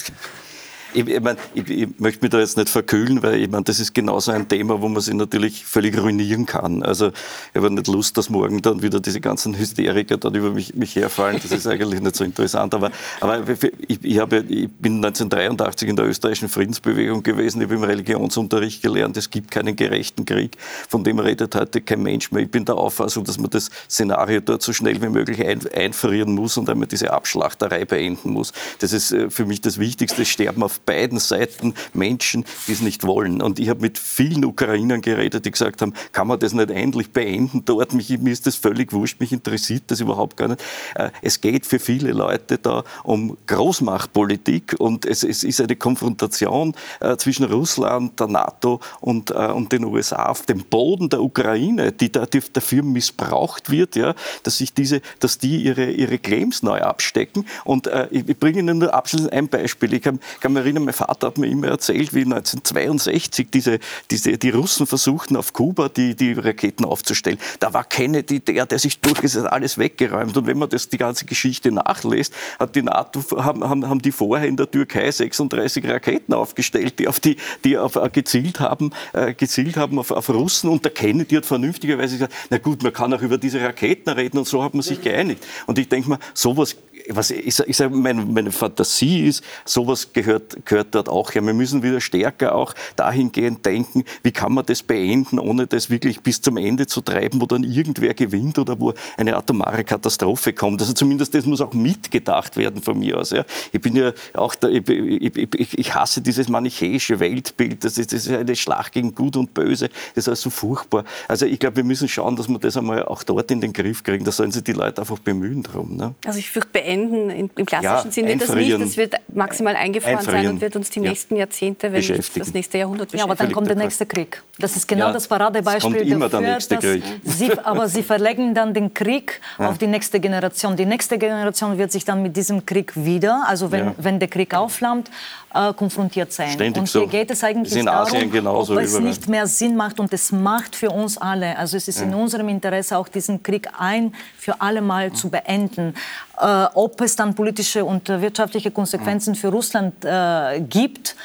ich, 0.93 1.07
ich, 1.07 1.21
mein, 1.21 1.37
ich, 1.53 1.69
ich, 1.69 1.87
möchte 1.99 2.21
mich 2.21 2.31
da 2.31 2.39
jetzt 2.39 2.57
nicht 2.57 2.69
verkühlen, 2.69 3.21
weil 3.21 3.35
ich 3.35 3.49
mein, 3.49 3.63
das 3.63 3.79
ist 3.79 3.93
genauso 3.93 4.31
ein 4.31 4.47
Thema, 4.47 4.81
wo 4.81 4.87
man 4.87 5.01
sich 5.01 5.13
natürlich 5.13 5.65
völlig 5.65 5.97
ruinieren 5.97 6.45
kann. 6.45 6.83
Also 6.83 7.07
ich 7.07 7.55
habe 7.55 7.71
nicht 7.71 7.87
Lust, 7.87 8.17
dass 8.17 8.29
morgen 8.29 8.61
dann 8.61 8.81
wieder 8.81 8.99
diese 8.99 9.21
ganzen 9.21 9.57
Hysteriker 9.57 10.17
dann 10.17 10.35
über 10.35 10.51
mich, 10.51 10.75
mich 10.75 10.95
herfallen. 10.95 11.39
Das 11.41 11.51
ist 11.51 11.67
eigentlich 11.67 12.01
nicht 12.01 12.15
so 12.15 12.23
interessant. 12.23 12.73
Aber, 12.73 12.91
aber 13.21 13.43
ich, 13.87 14.03
ich, 14.03 14.19
habe, 14.19 14.37
ich 14.47 14.69
bin 14.69 14.97
1983 14.97 15.89
in 15.89 15.95
der 15.95 16.07
österreichischen 16.07 16.49
Friedensbewegung 16.49 17.23
gewesen. 17.23 17.61
Ich 17.61 17.65
habe 17.65 17.75
im 17.75 17.83
Religionsunterricht 17.83 18.81
gelernt, 18.81 19.17
es 19.17 19.29
gibt 19.29 19.51
keinen 19.51 19.75
gerechten 19.75 20.25
Krieg. 20.25 20.57
Von 20.87 21.03
dem 21.03 21.19
redet 21.19 21.55
heute 21.55 21.81
kein 21.81 22.01
Mensch 22.01 22.31
mehr. 22.31 22.43
Ich 22.43 22.51
bin 22.51 22.65
der 22.65 22.75
Auffassung, 22.75 23.23
dass 23.23 23.37
man 23.37 23.49
das 23.49 23.69
Szenario 23.89 24.39
dort 24.41 24.61
so 24.61 24.73
schnell 24.73 25.01
wie 25.01 25.09
möglich 25.09 25.45
ein, 25.45 25.59
einfrieren 25.73 26.33
muss 26.33 26.57
und 26.57 26.69
einmal 26.69 26.87
diese 26.87 27.13
Abschlachterei 27.13 27.85
beenden 27.85 28.31
muss. 28.31 28.53
Das 28.79 28.93
ist 28.93 29.11
äh, 29.11 29.29
für 29.29 29.45
mich 29.45 29.61
das 29.61 29.79
Wichtigste. 29.79 30.25
Sterben 30.25 30.63
auf 30.63 30.78
beiden 30.85 31.19
Seiten 31.19 31.73
Menschen, 31.93 32.45
die 32.67 32.73
es 32.73 32.81
nicht 32.81 33.05
wollen. 33.05 33.41
Und 33.41 33.59
ich 33.59 33.69
habe 33.69 33.81
mit 33.81 33.97
vielen 33.97 34.45
Ukrainern 34.45 35.01
geredet, 35.01 35.45
die 35.45 35.51
gesagt 35.51 35.81
haben, 35.81 35.93
kann 36.11 36.27
man 36.27 36.39
das 36.39 36.53
nicht 36.53 36.71
endlich 36.71 37.11
beenden 37.11 37.63
dort? 37.65 37.93
Mich, 37.93 38.09
mir 38.19 38.31
ist 38.31 38.47
das 38.47 38.55
völlig 38.55 38.93
wurscht, 38.93 39.19
mich 39.19 39.31
interessiert 39.31 39.83
das 39.87 39.99
überhaupt 39.99 40.37
gar 40.37 40.49
nicht. 40.49 40.61
Äh, 40.95 41.09
es 41.21 41.41
geht 41.41 41.65
für 41.65 41.79
viele 41.79 42.11
Leute 42.11 42.57
da 42.57 42.83
um 43.03 43.37
Großmachtpolitik 43.47 44.75
und 44.79 45.05
es, 45.05 45.23
es 45.23 45.43
ist 45.43 45.61
eine 45.61 45.75
Konfrontation 45.75 46.75
äh, 46.99 47.17
zwischen 47.17 47.45
Russland, 47.45 48.19
der 48.19 48.27
NATO 48.27 48.79
und, 49.01 49.31
äh, 49.31 49.47
und 49.47 49.71
den 49.71 49.85
USA 49.85 50.25
auf 50.27 50.45
dem 50.45 50.63
Boden 50.63 51.09
der 51.09 51.21
Ukraine, 51.21 51.91
die, 51.91 52.11
da, 52.11 52.25
dafür 52.25 52.83
missbraucht 52.83 53.69
wird, 53.69 53.95
ja, 53.95 54.15
dass 54.43 54.57
sich 54.57 54.73
diese, 54.73 55.01
dass 55.19 55.37
die 55.37 55.63
ihre, 55.63 55.91
ihre 55.91 56.17
Claims 56.17 56.63
neu 56.63 56.81
abstecken. 56.81 57.45
Und 57.63 57.89
ich, 58.11 58.27
ich 58.27 58.37
bringe 58.37 58.59
Ihnen 58.59 58.79
nur 58.79 58.93
abschließend 58.93 59.31
ein 59.31 59.47
Beispiel. 59.47 59.93
Ich 59.93 60.01
kann, 60.01 60.19
kann 60.39 60.53
mich 60.53 60.63
erinnern, 60.69 60.85
mein 60.85 60.93
Vater 60.93 61.27
hat 61.27 61.37
mir 61.37 61.47
immer 61.47 61.67
erzählt, 61.67 62.13
wie 62.13 62.21
1962 62.21 63.49
diese, 63.51 63.79
diese, 64.09 64.37
die 64.37 64.49
Russen 64.49 64.87
versuchten, 64.87 65.35
auf 65.35 65.53
Kuba 65.53 65.89
die, 65.89 66.15
die 66.15 66.33
Raketen 66.33 66.85
aufzustellen. 66.85 67.37
Da 67.59 67.73
war 67.73 67.83
Kennedy 67.83 68.39
der, 68.39 68.65
der 68.65 68.79
sich 68.79 68.99
durchgesetzt 68.99 69.45
hat, 69.45 69.53
alles 69.53 69.77
weggeräumt. 69.77 70.35
Und 70.37 70.47
wenn 70.47 70.57
man 70.57 70.69
das, 70.69 70.89
die 70.89 70.97
ganze 70.97 71.25
Geschichte 71.25 71.71
nachlässt, 71.71 72.33
hat 72.57 72.75
die 72.75 72.81
NATO, 72.81 73.21
haben, 73.43 73.67
haben, 73.67 73.87
haben 73.87 74.01
die 74.01 74.11
vorher 74.11 74.47
in 74.47 74.57
der 74.57 74.69
Türkei 74.69 75.11
36 75.11 75.87
Raketen 75.87 76.33
aufgestellt, 76.33 76.99
die, 76.99 77.07
auf 77.07 77.19
die, 77.19 77.37
die 77.63 77.77
auf, 77.77 77.95
äh, 77.95 78.09
gezielt 78.11 78.59
haben, 78.59 78.91
äh, 79.13 79.33
gezielt 79.33 79.77
haben 79.77 79.99
auf, 79.99 80.11
auf 80.11 80.29
Russen. 80.29 80.69
Und 80.69 80.85
der 80.85 80.91
Kennedy 80.91 81.35
hat 81.35 81.45
vernünftigerweise 81.45 82.15
gesagt, 82.17 82.33
na 82.49 82.57
gut, 82.57 82.83
man 82.83 82.93
kann 82.93 83.13
auch 83.13 83.21
über 83.21 83.37
diese 83.37 83.61
Raketen 83.61 84.09
reden. 84.09 84.37
Und 84.37 84.47
so 84.47 84.63
hat 84.63 84.73
man 84.73 84.83
sich 84.83 85.01
geeinigt. 85.01 85.45
Und 85.65 85.79
ich 85.79 85.89
denke 85.89 86.09
mal, 86.09 86.19
sowas 86.33 86.75
was 87.09 87.31
ich, 87.31 87.59
ich 87.59 87.77
sage, 87.77 87.95
meine, 87.95 88.23
meine, 88.25 88.51
Fantasie 88.51 89.27
ist, 89.27 89.43
sowas 89.65 90.13
gehört, 90.13 90.58
gehört 90.65 90.95
dort 90.95 91.09
auch 91.09 91.33
her. 91.33 91.45
Wir 91.45 91.53
müssen 91.53 91.83
wieder 91.83 92.01
stärker 92.01 92.55
auch 92.55 92.73
dahingehend 92.95 93.65
denken, 93.65 94.03
wie 94.23 94.31
kann 94.31 94.53
man 94.53 94.65
das 94.65 94.83
beenden, 94.83 95.39
ohne 95.39 95.67
das 95.67 95.89
wirklich 95.89 96.21
bis 96.21 96.41
zum 96.41 96.57
Ende 96.57 96.87
zu 96.87 97.01
treiben, 97.01 97.41
wo 97.41 97.45
dann 97.45 97.63
irgendwer 97.63 98.13
gewinnt 98.13 98.59
oder 98.59 98.79
wo 98.79 98.93
eine 99.17 99.35
atomare 99.35 99.83
Katastrophe 99.83 100.53
kommt. 100.53 100.81
Also 100.81 100.93
zumindest 100.93 101.33
das 101.33 101.45
muss 101.45 101.61
auch 101.61 101.73
mitgedacht 101.73 102.57
werden 102.57 102.81
von 102.81 102.99
mir 102.99 103.17
aus. 103.17 103.31
Ja. 103.31 103.45
Ich 103.71 103.81
bin 103.81 103.95
ja 103.95 104.11
auch, 104.33 104.55
da, 104.55 104.67
ich, 104.67 104.87
ich, 104.89 105.77
ich, 105.77 105.95
hasse 105.95 106.21
dieses 106.21 106.49
manichäische 106.49 107.19
Weltbild, 107.19 107.83
das 107.83 107.97
ist, 107.97 108.13
das 108.13 108.25
ist 108.25 108.33
eine 108.33 108.55
Schlacht 108.55 108.93
gegen 108.93 109.15
Gut 109.15 109.37
und 109.37 109.53
Böse, 109.53 109.89
das 110.15 110.25
ist 110.25 110.29
also 110.29 110.49
furchtbar. 110.49 111.03
Also 111.27 111.45
ich 111.45 111.59
glaube, 111.59 111.77
wir 111.77 111.83
müssen 111.83 112.07
schauen, 112.07 112.35
dass 112.35 112.47
wir 112.47 112.59
das 112.59 112.77
einmal 112.77 113.03
auch 113.05 113.23
dort 113.23 113.51
in 113.51 113.61
den 113.61 113.73
Griff 113.73 114.03
kriegen. 114.03 114.25
Da 114.25 114.31
sollen 114.31 114.51
sich 114.51 114.63
die 114.63 114.73
Leute 114.73 115.01
einfach 115.01 115.19
bemühen 115.19 115.63
drum. 115.63 115.95
Ne? 115.95 116.13
Also 116.25 116.39
ich 116.39 116.49
fürchte, 116.49 116.69
beenden. 116.71 117.29
Im 117.29 117.65
klassischen 117.65 117.83
ja, 117.83 118.11
Sinn 118.11 118.27
wird 118.27 118.41
das 118.41 118.55
nicht. 118.55 118.81
Das 118.81 118.97
wird 118.97 119.15
maximal 119.33 119.75
eingefahren 119.75 120.23
sein 120.23 120.48
und 120.49 120.61
wird 120.61 120.75
uns 120.75 120.89
die 120.89 120.99
ja. 120.99 121.09
nächsten 121.09 121.35
Jahrzehnte, 121.35 121.91
wenn 121.91 121.99
nicht 121.99 122.37
das 122.39 122.53
nächste 122.53 122.77
Jahrhundert 122.77 123.11
beschäftigen. 123.11 123.29
Ja, 123.29 123.33
aber 123.33 123.35
dann 123.35 123.51
kommt 123.51 123.69
der 123.69 123.75
nächste 123.75 124.05
Krieg. 124.05 124.41
Das 124.57 124.75
ist 124.75 124.87
genau 124.87 125.07
ja, 125.07 125.13
das 125.13 125.27
Paradebeispiel 125.27 125.93
kommt 125.93 126.07
immer 126.07 126.29
dafür, 126.29 126.41
der 126.41 126.53
nächste 126.55 126.77
Krieg. 126.77 127.03
Sie, 127.23 127.59
aber 127.59 127.87
Sie 127.87 128.03
verlegen 128.03 128.53
dann 128.53 128.73
den 128.73 128.93
Krieg 128.93 129.39
auf 129.57 129.77
die 129.77 129.87
nächste 129.87 130.19
Generation. 130.19 130.75
Die 130.75 130.85
nächste 130.85 131.17
Generation 131.17 131.77
wird 131.77 131.91
sich 131.91 132.05
dann 132.05 132.21
mit 132.21 132.35
diesem 132.35 132.65
Krieg 132.65 132.91
wieder, 132.95 133.43
also 133.47 133.71
wenn, 133.71 133.93
wenn 133.97 134.19
der 134.19 134.27
Krieg 134.27 134.53
aufflammt, 134.53 135.09
äh, 135.53 135.73
konfrontiert 135.73 136.31
sein. 136.31 136.51
Ständig 136.51 136.81
und 136.81 136.89
hier 136.89 137.01
so. 137.01 137.07
geht 137.07 137.31
es 137.31 137.43
eigentlich 137.43 137.75
in 137.75 137.85
darum, 137.85 138.31
genauso 138.31 138.73
ob 138.73 138.79
es 138.79 138.91
überall. 138.91 139.07
nicht 139.07 139.27
mehr 139.27 139.47
Sinn 139.47 139.75
macht 139.75 139.99
und 139.99 140.13
es 140.13 140.31
macht 140.31 140.75
für 140.75 140.91
uns 140.91 141.17
alle. 141.17 141.57
Also 141.57 141.77
es 141.77 141.87
ist 141.87 141.99
ja. 141.99 142.05
in 142.05 142.13
unserem 142.13 142.49
Interesse 142.49 142.97
auch 142.97 143.07
diesen 143.07 143.41
Krieg 143.41 143.67
ein 143.77 144.13
für 144.37 144.61
alle 144.61 144.81
Mal 144.81 145.07
ja. 145.07 145.13
zu 145.13 145.29
beenden. 145.29 145.95
Äh, 146.39 146.67
ob 146.73 147.01
es 147.01 147.15
dann 147.15 147.35
politische 147.35 147.83
und 147.83 148.07
wirtschaftliche 148.07 148.71
Konsequenzen 148.71 149.35
für 149.35 149.49
Russland 149.49 150.05
äh, 150.05 150.61
gibt, 150.61 151.15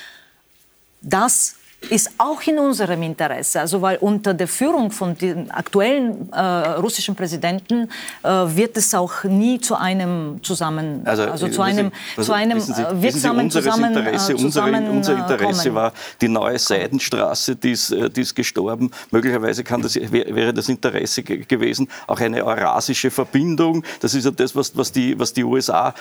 das 1.02 1.53
ist 1.90 2.10
auch 2.18 2.42
in 2.42 2.58
unserem 2.58 3.02
Interesse. 3.02 3.60
Also 3.60 3.80
weil 3.82 3.96
unter 3.98 4.34
der 4.34 4.48
Führung 4.48 4.90
von 4.90 5.16
dem 5.16 5.50
aktuellen 5.50 6.30
äh, 6.32 6.40
russischen 6.40 7.14
Präsidenten 7.14 7.88
äh, 8.22 8.28
wird 8.28 8.76
es 8.76 8.94
auch 8.94 9.24
nie 9.24 9.60
zu 9.60 9.74
einem 9.76 10.42
zusammen, 10.42 11.02
also, 11.04 11.24
also 11.24 11.48
zu 11.48 11.62
einem, 11.62 11.90
Sie, 12.16 12.22
zu 12.22 12.32
einem 12.32 12.60
Sie, 12.60 12.72
äh, 12.72 13.02
wirksamen 13.02 13.50
Sie, 13.50 13.60
zusammen, 13.60 13.96
Interesse, 13.96 14.32
äh, 14.32 14.36
zusammen, 14.36 14.88
unser, 14.88 15.12
unser 15.12 15.18
Interesse 15.18 15.62
kommen. 15.64 15.74
war 15.74 15.92
die 16.20 16.28
neue 16.28 16.58
Seidenstraße, 16.58 17.56
die 17.56 17.72
ist, 17.72 17.90
äh, 17.90 18.10
die 18.10 18.22
ist 18.22 18.34
gestorben. 18.34 18.90
Möglicherweise 19.10 19.64
kann 19.64 19.82
das, 19.82 19.94
wäre 19.94 20.52
das 20.52 20.68
Interesse 20.68 21.22
gewesen, 21.22 21.88
auch 22.06 22.20
eine 22.20 22.44
eurasische 22.44 23.10
Verbindung. 23.10 23.84
Das 24.00 24.14
ist 24.14 24.24
ja 24.24 24.30
das, 24.30 24.54
was, 24.56 24.76
was, 24.76 24.92
die, 24.92 25.18
was 25.18 25.32
die 25.32 25.44
USA 25.44 25.94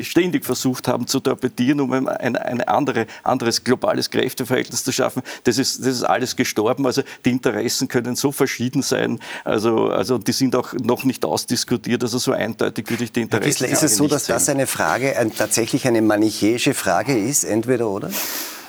ständig 0.00 0.44
versucht 0.44 0.88
haben 0.88 1.06
zu 1.06 1.20
torpedieren, 1.20 1.80
um 1.80 1.92
ein, 1.92 2.08
ein, 2.08 2.36
ein 2.36 2.60
andere, 2.62 3.06
anderes 3.22 3.62
globales 3.62 4.10
Kräfteverhältnis 4.10 4.84
zu 4.84 4.92
schaffen 4.92 5.17
schaffen. 5.18 5.40
Das 5.44 5.58
ist, 5.58 5.80
das 5.80 5.86
ist 5.86 6.02
alles 6.02 6.36
gestorben. 6.36 6.86
Also 6.86 7.02
die 7.24 7.30
Interessen 7.30 7.88
können 7.88 8.16
so 8.16 8.32
verschieden 8.32 8.82
sein. 8.82 9.18
Also, 9.44 9.88
also 9.88 10.18
die 10.18 10.32
sind 10.32 10.56
auch 10.56 10.72
noch 10.74 11.04
nicht 11.04 11.24
ausdiskutiert. 11.24 12.02
Also 12.02 12.18
so 12.18 12.32
eindeutig 12.32 12.88
würde 12.90 13.04
ich 13.04 13.12
die 13.12 13.22
Interessen 13.22 13.44
Herr 13.44 13.68
Kissler, 13.68 13.86
ist 13.86 13.92
es 13.92 13.96
so, 13.96 14.08
dass 14.08 14.26
das 14.26 14.48
eine 14.48 14.66
Frage, 14.66 15.16
ein, 15.16 15.34
tatsächlich 15.34 15.86
eine 15.86 16.02
manichäische 16.02 16.74
Frage 16.74 17.16
ist, 17.16 17.44
entweder 17.44 17.88
oder? 17.88 18.10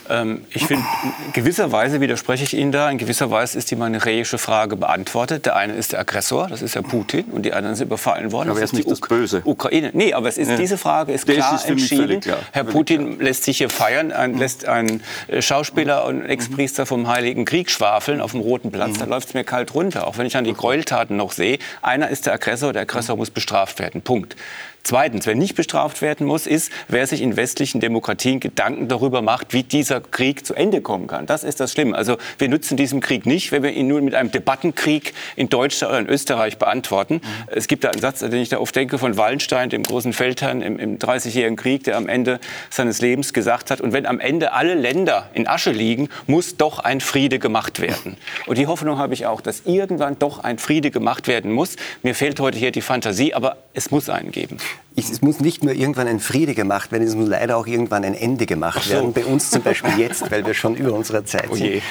Ähm, 0.10 0.42
ich 0.50 0.66
finde, 0.66 0.84
in 1.28 1.34
gewisser 1.34 1.72
Weise 1.72 2.02
widerspreche 2.02 2.44
ich 2.44 2.56
Ihnen 2.56 2.72
da. 2.72 2.90
In 2.90 2.98
gewisser 2.98 3.30
Weise 3.32 3.58
ist 3.58 3.70
die 3.72 3.76
manichäische 3.76 4.38
Frage 4.38 4.76
beantwortet. 4.76 5.46
Der 5.46 5.56
eine 5.56 5.74
ist 5.74 5.92
der 5.92 6.00
Aggressor, 6.00 6.48
das 6.48 6.62
ist 6.62 6.76
ja 6.76 6.82
Putin, 6.82 7.26
und 7.26 7.44
die 7.44 7.54
anderen 7.54 7.76
sind 7.76 7.88
überfallen 7.88 8.32
worden. 8.32 8.50
Aber 8.50 8.60
das 8.60 8.72
er 8.72 8.74
ist 8.80 8.86
nicht 8.88 8.92
das 8.92 9.00
Böse. 9.02 9.42
Ukraine. 9.46 9.92
Nee, 9.94 10.14
aber 10.14 10.28
es 10.28 10.38
ist, 10.38 10.50
Ja. 10.50 10.58
diese 10.58 10.78
Frage 10.78 11.12
ist 11.14 11.28
Das 11.30 11.36
klar 11.36 11.56
ist 11.56 11.66
entschieden. 11.70 12.04
völlig 12.06 12.22
klar. 12.22 12.40
Herr 12.52 12.64
Völlig 12.64 12.76
Putin 12.76 13.20
lässt 13.20 13.44
sich 13.44 13.58
hier 13.60 13.70
feiern, 13.70 14.12
ein, 14.12 14.38
lässt 14.38 14.68
einen 14.68 15.04
äh, 15.28 15.42
Schauspieler 15.42 16.06
und 16.06 16.26
Ex-Priester 16.26 16.86
vom 16.86 17.08
Heiligen 17.08 17.46
Krieg 17.46 17.70
schwafeln 17.70 18.20
auf 18.22 18.32
dem 18.32 18.42
Roten 18.42 18.72
Platz. 18.72 18.98
Da 18.98 19.06
läuft 19.06 19.30
es 19.30 19.34
mir 19.34 19.44
kalt 19.44 19.74
runter, 19.74 20.08
auch 20.08 20.18
wenn 20.18 20.26
ich 20.26 20.36
an 20.36 20.44
die 20.44 20.54
Gräueltaten 20.54 21.16
noch 21.18 21.32
sehe. 21.32 21.60
Einer 21.82 22.10
ist 22.10 22.26
der 22.26 22.34
Aggressor, 22.34 22.74
der 22.74 22.82
Aggressor 22.84 23.16
muss 23.16 23.30
bestraft 23.30 23.80
werden. 23.80 24.02
Punkt. 24.02 24.36
Zweitens, 24.84 25.28
wer 25.28 25.36
nicht 25.36 25.56
bestraft 25.56 26.02
werden 26.02 26.26
muss, 26.26 26.48
ist, 26.48 26.72
wer 26.88 27.06
sich 27.06 27.22
in 27.22 27.36
westlichen 27.36 27.80
Demokratien 27.80 28.40
Gedanken 28.40 28.88
darüber 28.88 29.22
macht, 29.22 29.54
wie 29.54 29.64
dieser 29.64 30.02
Krieg 30.02 30.46
zu 30.46 30.56
Ende 30.56 30.82
kommen 30.82 31.08
kann. 31.08 31.26
Das 31.26 31.44
ist 31.44 31.60
das 31.60 31.72
Schlimme. 31.72 31.96
Also 31.96 32.18
wir 32.38 32.50
nutzen 32.50 32.78
diesen 32.78 33.02
Krieg 33.02 33.26
nicht, 33.26 33.52
wenn 33.52 33.62
wir 33.62 33.72
ihn 33.72 33.88
nur 33.88 34.02
mit 34.02 34.16
einem 34.16 34.32
Debattenkrieg 34.32 35.14
in 35.36 35.50
Deutschland 35.50 35.92
oder 35.92 36.00
in 36.00 36.10
Österreich 36.10 36.58
beantworten. 36.58 37.22
Es 37.48 37.68
gibt 37.68 37.84
da 37.84 37.90
einen 37.90 38.02
Satz, 38.02 38.20
den 38.20 38.34
ich 38.34 38.50
da 38.50 38.60
oft 38.60 38.76
denke, 38.76 38.98
von 38.98 39.18
Wallenstein, 39.18 39.70
dem 39.70 39.84
großen 39.84 40.14
Feldherrn 40.14 40.62
im, 40.62 40.80
im 40.80 40.98
30-jährigen 40.98 41.58
Krieg, 41.58 41.84
der 41.84 41.98
am 41.98 42.08
Ende 42.08 42.40
seines 42.70 43.02
Lebens 43.02 43.34
gesagt 43.34 43.72
hat, 43.72 43.82
und 43.82 43.94
wenn 43.94 44.06
am 44.06 44.20
Ende 44.20 44.54
alle 44.54 44.74
Länder 44.74 45.30
in 45.34 45.48
Asche 45.48 45.72
liegen, 45.72 46.10
muss 46.26 46.58
doch 46.58 46.80
ein 46.80 47.02
Friede 47.02 47.38
gemacht 47.40 47.80
werden. 47.80 48.18
Und 48.48 48.58
die 48.58 48.68
Hoffnung 48.68 48.98
habe 48.98 49.14
ich 49.14 49.26
auch, 49.26 49.42
dass 49.42 49.64
irgendwann 49.66 50.18
doch 50.18 50.40
ein 50.40 50.58
Friede 50.58 50.92
gemacht 50.92 51.28
werden 51.28 51.52
muss. 51.52 51.76
Mir 52.02 52.16
fehlt 52.16 52.40
heute 52.40 52.58
hier 52.58 52.72
die 52.72 52.82
Fantasie, 52.82 53.34
aber 53.34 53.58
es 53.74 53.92
muss 53.92 54.10
einen 54.10 54.32
geben. 54.32 54.58
Es 54.96 55.22
muss 55.22 55.40
nicht 55.40 55.64
nur 55.64 55.74
irgendwann 55.74 56.08
ein 56.08 56.20
Friede 56.20 56.54
gemacht 56.54 56.92
werden, 56.92 57.08
es 57.08 57.16
muss 57.16 57.30
leider 57.30 57.56
auch 57.56 57.68
irgendwann 57.68 58.04
ein 58.04 58.14
Ende 58.14 58.46
gemacht 58.46 58.84
so. 58.84 58.92
werden. 58.92 59.14
Bei 59.14 59.24
uns 59.24 59.50
zum 59.50 59.62
Beispiel 59.62 59.98
jetzt, 59.98 60.30
weil 60.30 60.46
wir 60.46 60.54
schon 60.54 60.76
über 60.76 60.92
unserer 60.92 61.24
Zeit 61.26 61.48
Oh 61.50 61.56
sind. 61.56 61.66
je. 61.66 61.82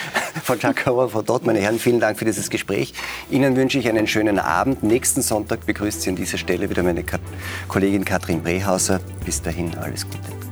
Frau 0.45 0.57
Czakauer, 0.57 1.09
Frau 1.09 1.22
Dott, 1.22 1.47
meine 1.47 1.59
Herren, 1.61 1.79
vielen 1.79 2.01
Dank 2.01 2.18
für 2.18 2.26
dieses 2.26 2.51
Gespräch. 2.51 2.93
Ihnen 3.31 3.57
wünsche 3.57 3.79
ich 3.79 3.89
einen 3.89 4.07
schönen 4.07 4.39
Abend. 4.39 4.83
Nächsten 4.83 5.22
Sonntag 5.22 5.64
begrüßt 5.64 6.03
Sie 6.03 6.11
an 6.11 6.16
dieser 6.16 6.37
Stelle 6.39 6.68
wieder 6.68 6.83
meine 6.83 7.05
Kollegin 7.68 8.05
Katrin 8.05 8.43
Brehauser. 8.43 9.01
Bis 9.24 9.41
dahin 9.41 9.74
alles 9.76 10.05
Gute. 10.05 10.47